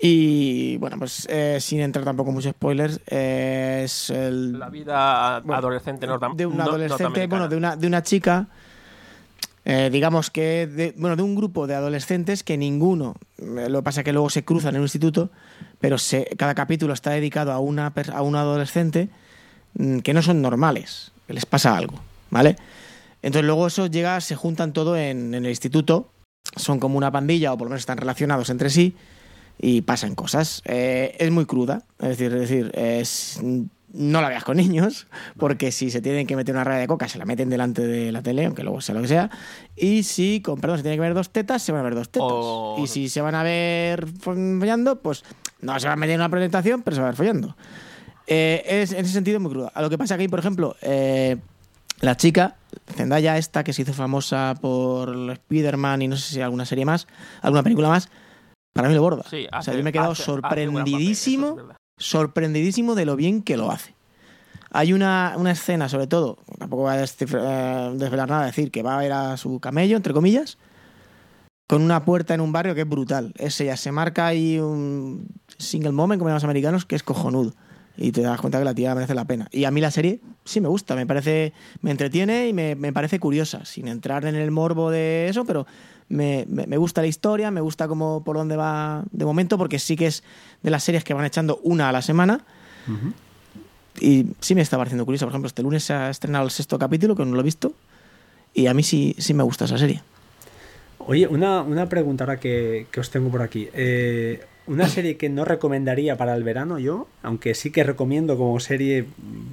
Y 0.00 0.76
bueno, 0.76 0.96
pues 0.98 1.26
eh, 1.28 1.58
sin 1.60 1.80
entrar 1.80 2.04
tampoco 2.04 2.30
muchos 2.30 2.52
spoilers, 2.52 3.00
es 3.06 4.10
el, 4.10 4.58
la 4.58 4.68
vida 4.68 5.36
adolescente 5.36 6.06
De 6.34 6.46
una 6.46 6.64
adolescente, 6.64 7.26
bueno, 7.26 7.48
de 7.48 7.56
una, 7.56 7.76
de 7.76 7.86
una 7.86 8.02
chica 8.02 8.46
eh, 9.70 9.90
digamos 9.92 10.30
que, 10.30 10.66
de, 10.66 10.94
bueno, 10.96 11.14
de 11.14 11.22
un 11.22 11.34
grupo 11.34 11.66
de 11.66 11.74
adolescentes 11.74 12.42
que 12.42 12.56
ninguno, 12.56 13.16
eh, 13.36 13.68
lo 13.68 13.80
que 13.80 13.82
pasa 13.82 14.00
es 14.00 14.04
que 14.06 14.14
luego 14.14 14.30
se 14.30 14.42
cruzan 14.42 14.74
en 14.74 14.80
un 14.80 14.86
instituto, 14.86 15.30
pero 15.78 15.98
se, 15.98 16.24
cada 16.38 16.54
capítulo 16.54 16.94
está 16.94 17.10
dedicado 17.10 17.52
a 17.52 17.58
una, 17.58 17.92
a 18.14 18.22
un 18.22 18.34
adolescente 18.34 19.10
mm, 19.74 19.98
que 19.98 20.14
no 20.14 20.22
son 20.22 20.40
normales, 20.40 21.12
que 21.26 21.34
les 21.34 21.44
pasa 21.44 21.76
algo, 21.76 22.00
¿vale? 22.30 22.56
Entonces 23.20 23.44
luego 23.44 23.66
eso 23.66 23.88
llega, 23.88 24.18
se 24.22 24.36
juntan 24.36 24.72
todo 24.72 24.96
en, 24.96 25.34
el 25.34 25.46
instituto, 25.46 26.08
son 26.56 26.80
como 26.80 26.96
una 26.96 27.12
pandilla 27.12 27.52
o 27.52 27.58
por 27.58 27.66
lo 27.66 27.68
menos 27.68 27.82
están 27.82 27.98
relacionados 27.98 28.48
entre 28.48 28.70
sí 28.70 28.96
y 29.58 29.82
pasan 29.82 30.14
cosas. 30.14 30.62
Eh, 30.64 31.14
es 31.18 31.30
muy 31.30 31.44
cruda, 31.44 31.82
es 31.98 32.16
decir, 32.16 32.32
es 32.32 32.40
decir, 32.40 32.70
es 32.74 33.38
no 33.92 34.20
la 34.20 34.28
veas 34.28 34.44
con 34.44 34.56
niños, 34.56 35.06
porque 35.38 35.72
si 35.72 35.90
se 35.90 36.00
tienen 36.00 36.26
que 36.26 36.36
meter 36.36 36.54
una 36.54 36.64
raya 36.64 36.80
de 36.80 36.86
coca, 36.86 37.08
se 37.08 37.18
la 37.18 37.24
meten 37.24 37.48
delante 37.48 37.86
de 37.86 38.12
la 38.12 38.22
tele, 38.22 38.44
aunque 38.44 38.62
luego 38.62 38.80
sea 38.80 38.94
lo 38.94 39.02
que 39.02 39.08
sea. 39.08 39.30
Y 39.76 40.02
si, 40.02 40.40
con 40.40 40.60
perdón, 40.60 40.78
se 40.78 40.82
tienen 40.82 40.98
que 40.98 41.02
ver 41.02 41.14
dos 41.14 41.30
tetas, 41.30 41.62
se 41.62 41.72
van 41.72 41.80
a 41.80 41.84
ver 41.84 41.94
dos 41.94 42.10
tetas. 42.10 42.32
Y 42.78 42.86
si 42.86 43.08
se 43.08 43.20
van 43.20 43.34
a 43.34 43.42
ver 43.42 44.06
follando, 44.20 45.00
pues 45.00 45.24
no 45.60 45.78
se 45.78 45.86
van 45.86 45.94
a 45.94 46.00
meter 46.00 46.14
en 46.14 46.20
una 46.20 46.28
presentación, 46.28 46.82
pero 46.82 46.94
se 46.94 47.00
va 47.00 47.08
a 47.08 47.10
ver 47.10 47.16
follando. 47.16 47.56
Eh, 48.26 48.62
es 48.66 48.92
en 48.92 49.04
ese 49.04 49.14
sentido 49.14 49.40
muy 49.40 49.50
cruda. 49.50 49.72
A 49.74 49.80
lo 49.80 49.88
que 49.88 49.96
pasa 49.96 50.14
aquí, 50.14 50.28
por 50.28 50.38
ejemplo, 50.38 50.76
eh, 50.82 51.36
la 52.00 52.16
chica, 52.16 52.56
Zendaya, 52.94 53.38
esta 53.38 53.64
que 53.64 53.72
se 53.72 53.82
hizo 53.82 53.94
famosa 53.94 54.54
por 54.60 55.30
Spider-Man 55.30 56.02
y 56.02 56.08
no 56.08 56.16
sé 56.16 56.34
si 56.34 56.40
alguna 56.40 56.66
serie 56.66 56.84
más, 56.84 57.06
alguna 57.40 57.62
película 57.62 57.88
más, 57.88 58.10
para 58.74 58.88
mí 58.88 58.94
lo 58.94 59.02
borda. 59.02 59.22
o 59.22 59.62
sea, 59.62 59.74
yo 59.74 59.82
me 59.82 59.90
he 59.90 59.92
quedado 59.92 60.14
sorprendidísimo 60.14 61.56
sorprendidísimo 61.98 62.94
de 62.94 63.04
lo 63.04 63.16
bien 63.16 63.42
que 63.42 63.56
lo 63.56 63.70
hace. 63.70 63.94
Hay 64.70 64.92
una, 64.92 65.34
escena, 65.50 65.88
sobre 65.88 66.06
todo, 66.06 66.38
tampoco 66.58 66.82
voy 66.82 66.92
a 66.92 67.02
eh, 67.02 67.94
desvelar 67.94 68.28
nada, 68.28 68.46
decir 68.46 68.70
que 68.70 68.82
va 68.82 68.96
a 68.96 69.00
ver 69.00 69.12
a 69.12 69.36
su 69.36 69.60
camello, 69.60 69.96
entre 69.96 70.12
comillas, 70.12 70.58
con 71.66 71.82
una 71.82 72.04
puerta 72.04 72.34
en 72.34 72.40
un 72.40 72.52
barrio 72.52 72.74
que 72.74 72.82
es 72.82 72.88
brutal. 72.88 73.32
Ese 73.38 73.64
ya 73.64 73.76
se 73.76 73.92
marca 73.92 74.26
ahí 74.26 74.58
un 74.58 75.28
single 75.56 75.92
moment, 75.92 76.18
como 76.18 76.28
llaman 76.28 76.36
los 76.36 76.44
americanos, 76.44 76.84
que 76.84 76.96
es 76.96 77.02
cojonudo. 77.02 77.54
Y 77.98 78.12
te 78.12 78.22
das 78.22 78.40
cuenta 78.40 78.58
que 78.58 78.64
la 78.64 78.74
tía 78.74 78.94
merece 78.94 79.14
la 79.14 79.24
pena. 79.24 79.48
Y 79.50 79.64
a 79.64 79.70
mí 79.70 79.80
la 79.80 79.90
serie 79.90 80.20
sí 80.44 80.60
me 80.60 80.68
gusta, 80.68 80.94
me 80.94 81.04
parece, 81.04 81.52
me 81.82 81.90
entretiene 81.90 82.48
y 82.48 82.52
me, 82.52 82.76
me 82.76 82.92
parece 82.92 83.18
curiosa, 83.18 83.64
sin 83.64 83.88
entrar 83.88 84.24
en 84.24 84.36
el 84.36 84.50
morbo 84.50 84.90
de 84.90 85.28
eso, 85.28 85.44
pero 85.44 85.66
me, 86.08 86.76
gusta 86.78 87.02
la 87.02 87.06
historia, 87.06 87.50
me 87.50 87.60
gusta 87.60 87.86
cómo 87.86 88.22
por 88.24 88.36
dónde 88.36 88.56
va 88.56 89.04
de 89.10 89.24
momento, 89.24 89.58
porque 89.58 89.78
sí 89.78 89.96
que 89.96 90.06
es 90.06 90.22
de 90.62 90.70
las 90.70 90.82
series 90.82 91.04
que 91.04 91.14
van 91.14 91.24
echando 91.24 91.60
una 91.62 91.88
a 91.88 91.92
la 91.92 92.02
semana. 92.02 92.44
Y 94.00 94.26
sí 94.40 94.54
me 94.54 94.62
está 94.62 94.78
pareciendo 94.78 95.04
curioso. 95.04 95.26
Por 95.26 95.32
ejemplo, 95.32 95.48
este 95.48 95.62
lunes 95.62 95.84
se 95.84 95.92
ha 95.92 96.08
estrenado 96.08 96.44
el 96.44 96.50
sexto 96.50 96.78
capítulo, 96.78 97.14
que 97.14 97.24
no 97.24 97.34
lo 97.34 97.40
he 97.40 97.44
visto. 97.44 97.74
Y 98.54 98.66
a 98.66 98.74
mí 98.74 98.82
sí, 98.82 99.14
sí 99.18 99.34
me 99.34 99.42
gusta 99.42 99.66
esa 99.66 99.76
serie. 99.76 100.02
Oye, 100.98 101.26
una, 101.26 101.88
pregunta 101.88 102.24
ahora 102.24 102.40
que, 102.40 102.86
os 102.96 103.10
tengo 103.10 103.28
por 103.30 103.42
aquí. 103.42 103.68
Eh, 103.74 104.40
una 104.68 104.86
serie 104.86 105.16
que 105.16 105.28
no 105.28 105.44
recomendaría 105.44 106.16
para 106.16 106.36
el 106.36 106.44
verano 106.44 106.78
yo, 106.78 107.08
aunque 107.22 107.54
sí 107.54 107.72
que 107.72 107.82
recomiendo 107.82 108.36
como 108.36 108.60
serie 108.60 109.06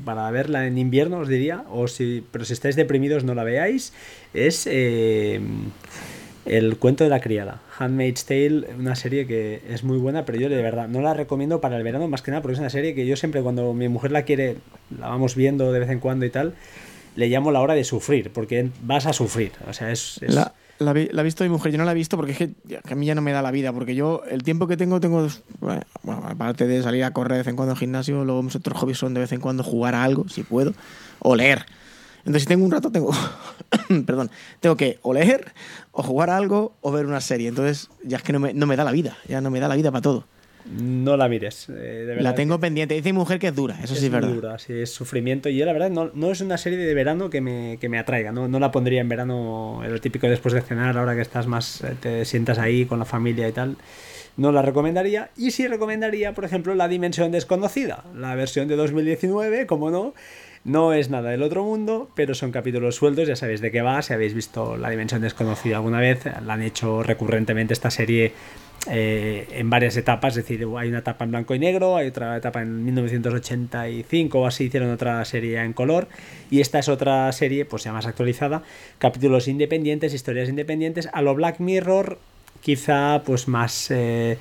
para 0.03 0.29
verla 0.29 0.67
en 0.67 0.77
invierno, 0.77 1.19
os 1.19 1.27
diría, 1.29 1.63
o 1.71 1.87
si, 1.87 2.23
pero 2.31 2.45
si 2.45 2.53
estáis 2.53 2.75
deprimidos 2.75 3.23
no 3.23 3.33
la 3.33 3.43
veáis, 3.43 3.93
es 4.33 4.67
eh, 4.69 5.39
El 6.45 6.77
cuento 6.77 7.03
de 7.03 7.09
la 7.09 7.21
criada, 7.21 7.61
Handmaid's 7.79 8.25
Tale, 8.25 8.67
una 8.77 8.95
serie 8.95 9.25
que 9.25 9.61
es 9.67 9.83
muy 9.83 9.97
buena, 9.97 10.25
pero 10.25 10.37
yo 10.37 10.49
de 10.49 10.61
verdad 10.61 10.87
no 10.87 11.01
la 11.01 11.13
recomiendo 11.13 11.59
para 11.61 11.77
el 11.77 11.83
verano 11.83 12.07
más 12.07 12.21
que 12.21 12.31
nada, 12.31 12.41
porque 12.41 12.53
es 12.53 12.59
una 12.59 12.69
serie 12.69 12.93
que 12.93 13.07
yo 13.07 13.15
siempre 13.15 13.41
cuando 13.41 13.73
mi 13.73 13.87
mujer 13.87 14.11
la 14.11 14.23
quiere, 14.23 14.57
la 14.99 15.07
vamos 15.07 15.35
viendo 15.35 15.71
de 15.71 15.79
vez 15.79 15.89
en 15.89 15.99
cuando 15.99 16.25
y 16.25 16.29
tal, 16.29 16.53
le 17.15 17.29
llamo 17.29 17.51
la 17.51 17.61
hora 17.61 17.73
de 17.73 17.83
sufrir, 17.83 18.31
porque 18.31 18.69
vas 18.83 19.05
a 19.05 19.13
sufrir, 19.13 19.53
o 19.67 19.73
sea, 19.73 19.91
es... 19.91 20.19
la, 20.79 20.91
ha 20.91 21.23
visto 21.23 21.43
mi 21.43 21.49
mujer, 21.49 21.71
yo 21.71 21.77
no 21.77 21.85
la 21.85 21.91
he 21.91 21.95
visto 21.95 22.17
porque 22.17 22.31
es 22.31 22.37
que, 22.37 22.53
a 22.91 22.95
mí 22.95 23.05
ya 23.05 23.15
no 23.15 23.21
me 23.21 23.31
da 23.31 23.41
la 23.41 23.51
vida, 23.51 23.71
porque 23.71 23.95
yo 23.95 24.23
el 24.29 24.43
tiempo 24.43 24.67
que 24.67 24.77
tengo, 24.77 24.99
tengo, 24.99 25.27
bueno, 25.59 25.81
aparte 26.03 26.67
de 26.67 26.83
salir 26.83 27.03
a 27.03 27.11
correr 27.11 27.33
de 27.33 27.37
vez 27.39 27.47
en 27.47 27.55
cuando 27.55 27.71
al 27.73 27.77
gimnasio, 27.77 28.25
luego 28.25 28.43
mis 28.43 28.55
otros 28.55 28.77
hobbies 28.79 28.97
son 28.97 29.13
de 29.13 29.21
vez 29.21 29.31
en 29.31 29.39
cuando 29.39 29.63
jugar 29.63 29.95
a 29.95 30.03
algo, 30.03 30.27
si 30.27 30.43
puedo, 30.43 30.73
o 31.19 31.35
leer. 31.35 31.65
Entonces, 32.19 32.43
si 32.43 32.47
tengo 32.47 32.65
un 32.65 32.71
rato, 32.71 32.91
tengo, 32.91 33.11
perdón, 34.05 34.31
tengo 34.59 34.75
que 34.75 34.99
o 35.01 35.13
leer, 35.13 35.53
o 35.91 36.03
jugar 36.03 36.29
a 36.29 36.37
algo, 36.37 36.73
o 36.81 36.91
ver 36.91 37.05
una 37.05 37.21
serie. 37.21 37.47
Entonces, 37.47 37.89
ya 38.03 38.17
es 38.17 38.23
que 38.23 38.33
no 38.33 38.39
me, 38.39 38.53
no 38.53 38.65
me 38.65 38.75
da 38.75 38.83
la 38.83 38.91
vida, 38.91 39.15
ya 39.27 39.41
no 39.41 39.51
me 39.51 39.59
da 39.59 39.67
la 39.67 39.75
vida 39.75 39.91
para 39.91 40.01
todo. 40.01 40.25
No 40.65 41.15
la 41.15 41.29
mires. 41.29 41.67
Eh, 41.69 42.17
la 42.19 42.33
tengo 42.33 42.59
pendiente. 42.59 42.95
Dice 42.95 43.13
mi 43.13 43.19
mujer 43.19 43.37
que 43.37 43.47
es 43.47 43.55
dura, 43.55 43.77
eso 43.83 43.93
sí 43.93 44.05
es 44.05 44.11
verdad. 44.11 44.29
dura, 44.29 44.57
sí, 44.57 44.73
es 44.73 44.91
sufrimiento. 44.91 45.47
Y 45.47 45.57
yo, 45.57 45.65
la 45.65 45.73
verdad, 45.73 45.91
no, 45.91 46.09
no 46.13 46.31
es 46.31 46.41
una 46.41 46.57
serie 46.57 46.79
de 46.79 46.93
verano 46.93 47.29
que 47.29 47.39
me, 47.39 47.77
que 47.79 47.87
me 47.87 47.99
atraiga. 47.99 48.31
¿no? 48.31 48.47
no 48.47 48.59
la 48.59 48.71
pondría 48.71 49.01
en 49.01 49.09
verano, 49.09 49.81
lo 49.87 50.01
típico 50.01 50.27
después 50.27 50.53
de 50.53 50.61
cenar, 50.61 50.97
ahora 50.97 51.15
que 51.15 51.21
estás 51.21 51.45
más, 51.45 51.81
eh, 51.81 51.95
te 51.99 52.25
sientas 52.25 52.57
ahí 52.57 52.85
con 52.85 52.97
la 52.97 53.05
familia 53.05 53.47
y 53.47 53.51
tal. 53.51 53.77
No 54.37 54.51
la 54.51 54.63
recomendaría. 54.63 55.29
Y 55.37 55.51
sí 55.51 55.67
recomendaría, 55.67 56.33
por 56.33 56.45
ejemplo, 56.45 56.73
La 56.73 56.87
Dimensión 56.87 57.31
Desconocida, 57.31 58.03
la 58.15 58.33
versión 58.35 58.67
de 58.67 58.75
2019, 58.75 59.67
como 59.67 59.91
no. 59.91 60.13
No 60.63 60.93
es 60.93 61.11
nada 61.11 61.29
del 61.29 61.43
otro 61.43 61.63
mundo, 61.63 62.09
pero 62.15 62.33
son 62.33 62.51
capítulos 62.51 62.95
sueltos, 62.95 63.27
ya 63.27 63.35
sabéis 63.35 63.61
de 63.61 63.69
qué 63.69 63.83
va, 63.83 64.01
si 64.01 64.13
habéis 64.13 64.33
visto 64.33 64.77
La 64.77 64.89
Dimensión 64.89 65.21
Desconocida 65.21 65.75
alguna 65.75 65.99
vez, 65.99 66.25
la 66.43 66.53
han 66.53 66.63
hecho 66.63 67.03
recurrentemente 67.03 67.71
esta 67.71 67.91
serie 67.91 68.33
eh, 68.87 69.47
en 69.51 69.69
varias 69.69 69.97
etapas, 69.97 70.37
es 70.37 70.43
decir, 70.43 70.67
hay 70.77 70.89
una 70.89 70.99
etapa 70.99 71.25
en 71.25 71.31
blanco 71.31 71.55
y 71.55 71.59
negro, 71.59 71.97
hay 71.97 72.07
otra 72.07 72.37
etapa 72.37 72.61
en 72.61 72.85
1985 72.85 74.39
o 74.39 74.45
así, 74.45 74.65
hicieron 74.65 74.91
otra 74.91 75.23
serie 75.25 75.61
en 75.61 75.73
color, 75.73 76.07
y 76.51 76.61
esta 76.61 76.79
es 76.79 76.87
otra 76.87 77.31
serie, 77.31 77.65
pues 77.65 77.83
ya 77.83 77.93
más 77.93 78.05
actualizada, 78.05 78.61
capítulos 78.99 79.47
independientes, 79.47 80.13
historias 80.13 80.49
independientes, 80.49 81.09
a 81.11 81.21
lo 81.21 81.33
Black 81.33 81.59
Mirror, 81.59 82.19
quizá 82.61 83.23
pues 83.25 83.47
más, 83.47 83.89
eh, 83.89 84.37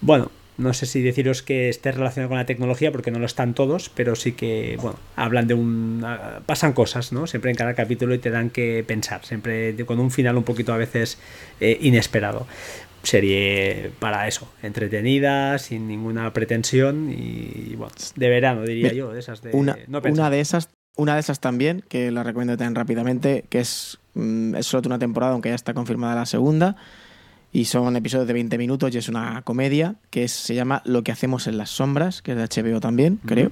bueno, 0.00 0.30
no 0.60 0.74
sé 0.74 0.86
si 0.86 1.00
deciros 1.00 1.42
que 1.42 1.68
esté 1.70 1.90
relacionado 1.90 2.28
con 2.28 2.38
la 2.38 2.44
tecnología, 2.44 2.92
porque 2.92 3.10
no 3.10 3.18
lo 3.18 3.26
están 3.26 3.54
todos, 3.54 3.88
pero 3.88 4.14
sí 4.14 4.32
que, 4.32 4.76
bueno, 4.80 4.98
hablan 5.16 5.48
de 5.48 5.54
un... 5.54 6.04
pasan 6.44 6.74
cosas, 6.74 7.12
¿no? 7.12 7.26
Siempre 7.26 7.50
en 7.50 7.56
cada 7.56 7.74
capítulo 7.74 8.14
y 8.14 8.18
te 8.18 8.30
dan 8.30 8.50
que 8.50 8.84
pensar, 8.86 9.24
siempre 9.24 9.74
con 9.86 9.98
un 9.98 10.10
final 10.10 10.36
un 10.36 10.44
poquito 10.44 10.74
a 10.74 10.76
veces 10.76 11.18
eh, 11.60 11.78
inesperado 11.80 12.46
serie 13.02 13.90
para 13.98 14.28
eso, 14.28 14.52
entretenida, 14.62 15.58
sin 15.58 15.88
ninguna 15.88 16.32
pretensión 16.32 17.10
y 17.10 17.74
bueno, 17.76 17.94
de 18.16 18.28
verano 18.28 18.62
diría 18.62 18.92
yo, 18.92 19.12
de 19.12 19.20
esas 19.20 19.42
de 19.42 19.50
una, 19.52 19.76
una 19.88 20.30
de 20.30 20.40
esas 20.40 20.70
una 20.96 21.14
de 21.14 21.20
esas 21.20 21.40
también 21.40 21.82
que 21.88 22.10
la 22.10 22.22
recomiendo 22.22 22.56
tan 22.56 22.74
rápidamente, 22.74 23.44
que 23.48 23.60
es 23.60 23.98
mm, 24.14 24.56
es 24.56 24.66
solo 24.66 24.82
una 24.86 24.98
temporada, 24.98 25.32
aunque 25.32 25.48
ya 25.48 25.54
está 25.54 25.72
confirmada 25.72 26.14
la 26.14 26.26
segunda 26.26 26.76
y 27.52 27.64
son 27.64 27.96
episodios 27.96 28.28
de 28.28 28.34
20 28.34 28.58
minutos 28.58 28.94
y 28.94 28.98
es 28.98 29.08
una 29.08 29.42
comedia 29.42 29.96
que 30.10 30.28
se 30.28 30.54
llama 30.54 30.82
Lo 30.84 31.02
que 31.02 31.12
hacemos 31.12 31.46
en 31.46 31.58
las 31.58 31.70
sombras, 31.70 32.22
que 32.22 32.32
es 32.32 32.38
de 32.38 32.62
HBO 32.62 32.80
también, 32.80 33.18
creo. 33.26 33.50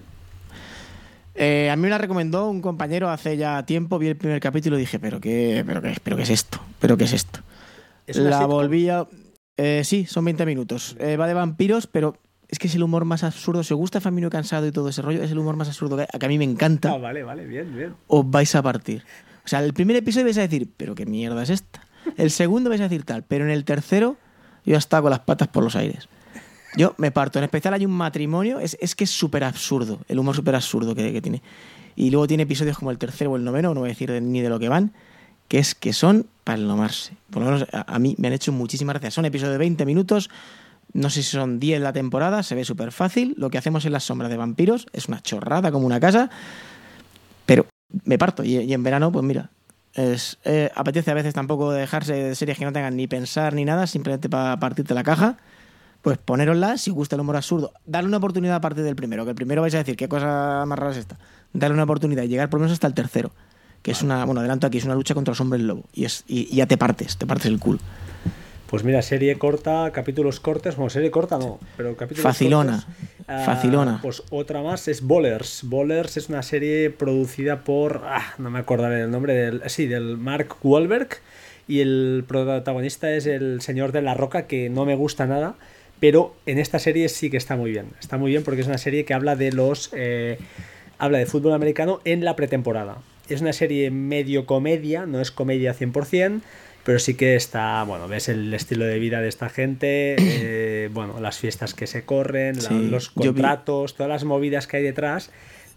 Eh, 1.35 1.71
a 1.71 1.77
mí 1.77 1.83
me 1.83 1.89
la 1.89 1.99
recomendó 1.99 2.49
un 2.49 2.61
compañero 2.61 3.11
hace 3.11 3.37
ya 3.37 3.65
tiempo, 3.65 3.99
vi 3.99 4.09
el 4.09 4.17
primer 4.17 4.41
capítulo 4.41 4.77
y 4.77 4.81
dije, 4.81 4.99
pero 4.99 5.21
qué, 5.21 5.65
pero 5.67 5.81
qué, 5.81 5.97
pero 6.03 6.17
qué 6.17 6.23
es 6.23 6.31
esto, 6.31 6.61
pero 6.81 6.97
qué 6.97 7.05
es 7.05 7.13
esto. 7.13 7.41
la 8.07 8.47
volví 8.47 8.89
a... 8.89 9.07
Eh, 9.59 9.83
sí, 9.85 10.07
son 10.07 10.25
20 10.25 10.47
minutos. 10.47 10.97
Eh, 11.01 11.17
va 11.17 11.27
de 11.27 11.35
vampiros, 11.35 11.89
pero 11.89 12.17
es 12.49 12.59
que 12.59 12.69
es 12.69 12.75
el 12.77 12.83
humor 12.83 13.05
más 13.05 13.25
absurdo. 13.25 13.63
Si 13.65 13.75
os 13.75 13.79
gusta 13.79 14.01
Famino 14.01 14.31
Cansado 14.31 14.67
y 14.67 14.73
todo 14.73 14.89
ese 14.89 15.03
rollo, 15.03 15.23
es 15.23 15.33
el 15.33 15.39
humor 15.39 15.57
más 15.57 15.69
absurdo 15.69 15.97
que, 15.97 16.07
a 16.25 16.29
mí 16.29 16.39
me 16.39 16.45
encanta. 16.45 16.93
Ah, 16.93 16.99
vale, 16.99 17.25
vale, 17.25 17.45
bien, 17.45 17.75
bien. 17.75 17.95
Os 18.07 18.29
vais 18.31 18.55
a 18.55 18.63
partir. 18.63 19.03
O 19.45 19.49
sea, 19.49 19.63
el 19.63 19.75
primer 19.75 19.97
episodio 19.97 20.27
vais 20.27 20.39
a 20.39 20.43
decir, 20.43 20.69
pero 20.77 20.95
qué 20.95 21.07
mierda 21.07 21.43
es 21.43 21.51
esta. 21.51 21.83
El 22.17 22.31
segundo 22.31 22.71
vais 22.71 22.81
a 22.81 22.85
decir 22.85 23.05
tal, 23.05 23.25
pero 23.25 23.45
en 23.45 23.51
el 23.51 23.65
tercero 23.65 24.17
yo 24.65 24.77
estaba 24.77 25.03
con 25.03 25.11
las 25.11 25.21
patas 25.21 25.49
por 25.49 25.65
los 25.65 25.75
aires. 25.75 26.09
Yo 26.77 26.95
me 26.97 27.11
parto. 27.11 27.39
En 27.39 27.45
especial 27.45 27.75
hay 27.75 27.85
un 27.85 27.93
matrimonio, 27.93 28.61
es, 28.61 28.77
que 28.95 29.05
es 29.05 29.11
súper 29.11 29.43
absurdo, 29.43 30.01
el 30.07 30.19
humor 30.21 30.37
súper 30.37 30.55
absurdo 30.55 30.95
que, 30.95 31.13
que, 31.13 31.21
tiene. 31.21 31.43
Y 31.97 32.11
luego 32.11 32.29
tiene 32.29 32.45
episodios 32.45 32.79
como 32.79 32.93
el 32.93 32.99
tercero 32.99 33.33
o 33.33 33.37
el 33.37 33.43
noveno, 33.43 33.75
no 33.75 33.81
voy 33.81 33.89
a 33.89 33.93
decir 33.93 34.11
ni 34.23 34.41
de 34.41 34.49
lo 34.49 34.61
que 34.61 34.69
van, 34.69 34.93
que 35.49 35.59
es 35.59 35.75
que 35.75 35.93
son 35.93 36.27
para 36.45 36.59
enlomarse. 36.59 37.17
Por 37.31 37.43
lo 37.43 37.51
menos 37.51 37.67
a, 37.73 37.99
mí 37.99 38.15
me 38.19 38.29
han 38.29 38.35
hecho 38.35 38.53
muchísimas 38.53 38.95
gracias. 38.95 39.15
Son 39.15 39.25
episodios 39.25 39.55
de 39.55 39.59
20 39.59 39.85
minutos, 39.87 40.31
no 40.93 41.11
sé 41.11 41.23
si 41.23 41.31
son 41.31 41.59
10 41.59 41.81
la 41.81 41.93
temporada, 41.93 42.43
se 42.43 42.55
ve 42.55 42.65
súper 42.65 42.93
fácil. 42.93 43.35
Lo 43.37 43.51
que 43.51 43.59
hacemos 43.59 43.85
en 43.87 43.93
las 43.93 44.05
sombras 44.05 44.31
de 44.31 44.37
vampiros 44.37 44.87
es 44.93 45.09
una 45.09 45.21
chorrada 45.21 45.73
como 45.73 45.87
una 45.87 46.01
casa, 46.01 46.31
pero 47.47 47.67
me 48.05 48.19
parto. 48.19 48.45
Y, 48.45 48.73
en 48.73 48.83
verano, 48.83 49.11
pues 49.11 49.25
mira, 49.25 49.51
es, 49.95 50.39
eh, 50.45 50.71
apetece 50.75 51.11
a 51.11 51.15
veces 51.15 51.35
tampoco 51.35 51.73
dejarse 51.73 52.15
de 52.15 52.35
series 52.35 52.59
que 52.59 52.65
no 52.65 52.73
tengan 52.73 52.97
ni 52.97 53.07
pensar 53.07 53.55
ni 53.55 53.65
nada, 53.65 53.87
simplemente 53.87 54.29
para 54.29 54.59
partirte 54.59 54.95
la 54.95 55.03
caja. 55.03 55.39
Pues 56.03 56.17
ponerosla, 56.17 56.79
si 56.79 56.91
gusta 56.91 57.17
el 57.17 57.23
humor 57.23 57.37
absurdo, 57.37 57.73
darle 57.85 58.09
una 58.09 58.19
oportunidad 58.19 58.57
a 58.57 58.61
partir 58.61 58.85
del 58.85 58.95
primero, 58.95 59.25
que 59.25 59.31
el 59.31 59.37
primero 59.37 59.63
vais 59.63 59.75
a 59.75 59.79
decir 59.79 59.97
qué 59.97 60.09
cosa 60.09 60.65
más 60.65 60.79
rara 60.79 60.93
es 60.93 60.99
esta. 60.99 61.19
Darle 61.53 61.75
una 61.75 61.83
oportunidad 61.83 62.23
y 62.23 62.29
llegar 62.29 62.49
por 62.49 62.61
lo 62.61 62.63
menos 62.63 62.75
hasta 62.75 62.87
el 62.87 62.95
tercero 62.95 63.33
que 63.83 63.91
es 63.91 64.03
una, 64.03 64.25
bueno, 64.25 64.41
adelanto 64.41 64.67
aquí, 64.67 64.79
es 64.79 64.85
una 64.85 64.95
lucha 64.95 65.15
contra 65.15 65.33
los 65.33 65.41
hombres 65.41 65.63
lobo. 65.63 65.85
Y, 65.95 66.05
es, 66.05 66.25
y, 66.27 66.55
ya 66.55 66.67
te 66.67 66.77
partes, 66.77 67.17
te 67.17 67.27
partes 67.27 67.47
el 67.47 67.59
culo. 67.59 67.79
Pues 68.67 68.85
mira, 68.85 69.01
serie 69.01 69.39
corta, 69.39 69.91
capítulos 69.95 70.41
cortos, 70.41 70.77
bueno, 70.77 70.91
serie 70.91 71.11
corta 71.11 71.39
no, 71.39 71.59
pero 71.79 71.97
capítulos 71.97 72.23
Facilona, 72.23 72.85
cortos, 73.27 73.45
facilona. 73.47 73.99
pues 74.03 74.23
otra 74.29 74.63
más 74.63 74.89
es 74.89 75.01
Bowlers. 75.01 75.63
Bowlers 75.65 76.19
es 76.19 76.29
una 76.29 76.43
serie 76.43 76.91
producida 76.91 77.65
por, 77.65 78.03
ah, 78.05 78.35
no 78.37 78.51
me 78.51 78.59
acordaré 78.59 78.97
del 78.97 79.11
nombre, 79.11 79.33
del, 79.33 79.63
sí, 79.71 79.87
del 79.87 80.19
Mark 80.19 80.57
Wahlberg. 80.63 81.09
Y 81.67 81.81
el 81.81 82.25
protagonista 82.29 83.11
es 83.11 83.27
el 83.27 83.63
señor 83.63 83.93
de 83.93 84.03
la 84.03 84.13
roca, 84.15 84.47
que 84.47 84.69
no 84.69 84.85
me 84.85 84.97
gusta 84.97 85.27
nada, 85.27 85.55
pero 85.99 86.35
en 86.45 86.59
esta 86.59 86.79
serie 86.79 87.09
sí 87.09 87.31
que 87.31 87.39
está 87.39 87.57
muy 87.57 87.71
bien. 87.71 87.87
Está 88.01 88.19
muy 88.19 88.31
bien 88.31 88.43
porque 88.43 88.61
es 88.61 88.67
una 88.67 88.79
serie 88.79 89.05
que 89.07 89.15
habla 89.15 89.35
de 89.35 89.53
los... 89.53 89.91
Eh, 89.95 90.39
habla 90.99 91.19
de 91.19 91.27
fútbol 91.27 91.53
americano 91.53 92.01
en 92.05 92.25
la 92.25 92.37
pretemporada 92.37 92.99
es 93.35 93.41
una 93.41 93.53
serie 93.53 93.91
medio 93.91 94.47
comedia, 94.47 95.07
no 95.07 95.21
es 95.21 95.31
comedia 95.31 95.75
100%, 95.75 96.41
pero 96.85 96.99
sí 96.99 97.15
que 97.15 97.37
está, 97.37 97.83
bueno, 97.85 98.09
ves 98.09 98.29
el 98.29 98.53
estilo 98.55 98.85
de 98.87 98.99
vida 98.99 99.21
de 99.21 99.29
esta 99.29 99.49
gente, 99.49 100.17
eh, 100.19 100.89
bueno, 100.93 101.21
las 101.21 101.39
fiestas 101.39 101.75
que 101.75 101.87
se 101.87 102.05
corren, 102.05 102.57
los 102.91 103.11
contratos, 103.11 103.95
todas 103.95 104.09
las 104.09 104.25
movidas 104.25 104.67
que 104.67 104.79
hay 104.79 104.83
detrás 104.83 105.31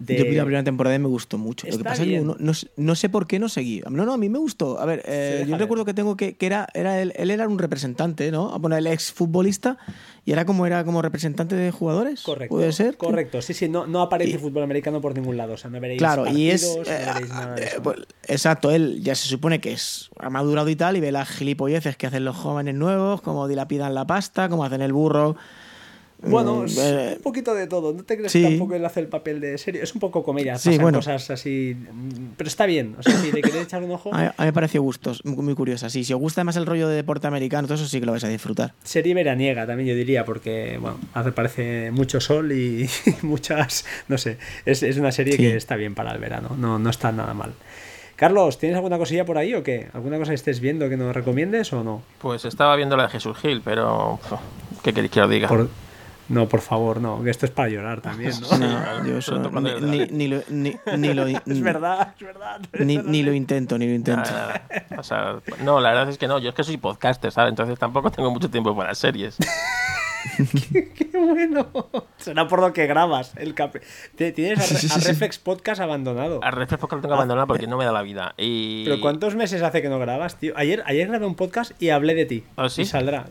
yo 0.07 0.25
vi 0.25 0.35
la 0.35 0.43
primera 0.43 0.63
temporada 0.63 0.95
y 0.95 0.99
me 0.99 1.07
gustó 1.07 1.37
mucho. 1.37 1.67
Lo 1.67 1.77
que 1.77 1.83
pasa 1.83 2.03
es 2.03 2.09
que 2.09 2.21
no, 2.21 2.35
no, 2.37 2.95
sé 2.95 3.09
por 3.09 3.27
qué 3.27 3.39
no 3.39 3.49
seguí. 3.49 3.81
No, 3.89 4.05
no, 4.05 4.13
a 4.13 4.17
mí 4.17 4.29
me 4.29 4.39
gustó. 4.39 4.79
A 4.79 4.85
ver, 4.85 5.03
eh, 5.05 5.45
yo 5.47 5.57
recuerdo 5.57 5.85
que 5.85 5.93
tengo 5.93 6.17
que, 6.17 6.35
que 6.35 6.45
era, 6.45 6.67
era 6.73 7.01
él, 7.01 7.13
él, 7.15 7.31
era 7.31 7.47
un 7.47 7.59
representante, 7.59 8.31
¿no? 8.31 8.57
Bueno, 8.59 8.77
el 8.77 8.87
ex 8.87 9.11
futbolista 9.11 9.77
y 10.23 10.31
era 10.31 10.45
como 10.45 10.65
era 10.65 10.83
como 10.83 11.01
representante 11.01 11.55
de 11.55 11.71
jugadores. 11.71 12.21
Correcto. 12.21 12.55
¿Puede 12.55 12.71
ser? 12.71 12.97
Correcto, 12.97 13.41
sí, 13.41 13.53
sí, 13.53 13.67
no, 13.67 13.87
no 13.87 14.01
aparece 14.01 14.37
fútbol 14.37 14.63
americano 14.63 15.01
por 15.01 15.15
ningún 15.15 15.37
lado. 15.37 15.53
O 15.53 15.57
sea, 15.57 15.71
no 15.71 15.79
veréis 15.79 15.99
Claro, 15.99 16.27
y 16.27 16.51
es. 16.51 16.63
Eh, 16.63 17.05
eh, 17.57 17.69
pues, 17.81 17.97
exacto, 18.27 18.71
él 18.71 19.01
ya 19.01 19.15
se 19.15 19.27
supone 19.27 19.59
que 19.59 19.71
es 19.73 20.09
ha 20.19 20.29
madurado 20.29 20.69
y 20.69 20.75
tal, 20.75 20.97
y 20.97 20.99
ve 20.99 21.11
las 21.11 21.29
gilipolleces 21.29 21.97
que 21.97 22.07
hacen 22.07 22.25
los 22.25 22.35
jóvenes 22.35 22.75
nuevos, 22.75 23.21
como 23.21 23.47
dilapidan 23.47 23.95
la 23.95 24.05
pasta, 24.05 24.49
como 24.49 24.63
hacen 24.63 24.81
el 24.81 24.93
burro 24.93 25.35
bueno, 26.23 26.63
mm, 26.63 26.67
eh, 26.77 27.13
un 27.17 27.23
poquito 27.23 27.55
de 27.55 27.67
todo. 27.67 27.93
No 27.93 28.03
te 28.03 28.17
crees 28.17 28.31
que 28.31 28.43
tampoco 28.43 28.75
él 28.75 28.85
hace 28.85 28.99
el 28.99 29.07
papel 29.07 29.39
de 29.39 29.57
serio. 29.57 29.81
Es 29.81 29.93
un 29.93 29.99
poco 29.99 30.23
comedia. 30.23 30.57
Sí, 30.57 30.77
bueno. 30.77 30.99
cosas 30.99 31.29
así. 31.31 31.75
Mm, 31.75 32.33
pero 32.37 32.47
está 32.47 32.65
bien. 32.65 32.95
O 32.99 33.03
sea, 33.03 33.17
si 33.17 33.31
le 33.31 33.41
queréis 33.41 33.63
echar 33.63 33.83
un 33.83 33.91
ojo. 33.91 34.11
A 34.13 34.21
mí, 34.21 34.29
me 34.39 34.53
pareció 34.53 34.81
gustos, 34.81 35.23
muy, 35.25 35.55
curiosa. 35.55 35.89
Sí, 35.89 36.03
si 36.03 36.13
os 36.13 36.19
gusta 36.19 36.43
más 36.43 36.55
el 36.55 36.65
rollo 36.65 36.87
de 36.87 36.95
deporte 36.95 37.27
americano, 37.27 37.67
todo 37.67 37.75
eso 37.75 37.87
sí 37.87 37.99
que 37.99 38.05
lo 38.05 38.11
vais 38.11 38.23
a 38.23 38.29
disfrutar. 38.29 38.73
Serie 38.83 39.13
veraniega 39.13 39.65
también, 39.65 39.89
yo 39.89 39.95
diría, 39.95 40.25
porque 40.25 40.77
bueno, 40.79 40.99
hace, 41.13 41.31
parece 41.31 41.91
mucho 41.91 42.19
sol 42.19 42.51
y 42.51 42.87
muchas. 43.21 43.85
No 44.07 44.17
sé. 44.17 44.37
Es, 44.65 44.83
es 44.83 44.97
una 44.97 45.11
serie 45.11 45.37
que 45.37 45.55
está 45.55 45.75
bien 45.75 45.95
para 45.95 46.11
el 46.11 46.19
verano. 46.19 46.55
No, 46.57 46.79
no 46.79 46.89
está 46.89 47.11
nada 47.11 47.33
mal. 47.33 47.53
Carlos, 48.21 48.59
¿tienes 48.59 48.75
alguna 48.75 48.99
cosilla 48.99 49.25
por 49.25 49.39
ahí 49.39 49.55
o 49.55 49.63
qué? 49.63 49.87
¿Alguna 49.93 50.19
cosa 50.19 50.29
que 50.29 50.35
estés 50.35 50.59
viendo 50.59 50.87
que 50.89 50.95
nos 50.95 51.11
recomiendes 51.11 51.73
o 51.73 51.83
no? 51.83 52.03
Pues 52.19 52.45
estaba 52.45 52.75
viendo 52.75 52.95
la 52.95 53.03
de 53.03 53.09
Jesús 53.09 53.35
Gil, 53.35 53.63
pero. 53.65 54.19
¿Qué 54.83 54.93
queréis 54.93 55.11
que 55.11 55.21
os 55.21 55.29
diga? 55.29 55.49
No, 56.31 56.47
por 56.47 56.61
favor, 56.61 57.01
no, 57.01 57.21
que 57.23 57.29
esto 57.29 57.45
es 57.45 57.51
para 57.51 57.67
llorar 57.67 57.99
también, 57.99 58.31
¿no? 58.39 58.57
no 58.57 59.05
yo 59.05 59.17
eso, 59.17 59.37
ni, 59.37 60.07
ni, 60.07 60.27
lo, 60.29 60.41
ni, 60.49 60.75
ni, 60.97 61.13
lo, 61.13 61.27
es 61.45 61.61
verdad, 61.61 62.13
es 62.17 62.25
verdad. 62.25 62.61
Ni, 62.79 62.97
ni, 62.97 63.21
lo 63.21 63.33
intento, 63.33 63.77
ni 63.77 63.85
lo 63.85 63.93
intento. 63.93 64.29
O 64.97 65.03
sea, 65.03 65.35
no, 65.63 65.81
la 65.81 65.89
verdad 65.89 66.09
es 66.09 66.17
que 66.17 66.27
no, 66.27 66.39
yo 66.39 66.49
es 66.49 66.55
que 66.55 66.63
soy 66.63 66.77
podcaster, 66.77 67.33
¿sabes? 67.33 67.49
Entonces 67.49 67.77
tampoco 67.77 68.11
tengo 68.11 68.31
mucho 68.31 68.49
tiempo 68.49 68.75
para 68.75 68.95
series. 68.95 69.37
qué, 70.95 71.09
bueno. 71.13 71.67
Será 72.17 72.47
por 72.47 72.61
lo 72.61 72.73
que 72.73 72.87
grabas 72.87 73.33
el 73.37 73.53
cap... 73.53 73.75
Tienes 74.15 74.91
a, 74.91 74.99
Reflex 74.99 75.39
Podcast 75.39 75.81
abandonado. 75.81 76.39
A 76.43 76.51
Reflex 76.51 76.79
Podcast 76.79 76.97
lo 76.97 77.01
tengo 77.01 77.15
abandonado 77.15 77.47
porque 77.47 77.67
no 77.67 77.77
me 77.77 77.85
da 77.85 77.91
la 77.91 78.01
vida. 78.01 78.33
Y... 78.37 78.85
Pero 78.85 79.01
¿cuántos 79.01 79.35
meses 79.35 79.61
hace 79.61 79.81
que 79.81 79.89
no 79.89 79.99
grabas, 79.99 80.37
tío? 80.37 80.53
Ayer, 80.55 80.83
ayer 80.85 81.07
grabé 81.07 81.25
un 81.25 81.35
podcast 81.35 81.71
y 81.81 81.89
hablé 81.89 82.15
de 82.15 82.25
ti. 82.25 82.43
¿Ah, 82.57 82.69
sí? 82.69 82.83
Y 82.83 82.85
saldrá. 82.85 83.25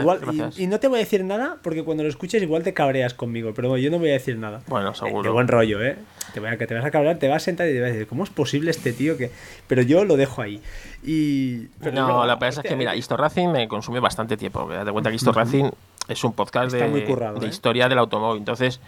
igual, 0.00 0.20
y, 0.56 0.66
no 0.66 0.80
te 0.80 0.88
voy 0.88 0.98
a 0.98 1.00
decir 1.00 1.24
nada 1.24 1.58
porque 1.62 1.84
cuando 1.84 2.02
lo 2.02 2.08
escuches 2.08 2.42
igual 2.42 2.62
te 2.62 2.74
cabreas 2.74 3.14
conmigo. 3.14 3.52
Pero 3.54 3.76
yo 3.76 3.90
no 3.90 3.98
voy 3.98 4.10
a 4.10 4.14
decir 4.14 4.38
nada. 4.38 4.62
Bueno, 4.66 4.94
seguro. 4.94 5.22
De, 5.22 5.30
buen 5.30 5.48
rollo, 5.48 5.82
¿eh? 5.82 5.96
Te 6.34 6.40
voy 6.40 6.48
a, 6.48 6.56
que 6.56 6.66
te 6.66 6.74
vas 6.74 6.84
a 6.84 6.90
cabrear, 6.90 7.18
te 7.18 7.28
vas 7.28 7.42
a 7.42 7.44
sentar 7.44 7.68
y 7.68 7.72
te 7.72 7.80
vas 7.80 7.90
a 7.90 7.92
decir, 7.92 8.06
¿cómo 8.06 8.24
es 8.24 8.30
posible 8.30 8.70
este 8.70 8.92
tío 8.92 9.16
que...? 9.16 9.30
Pero 9.66 9.82
yo 9.82 10.04
lo 10.04 10.16
dejo 10.16 10.42
ahí. 10.42 10.60
Y... 11.04 11.68
no, 11.92 12.26
la 12.26 12.36
verdad 12.36 12.60
es 12.64 12.68
que, 12.70 12.76
mira, 12.76 12.94
Histo 12.96 13.16
Racing 13.16 13.48
me 13.48 13.68
consume 13.68 14.00
bastante 14.00 14.36
tiempo. 14.36 14.68
Date 14.68 14.90
cuenta 14.92 15.10
que 15.10 15.16
Histo 15.16 15.32
Racing 15.32 15.70
es 16.08 16.24
un 16.24 16.32
podcast 16.32 16.72
de, 16.72 16.88
de, 16.88 17.12
¿eh? 17.12 17.48
historia 17.48 17.88
del 17.88 17.98
automóvil. 17.98 18.38
Entonces, 18.38 18.80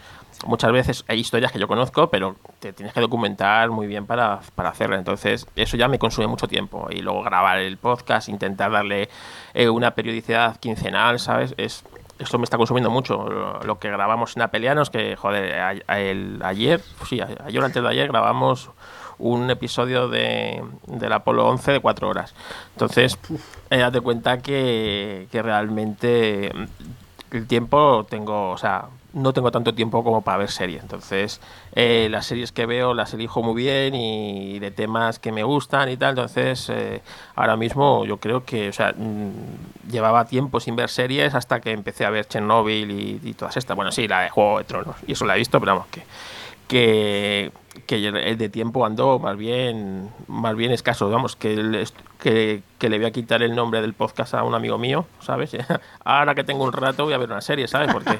muchas 0.47 0.73
veces 0.73 1.05
hay 1.09 1.21
historias 1.21 1.53
que 1.53 1.59
yo 1.59 1.69
conozco, 1.69 2.11
pero 2.11 2.37
te 2.61 2.73
tienes 2.73 2.93
que 2.93 3.01
documentar 3.01 3.71
muy 3.71 3.87
bien 3.87 4.07
para, 4.07 4.41
para 4.55 4.71
hacerla. 4.71 4.97
Entonces, 4.97 5.47
eso 5.57 5.77
ya 5.77 5.89
me 5.89 5.99
consume 5.99 6.27
mucho 6.27 6.49
tiempo. 6.49 6.89
Y 6.91 7.01
luego 7.01 7.23
grabar 7.23 7.59
el 7.59 7.77
podcast, 7.77 8.29
intentar 8.29 8.73
darle 8.73 9.09
eh, 9.55 9.69
una 9.69 9.93
periodicidad 9.93 10.57
quincenal, 10.59 11.19
¿sabes? 11.21 11.55
Es, 11.57 11.85
esto 12.19 12.39
me 12.39 12.45
está 12.45 12.57
consumiendo 12.57 12.91
mucho. 12.91 13.61
Lo, 13.65 13.79
que 13.79 13.91
grabamos 13.91 14.37
en 14.37 14.43
Apelianos, 14.43 14.91
que, 14.91 15.17
joder, 15.17 15.83
el, 15.89 16.41
ayer, 16.43 16.81
sí, 17.09 17.21
ayer 17.21 17.63
antes 17.63 17.83
de 17.83 17.89
ayer 17.89 18.09
grabamos 18.09 18.71
un 19.19 19.49
episodio 19.51 20.09
de, 20.09 20.63
del 20.87 21.13
Apolo 21.13 21.47
11 21.49 21.73
de 21.73 21.81
cuatro 21.81 22.09
horas. 22.09 22.35
Entonces, 22.73 23.19
eh, 23.71 23.79
date 23.79 24.01
cuenta 24.01 24.39
que, 24.39 25.29
que 25.31 25.43
realmente 25.43 26.51
el 27.39 27.47
tiempo 27.47 28.07
tengo, 28.09 28.51
o 28.51 28.59
sea, 28.59 28.87
no 29.15 29.33
tengo 29.33 29.51
tanto 29.51 29.75
tiempo 29.75 30.03
como 30.03 30.23
para 30.23 30.39
ver 30.39 30.51
series. 30.51 30.83
Entonces, 30.83 31.41
eh, 31.75 32.09
las 32.11 32.27
series 32.27 32.53
que 32.53 32.67
veo 32.67 32.95
las 32.95 33.15
elijo 33.15 33.43
muy 33.43 33.55
bien 33.55 33.95
y 33.95 34.59
de 34.59 34.71
temas 34.71 35.19
que 35.19 35.33
me 35.33 35.43
gustan 35.45 35.89
y 35.89 35.97
tal. 35.97 36.11
Entonces, 36.11 36.69
eh, 36.71 37.03
ahora 37.37 37.57
mismo 37.57 38.05
yo 38.05 38.19
creo 38.19 38.45
que, 38.45 38.69
o 38.69 38.73
sea, 38.73 38.93
mm, 38.97 39.91
llevaba 39.91 40.27
tiempo 40.27 40.61
sin 40.61 40.77
ver 40.77 40.91
series 40.91 41.35
hasta 41.35 41.61
que 41.61 41.71
empecé 41.71 42.05
a 42.05 42.11
ver 42.11 42.27
Chernobyl 42.27 42.91
y, 42.91 43.21
y, 43.23 43.35
todas 43.35 43.57
estas. 43.57 43.77
Bueno, 43.77 43.93
sí, 43.93 44.09
la 44.09 44.23
de 44.23 44.31
Juego 44.31 44.59
de 44.59 44.65
Tronos. 44.65 44.97
Y 45.07 45.13
eso 45.13 45.25
la 45.25 45.37
he 45.37 45.39
visto, 45.39 45.61
pero 45.61 45.73
vamos, 45.75 45.89
que, 45.89 46.03
que 46.69 47.53
que 47.87 48.07
el 48.07 48.39
de 48.39 48.49
tiempo 48.49 48.87
andó 48.87 49.19
más 49.19 49.37
bien 49.37 50.09
más 50.29 50.55
bien 50.57 50.71
escaso 50.71 51.11
vamos 51.11 51.35
que, 51.35 51.85
que, 52.21 52.63
que, 52.79 52.89
le 52.89 52.99
voy 52.99 53.07
a 53.07 53.11
quitar 53.11 53.43
el 53.43 53.55
nombre 53.55 53.81
del 53.81 53.95
podcast 53.95 54.35
a 54.35 54.45
un 54.45 54.55
amigo 54.55 54.79
mío 54.79 55.07
sabes 55.21 55.57
ahora 56.05 56.35
que 56.35 56.45
tengo 56.45 56.65
un 56.65 56.73
rato 56.73 57.05
voy 57.05 57.15
a 57.15 57.19
ver 57.19 57.31
una 57.31 57.41
serie 57.41 57.67
sabes 57.67 57.93
porque 57.93 58.19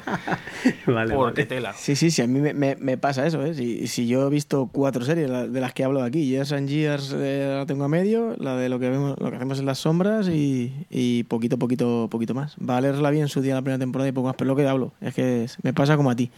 vale, 0.91 1.15
porque 1.15 1.45
tela. 1.45 1.73
Sí 1.73 1.95
sí 1.95 2.11
sí 2.11 2.21
a 2.21 2.27
mí 2.27 2.39
me, 2.39 2.75
me, 2.75 2.97
pasa 2.97 3.25
eso 3.25 3.43
¿eh? 3.45 3.53
si, 3.53 3.87
si, 3.87 4.07
yo 4.07 4.27
he 4.27 4.29
visto 4.29 4.69
cuatro 4.71 5.05
series 5.05 5.29
de 5.51 5.61
las 5.61 5.73
que 5.73 5.83
hablo 5.83 6.03
aquí 6.03 6.27
Years 6.27 6.51
and 6.51 6.67
Years 6.67 7.15
eh, 7.17 7.55
la 7.57 7.65
tengo 7.65 7.85
a 7.85 7.87
medio 7.87 8.35
la 8.37 8.57
de 8.57 8.69
lo 8.69 8.77
que 8.79 8.89
vemos 8.89 9.15
lo 9.19 9.29
que 9.29 9.37
hacemos 9.37 9.59
en 9.59 9.65
las 9.65 9.79
sombras 9.79 10.27
y, 10.27 10.85
y 10.89 11.23
poquito 11.23 11.57
poquito 11.57 12.07
poquito 12.11 12.33
más. 12.33 12.55
Va 12.57 12.77
a 12.77 12.81
leerla 12.81 13.09
bien 13.09 13.29
su 13.29 13.41
día 13.41 13.55
la 13.55 13.61
primera 13.61 13.79
temporada 13.79 14.09
y 14.09 14.11
poco 14.11 14.27
más 14.27 14.35
pero 14.37 14.49
lo 14.49 14.55
que 14.55 14.67
hablo 14.67 14.91
es 15.01 15.13
que 15.13 15.47
me 15.63 15.73
pasa 15.73 15.95
como 15.95 16.11
a 16.11 16.15
ti 16.15 16.29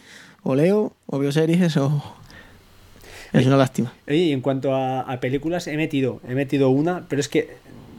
o 0.48 0.56
leo 0.56 0.94
o 1.06 1.20
veo 1.20 1.32
series 1.32 1.76
o 1.76 2.02
es 3.34 3.46
una 3.46 3.58
lástima. 3.58 3.94
Y 4.08 4.32
en 4.32 4.40
cuanto 4.42 4.74
a, 4.74 5.20
películas, 5.20 5.68
he 5.68 5.76
metido, 5.76 6.22
he 6.28 6.34
metido 6.34 6.70
una, 6.70 7.06
pero 7.10 7.20
es 7.20 7.28
que 7.28 7.50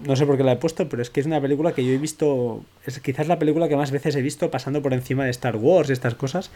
no 0.04 0.16
sé 0.16 0.24
por 0.24 0.38
qué 0.38 0.44
la 0.44 0.52
he 0.52 0.56
puesto, 0.56 0.88
pero 0.88 1.02
es 1.02 1.10
que 1.10 1.20
es 1.20 1.26
una 1.26 1.40
película 1.40 1.72
que 1.72 1.84
yo 1.84 1.92
he 1.92 1.98
visto, 1.98 2.64
es 2.86 2.98
quizás 3.00 3.28
la 3.28 3.38
película 3.38 3.68
que 3.68 3.76
más 3.76 3.90
veces 3.90 4.16
he 4.16 4.22
visto 4.22 4.50
pasando 4.50 4.80
por 4.80 4.94
encima 4.94 5.24
de 5.24 5.30
Star 5.30 5.56
Wars 5.56 5.90
y 5.90 5.92
estas 5.92 6.14
cosas. 6.14 6.50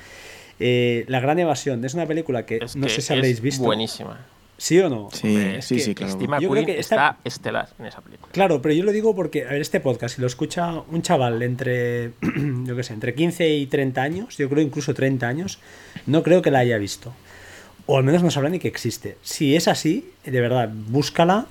Eh, 0.59 1.05
la 1.09 1.21
Gran 1.21 1.39
Evasión, 1.39 1.85
es 1.85 1.93
una 1.93 2.07
película 2.07 2.47
que 2.47 2.61
no 2.75 2.89
sé 2.89 3.03
si 3.03 3.13
habréis 3.13 3.43
visto. 3.43 3.63
Buenísima. 3.63 4.25
¿Sí 4.63 4.79
o 4.79 4.89
no? 4.89 5.09
Sí, 5.11 5.57
sí, 5.61 5.81
sí, 5.81 5.93
claro. 5.93 6.39
yo 6.39 6.49
creo 6.49 6.65
que 6.65 6.79
está 6.79 7.19
estelar 7.25 7.71
en 7.81 7.87
esa 7.87 8.01
película. 8.01 8.31
Claro, 8.31 8.63
pero 8.63 8.73
yo 8.73 8.85
lo 8.85 8.93
digo 8.93 9.13
porque, 9.13 9.45
a 9.45 9.51
ver, 9.51 9.61
este 9.61 9.81
podcast, 9.81 10.15
si 10.15 10.21
lo 10.21 10.29
escucha 10.29 10.83
un 10.89 11.03
chaval 11.03 11.43
entre, 11.43 12.13
yo 12.65 12.77
qué 12.77 12.85
sé, 12.85 12.95
entre 12.95 13.13
15 13.13 13.57
y 13.57 13.67
30 13.67 14.01
años, 14.01 14.39
yo 14.39 14.49
creo 14.49 14.63
incluso 14.63 14.95
30 14.95 15.27
años, 15.27 15.59
no 16.07 16.23
creo 16.23 16.43
que 16.43 16.53
la 16.53 16.61
haya 16.61 16.79
visto 16.79 17.13
o 17.87 17.99
al 17.99 18.05
menos 18.05 18.23
no 18.23 18.31
sabrá 18.31 18.51
ni 18.51 18.61
que 18.61 18.69
existe. 18.69 19.17
Si 19.23 19.57
es 19.57 19.67
así, 19.67 20.13
de 20.25 20.41
verdad, 20.41 20.71
búscala 20.73 21.47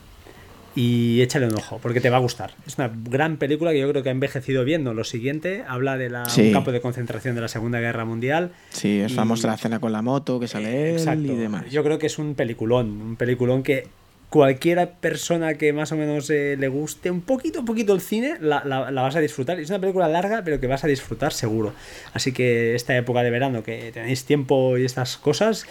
y 0.75 1.21
échale 1.21 1.47
un 1.47 1.55
ojo, 1.55 1.79
porque 1.81 1.99
te 2.01 2.09
va 2.09 2.17
a 2.17 2.19
gustar. 2.19 2.51
Es 2.65 2.77
una 2.77 2.91
gran 2.93 3.37
película 3.37 3.71
que 3.71 3.79
yo 3.79 3.89
creo 3.89 4.03
que 4.03 4.09
ha 4.09 4.11
envejecido 4.11 4.63
bien. 4.63 4.83
¿no? 4.83 4.93
Lo 4.93 5.03
siguiente 5.03 5.63
habla 5.67 5.97
de 5.97 6.09
la, 6.09 6.23
un 6.37 6.51
campo 6.51 6.71
de 6.71 6.81
concentración 6.81 7.35
de 7.35 7.41
la 7.41 7.47
Segunda 7.47 7.79
Guerra 7.79 8.05
Mundial. 8.05 8.51
Sí, 8.69 8.99
es 8.99 9.13
famosa 9.13 9.47
la 9.47 9.57
cena 9.57 9.79
con 9.79 9.91
la 9.91 10.01
moto 10.01 10.39
que 10.39 10.47
sale 10.47 10.95
él 10.95 11.25
y 11.25 11.35
demás. 11.35 11.69
Yo 11.69 11.83
creo 11.83 11.99
que 11.99 12.07
es 12.07 12.17
un 12.17 12.35
peliculón, 12.35 13.01
un 13.01 13.15
peliculón 13.15 13.63
que 13.63 13.87
cualquiera 14.31 14.91
persona 14.91 15.55
que 15.55 15.73
más 15.73 15.91
o 15.91 15.97
menos 15.97 16.29
eh, 16.29 16.55
le 16.57 16.69
guste 16.69 17.11
un 17.11 17.19
poquito, 17.19 17.59
un 17.59 17.65
poquito 17.65 17.93
el 17.93 17.99
cine, 17.99 18.37
la, 18.39 18.63
la, 18.63 18.89
vas 18.89 19.17
a 19.17 19.19
disfrutar. 19.19 19.59
Es 19.59 19.69
una 19.69 19.79
película 19.79 20.07
larga, 20.07 20.41
pero 20.45 20.61
que 20.61 20.67
vas 20.67 20.85
a 20.85 20.87
disfrutar 20.87 21.33
seguro. 21.33 21.73
Así 22.13 22.31
que 22.31 22.73
esta 22.73 22.95
época 22.95 23.23
de 23.23 23.29
verano, 23.29 23.61
que 23.61 23.91
tenéis 23.91 24.23
tiempo 24.23 24.77
y 24.77 24.85
estas 24.85 25.17
cosas, 25.17 25.65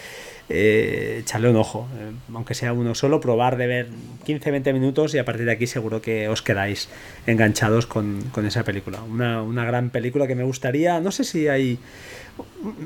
eh, 0.47 1.17
echarle 1.21 1.49
un 1.49 1.55
ojo. 1.55 1.87
Eh, 1.97 2.11
aunque 2.35 2.53
sea 2.53 2.71
uno 2.71 2.93
solo, 2.93 3.19
probar 3.19 3.57
de 3.57 3.65
ver 3.65 3.87
15-20 4.27 4.73
minutos 4.73 5.15
y 5.15 5.17
a 5.17 5.25
partir 5.25 5.47
de 5.47 5.53
aquí 5.53 5.65
seguro 5.65 5.99
que 5.99 6.29
os 6.29 6.43
quedáis 6.43 6.87
enganchados 7.25 7.87
con, 7.87 8.21
con 8.31 8.45
esa 8.45 8.63
película. 8.63 9.01
Una, 9.01 9.41
una 9.41 9.65
gran 9.65 9.89
película 9.89 10.27
que 10.27 10.35
me 10.35 10.43
gustaría, 10.43 10.99
no 10.99 11.09
sé 11.09 11.23
si 11.23 11.47
hay 11.47 11.79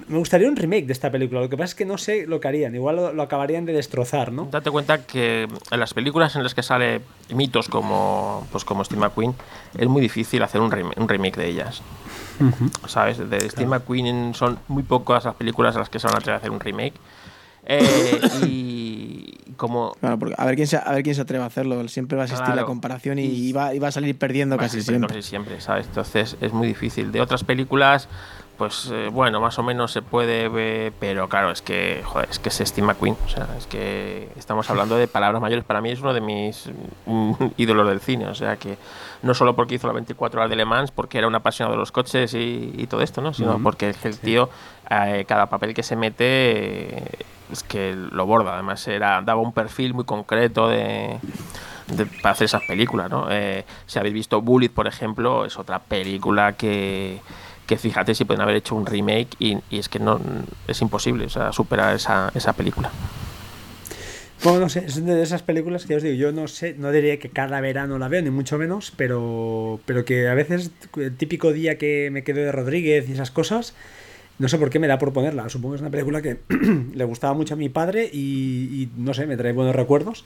me 0.08 0.18
gustaría 0.18 0.48
un 0.48 0.56
remake 0.56 0.86
de 0.86 0.94
esta 0.94 1.12
película. 1.12 1.42
Lo 1.42 1.50
que 1.50 1.58
pasa 1.58 1.66
es 1.66 1.76
que 1.76 1.86
no 1.86 1.98
sé 1.98 2.26
lo 2.28 2.40
que 2.40 2.48
harían. 2.48 2.74
Igual 2.76 3.16
lo, 3.16 3.22
acabarían 3.22 3.66
de 3.66 3.74
destrozar, 3.74 4.32
¿no? 4.32 4.48
Date 4.52 4.72
cuenta 4.72 5.06
que 5.06 5.48
en 5.72 5.80
las 5.80 5.94
películas 5.94 6.36
en 6.36 6.44
las 6.44 6.56
que 6.56 6.64
sale 6.64 7.02
mitos 7.34 7.68
como, 7.68 8.48
pues 8.52 8.64
como 8.64 8.84
Steve 8.84 9.02
McQueen, 9.02 9.34
es 9.78 9.88
muy 9.88 10.02
difícil 10.02 10.44
hacer 10.44 10.62
un, 10.62 10.72
remake 10.72 11.36
de 11.36 11.48
ellas. 11.48 11.82
¿Sabes? 12.88 13.30
De 13.30 13.50
Steve 13.50 13.68
McQueen 13.68 14.34
son 14.34 14.60
muy 14.68 14.84
pocas 14.84 15.26
las 15.26 15.36
películas 15.36 15.76
a 15.76 15.80
las 15.80 15.90
que 15.90 16.00
se 16.00 16.08
van 16.08 16.16
a 16.16 16.20
atrever 16.20 16.36
a 16.36 16.38
hacer 16.38 16.52
un 16.52 16.60
remake. 16.60 16.94
Eh, 17.68 18.22
y 18.48 19.38
como... 19.58 19.94
Claro, 20.00 20.20
porque 20.20 20.36
a 20.38 20.46
ver, 20.46 20.56
quién 20.56 20.68
se, 20.68 20.78
a 20.78 20.92
ver 20.92 21.04
quién 21.04 21.16
se 21.16 21.22
atreve 21.22 21.44
a 21.44 21.48
hacerlo. 21.48 21.88
Siempre 21.88 22.18
va 22.18 22.24
a 22.24 22.26
existir 22.26 22.56
la 22.56 22.66
comparación 22.66 23.20
y, 23.20 23.52
va, 23.52 23.70
a 23.70 23.92
salir 23.92 24.18
perdiendo 24.18 24.58
casi 24.58 24.82
siempre. 24.82 25.16
Casi 25.16 25.28
siempre, 25.28 25.60
¿sabes? 25.62 25.88
Entonces 25.88 26.38
es 26.42 26.54
muy 26.54 26.68
difícil. 26.68 27.12
De 27.12 27.22
otras 27.22 27.44
películas 27.44 28.08
pues 28.58 28.90
eh, 28.92 29.10
bueno, 29.12 29.40
más 29.40 29.58
o 29.60 29.64
menos 29.64 29.92
se 29.92 30.02
puede 30.02 30.50
ver, 30.50 30.94
pero 31.00 31.28
claro, 31.30 31.52
es 31.52 31.62
que, 31.62 32.02
joder, 32.04 32.30
es 32.30 32.40
que 32.40 32.50
se 32.50 32.64
estima 32.64 32.96
Queen, 32.96 33.18
o 33.26 33.30
sea, 33.30 33.48
es 33.58 33.68
que 33.68 34.30
estamos 34.36 34.70
hablando 34.70 34.96
de 34.96 35.08
palabras 35.08 35.42
mayores, 35.42 35.66
para 35.66 35.82
mí 35.82 35.92
es 35.92 36.02
uno 36.02 36.14
de 36.14 36.22
mis 36.22 36.70
mm, 37.06 37.34
ídolos 37.58 37.88
del 37.88 38.00
cine, 38.00 38.28
o 38.28 38.36
sea, 38.36 38.58
que 38.58 38.78
no 39.22 39.34
solo 39.34 39.56
porque 39.56 39.76
hizo 39.76 39.88
la 39.88 39.94
24 39.94 40.40
horas 40.40 40.50
de 40.50 40.56
Le 40.56 40.66
Mans, 40.66 40.92
porque 40.92 41.18
era 41.18 41.28
un 41.28 41.36
apasionado 41.36 41.74
de 41.74 41.80
los 41.80 41.92
coches 41.92 42.34
y, 42.34 42.88
todo 42.90 43.02
esto, 43.02 43.22
¿no? 43.22 43.34
Sino 43.34 43.62
porque 43.62 43.94
el 44.04 44.20
tío, 44.20 44.50
eh, 44.90 45.26
cada 45.28 45.48
papel 45.48 45.74
que 45.74 45.82
se 45.82 45.96
mete, 45.96 47.04
es 47.52 47.64
que 47.64 47.96
lo 47.96 48.26
borda, 48.26 48.54
además 48.54 48.88
era 48.88 49.22
daba 49.22 49.42
un 49.42 49.54
perfil 49.54 49.94
muy 49.94 50.06
concreto 50.06 50.68
de... 50.70 51.20
para 52.22 52.32
hacer 52.34 52.46
esas 52.46 52.64
películas, 52.64 53.10
¿no? 53.10 53.28
Eh, 53.32 53.66
si 53.88 53.98
habéis 53.98 54.14
visto 54.14 54.42
Bullet, 54.42 54.70
por 54.70 54.88
ejemplo, 54.88 55.46
es 55.46 55.58
otra 55.58 55.80
película 55.80 56.54
que, 56.54 57.20
que 57.66 57.78
fíjate 57.78 58.16
si 58.16 58.26
pueden 58.26 58.42
haber 58.42 58.56
hecho 58.56 58.76
un 58.76 58.86
remake 58.86 59.36
y, 59.40 59.58
es 59.72 59.90
que 59.90 60.00
no 60.00 60.20
es 60.68 60.82
imposible 60.82 61.28
superar 61.52 61.96
esa, 61.96 62.32
esa 62.36 62.54
película. 62.54 62.92
Bueno, 64.44 64.60
no 64.60 64.70
sé, 64.70 64.86
es 64.86 65.04
de 65.04 65.24
esas 65.24 65.42
películas 65.42 65.86
que 65.86 65.96
os 65.96 66.04
digo, 66.04 66.16
yo 66.16 66.32
no 66.32 66.48
sé, 66.48 66.76
no 66.78 66.92
diría 66.92 67.18
que 67.18 67.30
cada 67.30 67.60
verano 67.62 67.98
la 67.98 68.10
veo, 68.10 68.22
ni 68.22 68.30
mucho 68.30 68.58
menos, 68.58 68.94
pero, 68.96 69.80
pero 69.86 70.06
que 70.06 70.28
a 70.28 70.36
veces, 70.36 70.72
el 70.98 71.16
típico 71.16 71.52
día 71.52 71.78
que 71.78 72.10
me 72.12 72.24
quedo 72.24 72.42
de 72.42 72.52
Rodríguez 72.52 73.10
y 73.10 73.14
esas 73.14 73.32
cosas, 73.32 73.74
no 74.38 74.48
sé 74.48 74.58
por 74.58 74.70
qué 74.70 74.78
me 74.78 74.88
da 74.88 75.00
por 75.00 75.14
ponerla. 75.14 75.50
Supongo 75.50 75.74
que 75.74 75.76
es 75.78 75.82
una 75.82 75.90
película 75.90 76.22
que 76.22 76.38
le 76.94 77.04
gustaba 77.06 77.34
mucho 77.34 77.56
a 77.56 77.58
mi 77.58 77.70
padre 77.70 78.10
y, 78.12 78.84
y, 78.84 78.90
no 78.98 79.14
sé, 79.14 79.26
me 79.26 79.38
trae 79.38 79.54
buenos 79.54 79.76
recuerdos. 79.76 80.26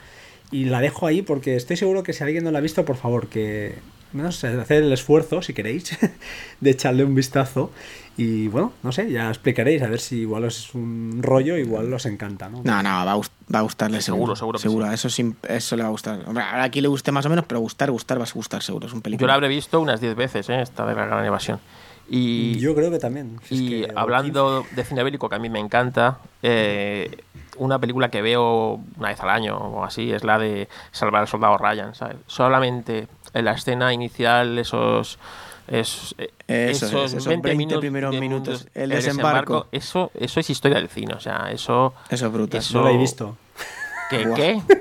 Y 0.52 0.66
la 0.66 0.82
dejo 0.82 1.06
ahí 1.06 1.22
porque 1.22 1.56
estoy 1.56 1.78
seguro 1.78 2.02
que 2.04 2.12
si 2.12 2.24
alguien 2.24 2.44
no 2.44 2.52
la 2.52 2.58
ha 2.58 2.62
visto, 2.62 2.84
por 2.84 2.98
favor, 2.98 3.28
que, 3.28 3.76
menos 4.14 4.44
hacer 4.44 4.84
el 4.84 4.92
esfuerzo, 4.92 5.42
si 5.42 5.54
queréis, 5.54 5.98
de 6.60 6.70
echarle 6.70 7.04
un 7.04 7.16
vistazo. 7.16 7.72
Y 8.18 8.50
bueno, 8.50 8.74
no 8.84 8.92
sé, 8.92 9.10
ya 9.10 9.30
explicaréis, 9.30 9.82
a 9.82 9.88
ver 9.88 10.00
si 10.00 10.18
igual 10.18 10.44
es 10.44 10.76
un 10.76 11.20
rollo, 11.22 11.56
igual 11.56 11.94
os 11.94 12.06
encanta, 12.06 12.50
¿no? 12.50 12.62
No, 12.66 12.84
no, 12.84 12.90
va 13.06 13.14
a, 13.14 13.62
gustarle 13.62 14.02
seguro. 14.02 14.36
Seguro, 14.36 14.60
seguro. 14.60 14.92
Eso, 14.92 15.08
eso 15.48 15.76
le 15.78 15.84
va 15.84 15.88
a 15.88 15.92
gustar. 15.92 16.20
Hombre, 16.28 16.44
ahora 16.44 16.64
aquí 16.64 16.82
le 16.82 16.90
guste 16.90 17.14
más 17.14 17.26
o 17.26 17.30
menos, 17.30 17.46
pero 17.48 17.62
gustar, 17.62 17.90
gustar, 17.92 18.20
va 18.20 18.26
a 18.26 18.28
gustar 18.34 18.62
seguro. 18.62 18.88
Es 18.88 18.94
un 18.94 19.02
película. 19.02 19.24
Yo 19.24 19.28
la 19.28 19.36
habré 19.36 19.48
visto 19.48 19.80
unas 19.80 20.02
10 20.02 20.16
veces, 20.18 20.50
¿eh? 20.50 20.62
esta 20.62 20.86
de 20.86 20.96
la 20.96 21.06
gran 21.06 21.26
evasión. 21.26 21.62
Y, 22.10 22.60
Yo 22.60 22.76
creo 22.76 22.92
que 22.92 23.00
también. 23.00 23.40
y 23.50 23.86
hablando 23.96 24.66
de 24.76 24.84
cine 24.84 25.04
bélico, 25.04 25.30
que 25.30 25.36
a 25.36 25.40
mí 25.40 25.50
me 25.50 25.60
encanta, 25.60 26.18
eh, 26.42 27.24
una 27.60 27.80
película 27.80 28.10
que 28.10 28.22
veo 28.22 28.80
una 28.98 29.10
vez 29.10 29.20
al 29.22 29.30
año 29.30 29.58
o 29.58 29.84
así 29.84 30.12
es 30.12 30.24
la 30.24 30.40
de 30.40 30.68
Salvar 30.92 31.22
al 31.22 31.28
Soldado 31.28 31.58
Ryan, 31.58 31.94
¿sabes? 31.94 32.18
Solamente 32.26 33.08
en 33.34 33.46
la 33.46 33.52
escena 33.54 33.94
inicial, 33.94 34.58
esos 34.58 35.18
Es, 35.68 36.16
Eso 36.18 36.26
es, 36.48 36.82
esos 36.84 37.14
esos 37.14 37.26
20 37.42 37.78
primeros 37.80 38.12
de 38.12 38.20
minutos. 38.20 38.68
El 38.74 38.90
desembarco. 38.90 39.68
Eso, 39.72 40.12
eso 40.20 40.40
es 40.40 40.50
historia 40.50 40.78
del 40.80 40.90
cine. 40.90 41.14
O 41.14 41.20
sea, 41.20 41.52
eso. 41.52 41.94
Eso 42.10 42.26
es 42.26 42.32
brutal. 42.34 42.60
Eso- 42.60 42.80
No 42.80 42.86
lo 42.86 42.90
he 42.90 42.98
visto. 42.98 43.38
¿Qué? 44.10 44.62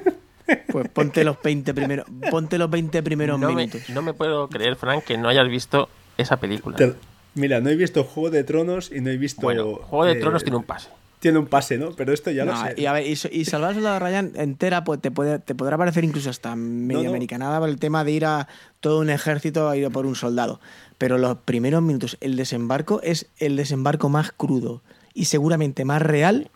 Pues 0.73 0.89
ponte 0.89 1.25
los 1.25 1.37
20 1.43 1.75
primeros, 1.75 2.07
ponte 2.31 2.57
los 2.57 2.70
20 2.70 3.03
primeros 3.03 3.39
No 3.39 3.49
me, 3.51 3.55
minutos. 3.66 3.83
no 3.91 4.01
me 4.01 4.15
puedo 4.15 4.49
creer, 4.49 4.77
Frank, 4.77 5.05
que 5.05 5.19
no 5.19 5.29
hayas 5.29 5.47
visto 5.47 5.91
esa 6.16 6.39
película. 6.39 6.75
Te- 6.79 6.95
Mira, 7.35 7.61
no 7.61 7.69
he 7.69 7.77
visto 7.77 8.03
Juego 8.03 8.31
de 8.31 8.45
Tronos 8.45 8.91
y 8.91 9.03
no 9.03 9.11
he 9.11 9.19
visto. 9.19 9.43
Bueno, 9.43 9.75
Juego 9.75 10.07
de 10.07 10.12
eh, 10.12 10.20
Tronos 10.20 10.43
tiene 10.45 10.57
un 10.57 10.65
pase. 10.65 10.89
Tiene 11.20 11.39
un 11.39 11.47
pase, 11.47 11.78
¿no? 11.78 11.90
Pero 11.97 12.12
esto 12.12 12.31
ya 12.31 12.45
lo 12.45 12.53
No, 12.53 12.65
sé. 12.65 12.74
y 12.77 12.86
a 12.86 12.93
ver, 12.93 13.05
y, 13.07 13.11
y 13.32 13.45
Salvar 13.45 13.70
al 13.70 13.74
Soldado 13.74 13.99
Ryan 13.99 14.32
entera 14.36 14.85
pues, 14.85 15.01
te, 15.01 15.11
puede, 15.11 15.39
te 15.40 15.55
podrá 15.55 15.77
parecer 15.77 16.05
incluso 16.05 16.31
hasta 16.31 16.55
medio 16.55 17.03
no. 17.05 17.09
americanada 17.11 17.59
por 17.59 17.69
el 17.69 17.78
tema 17.81 18.05
de 18.05 18.12
ir 18.12 18.24
a 18.24 18.47
todo 18.81 19.01
un 19.01 19.11
ejército 19.11 19.69
a 19.69 19.77
ir 19.77 19.85
a 19.86 19.90
por 19.90 20.07
un 20.07 20.15
soldado. 20.15 20.61
Pero 20.97 21.19
los 21.19 21.39
primeros 21.39 21.82
minutos, 21.82 22.16
el 22.20 22.36
desembarco 22.36 23.01
es 23.03 23.27
el 23.39 23.57
desembarco 23.57 24.09
más 24.09 24.31
crudo 24.31 24.82
y 25.12 25.24
seguramente 25.24 25.85
más 25.85 26.03
real. 26.03 26.51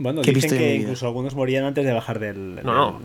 Bueno, 0.00 0.22
que 0.22 0.32
dicen 0.32 0.50
que 0.58 0.76
incluso 0.76 1.06
algunos 1.06 1.34
morían 1.34 1.64
antes 1.64 1.84
de 1.84 1.92
bajar 1.92 2.20
del. 2.20 2.60
No, 2.64 2.72
no, 2.74 3.00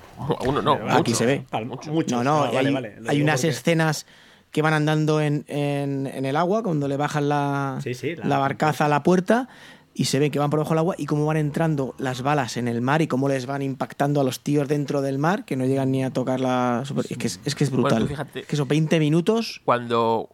uno 0.45 0.61
no. 0.61 0.73
Aquí 0.73 0.97
muchos, 1.11 1.17
se 1.17 1.25
ve. 1.25 1.45
Muchos. 1.65 1.91
muchos. 1.91 2.11
No, 2.11 2.23
no, 2.23 2.43
Ah, 2.43 2.51
vale, 2.53 2.67
hay, 2.69 2.73
vale. 2.73 2.95
Lo 3.01 3.09
hay 3.09 3.21
unas 3.21 3.41
porque- 3.41 3.49
escenas 3.49 4.05
que 4.51 4.61
van 4.61 4.73
andando 4.75 5.19
en, 5.19 5.43
en- 5.47 6.05
en 6.05 6.25
el 6.25 6.35
agua 6.35 6.61
cuando 6.61 6.87
le 6.87 6.95
bajan 6.95 7.27
la, 7.29 7.79
Sí, 7.83 7.95
sí, 7.95 8.15
la- 8.15 8.25
la 8.25 8.37
barcaza 8.37 8.85
a 8.85 8.89
la 8.89 9.01
puerta 9.01 9.49
y 9.95 10.05
se 10.05 10.19
ve 10.19 10.31
que 10.31 10.39
van 10.39 10.49
por 10.49 10.59
debajo 10.59 10.71
del 10.73 10.79
agua 10.79 10.95
y 10.97 11.05
cómo 11.05 11.25
van 11.25 11.37
entrando 11.37 11.93
las 11.97 12.21
balas 12.23 12.57
en 12.57 12.67
el 12.67 12.81
mar 12.81 13.01
y 13.01 13.07
cómo 13.07 13.29
les 13.29 13.45
van 13.45 13.61
impactando 13.61 14.21
a 14.21 14.23
los 14.23 14.39
tíos 14.39 14.67
dentro 14.67 15.01
del 15.01 15.19
mar 15.19 15.45
que 15.45 15.55
no 15.55 15.65
llegan 15.65 15.91
ni 15.91 16.03
a 16.03 16.09
tocar 16.11 16.39
la... 16.39 16.81
super- 16.85 17.05
Es 17.09 17.17
que 17.17 17.27
es, 17.27 17.39
es 17.45 17.55
que 17.55 17.63
es 17.63 17.69
brutal. 17.71 18.07
fíjate- 18.07 18.39
Es 18.41 18.45
que 18.47 18.55
esos 18.55 18.67
20 18.67 18.99
minutos... 18.99 19.61
Cuando, 19.65 20.29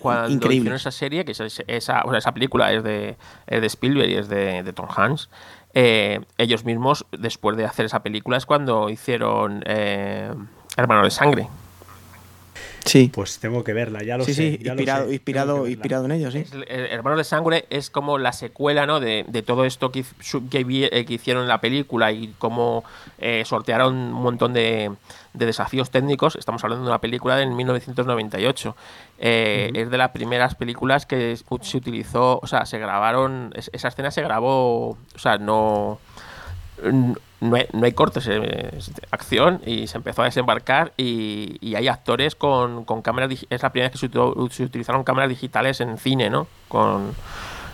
cuando 0.00 0.30
increíble. 0.30 0.56
hicieron 0.56 0.76
esa 0.76 0.90
serie, 0.90 1.24
que 1.24 1.32
es 1.32 1.40
esa, 1.66 2.02
o 2.04 2.10
sea, 2.10 2.18
esa 2.18 2.32
película 2.32 2.72
es 2.72 2.82
de, 2.82 3.16
es 3.46 3.60
de 3.60 3.66
Spielberg 3.66 4.10
y 4.10 4.14
es 4.16 4.28
de, 4.28 4.62
de 4.62 4.72
Tom 4.72 4.86
Hanks, 4.94 5.28
eh, 5.74 6.20
ellos 6.38 6.64
mismos, 6.64 7.04
después 7.16 7.56
de 7.56 7.64
hacer 7.64 7.86
esa 7.86 8.02
película, 8.02 8.36
es 8.36 8.46
cuando 8.46 8.88
hicieron 8.90 9.62
eh, 9.66 10.32
Hermano 10.76 11.02
de 11.04 11.10
Sangre. 11.10 11.48
Sí, 12.84 13.10
Pues 13.12 13.38
tengo 13.38 13.64
que 13.64 13.72
verla, 13.72 14.02
ya 14.02 14.18
lo 14.18 14.24
sí, 14.24 14.34
sé. 14.34 14.50
sí, 14.52 14.58
ya 14.62 14.74
lo 14.74 14.80
inspirado, 14.80 15.64
sé, 15.64 15.70
inspirado, 15.70 16.04
en 16.04 16.12
ellos, 16.12 16.34
sí. 16.34 16.40
Es- 16.40 16.52
eh, 16.54 16.88
Hermano 16.90 17.16
de 17.16 17.24
Sangre 17.24 17.64
es 17.70 17.88
como 17.88 18.18
la 18.18 18.32
secuela 18.32 18.84
¿no? 18.86 19.00
de, 19.00 19.24
de 19.26 19.42
todo 19.42 19.64
esto 19.64 19.90
que, 19.90 20.00
eh, 20.00 21.04
que 21.06 21.12
hicieron 21.14 21.42
en 21.44 21.48
la 21.48 21.60
película 21.62 22.12
y 22.12 22.34
cómo 22.38 22.84
eh, 23.18 23.42
sortearon 23.46 23.94
un 23.96 24.12
montón 24.12 24.52
de, 24.52 24.90
de 25.32 25.46
desafíos 25.46 25.90
técnicos. 25.90 26.36
Estamos 26.36 26.62
hablando 26.62 26.84
de 26.84 26.90
una 26.90 27.00
película 27.00 27.36
de 27.36 27.46
1998. 27.46 28.76
Eh, 29.18 29.70
Es 29.74 29.90
de 29.90 29.96
las 29.98 30.10
primeras 30.10 30.54
películas 30.54 31.06
que 31.06 31.36
se 31.62 31.76
utilizó, 31.78 32.38
o 32.42 32.46
sea, 32.46 32.66
se 32.66 32.78
grabaron, 32.78 33.50
es- 33.56 33.70
esa 33.72 33.88
escena 33.88 34.10
se 34.10 34.20
grabó, 34.22 34.90
o 34.90 35.18
sea, 35.18 35.38
no... 35.38 35.98
No 37.44 37.56
hay, 37.56 37.66
no 37.72 37.84
hay 37.84 37.92
cortes, 37.92 38.26
eh, 38.30 38.70
acción 39.10 39.60
y 39.66 39.86
se 39.86 39.98
empezó 39.98 40.22
a 40.22 40.24
desembarcar 40.24 40.92
y, 40.96 41.58
y 41.60 41.74
hay 41.74 41.88
actores 41.88 42.34
con, 42.34 42.84
con 42.84 43.02
cámaras, 43.02 43.30
es 43.50 43.62
la 43.62 43.70
primera 43.70 43.90
vez 43.90 44.00
que 44.00 44.08
se, 44.08 44.62
utilizaron 44.64 45.04
cámaras 45.04 45.28
digitales 45.28 45.80
en 45.80 45.98
cine, 45.98 46.30
¿no? 46.30 46.46
Con, 46.68 47.12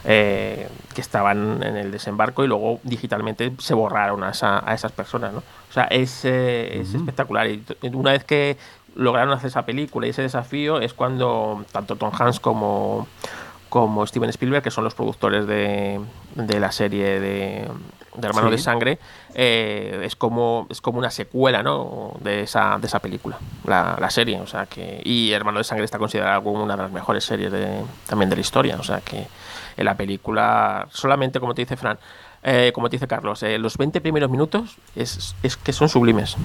eh, 0.04 0.66
que 0.94 1.00
estaban 1.00 1.62
en 1.62 1.76
el 1.76 1.92
desembarco 1.92 2.42
y 2.42 2.48
luego 2.48 2.80
digitalmente 2.82 3.52
se 3.58 3.74
borraron 3.74 4.24
a, 4.24 4.30
esa- 4.30 4.62
a 4.68 4.74
esas 4.74 4.92
personas, 4.92 5.32
¿no? 5.32 5.38
O 5.38 5.72
sea, 5.72 5.84
es, 5.84 6.24
eh, 6.24 6.80
es 6.80 6.94
espectacular 6.94 7.46
y 7.48 7.62
una 7.92 8.12
vez 8.12 8.24
que 8.24 8.56
lograron 8.96 9.32
hacer 9.32 9.48
esa 9.48 9.64
película 9.64 10.06
y 10.06 10.10
ese 10.10 10.22
desafío 10.22 10.80
es 10.80 10.94
cuando 10.94 11.64
tanto 11.70 11.94
Tom 11.96 12.10
Hanks 12.18 12.40
como 12.40 13.06
como 13.70 14.06
Steven 14.06 14.28
Spielberg, 14.28 14.62
que 14.62 14.70
son 14.70 14.84
los 14.84 14.94
productores 14.94 15.46
de, 15.46 15.98
de 16.34 16.60
la 16.60 16.70
serie 16.72 17.18
de, 17.20 17.68
de 18.16 18.26
Hermano 18.26 18.48
Sí. 18.48 18.56
de 18.56 18.58
Sangre, 18.58 18.98
eh, 19.34 20.02
es 20.04 20.16
como 20.16 20.66
es 20.68 20.80
como 20.80 20.98
una 20.98 21.10
secuela 21.10 21.62
¿no? 21.62 22.14
de, 22.20 22.42
esa, 22.42 22.76
de 22.78 22.86
esa 22.88 22.98
película, 22.98 23.38
la, 23.64 23.96
la 23.98 24.10
serie. 24.10 24.40
O 24.40 24.46
sea 24.46 24.66
que, 24.66 25.00
y 25.04 25.32
Hermano 25.32 25.58
de 25.58 25.64
Sangre 25.64 25.84
está 25.84 25.98
considerada 25.98 26.40
como 26.42 26.62
una 26.62 26.76
de 26.76 26.82
las 26.82 26.92
mejores 26.92 27.24
series 27.24 27.50
de, 27.50 27.82
también 28.06 28.28
de 28.28 28.36
la 28.36 28.42
historia. 28.42 28.76
O 28.78 28.82
sea 28.82 29.00
que 29.00 29.26
en 29.76 29.84
la 29.84 29.94
película, 29.94 30.88
solamente 30.90 31.40
como 31.40 31.54
te 31.54 31.62
dice 31.62 31.76
Fran, 31.76 31.98
eh, 32.42 32.72
como 32.74 32.90
te 32.90 32.96
dice 32.96 33.06
Carlos, 33.06 33.42
eh, 33.42 33.58
los 33.58 33.78
20 33.78 34.00
primeros 34.00 34.30
minutos 34.30 34.76
es, 34.96 35.34
es 35.42 35.56
que 35.56 35.72
son 35.72 35.88
sublimes. 35.88 36.36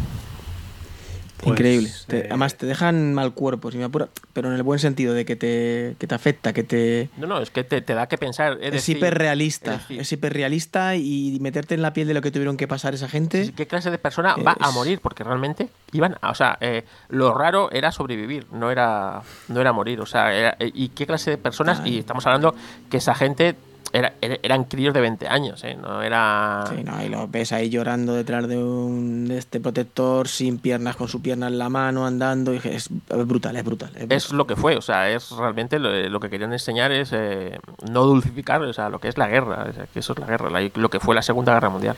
Pues, 1.38 1.52
Increíble. 1.60 1.90
Te- 2.08 2.20
eh, 2.20 2.26
además, 2.30 2.56
te 2.56 2.66
dejan 2.66 3.14
mal 3.14 3.34
cuerpo, 3.34 3.70
si 3.72 3.78
me 3.78 3.84
apura, 3.84 4.08
pero 4.34 4.50
en 4.50 4.56
el 4.56 4.64
buen 4.64 4.80
sentido 4.80 5.14
de 5.14 5.26
que 5.26 5.36
te, 5.36 5.96
que 6.00 6.08
te 6.08 6.16
afecta, 6.16 6.54
que 6.54 6.64
te... 6.64 7.10
No, 7.18 7.28
no, 7.28 7.40
es 7.40 7.52
que 7.52 7.64
te, 7.64 7.82
te 7.82 7.94
da 7.94 8.08
que 8.08 8.18
pensar. 8.18 8.58
Es, 8.62 8.74
Es, 8.74 8.90
hiperrealista, 8.90 9.82
es 9.90 10.12
hiperrealista 10.12 10.96
y 10.96 11.38
meterte 11.42 11.76
en 11.76 11.82
la 11.82 11.94
piel 11.94 12.08
de 12.08 12.14
lo 12.14 12.22
que 12.22 12.32
tuvieron 12.32 12.58
que 12.58 12.68
pasar 12.68 12.94
esa 12.94 13.08
gente. 13.10 13.52
¿Qué 13.56 13.68
clase 13.68 13.92
de 13.92 13.98
persona 13.98 14.36
va 14.38 14.56
a 14.60 14.72
morir? 14.72 15.00
Porque 15.02 15.24
realmente 15.24 15.68
iban, 15.92 16.18
a- 16.22 16.32
o 16.32 16.36
sea, 16.36 16.58
eh, 16.62 16.84
lo 17.10 17.34
raro 17.34 17.72
era 17.72 17.92
sobrevivir, 17.92 18.48
no 18.52 18.72
era, 18.72 19.22
no 19.50 19.62
era 19.62 19.74
morir. 19.74 20.00
O 20.02 20.06
sea, 20.06 20.34
era- 20.34 20.56
eh, 20.60 20.72
¿y 20.74 20.90
qué 20.90 21.06
clase 21.06 21.32
de 21.32 21.38
personas? 21.38 21.82
Y 21.86 22.00
estamos 22.00 22.26
hablando 22.26 22.56
que 22.90 22.98
esa 22.98 23.14
gente 23.14 23.56
era, 23.96 24.14
era- 24.22 24.38
eran 24.44 24.66
críos 24.66 24.94
de 24.94 25.02
20 25.02 25.28
años, 25.28 25.64
¿eh? 25.64 25.76
No 25.82 26.02
era... 26.02 26.66
Sí, 26.70 26.84
no, 26.84 27.04
y 27.04 27.10
lo 27.10 27.28
ves 27.28 27.52
ahí 27.52 27.70
llorando 27.70 28.14
detrás 28.14 28.48
de 28.48 28.58
un 28.58 29.28
de 29.28 29.38
este 29.38 29.60
protector, 29.60 30.28
sin 30.28 30.60
piernas, 30.60 30.96
con 30.96 31.08
su 31.08 31.22
pierna 31.22 31.48
en 31.48 31.58
la 31.58 31.70
mano, 31.70 32.06
andando. 32.06 32.54
Y 32.54 32.58
es, 32.58 32.66
es 32.66 32.90
brutal, 33.28 33.56
es 33.56 33.64
brutal. 33.64 33.90
es 33.96 34.02
Es 34.04 34.08
brutal. 34.28 34.38
lo 34.38 34.48
que 34.48 34.56
fue, 34.56 34.76
o 34.78 34.82
sea, 34.82 35.10
es 35.10 35.32
realmente 35.32 35.80
lo, 35.80 35.90
lo 36.10 36.20
que 36.20 36.30
querían 36.30 36.54
enseñar 36.54 36.92
es 36.92 37.12
eh, 37.14 37.58
no 37.92 38.04
dulcificar, 38.04 38.62
o 38.62 38.74
sea, 38.74 38.90
lo 38.90 39.00
que 39.00 39.08
es 39.08 39.18
la 39.18 39.28
guerra, 39.28 39.68
o 39.70 39.74
sea, 39.74 39.86
que 39.88 40.00
eso 40.00 40.14
es 40.14 40.20
la 40.20 40.28
guerra, 40.28 40.50
la- 40.50 40.70
lo 40.76 40.90
que 40.90 41.00
fue 41.00 41.16
la 41.16 41.22
Segunda 41.22 41.54
Guerra 41.54 41.70
Mundial. 41.70 41.96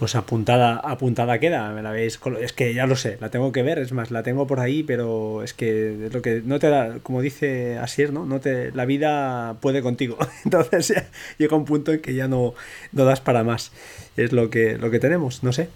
Pues 0.00 0.14
apuntada, 0.14 0.76
apuntada 0.82 1.38
queda, 1.38 1.70
me 1.72 1.82
la 1.82 1.90
veis. 1.90 2.18
colo- 2.18 2.38
Es 2.38 2.54
que 2.54 2.72
ya 2.72 2.86
lo 2.86 2.96
sé, 2.96 3.18
la 3.20 3.28
tengo 3.30 3.52
que 3.52 3.62
ver, 3.62 3.78
es 3.78 3.92
más, 3.92 4.10
la 4.10 4.22
tengo 4.22 4.46
por 4.46 4.58
ahí, 4.58 4.82
pero 4.82 5.42
es 5.42 5.52
que 5.52 6.06
es 6.06 6.14
lo 6.14 6.22
que 6.22 6.40
no 6.42 6.58
te 6.58 6.70
da, 6.70 7.00
como 7.02 7.20
dice 7.20 7.76
Asier, 7.76 8.10
¿no? 8.10 8.24
No 8.24 8.40
te, 8.40 8.72
la 8.72 8.86
vida 8.86 9.56
puede 9.60 9.82
contigo. 9.82 10.16
Entonces 10.46 10.88
ya 10.88 11.06
llega 11.36 11.54
un 11.54 11.66
punto 11.66 11.92
en 11.92 12.00
que 12.00 12.14
ya 12.14 12.28
no, 12.28 12.54
no 12.92 13.04
das 13.04 13.20
para 13.20 13.44
más. 13.44 13.72
Es 14.16 14.32
lo 14.32 14.48
que, 14.48 14.78
lo 14.78 14.90
que 14.90 15.00
tenemos, 15.00 15.42
no 15.44 15.52
sé. 15.52 15.68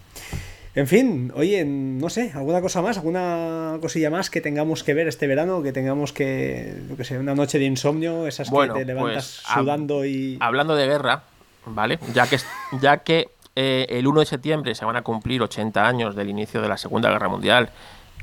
En 0.74 0.86
fin, 0.88 1.30
oye, 1.36 1.62
no 1.66 2.09
sé, 2.09 2.32
alguna 2.34 2.62
cosa 2.62 2.80
más, 2.80 2.96
alguna 2.96 3.76
cosilla 3.82 4.09
más 4.09 4.30
que 4.30 4.40
tengamos 4.40 4.82
que 4.84 4.94
ver 4.94 5.06
este 5.06 5.26
verano, 5.26 5.62
que 5.62 5.72
tengamos 5.72 6.14
que, 6.14 6.74
yo 6.88 6.96
que 6.96 7.05
sé, 7.05 7.18
una 7.18 7.34
noche 7.34 7.59
de 7.59 7.66
insomnio, 7.66 8.26
esas 8.26 8.48
Bueno, 8.48 8.72
que 8.72 8.80
te 8.80 8.86
levantas 8.86 9.42
pues, 9.44 9.55
sudando 9.55 10.05
y... 10.06 10.38
Hablando 10.40 10.74
de 10.74 10.86
guerra, 10.86 11.24
¿vale? 11.66 11.98
Ya 12.14 12.26
que, 12.26 12.38
ya 12.80 12.96
que 13.05 13.28
eh, 13.56 13.86
el 13.89 14.06
1 14.06 14.20
de 14.20 14.26
septiembre 14.26 14.74
se 14.74 14.85
van 14.85 14.97
a 14.97 15.02
cumplir 15.02 15.43
80 15.43 15.86
años 15.86 16.14
del 16.16 16.28
inicio 16.28 16.60
de 16.60 16.68
la 16.68 16.76
Segunda 16.76 17.10
Guerra 17.10 17.28
Mundial 17.28 17.70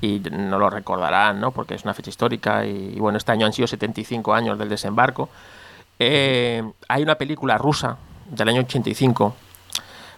y 0.01 0.19
no 0.31 0.57
lo 0.57 0.69
recordarán, 0.69 1.39
¿no? 1.39 1.51
Porque 1.51 1.75
es 1.75 1.83
una 1.83 1.93
fecha 1.93 2.09
histórica 2.09 2.65
y, 2.65 2.99
bueno, 2.99 3.17
este 3.17 3.31
año 3.31 3.45
han 3.45 3.53
sido 3.53 3.67
75 3.67 4.33
años 4.33 4.57
del 4.57 4.69
desembarco. 4.69 5.29
Eh, 5.99 6.63
hay 6.87 7.03
una 7.03 7.15
película 7.15 7.57
rusa 7.57 7.97
del 8.29 8.49
año 8.49 8.61
85 8.61 9.35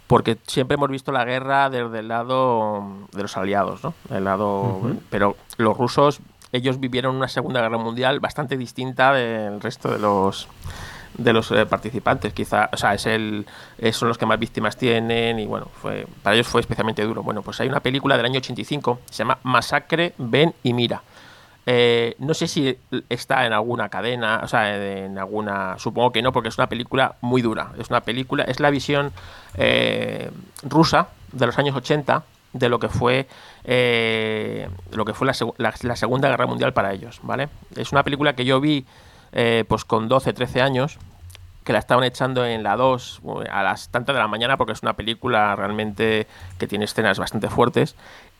porque 0.07 0.37
siempre 0.47 0.75
hemos 0.75 0.89
visto 0.89 1.11
la 1.11 1.25
guerra 1.25 1.69
desde 1.69 1.99
el 1.99 2.07
lado 2.07 2.83
de 3.11 3.21
los 3.21 3.35
aliados, 3.35 3.83
¿no? 3.83 3.93
El 4.09 4.25
lado, 4.25 4.79
pero 5.09 5.35
los 5.57 5.77
rusos 5.77 6.21
ellos 6.53 6.79
vivieron 6.79 7.15
una 7.15 7.27
Segunda 7.27 7.61
Guerra 7.61 7.79
Mundial 7.79 8.19
bastante 8.19 8.57
distinta 8.57 9.11
del 9.11 9.59
resto 9.59 9.91
de 9.91 9.97
los 9.97 10.47
de 11.17 11.33
los 11.33 11.51
eh, 11.51 11.65
participantes, 11.65 12.33
quizá, 12.33 12.69
o 12.73 12.77
sea, 12.77 12.93
es 12.93 13.05
el 13.05 13.45
son 13.91 14.07
los 14.07 14.17
que 14.17 14.25
más 14.25 14.39
víctimas 14.39 14.77
tienen 14.77 15.39
y 15.39 15.45
bueno, 15.45 15.67
fue 15.81 16.07
para 16.23 16.35
ellos 16.35 16.47
fue 16.47 16.61
especialmente 16.61 17.03
duro. 17.03 17.23
Bueno, 17.23 17.41
pues 17.41 17.59
hay 17.61 17.67
una 17.67 17.79
película 17.81 18.17
del 18.17 18.25
año 18.25 18.39
85 18.39 18.99
se 19.09 19.17
llama 19.17 19.37
Masacre, 19.43 20.13
ven 20.17 20.53
y 20.63 20.73
mira. 20.73 21.01
Eh, 21.65 22.15
no 22.19 22.33
sé 22.33 22.47
si 22.49 22.77
está 23.07 23.45
en 23.45 23.53
alguna 23.53 23.87
cadena, 23.87 24.41
o 24.43 24.47
sea, 24.49 24.75
en 25.05 25.17
alguna. 25.17 25.75
Supongo 25.79 26.11
que 26.11 26.21
no, 26.21 26.33
porque 26.33 26.49
es 26.49 26.57
una 26.57 26.67
película 26.67 27.15
muy 27.21 27.41
dura. 27.41 27.71
Es 27.79 27.89
una 27.89 28.01
película, 28.01 28.43
es 28.43 28.59
la 28.59 28.69
visión 28.69 29.13
eh, 29.55 30.29
rusa 30.63 31.07
de 31.31 31.45
los 31.45 31.57
años 31.57 31.75
80 31.75 32.23
de 32.51 32.69
lo 32.69 32.79
que 32.79 32.89
fue 32.89 33.27
eh, 33.63 34.67
lo 34.91 35.05
que 35.05 35.13
fue 35.13 35.25
la- 35.57 35.73
la 35.81 35.95
Segunda 35.95 36.27
Guerra 36.29 36.45
Mundial 36.47 36.73
para 36.73 36.91
ellos, 36.93 37.19
¿vale? 37.23 37.47
Es 37.75 37.91
una 37.93 38.03
película 38.03 38.33
que 38.35 38.45
yo 38.45 38.59
vi 38.59 38.85
eh, 39.33 39.65
pues 39.67 39.85
con 39.85 40.07
12, 40.07 40.33
13 40.33 40.61
años, 40.61 40.97
que 41.63 41.73
la 41.73 41.79
estaban 41.79 42.03
echando 42.03 42.45
en 42.45 42.63
la 42.63 42.75
2 42.75 43.21
a 43.49 43.63
las 43.63 43.89
tantas 43.89 44.15
de 44.15 44.21
la 44.21 44.27
mañana 44.27 44.57
porque 44.57 44.73
es 44.73 44.81
una 44.81 44.93
película 44.93 45.55
realmente 45.55 46.27
que 46.57 46.67
tiene 46.67 46.85
escenas 46.85 47.19
bastante 47.19 47.49
fuertes 47.49 47.95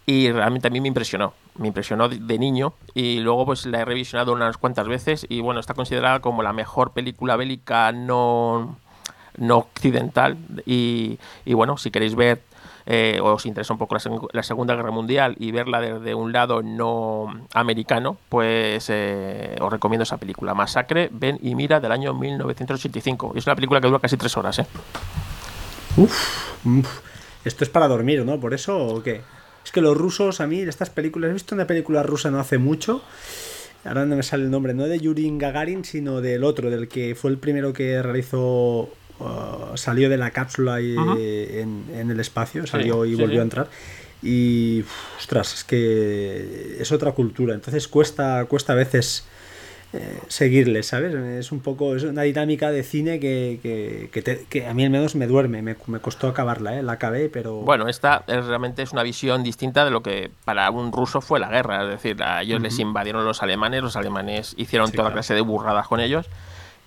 y 0.06 0.30
realmente 0.32 0.68
a 0.68 0.72
mí 0.72 0.82
me 0.82 0.90
impresionó, 0.90 1.34
me 1.58 1.68
impresionó 1.68 2.10
de, 2.10 2.38
niño 2.38 2.74
y 2.94 3.20
luego 3.22 3.46
pues 3.46 3.66
la 3.66 3.80
he 3.80 3.86
revisionado 3.86 4.34
unas 4.34 4.58
cuantas 4.58 4.88
veces 4.88 5.26
y 5.30 5.40
bueno, 5.40 5.62
está 5.62 5.74
considerada 5.74 6.20
como 6.20 6.44
la 6.44 6.52
mejor 6.52 6.92
película 6.92 7.38
bélica 7.38 7.92
no 7.94 8.78
no 9.38 9.58
occidental. 9.58 10.38
Y 10.66 11.18
bueno, 11.46 11.78
si 11.78 11.90
queréis 11.90 12.16
ver 12.16 12.42
eh, 12.86 13.20
o 13.22 13.34
os 13.34 13.46
interesa 13.46 13.74
un 13.74 13.80
poco 13.80 13.96
la, 14.32 14.44
Segunda 14.44 14.76
Guerra 14.76 14.92
Mundial 14.92 15.36
y 15.40 15.52
verla 15.52 15.80
desde 15.80 16.16
un 16.16 16.34
lado 16.34 16.62
no 16.62 17.28
americano, 17.54 18.18
pues 18.30 18.90
eh, 18.90 19.56
os 19.62 19.72
recomiendo 19.72 20.04
esa 20.04 20.18
película, 20.18 20.54
Masacre, 20.54 21.10
Ven 21.12 21.40
y 21.42 21.56
Mira, 21.56 21.80
del 21.80 21.92
año 21.92 22.14
1985. 22.14 23.32
Y 23.36 23.40
es 23.40 23.46
una 23.46 23.56
película 23.56 23.80
que 23.80 23.88
dura 23.88 24.00
casi 24.00 24.18
tres 24.18 24.36
horas. 24.36 24.60
¿eh? 24.60 24.66
Uf, 25.98 26.60
esto 27.46 27.64
es 27.64 27.70
para 27.70 27.88
dormir, 27.88 28.26
¿no? 28.26 28.40
¿Por 28.40 28.54
eso 28.54 28.78
o 28.78 29.04
qué? 29.04 29.22
Es 29.64 29.72
que 29.72 29.82
los 29.82 29.96
rusos, 29.96 30.42
a 30.42 30.48
mí, 30.48 30.60
estas 30.60 30.90
películas, 30.90 31.30
he 31.30 31.34
visto 31.34 31.56
una 31.56 31.68
película 31.68 32.04
rusa 32.04 32.32
no 32.32 32.40
hace 32.40 32.58
mucho. 32.58 33.02
Ahora 33.86 34.06
no 34.06 34.16
me 34.16 34.24
sale 34.24 34.44
el 34.44 34.52
nombre, 34.52 34.74
no 34.74 34.84
de 34.84 35.00
Yuri 35.00 35.30
Gagarin, 35.38 35.84
sino 35.84 36.22
del 36.22 36.44
otro, 36.44 36.70
del 36.70 36.88
que 36.88 37.16
fue 37.16 37.32
el 37.32 37.38
primero 37.38 37.74
que 37.74 38.02
realizó 38.02 38.90
Uh, 39.20 39.78
salió 39.78 40.10
de 40.10 40.18
la 40.18 40.32
cápsula 40.32 40.82
y, 40.82 40.96
en, 40.96 42.10
el 42.10 42.20
espacio, 42.20 42.66
salió 42.66 43.06
y 43.06 43.16
volvió 43.16 43.40
a 43.40 43.44
entrar. 43.44 43.68
Y, 44.22 44.84
ostras, 45.18 45.54
es 45.54 45.64
que 45.64 46.78
es 46.80 46.92
otra 46.92 47.12
cultura. 47.12 47.54
Entonces 47.54 47.88
cuesta, 47.88 48.46
cuesta 48.46 48.74
a 48.74 48.76
veces 48.76 49.26
eh, 49.92 50.20
seguirle, 50.28 50.82
¿sabes? 50.82 51.14
Es 51.14 51.52
un 51.52 51.60
poco, 51.60 51.96
es 51.96 52.04
una 52.04 52.24
dinámica 52.24 52.72
de 52.72 52.82
cine 52.82 53.20
que, 53.20 54.10
que, 54.50 54.66
a 54.66 54.74
mí 54.74 54.84
al 54.86 54.90
menos 54.90 55.16
me 55.16 55.28
duerme. 55.28 55.62
Me, 55.62 55.76
costó 55.76 56.28
acabarla, 56.28 56.80
¿eh? 56.80 56.84
La 56.84 56.94
acabé, 56.94 57.30
pero... 57.30 57.58
Bueno, 57.58 57.88
esta 57.88 58.24
es, 58.28 58.46
realmente 58.46 58.82
es 58.82 58.94
una 58.94 59.04
visión 59.04 59.44
distinta 59.44 59.86
de 59.86 59.92
lo 59.92 60.02
que 60.02 60.32
para 60.46 60.72
un 60.72 60.92
ruso 60.92 61.22
fue 61.22 61.40
la 61.40 61.50
guerra. 61.50 61.84
Es 61.84 61.90
decir, 62.02 62.24
a 62.24 62.42
ellos 62.42 62.62
les 62.62 62.80
invadieron 62.80 63.24
los 63.26 63.44
alemanes, 63.44 63.84
los 63.84 63.96
alemanes 63.96 64.56
hicieron 64.58 64.92
toda 64.92 65.14
clase 65.14 65.36
de 65.36 65.42
burradas 65.42 65.88
con 65.88 66.00
ellos 66.00 66.28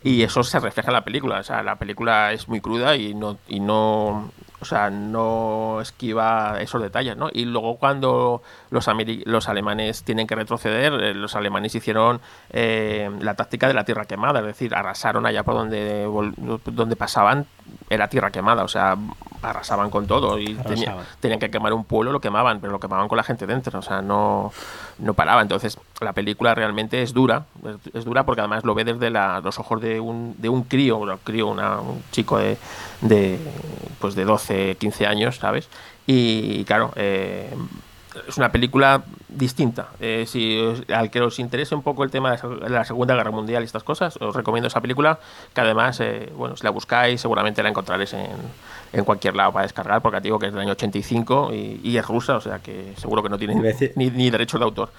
y 0.02 0.22
eso 0.22 0.44
se 0.44 0.60
refleja 0.60 0.90
en 0.90 0.94
la 0.94 1.04
película. 1.04 1.40
O 1.40 1.42
sea, 1.42 1.62
la 1.62 1.76
película 1.76 2.32
es 2.32 2.48
muy 2.48 2.60
cruda 2.60 2.96
y 2.96 3.14
no, 3.14 3.38
y 3.48 3.60
no, 3.60 4.30
o 4.60 4.64
sea, 4.64 4.90
no 4.90 5.80
esquiva 5.80 6.58
esos 6.60 6.80
detalles, 6.80 7.16
¿no? 7.16 7.28
Y 7.32 7.44
luego 7.44 7.76
cuando 7.76 8.42
los, 8.70 8.88
los 9.24 9.48
alemanes 9.48 10.02
tienen 10.02 10.26
que 10.26 10.34
retroceder, 10.34 10.92
eh, 10.94 11.14
los 11.14 11.34
alemanes 11.34 11.74
hicieron 11.74 12.20
eh, 12.50 13.10
la 13.20 13.34
táctica 13.34 13.68
de 13.68 13.74
la 13.74 13.84
tierra 13.84 14.06
quemada, 14.06 14.40
es 14.40 14.46
decir, 14.46 14.74
arrasaron 14.74 15.26
allá 15.26 15.42
por 15.42 15.54
donde, 15.54 16.08
donde 16.66 16.96
pasaban, 16.96 17.46
era 17.90 18.08
tierra 18.08 18.30
quemada, 18.30 18.64
o 18.64 18.68
sea, 18.68 18.96
arrasaban 19.42 19.90
con 19.90 20.06
todo 20.06 20.38
y 20.38 20.56
tenían 21.20 21.38
que 21.38 21.50
quemar 21.50 21.72
un 21.72 21.84
pueblo, 21.84 22.12
lo 22.12 22.20
quemaban, 22.20 22.60
pero 22.60 22.72
lo 22.72 22.80
quemaban 22.80 23.08
con 23.08 23.16
la 23.16 23.24
gente 23.24 23.46
dentro, 23.46 23.78
o 23.78 23.82
sea, 23.82 24.02
no, 24.02 24.52
no 24.98 25.14
paraba. 25.14 25.42
Entonces, 25.42 25.78
la 26.00 26.12
película 26.12 26.54
realmente 26.54 27.02
es 27.02 27.14
dura, 27.14 27.46
es, 27.94 28.04
dura 28.04 28.24
porque 28.24 28.40
además 28.42 28.64
lo 28.64 28.74
ve 28.74 28.84
desde 28.84 29.10
los 29.10 29.58
ojos 29.58 29.80
de 29.80 29.98
un, 30.00 30.34
de 30.38 30.48
un 30.48 30.64
crío, 30.64 30.98
un 30.98 31.16
crío, 31.24 31.48
un 31.48 32.02
chico 32.10 32.38
de, 32.38 32.58
de, 33.00 33.38
pues 34.00 34.14
de 34.14 34.24
12, 34.24 34.76
15 34.76 35.06
años, 35.06 35.36
¿sabes? 35.36 35.68
Y 36.06 36.64
claro, 36.64 36.92
eh, 36.96 37.50
es 38.28 38.36
una 38.36 38.50
película 38.50 39.02
distinta. 39.28 39.88
Eh, 40.00 40.24
si 40.26 40.58
al 40.92 41.10
que 41.10 41.20
os 41.20 41.38
interese 41.38 41.74
un 41.74 41.82
poco 41.82 42.04
el 42.04 42.10
tema 42.10 42.36
de 42.36 42.68
la 42.68 42.84
Segunda 42.84 43.14
Guerra 43.14 43.30
Mundial 43.30 43.62
y 43.62 43.66
estas 43.66 43.82
cosas, 43.82 44.16
os 44.20 44.34
recomiendo 44.34 44.68
esa 44.68 44.80
película, 44.80 45.18
que 45.54 45.60
además, 45.60 46.00
eh, 46.00 46.32
bueno, 46.36 46.56
si 46.56 46.64
la 46.64 46.70
buscáis, 46.70 47.20
seguramente 47.20 47.62
la 47.62 47.70
encontraréis 47.70 48.12
en, 48.14 48.28
en 48.92 49.04
cualquier 49.04 49.34
lado 49.34 49.52
para 49.52 49.64
descargar, 49.64 50.00
porque 50.00 50.20
digo 50.20 50.38
que 50.38 50.46
es 50.46 50.52
del 50.52 50.62
año 50.62 50.72
85 50.72 51.52
y, 51.52 51.80
y 51.82 51.96
es 51.96 52.06
rusa, 52.06 52.36
o 52.36 52.40
sea 52.40 52.58
que 52.60 52.92
seguro 52.96 53.22
que 53.22 53.28
no 53.28 53.38
tiene 53.38 53.54
ni, 53.96 54.10
ni 54.10 54.30
derecho 54.30 54.58
de 54.58 54.64
autor. 54.64 54.90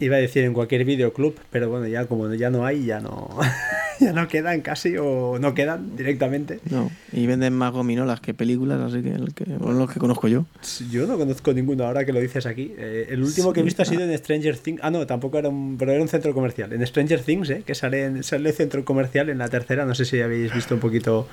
Iba 0.00 0.16
a 0.16 0.18
decir 0.18 0.44
en 0.44 0.54
cualquier 0.54 0.84
videoclub, 0.84 1.38
pero 1.50 1.68
bueno, 1.68 1.86
ya 1.86 2.06
como 2.06 2.32
ya 2.34 2.50
no 2.50 2.64
hay, 2.64 2.86
ya 2.86 3.00
no, 3.00 3.38
ya 4.00 4.12
no 4.12 4.28
quedan 4.28 4.62
casi 4.62 4.96
o 4.96 5.38
no 5.38 5.54
quedan 5.54 5.94
directamente. 5.96 6.60
No, 6.70 6.90
y 7.12 7.26
venden 7.26 7.52
más 7.52 7.72
gominolas 7.72 8.20
que 8.20 8.32
películas, 8.32 8.80
así 8.80 9.02
que, 9.02 9.10
el 9.10 9.34
que 9.34 9.44
los 9.44 9.90
que 9.90 10.00
conozco 10.00 10.26
yo. 10.26 10.46
Yo 10.90 11.06
no 11.06 11.18
conozco 11.18 11.52
ninguno 11.52 11.84
ahora 11.84 12.04
que 12.04 12.12
lo 12.12 12.20
dices 12.20 12.46
aquí. 12.46 12.72
Eh, 12.78 13.08
el 13.10 13.22
último 13.22 13.52
que 13.52 13.60
he 13.60 13.62
visto 13.62 13.82
ha 13.82 13.84
sido 13.84 14.02
en 14.10 14.16
Stranger 14.16 14.56
Things. 14.56 14.80
Ah, 14.82 14.90
no, 14.90 15.06
tampoco 15.06 15.38
era 15.38 15.48
un, 15.48 15.76
pero 15.78 15.92
era 15.92 16.02
un 16.02 16.08
centro 16.08 16.32
comercial. 16.32 16.72
En 16.72 16.86
Stranger 16.86 17.20
Things, 17.20 17.50
eh, 17.50 17.62
que 17.66 17.74
sale 17.74 18.04
en 18.04 18.22
sale 18.22 18.52
centro 18.52 18.84
comercial 18.84 19.28
en 19.28 19.38
la 19.38 19.48
tercera. 19.48 19.84
No 19.84 19.94
sé 19.94 20.04
si 20.04 20.20
habéis 20.20 20.54
visto 20.54 20.74
un 20.74 20.80
poquito 20.80 21.28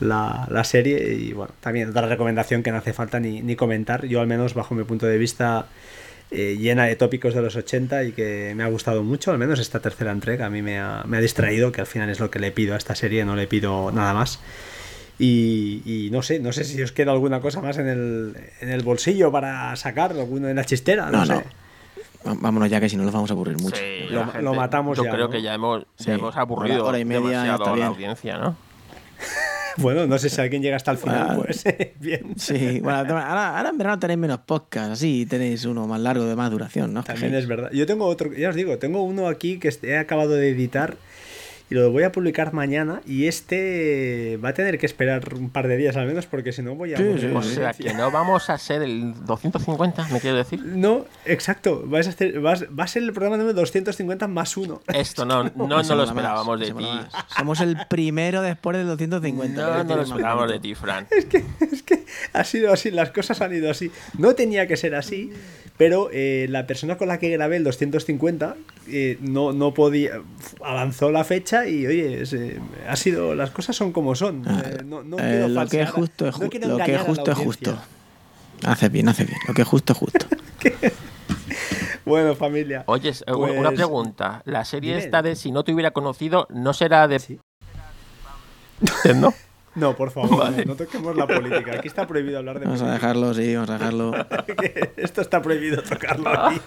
la, 0.00 0.46
la 0.50 0.64
serie. 0.64 1.14
Y 1.14 1.32
bueno, 1.32 1.52
también 1.60 1.90
otra 1.90 2.06
recomendación 2.06 2.62
que 2.62 2.70
no 2.70 2.78
hace 2.78 2.92
falta 2.92 3.18
ni, 3.18 3.42
ni 3.42 3.56
comentar. 3.56 4.06
Yo 4.06 4.20
al 4.20 4.26
menos 4.26 4.54
bajo 4.54 4.74
mi 4.74 4.84
punto 4.84 5.06
de 5.06 5.18
vista 5.18 5.66
eh, 6.30 6.56
llena 6.58 6.84
de 6.84 6.96
tópicos 6.96 7.34
de 7.34 7.40
los 7.40 7.56
80 7.56 8.04
y 8.04 8.12
que 8.12 8.52
me 8.54 8.62
ha 8.62 8.68
gustado 8.68 9.02
mucho, 9.02 9.30
al 9.30 9.38
menos 9.38 9.58
esta 9.58 9.80
tercera 9.80 10.12
entrega 10.12 10.46
a 10.46 10.50
mí 10.50 10.60
me 10.60 10.78
ha, 10.78 11.04
me 11.06 11.16
ha 11.16 11.20
distraído, 11.20 11.72
que 11.72 11.80
al 11.80 11.86
final 11.86 12.10
es 12.10 12.20
lo 12.20 12.30
que 12.30 12.38
le 12.38 12.52
pido 12.52 12.74
a 12.74 12.76
esta 12.76 12.94
serie, 12.94 13.24
no 13.24 13.34
le 13.34 13.46
pido 13.46 13.90
nada 13.92 14.12
más. 14.12 14.40
Y, 15.20 16.10
no 16.12 16.22
sé, 16.22 16.38
no 16.38 16.52
sé 16.52 16.64
si 16.64 16.80
os 16.80 16.92
queda 16.92 17.10
alguna 17.10 17.40
cosa 17.40 17.60
más 17.60 17.76
en 17.78 17.88
el, 17.88 18.36
en 18.60 18.70
el 18.70 18.82
bolsillo 18.82 19.32
para 19.32 19.74
sacar, 19.74 20.12
alguno 20.12 20.48
en 20.48 20.56
la 20.56 20.64
chistera, 20.64 21.10
no, 21.10 21.26
sé. 21.26 21.44
Vámonos 22.24 22.68
ya 22.70 22.80
que 22.80 22.88
si 22.88 22.96
no 22.96 23.04
nos 23.04 23.12
vamos 23.12 23.30
a 23.30 23.34
aburrir 23.34 23.58
mucho. 23.58 23.80
lo, 24.40 24.54
matamos 24.54 24.96
yo 24.98 25.04
ya. 25.04 25.10
Yo 25.10 25.16
creo 25.16 25.30
que 25.30 25.42
ya 25.42 25.54
hemos, 25.54 25.86
hemos 26.06 26.36
aburrido 26.36 26.86
hora, 26.86 26.98
y 26.98 27.04
media 27.04 27.42
demasiado 27.42 27.76
la 27.76 27.86
audiencia, 27.86 28.38
¿no? 28.38 28.56
Bueno, 29.82 30.06
no 30.06 30.18
sé 30.18 30.28
si 30.28 30.40
alguien 30.40 30.62
llega 30.62 30.76
hasta 30.76 30.90
el 30.90 30.98
final, 30.98 31.36
pues 31.36 31.64
bien. 32.00 32.34
Sí, 32.36 32.80
bueno, 32.80 32.98
ahora, 32.98 33.56
ahora, 33.56 33.70
en 33.70 33.78
verano 33.78 33.98
tenéis 33.98 34.18
menos 34.18 34.40
podcast, 34.40 34.92
así 34.92 35.24
tenéis 35.26 35.64
uno 35.64 35.86
más 35.86 36.00
largo 36.00 36.24
de 36.26 36.34
más 36.34 36.50
duración, 36.50 36.92
¿no? 36.92 37.04
También 37.04 37.34
es 37.34 37.46
verdad. 37.46 37.70
Yo 37.72 37.86
tengo 37.86 38.06
otro, 38.06 38.32
ya 38.32 38.50
os 38.50 38.56
digo, 38.56 38.78
tengo 38.78 39.02
uno 39.02 39.28
aquí 39.28 39.58
que 39.58 39.72
he 39.82 39.96
acabado 39.96 40.30
de 40.30 40.48
editar 40.48 40.96
y 41.70 41.74
lo 41.74 41.90
voy 41.90 42.02
a 42.02 42.12
publicar 42.12 42.52
mañana 42.52 43.02
y 43.06 43.26
este 43.26 44.38
va 44.42 44.50
a 44.50 44.54
tener 44.54 44.78
que 44.78 44.86
esperar 44.86 45.34
un 45.34 45.50
par 45.50 45.68
de 45.68 45.76
días 45.76 45.96
al 45.96 46.06
menos 46.06 46.26
porque 46.26 46.52
si 46.52 46.62
no 46.62 46.74
voy 46.74 46.94
a... 46.94 46.98
o 46.98 47.42
sea, 47.42 47.72
que 47.72 47.92
no 47.94 48.10
vamos 48.10 48.48
a 48.50 48.58
ser 48.58 48.82
el 48.82 49.14
250, 49.26 50.08
me 50.08 50.20
quiero 50.20 50.36
decir. 50.36 50.64
No, 50.64 51.04
exacto, 51.24 51.82
vas 51.86 52.06
a 52.06 52.10
hacer, 52.10 52.44
va 52.44 52.52
a 52.52 52.86
ser 52.86 53.02
el 53.02 53.12
programa 53.12 53.36
número 53.36 53.54
250 53.54 54.28
más 54.28 54.56
uno. 54.56 54.80
Esto 54.88 55.24
no, 55.24 55.44
no, 55.56 55.66
no, 55.66 55.94
lo 55.94 56.04
esperábamos 56.04 56.60
de 56.60 56.72
ti. 56.72 56.88
Somos 57.36 57.60
el 57.60 57.76
primero 57.88 58.42
después 58.42 58.76
del 58.76 58.86
250. 58.86 59.60
No, 59.60 59.84
no 59.84 59.96
lo 59.96 60.02
esperábamos 60.02 60.50
de 60.50 60.60
ti, 60.60 60.74
Fran. 60.74 61.06
Es 61.10 61.26
que, 61.26 61.44
es 61.60 61.82
que 61.82 62.04
ha 62.32 62.44
sido 62.44 62.72
así, 62.72 62.90
las 62.90 63.10
cosas 63.10 63.40
han 63.40 63.54
ido 63.54 63.70
así. 63.70 63.90
No 64.16 64.34
tenía 64.34 64.66
que 64.66 64.76
ser 64.76 64.94
así, 64.94 65.32
pero 65.76 66.10
eh, 66.12 66.46
la 66.50 66.66
persona 66.66 66.96
con 66.96 67.08
la 67.08 67.18
que 67.18 67.30
grabé 67.30 67.56
el 67.56 67.64
250 67.64 68.56
eh, 68.88 69.18
no, 69.20 69.52
no 69.52 69.74
podía, 69.74 70.22
avanzó 70.62 71.10
la 71.10 71.24
fecha 71.24 71.57
y 71.66 71.86
oye, 71.86 72.22
eh, 72.30 72.60
ha 72.88 72.96
sido, 72.96 73.34
las 73.34 73.50
cosas 73.50 73.74
son 73.74 73.92
como 73.92 74.14
son. 74.14 74.42
Ah, 74.46 74.62
eh, 74.64 74.82
no, 74.84 75.00
eh, 75.18 75.48
lo 75.48 75.66
que 75.66 75.82
es 75.82 75.90
justo 75.90 76.28
es, 76.28 76.38
lo 76.38 76.48
que 76.48 76.94
es 76.94 77.02
justo 77.02 77.30
es 77.30 77.38
justo. 77.38 77.78
Hace 78.64 78.88
bien, 78.88 79.08
hace 79.08 79.24
bien. 79.24 79.38
Lo 79.46 79.54
que 79.54 79.62
es 79.62 79.68
justo 79.68 79.92
es 79.92 79.98
justo. 79.98 80.26
bueno, 82.04 82.34
familia. 82.34 82.82
Oye, 82.86 83.12
una 83.28 83.68
pues, 83.68 83.76
pregunta. 83.76 84.42
La 84.44 84.64
serie 84.64 84.98
esta 84.98 85.22
de 85.22 85.36
Si 85.36 85.52
no 85.52 85.64
te 85.64 85.72
hubiera 85.72 85.92
conocido, 85.92 86.46
¿no 86.50 86.72
será 86.72 87.06
de... 87.06 87.18
¿Sí? 87.18 87.40
¿No? 89.14 89.32
No, 89.78 89.96
por 89.96 90.10
favor, 90.10 90.66
no, 90.66 90.74
toquemos 90.74 91.16
la 91.16 91.26
política. 91.26 91.74
Aquí 91.74 91.88
está 91.88 92.06
prohibido 92.06 92.38
hablar 92.38 92.58
de 92.58 92.66
Vamos 92.66 92.82
a 92.82 92.92
dejarlo, 92.92 93.32
sí, 93.32 93.54
vamos 93.54 93.70
a 93.70 93.78
dejarlo. 93.78 94.12
esto 94.96 95.20
está 95.20 95.40
prohibido 95.40 95.82
tocarlo 95.82 96.28
aquí. 96.28 96.60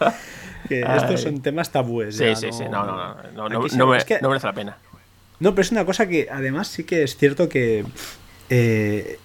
estos 0.69 1.21
son 1.21 1.41
temas 1.41 1.71
tabúes. 1.71 2.15
Sí, 2.15 2.35
sí, 2.35 2.51
sí. 2.51 2.63
No, 2.63 2.85
no, 2.85 2.95
no. 2.95 3.49
No, 3.49 3.49
no, 3.49 3.87
merece 3.87 4.19
la 4.47 4.53
pena. 4.53 4.77
No, 5.39 5.51
pero 5.55 5.61
es 5.61 5.71
una 5.71 5.85
cosa 5.85 6.07
que 6.07 6.27
además 6.31 6.67
sí 6.67 6.83
que 6.83 7.03
es 7.03 7.17
cierto 7.17 7.49
que. 7.49 7.85
Eh, 8.49 9.19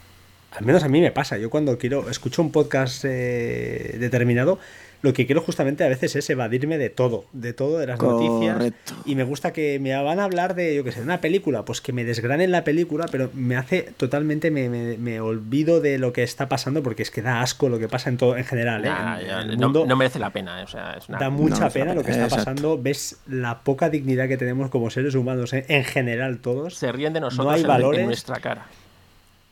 al 0.53 0.65
menos 0.65 0.83
a 0.83 0.89
mí 0.89 1.01
me 1.01 1.13
pasa. 1.13 1.39
Yo 1.39 1.51
cuando 1.51 1.79
quiero. 1.79 2.09
Escucho 2.11 2.43
un 2.43 2.51
podcast 2.51 3.05
eh, 3.05 3.97
determinado 3.99 4.59
lo 5.07 5.13
que 5.13 5.25
quiero 5.25 5.41
justamente 5.41 5.85
a 5.85 5.89
veces 5.89 6.17
es 6.17 6.29
evadirme 6.31 6.79
de 6.79 6.91
todo, 6.91 7.27
de 7.33 7.53
todo, 7.53 7.79
de 7.79 7.87
las 7.87 8.01
noticias. 8.01 8.73
Y 9.05 9.15
me 9.15 9.23
gusta 9.23 9.53
que 9.53 9.79
me 9.79 9.95
van 9.95 10.19
a 10.19 10.25
hablar 10.25 10.57
de, 10.57 10.75
yo 10.75 10.83
qué 10.83 10.91
sé, 10.91 10.99
de 10.99 11.05
una 11.05 11.21
película, 11.21 11.65
pues 11.65 11.81
que 11.81 11.93
me 11.93 12.03
desgranen 12.03 12.51
la 12.51 12.65
película, 12.65 13.07
pero 13.09 13.31
me 13.33 13.57
hace 13.57 13.83
totalmente, 13.97 14.51
me, 14.51 14.69
me, 14.69 15.21
olvido 15.21 15.81
de 15.81 15.99
lo 15.99 16.13
que 16.13 16.25
está 16.25 16.49
pasando 16.49 16.83
porque 16.83 17.05
es 17.05 17.13
que 17.13 17.23
da 17.23 17.41
asco 17.41 17.69
lo 17.69 17.79
que 17.79 17.89
pasa 17.89 18.11
en 18.11 18.17
todo 18.17 18.37
en 18.37 18.45
general. 18.45 18.85
¿eh? 18.85 19.57
no, 19.57 19.97
merece 19.97 20.19
la 20.19 20.31
pena. 20.31 20.65
O 20.65 20.67
sea, 20.67 20.99
Da 21.21 21.31
mucha 21.31 21.71
pena 21.71 21.95
lo 21.95 22.03
que 22.03 22.11
está 22.11 22.29
pasando. 22.29 22.77
Ves 22.77 23.19
la 23.29 23.61
poca 23.61 23.89
dignidad 23.91 24.27
que 24.27 24.37
tenemos 24.37 24.71
como 24.71 24.91
seres 24.91 25.15
humanos 25.15 25.53
¿eh? 25.53 25.65
en 25.69 25.85
general 25.85 26.39
todos. 26.39 26.75
Se 26.75 26.91
ríen 26.91 27.13
de 27.13 27.21
nosotros 27.21 27.55
hay 27.55 27.63
valores. 27.63 28.01
en 28.01 28.07
nuestra 28.07 28.41
cara. 28.41 28.67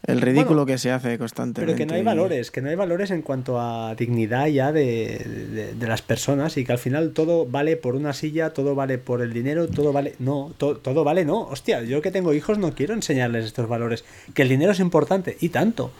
El 0.07 0.21
ridículo 0.21 0.67
que 0.67 0.77
se 0.77 0.91
hace 0.91 1.19
constantemente. 1.19 1.73
Pero 1.73 1.77
que 1.77 1.87
no 1.87 1.95
hay 1.95 2.03
valores, 2.03 2.51
que 2.51 2.61
no 2.61 2.69
hay 2.69 2.75
valores 2.75 3.11
en 3.11 3.23
cuanto 3.23 3.59
a 3.59 3.95
dignidad 3.95 4.47
ya 4.49 4.71
de, 4.71 5.73
de, 5.79 5.87
las 5.87 6.03
personas 6.03 6.57
y 6.57 6.65
que 6.65 6.73
al 6.73 6.79
final 6.79 7.13
todo 7.13 7.47
vale 7.47 7.77
por 7.77 7.95
una 7.95 8.13
silla, 8.13 8.53
todo 8.53 8.75
vale 8.75 8.99
por 8.99 9.23
el 9.23 9.33
dinero, 9.33 9.67
todo 9.69 9.93
vale... 9.93 10.15
No, 10.19 10.53
todo 10.59 11.05
vale 11.05 11.25
no. 11.25 11.43
Hostia, 11.43 11.83
yo 11.83 12.03
que 12.03 12.11
tengo 12.11 12.35
hijos 12.35 12.59
no 12.59 12.75
quiero 12.75 12.93
enseñarles 12.93 13.47
estos 13.47 13.67
valores. 13.67 14.05
Que 14.35 14.43
el 14.43 14.49
dinero 14.49 14.73
es 14.73 14.81
importante 14.81 15.39
y 15.41 15.49
tanto. 15.49 15.91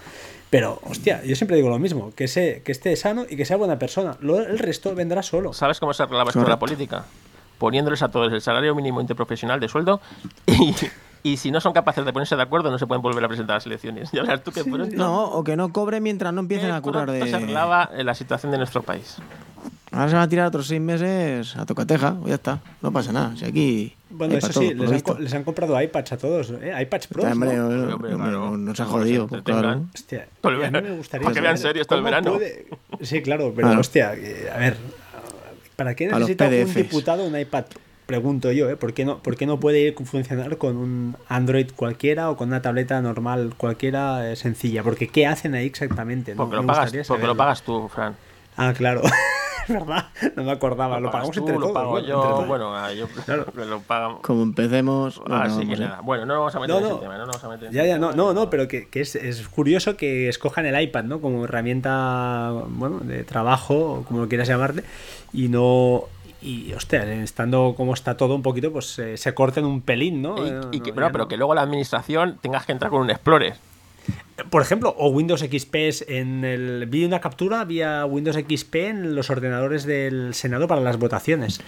Pero, 0.51 0.81
hostia, 0.85 1.25
yo 1.25 1.35
siempre 1.35 1.57
digo 1.57 1.69
lo 1.69 1.79
mismo, 1.79 2.13
que, 2.15 2.29
sé, 2.29 2.63
que 2.65 2.73
esté 2.73 2.95
sano 2.97 3.25
y 3.29 3.37
que 3.37 3.45
sea 3.45 3.57
buena 3.57 3.79
persona. 3.79 4.17
el 4.21 4.59
resto 4.59 4.95
vendrá 4.95 5.23
solo. 5.23 5.53
¿Sabes 5.53 5.81
cómo 5.81 5.93
se 5.95 6.03
arreglaba 6.03 6.31
esto 6.31 6.47
la 6.47 6.59
política? 6.59 7.07
Poniéndoles 7.59 8.03
a 8.03 8.11
todos 8.11 8.33
el 8.33 8.41
salario 8.41 8.75
mínimo 8.75 9.01
interprofesional 9.01 9.59
de 9.59 9.69
sueldo 9.69 10.01
y 10.47 10.75
y 11.25 11.39
si 11.39 11.51
no 11.51 11.61
son 11.61 11.73
capaces 11.73 12.05
de 12.05 12.13
ponerse 12.13 12.37
de 12.37 12.43
acuerdo, 12.43 12.71
no 12.71 12.79
se 12.79 12.87
pueden 12.87 13.03
volver 13.03 13.25
a 13.25 13.29
presentar 13.29 13.55
a 13.55 13.57
las 13.57 13.67
elecciones. 13.67 14.11
Ya 14.13 14.23
verás 14.23 14.45
tú 14.45 14.53
que 14.53 14.63
pronto, 14.63 14.95
No, 14.95 15.25
o 15.25 15.43
que 15.43 15.57
no 15.57 15.73
cobre 15.73 16.01
mientras 16.01 16.33
no 16.33 16.41
empiecen 16.41 16.71
a 16.71 16.81
curar 16.81 17.11
de. 17.11 17.27
se 17.27 17.35
arreglaba 17.35 17.91
eh, 17.97 18.05
la 18.05 18.15
situación 18.15 18.53
de 18.53 18.59
nuestro 18.59 18.83
país. 18.83 19.17
Ahora 19.91 20.09
se 20.09 20.15
van 20.17 20.25
a 20.25 20.29
tirar 20.29 20.47
otros 20.49 20.67
seis 20.67 20.81
meses 20.81 21.57
a 21.57 21.65
tocateja, 21.67 22.15
pues 22.17 22.29
ya 22.29 22.35
está, 22.35 22.61
no 22.83 22.91
pasa 22.93 23.13
nada. 23.13 23.35
Si 23.37 23.45
aquí. 23.45 23.95
Bueno, 24.11 24.35
eso 24.37 24.53
sí, 24.53 24.75
les 24.75 24.91
han, 25.09 25.23
les 25.25 25.35
comprado 25.45 25.81
iPads 25.81 26.13
a 26.13 26.19
todos, 26.19 26.51
¿eh? 26.61 26.73
iPads 26.83 27.07
Pro. 27.09 27.23
Hombre, 27.25 27.57
¿no? 27.57 27.65
hombre, 27.67 27.93
Hombre, 27.95 28.15
hombre, 28.15 28.31
claro. 28.31 28.57
nos 28.57 28.79
ha 28.81 28.85
jodido, 28.85 29.29
se 29.29 29.43
claro. 29.43 29.85
Hostia, 29.95 30.29
Todo 30.41 30.53
el 30.53 30.61
y 30.61 30.65
a 30.65 30.71
mí 30.71 30.81
me 30.89 30.97
gustaría 30.97 31.25
Para 31.25 31.35
que 31.35 31.41
vean 31.41 31.57
todo 31.87 31.99
el 31.99 32.05
verano. 32.05 32.33
puede- 32.35 32.67
Sí, 33.03 33.23
claro, 33.23 33.53
pero 33.57 33.69
Claro. 33.69 33.81
hostia, 33.81 34.15
que- 34.15 34.51
a 34.55 34.59
ver, 34.59 34.77
¿para 35.77 35.95
qué 35.95 36.07
necesita 36.09 36.47
un 36.49 36.75
diputado 36.75 37.25
un 37.25 37.39
iPad? 37.39 37.65
Pregunto 38.07 38.53
yo, 38.53 38.69
¿eh? 38.69 38.77
¿Por 38.77 38.93
qué, 38.93 39.05
no, 39.07 39.19
¿Por 39.19 39.37
qué 39.37 39.47
no 39.47 39.59
puede 39.61 39.95
ir- 39.95 40.05
funcionar 40.05 40.59
con 40.59 40.77
un 40.77 41.17
Android 41.29 41.69
cualquiera 41.75 42.29
o 42.31 42.37
con 42.37 42.49
una 42.49 42.61
tableta 42.61 43.01
normal 43.01 43.55
cualquiera 43.57 44.31
eh, 44.31 44.37
sencilla? 44.37 44.83
Porque 44.83 45.09
¿qué 45.09 45.27
hacen 45.27 45.55
ahí 45.55 45.65
exactamente? 45.67 46.35
no? 46.35 46.43
Porque, 46.45 46.57
lo, 46.57 46.67
pagas, 46.67 46.93
porque 47.09 47.27
lo 47.27 47.35
pagas 47.37 47.63
tú, 47.63 47.89
Fran. 47.89 48.15
Ah, 48.59 48.75
claro, 48.77 49.01
es 49.05 49.69
verdad, 49.73 50.09
no 50.37 50.45
me 50.45 50.53
acordaba, 50.53 51.01
lo, 51.01 51.11
pagas 51.11 51.31
pagamos 51.31 51.35
tú, 51.37 51.41
entre 51.41 51.55
lo 51.55 51.61
todos. 51.63 51.73
pago 51.73 51.91
bueno, 51.93 52.07
yo. 52.07 52.31
entre. 52.33 52.47
Bueno, 52.47 52.77
ah, 52.77 52.93
yo 52.93 53.09
Claro. 53.09 53.47
me 53.55 53.65
lo 53.65 53.81
pagamos. 53.81 54.21
Como 54.21 54.43
empecemos. 54.43 55.23
no 55.27 55.35
Así 55.37 55.45
acabamos, 55.55 55.67
que 55.67 55.73
¿eh? 55.83 55.87
nada. 55.87 56.01
Bueno, 56.03 56.27
no 56.27 56.35
nos 56.35 56.41
vamos 56.41 56.55
a 56.57 56.61
meter 56.61 56.75
No, 56.75 56.81
en 56.81 56.93
ese 56.93 57.01
tema. 57.01 57.13
No 57.19 57.27
nos 57.27 57.29
vamos 57.41 57.45
a 57.45 57.49
meter 57.49 57.69
en 57.69 57.73
Ya, 57.75 57.87
ya, 57.87 57.99
no, 57.99 58.13
no, 58.13 58.35
no, 58.35 58.51
pero 58.51 58.69
que, 58.69 58.87
que 58.89 59.01
es, 59.01 59.17
es 59.17 59.49
curioso 59.49 59.97
que 59.97 60.29
escojan 60.29 60.67
el 60.67 60.79
iPad, 60.79 61.05
¿no? 61.05 61.21
Como 61.23 61.45
herramienta, 61.45 62.53
bueno, 62.69 63.01
de 63.01 63.25
trabajo, 63.25 63.75
o 64.01 64.05
como 64.05 64.21
lo 64.21 64.29
quieras 64.29 64.47
llamarle, 64.47 64.85
y 65.33 65.49
no... 65.49 66.05
Y, 66.45 66.73
hostia, 66.75 67.11
estando 67.23 67.75
como 67.75 67.95
está 67.95 68.16
todo 68.16 68.35
un 68.35 68.43
poquito, 68.43 68.71
pues 68.71 68.99
eh, 68.99 69.16
se 69.16 69.33
corten 69.33 69.65
un 69.65 69.81
pelín, 69.81 70.21
¿no? 70.21 70.37
Y, 70.71 70.77
y 70.77 70.81
que, 70.81 70.91
no, 70.91 70.95
bueno, 70.97 71.09
pero 71.11 71.25
no. 71.25 71.29
que 71.29 71.37
luego 71.39 71.55
la 71.55 71.62
administración 71.62 72.39
tengas 72.43 72.66
que 72.66 72.73
entrar 72.73 72.91
con 72.91 73.01
un 73.01 73.11
Explorer. 73.11 73.55
Por 74.51 74.62
ejemplo, 74.62 74.95
o 74.99 75.09
Windows 75.09 75.41
XP 75.41 75.75
es 75.77 76.05
en 76.09 76.45
el... 76.45 76.87
Vi 76.87 77.05
una 77.05 77.21
captura 77.21 77.65
vía 77.65 78.05
Windows 78.05 78.37
XP 78.37 78.75
en 78.75 79.15
los 79.15 79.31
ordenadores 79.31 79.85
del 79.85 80.35
Senado 80.35 80.66
para 80.66 80.81
las 80.81 80.99
votaciones. 80.99 81.61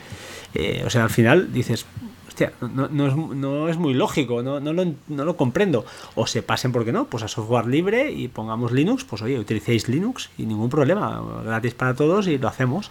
Eh, 0.55 0.83
o 0.85 0.91
sea, 0.91 1.05
al 1.05 1.11
final 1.11 1.53
dices... 1.53 1.87
Hostia, 2.27 2.53
no, 2.61 2.89
no 2.89 3.07
es, 3.07 3.17
no 3.17 3.69
es 3.71 3.79
muy 3.79 3.95
lógico, 3.95 4.43
no, 4.43 4.61
no, 4.61 4.75
lo, 4.75 4.85
no 5.09 5.25
lo 5.25 5.37
comprendo. 5.39 5.87
O 6.17 6.27
se 6.27 6.43
pasen, 6.43 6.71
¿por 6.71 6.85
qué 6.85 6.93
no? 6.93 7.07
Pues 7.07 7.23
a 7.23 7.29
software 7.29 7.67
libre 7.67 8.13
y 8.13 8.29
pongamos 8.29 8.73
Linux, 8.73 9.05
pues 9.05 9.23
oye, 9.23 9.39
utilicéis 9.39 9.89
Linux 9.89 10.29
y 10.37 10.45
ningún 10.45 10.69
problema, 10.69 11.23
gratis 11.45 11.73
para 11.73 11.95
todos 11.95 12.27
y 12.27 12.37
lo 12.37 12.49
hacemos. 12.49 12.91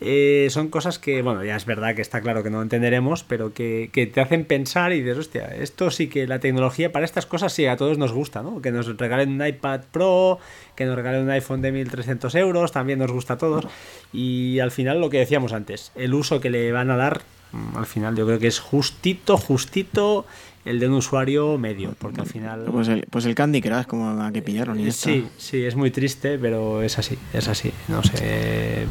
Eh, 0.00 0.46
son 0.50 0.68
cosas 0.68 0.98
que, 0.98 1.22
bueno, 1.22 1.42
ya 1.42 1.56
es 1.56 1.64
verdad 1.64 1.94
que 1.94 2.02
está 2.02 2.20
claro 2.20 2.42
que 2.42 2.50
no 2.50 2.62
entenderemos, 2.62 3.24
pero 3.24 3.52
que, 3.52 3.90
que 3.92 4.06
te 4.06 4.20
hacen 4.20 4.44
pensar 4.44 4.92
y 4.92 5.00
dices, 5.00 5.18
hostia, 5.18 5.46
esto 5.46 5.90
sí 5.90 6.06
que 6.08 6.26
la 6.26 6.38
tecnología 6.38 6.92
para 6.92 7.04
estas 7.04 7.26
cosas 7.26 7.52
sí 7.52 7.66
a 7.66 7.76
todos 7.76 7.98
nos 7.98 8.12
gusta, 8.12 8.42
¿no? 8.42 8.62
Que 8.62 8.70
nos 8.70 8.96
regalen 8.96 9.30
un 9.40 9.46
iPad 9.46 9.80
Pro, 9.90 10.38
que 10.76 10.84
nos 10.84 10.94
regalen 10.94 11.22
un 11.22 11.30
iPhone 11.30 11.62
de 11.62 11.72
1300 11.72 12.34
euros, 12.36 12.70
también 12.70 13.00
nos 13.00 13.10
gusta 13.10 13.34
a 13.34 13.38
todos. 13.38 13.66
Y 14.12 14.60
al 14.60 14.70
final 14.70 15.00
lo 15.00 15.10
que 15.10 15.18
decíamos 15.18 15.52
antes, 15.52 15.90
el 15.96 16.14
uso 16.14 16.40
que 16.40 16.50
le 16.50 16.70
van 16.70 16.90
a 16.92 16.96
dar, 16.96 17.22
mm, 17.50 17.76
al 17.76 17.86
final 17.86 18.14
yo 18.14 18.24
creo 18.24 18.38
que 18.38 18.46
es 18.46 18.60
justito, 18.60 19.36
justito 19.36 20.26
el 20.64 20.78
de 20.78 20.86
un 20.86 20.94
usuario 20.94 21.58
medio, 21.58 21.94
porque 21.98 22.20
al 22.20 22.26
final... 22.26 22.66
Pues 22.70 22.86
el, 22.88 23.06
pues 23.10 23.24
el 23.24 23.34
Candy 23.34 23.60
Crush, 23.60 23.86
como 23.86 24.22
a 24.22 24.30
que 24.30 24.42
pillaron 24.42 24.78
y 24.78 24.86
está. 24.86 25.10
Sí, 25.10 25.26
sí, 25.38 25.64
es 25.64 25.74
muy 25.74 25.90
triste, 25.90 26.38
pero 26.38 26.82
es 26.82 26.98
así, 26.98 27.18
es 27.32 27.48
así. 27.48 27.72
No 27.88 28.02
sé, 28.02 28.86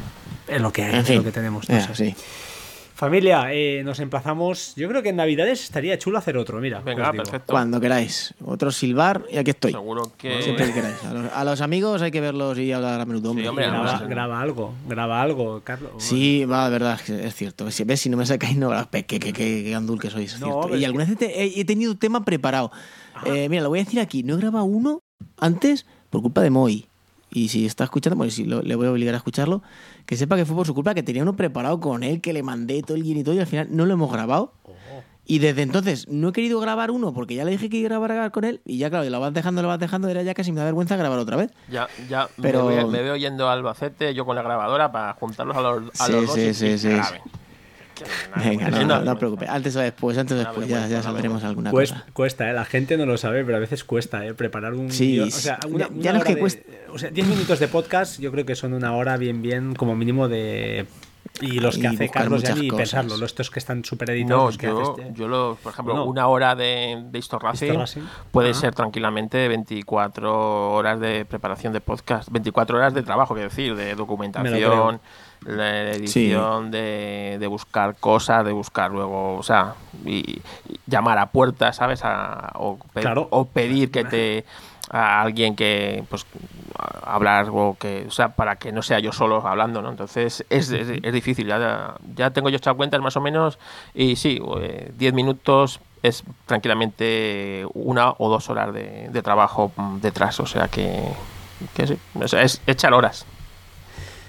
es 0.48 0.62
lo 0.62 0.72
que 0.72 0.84
hay, 0.84 0.94
En 0.94 1.00
es 1.00 1.08
fin, 1.08 1.18
lo 1.18 1.24
que 1.24 1.32
tenemos. 1.32 1.70
no 1.70 1.76
eh, 1.78 1.86
sí. 1.94 2.16
Familia, 2.96 3.54
eh, 3.54 3.84
nos 3.84 4.00
emplazamos. 4.00 4.74
Yo 4.76 4.90
creo 4.90 5.04
que 5.04 5.10
en 5.10 5.18
Navidades 5.18 5.64
estaría 5.64 6.00
chulo 6.00 6.18
hacer 6.18 6.36
otro, 6.36 6.60
mira. 6.60 6.80
Venga, 6.82 7.12
perfecto. 7.12 7.54
Cuando 7.54 7.80
queráis. 7.80 8.34
Otro 8.44 8.72
silbar 8.72 9.22
y 9.32 9.38
aquí 9.38 9.52
estoy. 9.52 9.72
Seguro 9.72 10.14
que. 10.18 10.42
Siempre 10.42 10.66
que 10.66 10.74
queráis. 10.74 11.04
A 11.04 11.14
los, 11.14 11.32
a 11.32 11.44
los 11.44 11.62
amigos 11.62 12.02
hay 12.02 12.10
que 12.10 12.22
verlos 12.22 12.58
y 12.58 12.72
hablar 12.72 13.00
a 13.00 13.06
menudo. 13.06 13.30
hombre. 13.30 13.44
Sí, 13.44 13.50
hombre, 13.50 13.68
Graba, 14.08 14.42
algo, 14.42 14.74
graba 14.88 15.22
algo, 15.22 15.62
Carlos. 15.64 15.92
Sí, 16.00 16.44
va, 16.46 16.66
de 16.66 16.72
verdad, 16.72 17.00
es 17.04 17.10
es 17.12 17.36
cierto. 17.36 17.70
Si 17.70 17.84
ves, 17.84 18.00
si 18.02 18.10
no 18.10 18.18
me 18.18 18.26
sacáis, 18.26 18.58
no, 18.58 18.72
qué, 18.90 19.04
qué, 19.06 19.20
qué, 19.20 19.32
qué 19.32 19.70
gandul 19.70 20.00
que 20.00 20.10
sois. 20.10 20.34
es 20.34 20.40
No, 20.40 20.48
cierto. 20.64 20.76
Y 20.76 20.80
es 20.80 20.86
alguna 20.88 21.06
vez 21.06 21.18
te- 21.20 21.44
he, 21.44 21.60
he 21.62 21.66
tenido 21.66 21.96
tema 22.00 22.26
preparado. 22.26 22.72
Eh, 23.26 23.48
mira, 23.48 23.62
lo 23.62 23.70
voy 23.70 23.78
a 23.80 23.84
decir 23.84 24.00
aquí. 24.00 24.24
No 24.24 24.34
he 24.34 24.38
grabado 24.38 24.66
uno 24.66 25.02
antes 25.38 25.86
por 26.10 26.24
culpa 26.24 26.42
de 26.42 26.50
Moy. 26.50 26.88
Y 27.38 27.50
si 27.50 27.68
está 27.68 27.84
escuchando, 27.84 28.18
pues 28.18 28.34
si 28.34 28.46
lo- 28.46 28.64
le 28.64 28.76
voy 28.76 28.88
a 28.88 28.92
obligar 28.92 29.14
a 29.14 29.18
escucharlo, 29.18 29.62
que 30.08 30.18
sepa 30.18 30.36
que 30.36 30.46
fue 30.46 30.56
por 30.56 30.66
su 30.66 30.74
culpa, 30.74 30.96
que 30.96 31.04
tenía 31.04 31.22
uno 31.22 31.36
preparado 31.36 31.80
con 31.80 32.02
él, 32.02 32.20
que 32.20 32.34
le 32.34 32.42
mandé 32.42 32.82
todo 32.82 32.98
el 32.98 33.04
guion 33.04 33.18
y 33.20 33.24
todo, 33.24 33.36
y 33.36 33.40
al 33.40 33.46
final 33.46 33.68
no 33.70 33.86
lo 33.86 33.94
hemos 33.94 34.12
grabado. 34.12 34.54
Oh. 34.64 34.72
Y 35.30 35.38
desde 35.40 35.62
entonces 35.62 36.08
no 36.08 36.30
he 36.30 36.32
querido 36.32 36.60
grabar 36.60 36.90
uno 36.90 37.14
porque 37.14 37.36
ya 37.36 37.44
le 37.46 37.52
dije 37.52 37.70
que 37.70 37.78
iba 37.78 37.96
a 37.96 38.00
grabar 38.00 38.32
con 38.32 38.44
él, 38.44 38.62
y 38.66 38.78
ya, 38.80 38.90
claro, 38.90 39.06
y 39.06 39.10
lo 39.12 39.20
vas 39.20 39.34
dejando, 39.34 39.62
lo 39.62 39.68
vas 39.68 39.78
dejando, 39.78 40.08
era 40.10 40.24
ya 40.24 40.34
casi 40.34 40.52
me 40.52 40.60
da 40.60 40.66
vergüenza 40.66 40.96
grabar 40.96 41.20
otra 41.20 41.36
vez. 41.38 41.52
Ya, 41.70 41.88
ya 42.10 42.28
Pero- 42.42 42.66
me, 42.66 42.76
veo, 42.78 42.88
me 42.88 43.02
veo 43.04 43.16
yendo 43.18 43.48
a 43.48 43.54
Albacete, 43.54 44.16
yo 44.16 44.26
con 44.26 44.36
la 44.36 44.42
grabadora, 44.42 44.92
para 44.92 45.14
juntarlos 45.14 45.56
a 45.58 45.62
los, 45.62 46.02
a 46.02 46.06
Sí, 46.08 46.12
los 46.14 46.26
dos 46.28 46.36
sí, 46.36 46.42
y, 46.42 46.54
sí, 46.56 46.66
y 46.66 46.70
sí, 46.70 46.72
que 46.72 46.78
sí. 46.80 46.88
graben. 46.90 47.22
Venga, 48.36 48.70
no, 48.70 48.78
no, 48.78 48.84
no 48.84 48.88
te 48.88 48.94
vergüenza. 48.94 49.16
preocupes. 49.20 49.50
Antes 49.50 49.76
o 49.76 49.80
después, 49.80 50.18
antes 50.18 50.34
o 50.38 50.40
Una 50.40 50.50
después, 50.50 50.68
ya, 50.68 50.88
ya 50.88 50.96
una 50.96 51.04
sabremos 51.04 51.44
alguna 51.44 51.72
cosa. 51.72 52.06
cuesta, 52.14 52.50
¿eh? 52.50 52.54
la 52.54 52.66
gente 52.66 52.98
no 52.98 53.06
lo 53.06 53.18
sabe, 53.18 53.44
pero 53.44 53.58
a 53.58 53.60
veces 53.60 53.84
cuesta 53.84 54.26
¿eh? 54.26 54.34
preparar 54.34 54.74
un 54.74 54.92
Sí, 54.92 55.14
guion. 55.14 55.28
O 55.28 55.32
sea, 55.32 55.60
una, 55.68 55.86
ya- 55.88 55.94
una 55.94 56.02
ya 56.04 56.12
no 56.14 56.18
es 56.18 56.22
hora 56.22 56.28
que 56.30 56.36
de- 56.36 56.40
cuesta- 56.42 56.62
O 56.94 56.98
sea, 57.00 57.10
10 57.10 57.28
minutos 57.28 57.60
de 57.60 57.68
podcast, 57.68 58.20
yo 58.20 58.32
creo 58.32 58.46
que 58.46 58.56
son 58.56 58.74
una 58.74 58.96
hora 58.96 59.18
bien, 59.18 59.42
bien, 59.42 59.76
como 59.76 59.96
mínimo 59.96 60.28
de. 60.28 60.86
Y 61.42 61.60
los 61.60 61.76
que 61.78 61.84
Y 61.84 61.86
hace 61.88 62.10
Carlos 62.10 62.42
ya 62.42 62.52
cosas. 62.56 62.72
pensarlo, 62.78 63.18
los 63.18 63.30
estos 63.32 63.52
que 63.52 63.60
están 63.60 63.84
super 63.84 64.08
No, 64.08 64.14
editados. 64.16 64.58
que 64.58 64.68
yo, 64.68 64.96
este- 64.98 65.12
yo 65.14 65.28
lo, 65.28 65.58
por 65.62 65.74
ejemplo, 65.74 65.94
No. 65.94 66.06
una 66.06 66.28
hora 66.28 66.56
de, 66.56 67.04
de 67.12 67.24
Racing 67.40 67.78
puede 68.32 68.52
Ajá. 68.52 68.60
ser 68.62 68.74
tranquilamente 68.74 69.48
24 69.48 70.72
horas 70.72 71.00
de 71.00 71.26
preparación 71.26 71.74
de 71.74 71.82
podcast, 71.82 72.30
24 72.32 72.78
horas 72.78 72.94
de 72.94 73.04
trabajo, 73.04 73.34
quiero 73.34 73.50
decir, 73.50 73.76
de 73.76 73.94
documentación, 73.96 75.02
la 75.46 75.92
edición, 75.92 76.72
de, 76.72 77.38
de 77.40 77.48
buscar 77.48 77.96
cosas, 77.98 78.44
de 78.46 78.52
buscar 78.52 78.92
luego, 78.92 79.36
o 79.38 79.44
sea, 79.44 79.76
y, 80.06 80.18
y 80.20 80.42
llamar 80.88 81.18
a 81.20 81.28
puertas, 81.28 81.76
¿sabes? 81.78 82.02
A- 82.04 82.52
o, 82.56 82.78
pe- 82.94 83.02
Claro. 83.02 83.28
o 83.32 83.46
pedir 83.46 83.92
que 83.92 84.04
te 84.06 84.46
a 84.90 85.22
alguien 85.22 85.56
que 85.56 86.04
pues 86.10 86.26
a- 86.80 87.14
hablar 87.16 87.50
o 87.52 87.76
que 87.78 88.06
o 88.08 88.12
sea 88.12 88.30
para 88.36 88.56
que 88.56 88.72
no 88.72 88.82
sea 88.82 89.00
yo 89.00 89.12
solo 89.12 89.46
hablando 89.46 89.82
no 89.82 89.90
entonces 89.90 90.46
es, 90.50 90.72
es, 90.72 90.90
es 91.04 91.12
difícil 91.14 91.46
ya, 91.48 91.96
ya 92.16 92.30
tengo 92.30 92.48
yo 92.48 92.56
echado 92.56 92.78
cuentas 92.78 93.02
más 93.02 93.18
o 93.18 93.20
menos 93.22 93.60
y 93.94 94.16
sí 94.16 94.40
eh, 94.62 94.94
10 94.98 95.14
minutos 95.14 95.82
es 96.04 96.24
tranquilamente 96.46 97.66
una 97.74 98.12
o 98.18 98.30
dos 98.30 98.50
horas 98.50 98.74
de, 98.74 99.10
de 99.10 99.22
trabajo 99.22 99.74
mm, 99.76 99.98
detrás 99.98 100.40
o 100.40 100.46
sea 100.46 100.70
que, 100.70 101.04
que 101.76 101.88
sí, 101.88 101.98
o 102.16 102.28
sea, 102.30 102.44
es 102.44 102.62
echar 102.66 102.94
horas 102.94 103.26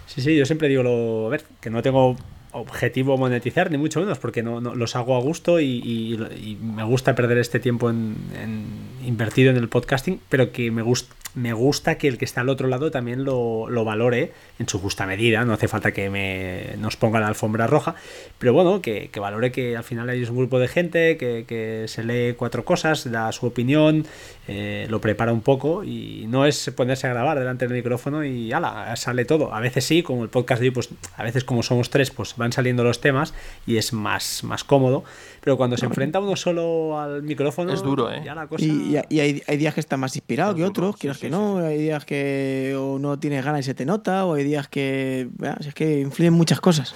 Sí, 0.09 0.21
sí, 0.23 0.37
yo 0.37 0.45
siempre 0.47 0.69
digo 0.69 0.83
lo. 0.83 1.27
A 1.27 1.31
ver, 1.31 1.45
que 1.61 1.71
no 1.71 1.83
tengo 1.83 2.17
objetivo 2.53 3.17
monetizar, 3.19 3.71
ni 3.71 3.77
mucho 3.79 4.01
menos, 4.01 4.19
porque 4.19 4.43
no, 4.43 4.61
no- 4.61 4.75
los 4.75 4.97
hago 4.97 5.15
a 5.17 5.21
gusto 5.21 5.61
y, 5.61 5.67
y- 5.85 6.15
y 6.15 6.57
me 6.57 6.83
gusta 6.83 7.15
perder 7.15 7.39
este 7.39 7.61
tiempo 7.61 7.91
en, 7.91 8.17
en- 8.43 8.65
invertido 9.09 9.51
en 9.51 9.57
el 9.57 9.69
podcasting, 9.69 10.21
pero 10.29 10.53
que 10.53 10.71
me, 10.71 10.83
gust, 10.83 11.11
me 11.35 11.53
gusta 11.53 11.97
que 11.97 12.09
el 12.09 12.19
que 12.19 12.25
está 12.25 12.43
al 12.43 12.49
otro 12.49 12.69
lado 12.69 12.91
también 12.91 13.25
lo, 13.25 13.69
lo 13.69 13.85
valore 13.85 14.33
en 14.59 14.69
su 14.69 14.79
justa 14.79 15.07
medida. 15.07 15.45
No 15.45 15.55
hace 15.55 15.69
falta 15.69 15.93
que 15.93 16.11
me, 16.11 16.77
nos 16.79 16.97
ponga 16.97 17.21
la 17.21 17.29
alfombra 17.29 17.67
roja, 17.67 17.95
pero 18.39 18.53
bueno, 18.53 18.83
que, 18.83 19.11
valore 19.19 19.51
que 19.51 19.77
al 19.77 19.85
final 19.85 20.09
hay 20.09 20.23
un 20.25 20.37
grupo 20.37 20.59
de 20.59 20.69
gente 20.69 21.17
que, 21.17 21.45
que 21.47 21.87
se 21.89 22.05
lee 22.05 22.35
cuatro 22.37 22.65
cosas, 22.65 23.11
da 23.11 23.33
su 23.33 23.47
opinión, 23.47 24.07
eh, 24.47 24.87
lo 24.89 25.01
prepara 25.01 25.33
un 25.33 25.43
poco 25.43 25.85
y 25.85 26.27
no 26.29 26.47
es 26.47 26.71
ponerse 26.75 27.07
a 27.07 27.11
grabar 27.11 27.39
delante 27.39 27.67
del 27.67 27.77
micrófono 27.77 28.25
y 28.25 28.53
ala, 28.53 28.95
sale 28.97 29.25
todo. 29.25 29.55
A 29.55 29.61
veces 29.61 29.85
sí, 29.85 30.03
como 30.03 30.25
el 30.25 30.31
podcast 30.31 30.61
de 30.61 30.69
hoy, 30.69 30.75
pues 30.75 30.91
a 31.17 31.23
veces 31.23 31.45
como 31.45 31.63
somos 31.63 31.91
tres, 31.91 32.11
pues 32.11 32.35
van 32.37 32.53
saliendo 32.53 32.85
los 32.85 33.01
temas 33.01 33.33
y 33.67 33.77
es 33.77 33.93
más, 33.93 34.45
más 34.45 34.65
cómodo. 34.65 35.05
Pero 35.41 35.57
cuando 35.57 35.77
se 35.77 35.87
enfrenta 35.87 36.21
uno 36.21 36.37
solo 36.37 36.99
al 36.99 37.23
micrófono, 37.23 37.73
Es 37.73 37.83
duro, 37.83 38.11
¿eh? 38.11 38.23
ya 38.25 38.35
la 38.35 38.47
cosa... 38.47 38.65
Y, 38.65 38.97
y- 38.97 39.01
y 39.17 39.21
hay, 39.21 39.43
hay 39.47 39.57
días 39.57 39.75
que 39.75 39.81
estás 39.81 39.99
más 39.99 40.15
inspirado 40.17 40.51
Es 40.51 40.57
que 40.57 40.63
duro, 40.63 40.71
otros, 40.71 40.95
sí, 40.97 41.01
quieras 41.03 41.17
sí, 41.19 41.23
que 41.27 41.31
no. 41.31 41.59
Hay 41.59 41.79
días 41.79 42.05
que 42.05 42.75
o 42.79 42.99
no 42.99 43.19
tienes 43.19 43.45
ganas 43.45 43.61
y 43.61 43.63
se 43.65 43.75
te 43.75 43.87
nota, 43.87 44.25
o 44.27 44.35
hay 44.35 44.45
días 44.45 44.69
que. 44.69 45.29
bueno, 45.37 45.57
es 45.61 45.75
que 45.75 46.01
influyen 46.01 46.33
muchas 46.35 46.61
cosas. 46.61 46.95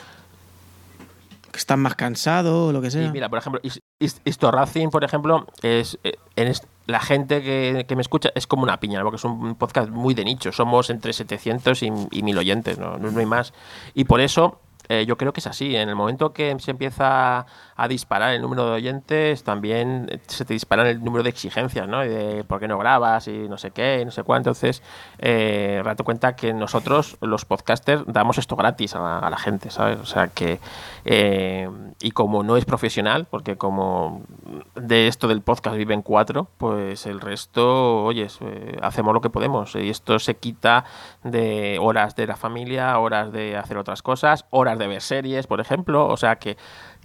Que 1.50 1.58
estás 1.58 1.76
más 1.76 1.94
cansado 1.96 2.68
o 2.68 2.72
lo 2.72 2.80
que 2.80 2.90
sea. 2.90 3.04
Y 3.04 3.12
mira, 3.12 3.28
por 3.28 3.38
ejemplo, 3.38 3.60
Is- 3.62 3.80
Is- 4.00 4.20
Isto 4.24 4.50
Racing, 4.50 4.88
por 4.88 5.04
ejemplo, 5.04 5.46
es 5.62 5.98
eh, 6.02 6.14
en 6.36 6.48
est- 6.48 6.64
la 6.86 6.98
gente 6.98 7.42
que, 7.42 7.84
que 7.86 7.94
me 7.94 8.00
escucha 8.02 8.30
es 8.34 8.46
como 8.46 8.62
una 8.62 8.80
piña, 8.80 8.98
¿no? 8.98 9.04
porque 9.04 9.16
es 9.16 9.24
un 9.24 9.54
podcast 9.56 9.90
muy 9.90 10.14
de 10.14 10.24
nicho. 10.24 10.50
Somos 10.50 10.88
entre 10.88 11.12
700 11.12 11.82
y, 11.82 11.92
y 12.10 12.22
1000 12.22 12.38
oyentes, 12.38 12.78
¿no? 12.78 12.96
no, 12.96 13.10
no 13.10 13.20
hay 13.20 13.26
más. 13.26 13.52
Y 13.94 14.04
por 14.04 14.22
eso 14.22 14.60
eh, 14.88 15.04
yo 15.06 15.18
creo 15.18 15.34
que 15.34 15.40
es 15.40 15.46
así. 15.46 15.76
En 15.76 15.90
el 15.90 15.94
momento 15.94 16.32
que 16.32 16.56
se 16.58 16.70
empieza 16.70 17.44
a 17.82 17.88
disparar 17.88 18.32
el 18.32 18.42
número 18.42 18.64
de 18.66 18.70
oyentes, 18.70 19.42
también 19.42 20.20
se 20.28 20.44
te 20.44 20.52
dispara 20.52 20.88
el 20.88 21.02
número 21.02 21.24
de 21.24 21.30
exigencias, 21.30 21.88
¿no? 21.88 21.98
de 21.98 22.44
por 22.44 22.60
qué 22.60 22.68
no 22.68 22.78
grabas 22.78 23.26
y 23.26 23.48
no 23.48 23.58
sé 23.58 23.72
qué, 23.72 23.98
y 24.00 24.04
no 24.04 24.12
sé 24.12 24.22
cuánto. 24.22 24.50
Entonces, 24.50 24.84
eh, 25.18 25.82
date 25.84 26.04
cuenta 26.04 26.36
que 26.36 26.52
nosotros, 26.52 27.16
los 27.20 27.44
podcasters, 27.44 28.04
damos 28.06 28.38
esto 28.38 28.54
gratis 28.54 28.94
a 28.94 29.28
la, 29.28 29.36
gente, 29.36 29.70
¿sabes? 29.70 29.98
O 29.98 30.06
sea 30.06 30.28
que, 30.28 30.60
eh, 31.04 31.68
y 32.00 32.12
como 32.12 32.44
no 32.44 32.56
es 32.56 32.64
profesional, 32.64 33.26
porque 33.28 33.56
como 33.56 34.22
de 34.76 35.08
esto 35.08 35.26
del 35.26 35.42
podcast 35.42 35.76
viven 35.76 36.02
cuatro, 36.02 36.46
pues 36.58 37.06
el 37.06 37.20
resto, 37.20 38.04
oye, 38.04 38.28
eh, 38.42 38.78
hacemos 38.80 39.12
lo 39.12 39.20
que 39.20 39.30
podemos. 39.30 39.74
Y 39.74 39.90
esto 39.90 40.20
se 40.20 40.36
quita 40.36 40.84
de 41.24 41.78
horas 41.80 42.14
de 42.14 42.28
la 42.28 42.36
familia, 42.36 42.96
horas 43.00 43.32
de 43.32 43.56
hacer 43.56 43.76
otras 43.76 44.02
cosas, 44.02 44.44
horas 44.50 44.78
de 44.78 44.86
ver 44.86 45.02
series, 45.02 45.48
por 45.48 45.60
ejemplo. 45.60 46.06
O 46.06 46.16
sea 46.16 46.36
que 46.36 46.56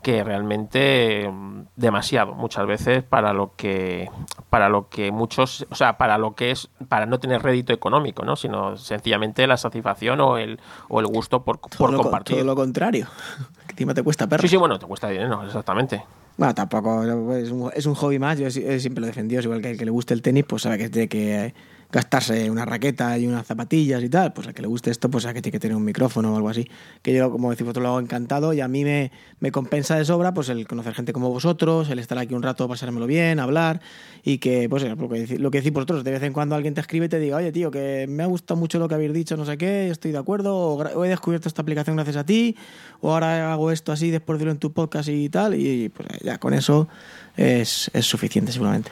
que 0.02 0.24
realmente 0.24 1.30
mm, 1.30 1.62
demasiado 1.76 2.34
muchas 2.34 2.68
veces 2.68 3.04
para 3.04 3.34
lo 3.34 3.54
que 3.56 4.10
para 4.50 4.70
lo 4.70 4.90
que 4.90 5.12
muchos 5.12 5.66
o 5.70 5.76
sea 5.76 5.98
para 5.98 6.18
lo 6.18 6.36
que 6.36 6.52
es 6.52 6.70
para 6.88 7.06
no 7.06 7.20
tener 7.20 7.42
rédito 7.42 7.74
económico 7.74 8.24
no 8.24 8.36
sino 8.36 8.78
sencillamente 8.78 9.48
la 9.48 9.58
satisfacción 9.58 10.22
o 10.22 10.38
el 10.38 10.60
o 10.88 11.00
el 11.00 11.08
gusto 11.08 11.44
por, 11.44 11.60
por 11.60 11.96
compartir. 11.96 12.38
todo 12.38 12.46
lo 12.46 12.56
contrario 12.56 13.08
que 13.68 13.74
encima 13.74 13.94
te 13.94 14.04
cuesta 14.04 14.28
perro. 14.28 14.42
Sí 14.42 14.48
sí 14.48 14.58
bueno 14.58 14.80
te 14.80 14.86
cuesta 14.86 15.10
dinero 15.10 15.44
exactamente. 15.44 16.04
Bueno, 16.38 16.54
tampoco 16.54 17.04
es 17.34 17.50
un, 17.50 17.72
es 17.74 17.86
un 17.88 17.96
hobby 17.96 18.20
más 18.20 18.38
yo 18.38 18.50
siempre 18.52 19.02
lo 19.02 19.08
he 19.08 19.10
defendido 19.10 19.42
igual 19.42 19.62
que 19.62 19.72
el 19.72 19.78
que 19.78 19.86
le 19.86 19.92
guste 19.92 20.14
el 20.14 20.22
tenis 20.22 20.46
pues 20.48 20.62
sabe 20.62 20.78
que 20.78 20.90
tiene 20.90 21.08
que 21.08 21.54
gastarse 21.92 22.50
una 22.50 22.66
raqueta 22.66 23.18
y 23.18 23.28
unas 23.28 23.48
zapatillas 23.48 24.04
y 24.04 24.10
tal, 24.10 24.34
pues 24.34 24.48
al 24.48 24.54
que 24.54 24.62
le 24.62 24.68
guste 24.68 24.92
esto, 24.92 25.10
pues 25.10 25.26
a 25.26 25.34
que 25.34 25.42
tiene 25.42 25.54
que 25.54 25.60
tener 25.60 25.78
un 25.78 25.86
micrófono 25.86 26.34
o 26.34 26.36
algo 26.36 26.50
así. 26.50 26.68
Que 27.02 27.14
yo, 27.14 27.32
como 27.32 27.50
decís 27.50 27.64
vosotros, 27.64 27.84
lo 27.84 27.90
hago 27.90 28.00
encantado 28.00 28.54
y 28.54 28.62
a 28.62 28.68
mí 28.68 28.84
me, 28.84 29.12
me 29.40 29.52
compensa 29.52 29.96
de 29.96 30.06
sobra 30.06 30.34
pues 30.34 30.50
el 30.50 30.68
conocer 30.68 30.94
gente 30.94 31.14
como 31.14 31.30
vosotros, 31.30 31.90
el 31.90 32.00
estar 32.00 32.18
aquí 32.18 32.34
un 32.34 32.44
rato, 32.44 32.68
pasármelo 32.68 33.08
bien, 33.08 33.40
hablar 33.40 33.82
y 34.24 34.40
que, 34.40 34.68
pues 34.70 34.84
lo 34.84 35.10
que, 35.10 35.38
lo 35.40 35.50
decís 35.50 35.72
vosotros, 35.72 36.04
de 36.04 36.12
vez 36.12 36.24
en 36.24 36.34
cuando 36.34 36.56
alguien 36.56 36.74
te 36.74 36.82
escribe 36.82 37.06
y 37.06 37.10
te 37.10 37.20
diga, 37.20 37.38
oye, 37.38 37.52
tío, 37.52 37.72
que 37.72 38.06
me 38.10 38.24
ha 38.24 38.26
gustado 38.26 38.60
mucho 38.60 38.80
lo 38.80 38.88
que 38.88 38.96
habéis 38.96 39.14
dicho, 39.14 39.38
no 39.38 39.46
sé 39.46 39.58
qué, 39.58 39.90
estoy 39.90 40.12
de 40.12 40.18
acuerdo, 40.18 40.56
o, 40.56 41.06
he 41.06 41.10
descubierto 41.10 41.48
esta 41.48 41.62
aplicación 41.62 41.96
gracias 41.96 42.18
a 42.18 42.26
ti, 42.26 42.56
o 43.02 43.14
ahora 43.14 43.54
hago 43.54 43.72
esto 43.72 43.92
así 43.92 44.12
después 44.12 44.38
de 44.38 44.46
verlo 44.46 44.52
en 44.52 44.60
tu 44.60 44.74
podcast 44.74 45.10
y 45.10 45.30
tal, 45.30 45.56
y 45.56 45.90
pues 45.90 46.08
ya 46.22 46.38
con 46.38 46.54
eso 46.54 46.88
es, 47.36 47.90
es 47.94 48.06
suficiente 48.06 48.52
seguramente. 48.52 48.92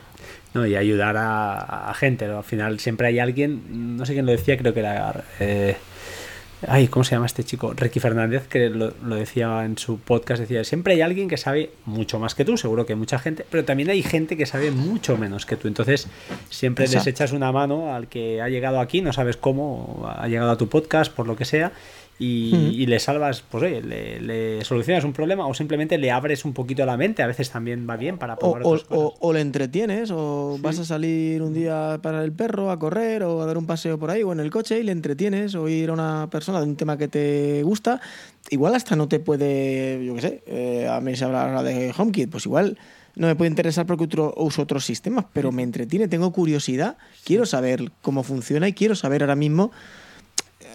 ¿No? 0.56 0.65
y 0.65 0.76
ayudar 0.76 1.15
a, 1.18 1.94
gente. 1.95 2.26
Al 2.26 2.44
final 2.44 2.80
siempre 2.80 3.07
hay 3.07 3.19
alguien, 3.19 3.98
no 3.98 4.06
sé 4.06 4.14
quién 4.14 4.26
lo 4.26 4.32
decía, 4.32 4.57
creo 4.57 4.73
que 4.73 4.80
era... 4.80 5.23
Eh, 5.40 5.76
ay, 6.68 6.88
¿cómo 6.88 7.03
se 7.03 7.11
llama 7.11 7.26
este 7.26 7.44
chico? 7.44 7.73
Ricky 7.76 7.99
Fernández, 7.99 8.48
que 8.48 8.69
lo, 8.69 8.91
decía 9.15 9.65
en 9.65 9.77
su 9.77 9.99
podcast, 9.99 10.41
decía, 10.41 10.64
siempre 10.64 10.94
hay 10.94 11.02
alguien 11.02 11.27
que 11.27 11.38
sabe 11.38 11.72
mucho 11.86 12.19
más 12.19 12.36
que 12.36 12.45
tú, 12.45 12.57
seguro 12.57 12.86
que 12.86 12.94
hay 12.94 12.99
mucha 12.99 13.19
gente, 13.19 13.45
pero 13.49 13.65
también 13.65 13.90
hay 13.90 14.02
gente 14.02 14.38
que 14.38 14.45
sabe 14.45 14.72
mucho 14.72 15.18
menos 15.18 15.45
que 15.45 15.57
tú. 15.57 15.68
Entonces, 15.68 16.07
siempre 16.49 16.88
les 16.88 17.06
echas 17.06 17.32
una 17.34 17.52
mano 17.52 17.94
al 17.94 18.07
que 18.07 18.41
ha 18.41 18.49
llegado 18.49 18.80
aquí, 18.80 19.02
no 19.02 19.14
sabes 19.14 19.38
cómo, 19.38 20.11
ha 20.18 20.27
llegado 20.27 20.52
a 20.52 20.57
tu 20.57 20.69
podcast, 20.69 21.11
por 21.14 21.27
lo 21.27 21.36
que 21.36 21.45
sea, 21.45 21.72
y, 22.17 22.85
le 22.85 22.99
salvas, 22.99 23.41
pues 23.41 23.63
oye, 23.63 23.81
le, 23.81 24.63
solucionas 24.63 25.03
un 25.03 25.11
problema 25.11 25.47
o 25.47 25.53
simplemente 25.53 25.97
le 25.97 26.11
abres 26.11 26.45
un 26.45 26.53
poquito 26.53 26.85
la 26.85 26.95
mente. 26.95 27.23
A 27.23 27.27
veces 27.27 27.49
también 27.49 27.85
va 27.89 27.97
bien 27.97 28.17
para 28.17 28.37
probar 28.37 28.63
o, 28.63 29.13
O, 29.19 29.33
le 29.33 29.41
entretienes, 29.41 30.11
o 30.11 30.57
vas 30.61 30.79
a 30.79 30.85
salir 30.85 31.41
un 31.41 31.53
día 31.53 31.99
para 32.01 32.23
el 32.23 32.31
perro 32.31 32.71
a 32.71 32.79
correr 32.79 33.23
o 33.23 33.41
a 33.41 33.45
dar 33.45 33.57
un 33.57 33.65
paseo 33.65 33.99
por 33.99 34.11
ahí 34.11 34.23
o 34.23 34.31
en 34.31 34.39
el 34.39 34.49
coche 34.49 34.79
y 34.79 34.83
le 34.83 34.93
entretienes 34.93 35.55
o 35.55 35.67
ir 35.67 35.89
a 35.89 35.93
una 35.93 36.29
persona 36.29 36.61
de 36.61 36.67
un 36.67 36.77
tema 36.77 36.97
que 36.97 37.09
te 37.09 37.63
gusta. 37.63 37.99
Igual 38.49 38.75
hasta 38.75 38.95
no 38.95 39.07
te 39.07 39.19
puede, 39.19 40.05
yo 40.05 40.15
qué 40.15 40.21
sé, 40.21 40.43
eh, 40.45 40.87
a 40.87 41.01
mí 41.01 41.15
se 41.15 41.25
habla 41.25 41.63
de 41.63 41.93
HomeKit, 41.97 42.29
pues 42.29 42.45
igual 42.45 42.77
no 43.15 43.27
me 43.27 43.35
puede 43.35 43.49
interesar 43.49 43.85
porque 43.85 44.07
uso 44.35 44.61
otros 44.61 44.85
sistemas, 44.85 45.25
pero 45.33 45.51
me 45.51 45.63
entretiene, 45.63 46.07
tengo 46.07 46.31
curiosidad, 46.31 46.97
quiero 47.23 47.45
saber 47.45 47.91
cómo 48.01 48.23
funciona 48.23 48.67
y 48.67 48.73
quiero 48.73 48.95
saber 48.95 49.23
ahora 49.23 49.35
mismo 49.35 49.71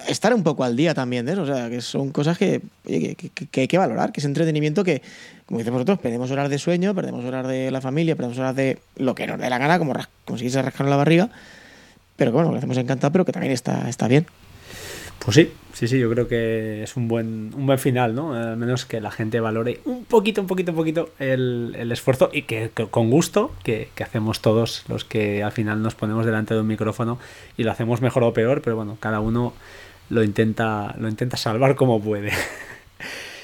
estar 0.08 0.34
un 0.34 0.42
poco 0.42 0.64
al 0.64 0.76
día 0.76 0.94
también 0.94 1.26
de 1.26 1.32
eso. 1.32 1.42
O 1.42 1.46
sea, 1.46 1.68
que 1.70 1.80
son 1.80 2.10
cosas 2.10 2.38
que, 2.38 2.60
que, 2.86 3.60
hay 3.60 3.68
que 3.68 3.78
valorar, 3.78 4.12
que 4.12 4.20
es 4.20 4.24
entretenimiento 4.26 4.84
que, 4.84 5.02
como 5.46 5.58
dicen 5.58 5.72
vosotros, 5.72 5.98
perdemos 5.98 6.30
horas 6.30 6.50
de 6.50 6.58
sueño, 6.58 6.94
perdemos 6.94 7.24
horas 7.24 7.46
de 7.46 7.70
la 7.70 7.80
familia, 7.80 8.16
perdemos 8.16 8.38
horas 8.38 8.56
de 8.56 8.78
lo 8.96 9.14
que 9.14 9.26
nos 9.26 9.38
dé 9.38 9.50
la 9.50 9.58
gana, 9.58 9.78
como 9.78 9.94
conseguirse 10.24 10.62
rascar 10.62 10.86
la 10.88 10.96
barriga. 10.96 11.30
Pero 12.16 12.32
bueno, 12.32 12.50
lo 12.50 12.58
hacemos 12.58 12.76
encantado, 12.76 13.12
pero 13.12 13.24
que 13.24 13.32
también 13.32 13.52
está, 13.52 13.88
está 13.88 14.06
bien. 14.06 14.26
Pues 15.24 15.34
sí, 15.34 15.52
sí, 15.74 15.86
sí, 15.86 15.98
yo 15.98 16.10
creo 16.10 16.28
que 16.28 16.82
es 16.82 16.96
un 16.96 17.06
buen, 17.06 17.52
un 17.54 17.66
buen 17.66 17.78
final, 17.78 18.14
¿no? 18.14 18.32
Al 18.32 18.56
menos 18.56 18.86
que 18.86 19.02
la 19.02 19.10
gente 19.10 19.38
valore 19.38 19.80
un 19.84 20.06
poquito, 20.06 20.40
un 20.40 20.46
poquito, 20.46 20.72
un 20.72 20.76
poquito 20.76 21.10
el, 21.18 21.90
esfuerzo 21.92 22.30
y 22.32 22.42
que, 22.42 22.70
con 22.90 23.10
gusto 23.10 23.52
que, 23.62 23.90
que, 23.94 24.02
hacemos 24.02 24.40
todos 24.40 24.84
los 24.88 25.04
que 25.04 25.42
al 25.42 25.52
final 25.52 25.82
nos 25.82 25.94
ponemos 25.94 26.24
delante 26.24 26.54
de 26.54 26.60
un 26.60 26.66
micrófono 26.66 27.18
y 27.58 27.64
lo 27.64 27.70
hacemos 27.70 28.00
mejor 28.00 28.22
o 28.24 28.32
peor, 28.32 28.62
pero 28.62 28.76
bueno, 28.76 28.96
cada 28.98 29.20
uno 29.20 29.52
lo 30.10 30.22
intenta, 30.22 30.94
lo 30.98 31.08
intenta 31.08 31.36
salvar 31.36 31.74
como 31.74 32.00
puede. 32.00 32.30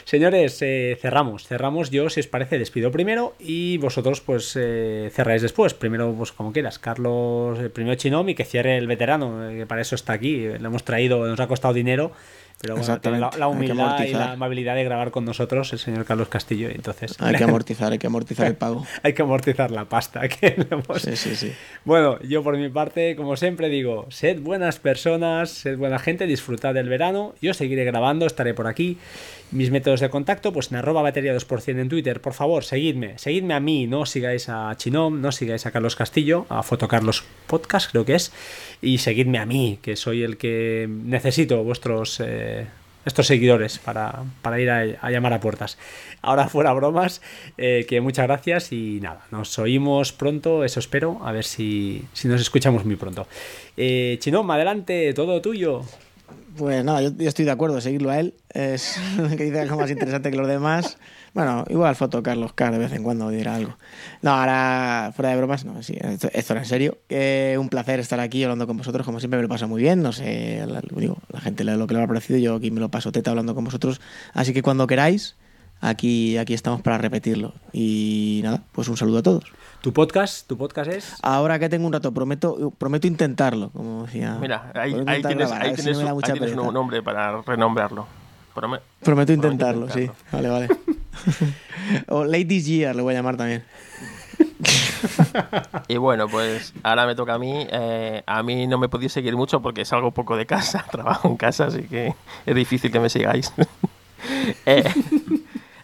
Señores, 0.04 0.62
eh, 0.62 0.96
cerramos, 1.00 1.48
cerramos. 1.48 1.90
Yo, 1.90 2.08
si 2.10 2.20
os 2.20 2.28
parece, 2.28 2.60
despido 2.60 2.92
primero 2.92 3.34
y 3.40 3.78
vosotros, 3.78 4.20
pues, 4.20 4.54
eh, 4.54 5.10
cerráis 5.12 5.42
después. 5.42 5.74
Primero, 5.74 6.14
pues, 6.16 6.30
como 6.30 6.52
quieras. 6.52 6.78
Carlos, 6.78 7.58
el 7.58 7.72
primero 7.72 7.96
Chinom 7.96 8.28
y 8.28 8.36
que 8.36 8.44
cierre 8.44 8.78
el 8.78 8.86
veterano, 8.86 9.50
eh, 9.50 9.56
que 9.56 9.66
para 9.66 9.80
eso 9.80 9.96
está 9.96 10.12
aquí. 10.12 10.46
Le 10.46 10.64
hemos 10.64 10.84
traído, 10.84 11.26
nos 11.26 11.40
ha 11.40 11.48
costado 11.48 11.74
dinero 11.74 12.12
pero 12.60 12.76
bueno, 12.76 13.30
la, 13.36 13.48
humildad 13.48 14.02
y 14.04 14.12
la 14.12 14.32
amabilidad 14.32 14.74
de 14.74 14.84
grabar 14.84 15.10
con 15.10 15.26
nosotros 15.26 15.72
el 15.74 15.78
señor 15.78 16.06
Carlos 16.06 16.28
Castillo. 16.28 16.70
Entonces, 16.70 17.14
hay 17.20 17.34
que 17.34 17.44
amortizar, 17.44 17.92
hay 17.92 17.98
que 17.98 18.06
amortizar 18.06 18.46
el 18.46 18.56
pago. 18.56 18.86
hay 19.02 19.12
que 19.12 19.22
amortizar 19.22 19.70
la 19.70 19.84
pasta. 19.84 20.26
Que 20.28 20.56
sí, 20.98 21.16
sí, 21.16 21.36
sí. 21.36 21.52
Bueno, 21.84 22.18
yo 22.22 22.42
por 22.42 22.56
mi 22.56 22.70
parte, 22.70 23.14
como 23.14 23.36
siempre 23.36 23.68
digo, 23.68 24.06
sed 24.10 24.40
buenas 24.40 24.78
personas, 24.78 25.50
sed 25.50 25.76
buena 25.76 25.98
gente, 25.98 26.26
disfrutad 26.26 26.72
del 26.72 26.88
verano. 26.88 27.34
Yo 27.42 27.52
seguiré 27.52 27.84
grabando, 27.84 28.26
estaré 28.26 28.54
por 28.54 28.66
aquí. 28.66 28.98
Mis 29.52 29.70
métodos 29.70 30.00
de 30.00 30.10
contacto, 30.10 30.52
pues 30.52 30.70
en 30.70 30.76
arroba 30.76 31.02
batería 31.02 31.34
2% 31.34 31.80
en 31.80 31.88
Twitter. 31.88 32.20
Por 32.20 32.34
favor, 32.34 32.64
seguidme. 32.64 33.16
Seguidme 33.18 33.54
a 33.54 33.60
mí, 33.60 33.86
no 33.86 34.04
sigáis 34.04 34.48
a 34.48 34.74
Chinom, 34.76 35.20
no 35.20 35.30
sigáis 35.30 35.66
a 35.66 35.70
Carlos 35.70 35.94
Castillo, 35.94 36.46
a 36.48 36.62
Fotocarlos 36.62 37.24
Podcast, 37.46 37.90
creo 37.90 38.04
que 38.04 38.16
es. 38.16 38.32
Y 38.82 38.98
seguidme 38.98 39.38
a 39.38 39.46
mí, 39.46 39.78
que 39.82 39.96
soy 39.96 40.22
el 40.22 40.36
que 40.36 40.88
necesito 40.88 41.62
vuestros... 41.62 42.20
Eh, 42.20 42.66
estos 43.06 43.28
seguidores 43.28 43.78
para, 43.78 44.24
ir 44.60 44.68
a, 44.68 45.10
llamar 45.10 45.32
a 45.32 45.40
puertas. 45.40 45.78
Ahora 46.22 46.48
fuera 46.48 46.72
bromas, 46.72 47.22
eh, 47.56 47.86
que 47.88 48.00
muchas 48.00 48.26
gracias 48.26 48.72
y 48.72 48.98
nada, 49.00 49.24
nos 49.30 49.58
oímos 49.60 50.12
pronto, 50.12 50.64
eso 50.64 50.80
espero, 50.80 51.20
a 51.22 51.30
ver 51.30 51.44
si, 51.44 52.04
nos 52.24 52.40
escuchamos 52.40 52.84
muy 52.84 52.96
pronto. 52.96 53.28
Eh, 53.76 54.18
Chinom, 54.20 54.50
adelante, 54.50 55.14
todo 55.14 55.40
tuyo. 55.40 55.84
Pues 56.56 56.84
nada, 56.84 57.02
yo, 57.02 57.10
estoy 57.18 57.44
de 57.44 57.50
acuerdo, 57.50 57.80
seguirlo 57.80 58.10
a 58.10 58.18
él. 58.18 58.34
Es 58.48 58.98
que 59.36 59.44
dice 59.44 59.60
algo 59.60 59.76
más 59.76 59.90
interesante 59.90 60.30
que 60.30 60.36
los 60.36 60.48
demás. 60.48 60.96
Bueno, 61.34 61.64
igual 61.68 61.94
foto 61.96 62.22
Carlos 62.22 62.52
Carr 62.54 62.72
de 62.72 62.78
vez 62.78 62.92
en 62.92 63.02
cuando 63.02 63.28
dirá 63.28 63.56
algo. 63.56 63.76
No, 64.22 64.30
ahora, 64.30 65.12
fuera 65.14 65.30
de 65.30 65.36
bromas, 65.36 65.64
no, 65.66 65.82
sí, 65.82 65.98
esto, 66.00 66.52
era 66.54 66.62
en 66.62 66.66
serio. 66.66 66.98
un 67.58 67.68
placer 67.68 68.00
estar 68.00 68.20
aquí 68.20 68.42
hablando 68.42 68.66
con 68.66 68.78
vosotros, 68.78 69.04
como 69.04 69.20
siempre 69.20 69.36
me 69.36 69.42
lo 69.42 69.48
paso 69.48 69.68
muy 69.68 69.82
bien. 69.82 70.02
No 70.02 70.12
sé, 70.12 70.64
la, 70.66 70.80
digo, 70.94 71.18
la 71.30 71.40
gente 71.40 71.62
lo 71.64 71.86
que 71.86 71.94
le 71.94 72.02
ha 72.02 72.06
parecido, 72.06 72.38
yo 72.38 72.54
aquí 72.54 72.70
me 72.70 72.80
lo 72.80 72.90
paso 72.90 73.12
teta 73.12 73.30
hablando 73.30 73.54
con 73.54 73.64
vosotros. 73.64 74.00
Así 74.32 74.54
que 74.54 74.62
cuando 74.62 74.86
queráis, 74.86 75.36
aquí, 75.80 76.36
aquí 76.38 76.54
estamos 76.54 76.82
para 76.82 76.98
repetirlo. 76.98 77.54
Y 77.72 78.40
nada, 78.42 78.62
pues 78.72 78.88
un 78.88 78.96
saludo 78.96 79.18
a 79.18 79.22
todos. 79.22 79.44
¿Tu 79.80 79.92
podcast? 79.92 80.46
¿Tu 80.46 80.56
podcast 80.56 80.90
es? 80.90 81.14
Ahora 81.22 81.58
que 81.58 81.68
tengo 81.68 81.86
un 81.86 81.92
rato, 81.92 82.12
prometo, 82.12 82.72
prometo 82.76 83.06
intentarlo, 83.06 83.70
como 83.70 84.04
decía. 84.04 84.36
Mira, 84.40 84.72
ahí, 84.74 84.92
tienes, 85.22 85.50
ahí 85.52 85.74
tienes, 85.74 85.98
un 85.98 86.74
nombre 86.74 87.02
para 87.02 87.42
renombrarlo. 87.42 88.06
prometo 89.02 89.32
intentarlo, 89.32 89.88
sí. 89.90 90.10
Vale, 90.32 90.48
vale. 90.48 90.68
o 92.08 92.24
Ladies 92.24 92.66
Year 92.66 92.96
le 92.96 93.02
voy 93.02 93.14
a 93.14 93.18
llamar 93.18 93.36
también. 93.36 93.64
y 95.88 95.96
bueno, 95.96 96.28
pues 96.28 96.74
ahora 96.82 97.06
me 97.06 97.14
toca 97.14 97.34
a 97.34 97.38
mí. 97.38 97.66
Eh, 97.70 98.22
a 98.26 98.42
mí 98.42 98.66
no 98.66 98.78
me 98.78 98.88
podéis 98.88 99.12
seguir 99.12 99.36
mucho 99.36 99.60
porque 99.60 99.84
salgo 99.84 100.10
poco 100.12 100.36
de 100.36 100.46
casa, 100.46 100.84
trabajo 100.90 101.28
en 101.28 101.36
casa, 101.36 101.66
así 101.66 101.82
que 101.82 102.14
es 102.44 102.54
difícil 102.54 102.90
que 102.90 103.00
me 103.00 103.08
sigáis. 103.08 103.52
eh, 104.66 104.84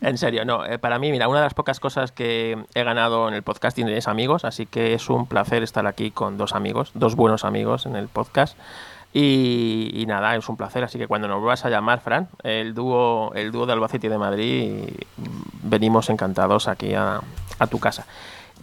en 0.03 0.19
serio, 0.19 0.45
no. 0.45 0.67
Eh, 0.67 0.79
para 0.79 0.99
mí, 0.99 1.13
mira, 1.13 1.29
una 1.29 1.39
de 1.39 1.47
las 1.47 1.55
pocas 1.55 1.79
cosas 1.79 2.11
que 2.11 2.59
he 2.75 2.83
ganado 2.83 3.29
en 3.29 3.35
el 3.35 3.43
podcasting 3.43 3.89
es 3.89 4.09
amigos, 4.09 4.45
así 4.45 4.67
que 4.67 4.95
es 4.95 5.09
un 5.09 5.27
placer 5.27 5.63
estar 5.63 5.87
aquí 5.87 6.11
con 6.11 6.37
dos 6.37 6.55
amigos, 6.55 6.91
dos 6.95 7.15
buenos 7.15 7.45
amigos 7.45 7.87
en 7.87 7.95
el 7.95 8.09
podcast. 8.09 8.59
Y, 9.15 10.05
nada, 10.09 10.35
es 10.35 10.49
un 10.49 10.57
placer. 10.57 10.83
Así 10.83 10.99
que 10.99 11.07
cuando 11.07 11.29
nos 11.29 11.39
vuelvas 11.39 11.65
a 11.65 11.71
llamar, 11.71 12.01
Fran, 12.01 12.29
el 12.43 12.75
dúo, 12.75 13.33
el 13.35 13.53
dúo 13.53 13.67
de 13.67 13.75
Albacete 13.75 14.07
y 14.07 14.11
de 14.11 14.19
Madrid, 14.19 14.89
venimos 15.63 16.09
encantados 16.11 16.67
aquí 16.67 16.95
a, 16.95 17.21
tu 17.71 17.79
casa. 17.79 18.07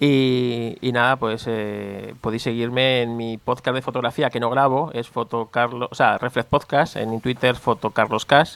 Y, 0.02 0.78
nada, 0.91 1.18
pues 1.18 1.45
eh, 1.48 2.16
podéis 2.20 2.44
seguirme 2.44 3.03
en 3.03 3.16
mi 3.16 3.38
podcast 3.38 3.76
de 3.76 3.82
fotografía 3.82 4.30
que 4.30 4.40
no 4.40 4.49
grabo, 4.49 4.91
es 4.94 5.07
Foto 5.07 5.45
Carlos, 5.52 5.88
o 5.91 5.95
sea, 5.95 6.18
Reflex 6.18 6.48
Podcast, 6.49 6.95
en 6.95 7.22
Twitter 7.22 7.56
Foto 7.56 7.91
Carlos 7.91 8.26
Cash 8.26 8.56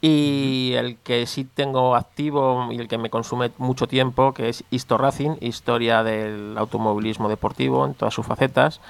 Y 0.00 0.72
el 0.76 0.96
que 0.98 1.26
sí 1.26 1.44
tengo 1.44 1.96
activo 1.96 2.68
y 2.70 2.78
el 2.78 2.88
que 2.88 2.98
me 2.98 3.10
consume 3.10 3.50
mucho 3.58 3.86
tiempo, 3.86 4.34
que 4.34 4.48
es 4.48 4.64
Histo 4.70 4.98
Racing, 4.98 5.36
historia 5.40 6.02
del 6.02 6.56
automovilismo 6.58 7.28
deportivo 7.28 7.86
en 7.86 7.94
todas 7.94 8.14
sus 8.14 8.26
facetas, 8.26 8.80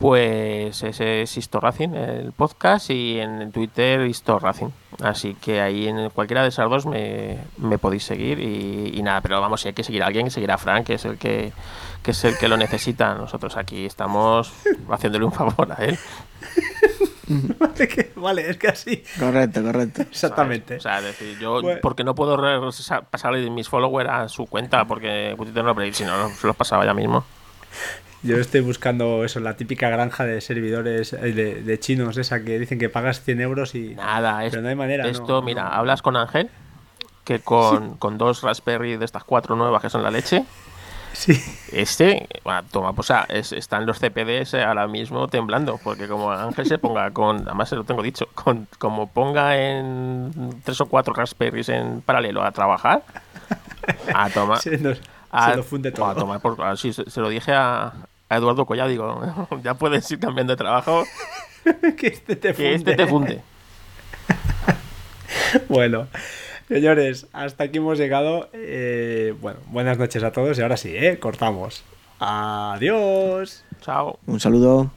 pues 0.00 0.82
ese 0.82 1.20
es 1.20 1.36
Histo 1.36 1.60
Racing, 1.60 1.90
el 1.90 2.32
podcast, 2.32 2.88
y 2.88 3.20
en 3.20 3.52
Twitter 3.52 4.06
Histo 4.06 4.38
Racing. 4.38 4.68
Así 5.02 5.34
que 5.34 5.60
ahí 5.60 5.88
en 5.88 6.08
cualquiera 6.08 6.42
de 6.42 6.48
esas 6.48 6.70
dos 6.70 6.86
me, 6.86 7.38
me 7.58 7.76
podéis 7.76 8.04
seguir 8.04 8.38
y, 8.40 8.92
y 8.94 9.02
nada, 9.02 9.20
pero 9.20 9.40
vamos, 9.42 9.60
si 9.60 9.68
hay 9.68 9.74
que 9.74 9.84
seguir 9.84 10.02
a 10.02 10.06
alguien, 10.06 10.24
que 10.24 10.30
seguir 10.30 10.50
a 10.52 10.56
Frank, 10.56 10.86
que 10.86 10.94
es 10.94 11.04
el 11.04 11.18
que, 11.18 11.52
que 12.02 12.12
es 12.12 12.24
el 12.24 12.38
que 12.38 12.48
lo 12.48 12.56
necesita. 12.56 13.14
Nosotros 13.14 13.58
aquí 13.58 13.84
estamos 13.84 14.52
haciéndole 14.90 15.26
un 15.26 15.32
favor 15.32 15.70
a 15.70 15.84
él. 15.84 15.98
vale, 17.58 17.88
que- 17.88 18.12
vale, 18.16 18.50
es 18.50 18.56
que 18.56 18.68
así. 18.68 19.02
Correcto, 19.18 19.62
correcto. 19.62 20.02
Exactamente. 20.02 20.76
O 20.76 20.80
sea, 20.80 20.98
es 20.98 21.04
decir, 21.04 21.38
yo, 21.38 21.62
Bueno. 21.62 21.80
porque 21.82 22.04
no 22.04 22.14
puedo 22.14 22.36
pasarle 23.10 23.48
mis 23.50 23.68
followers 23.68 24.10
a 24.10 24.28
su 24.28 24.46
cuenta, 24.46 24.84
porque 24.86 25.34
Twitter 25.36 25.64
no, 25.64 25.74
pero 25.74 25.92
si 25.92 26.04
no, 26.04 26.28
se 26.30 26.46
los 26.46 26.56
pasaba 26.56 26.84
ya 26.84 26.94
mismo. 26.94 27.24
Yo 28.22 28.36
estoy 28.36 28.60
buscando 28.60 29.24
eso, 29.24 29.40
la 29.40 29.56
típica 29.56 29.88
granja 29.88 30.24
de 30.24 30.40
servidores 30.42 31.14
eh, 31.14 31.32
de, 31.32 31.62
de 31.62 31.78
chinos, 31.80 32.18
esa 32.18 32.44
que 32.44 32.58
dicen 32.58 32.78
que 32.78 32.90
pagas 32.90 33.22
100 33.22 33.40
euros 33.40 33.74
y. 33.74 33.94
Nada, 33.94 34.44
es- 34.44 34.50
Pero 34.50 34.62
no 34.62 34.68
hay 34.68 34.74
manera, 34.74 35.04
no, 35.04 35.08
esto, 35.10 35.26
no. 35.40 35.42
mira, 35.42 35.68
hablas 35.68 36.02
con 36.02 36.16
Ángel, 36.18 36.50
que 37.24 37.38
con, 37.40 37.96
con 37.96 38.18
dos 38.18 38.42
Raspberry 38.42 38.96
de 38.98 39.04
estas 39.06 39.24
cuatro 39.24 39.56
nuevas 39.56 39.80
que 39.80 39.88
son 39.88 40.02
la 40.02 40.10
leche, 40.10 40.44
Sí. 41.12 41.32
este, 41.72 42.28
bueno, 42.44 42.62
toma, 42.70 42.92
pues 42.92 43.10
ah, 43.10 43.26
es- 43.28 43.52
están 43.52 43.84
los 43.84 43.98
CPDs 43.98 44.54
ahora 44.54 44.86
mismo 44.86 45.28
temblando, 45.28 45.78
porque 45.82 46.06
como 46.08 46.30
Ángel 46.30 46.66
se 46.66 46.78
ponga 46.78 47.10
con, 47.10 47.42
además 47.46 47.68
se 47.68 47.76
lo 47.76 47.84
tengo 47.84 48.02
dicho, 48.02 48.26
con, 48.34 48.66
como 48.78 49.08
ponga 49.08 49.56
en 49.56 50.60
tres 50.64 50.80
o 50.80 50.86
cuatro 50.86 51.12
Raspberries 51.12 51.68
en 51.68 52.00
paralelo 52.00 52.42
a 52.42 52.52
trabajar, 52.52 53.02
a 54.14 54.30
tomar. 54.30 54.58
Se, 54.62 54.78
nos- 54.78 55.00
a- 55.32 55.50
se 55.50 55.56
lo 55.56 55.62
funde 55.62 55.92
todo. 55.92 56.06
a 56.06 56.14
tomar 56.14 56.40
por- 56.40 56.60
ah, 56.64 56.76
sí, 56.76 56.92
se, 56.92 57.08
se 57.10 57.20
lo 57.20 57.28
dije 57.28 57.52
a, 57.52 57.92
a 58.28 58.36
Eduardo 58.36 58.64
Collado, 58.66 58.88
digo, 58.88 59.48
ya 59.62 59.74
puedes 59.74 60.10
ir 60.10 60.20
cambiando 60.20 60.52
de 60.52 60.56
trabajo, 60.56 61.04
que 61.96 62.06
este 62.06 62.36
te 62.36 62.54
funde. 62.54 62.68
que 62.68 62.74
este 62.74 62.94
te 62.94 63.06
funde. 63.06 63.42
Bueno, 65.68 66.06
señores, 66.70 67.26
hasta 67.32 67.64
aquí 67.64 67.78
hemos 67.78 67.98
llegado. 67.98 68.48
Eh, 68.52 69.34
bueno, 69.40 69.58
buenas 69.66 69.98
noches 69.98 70.22
a 70.22 70.30
todos 70.30 70.56
y 70.58 70.62
ahora 70.62 70.76
sí, 70.76 70.96
¿eh? 70.96 71.18
Cortamos. 71.18 71.82
Adiós. 72.20 73.64
Chao. 73.80 74.18
Un 74.26 74.38
saludo. 74.38 74.90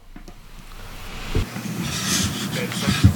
Perfecto. 2.54 3.12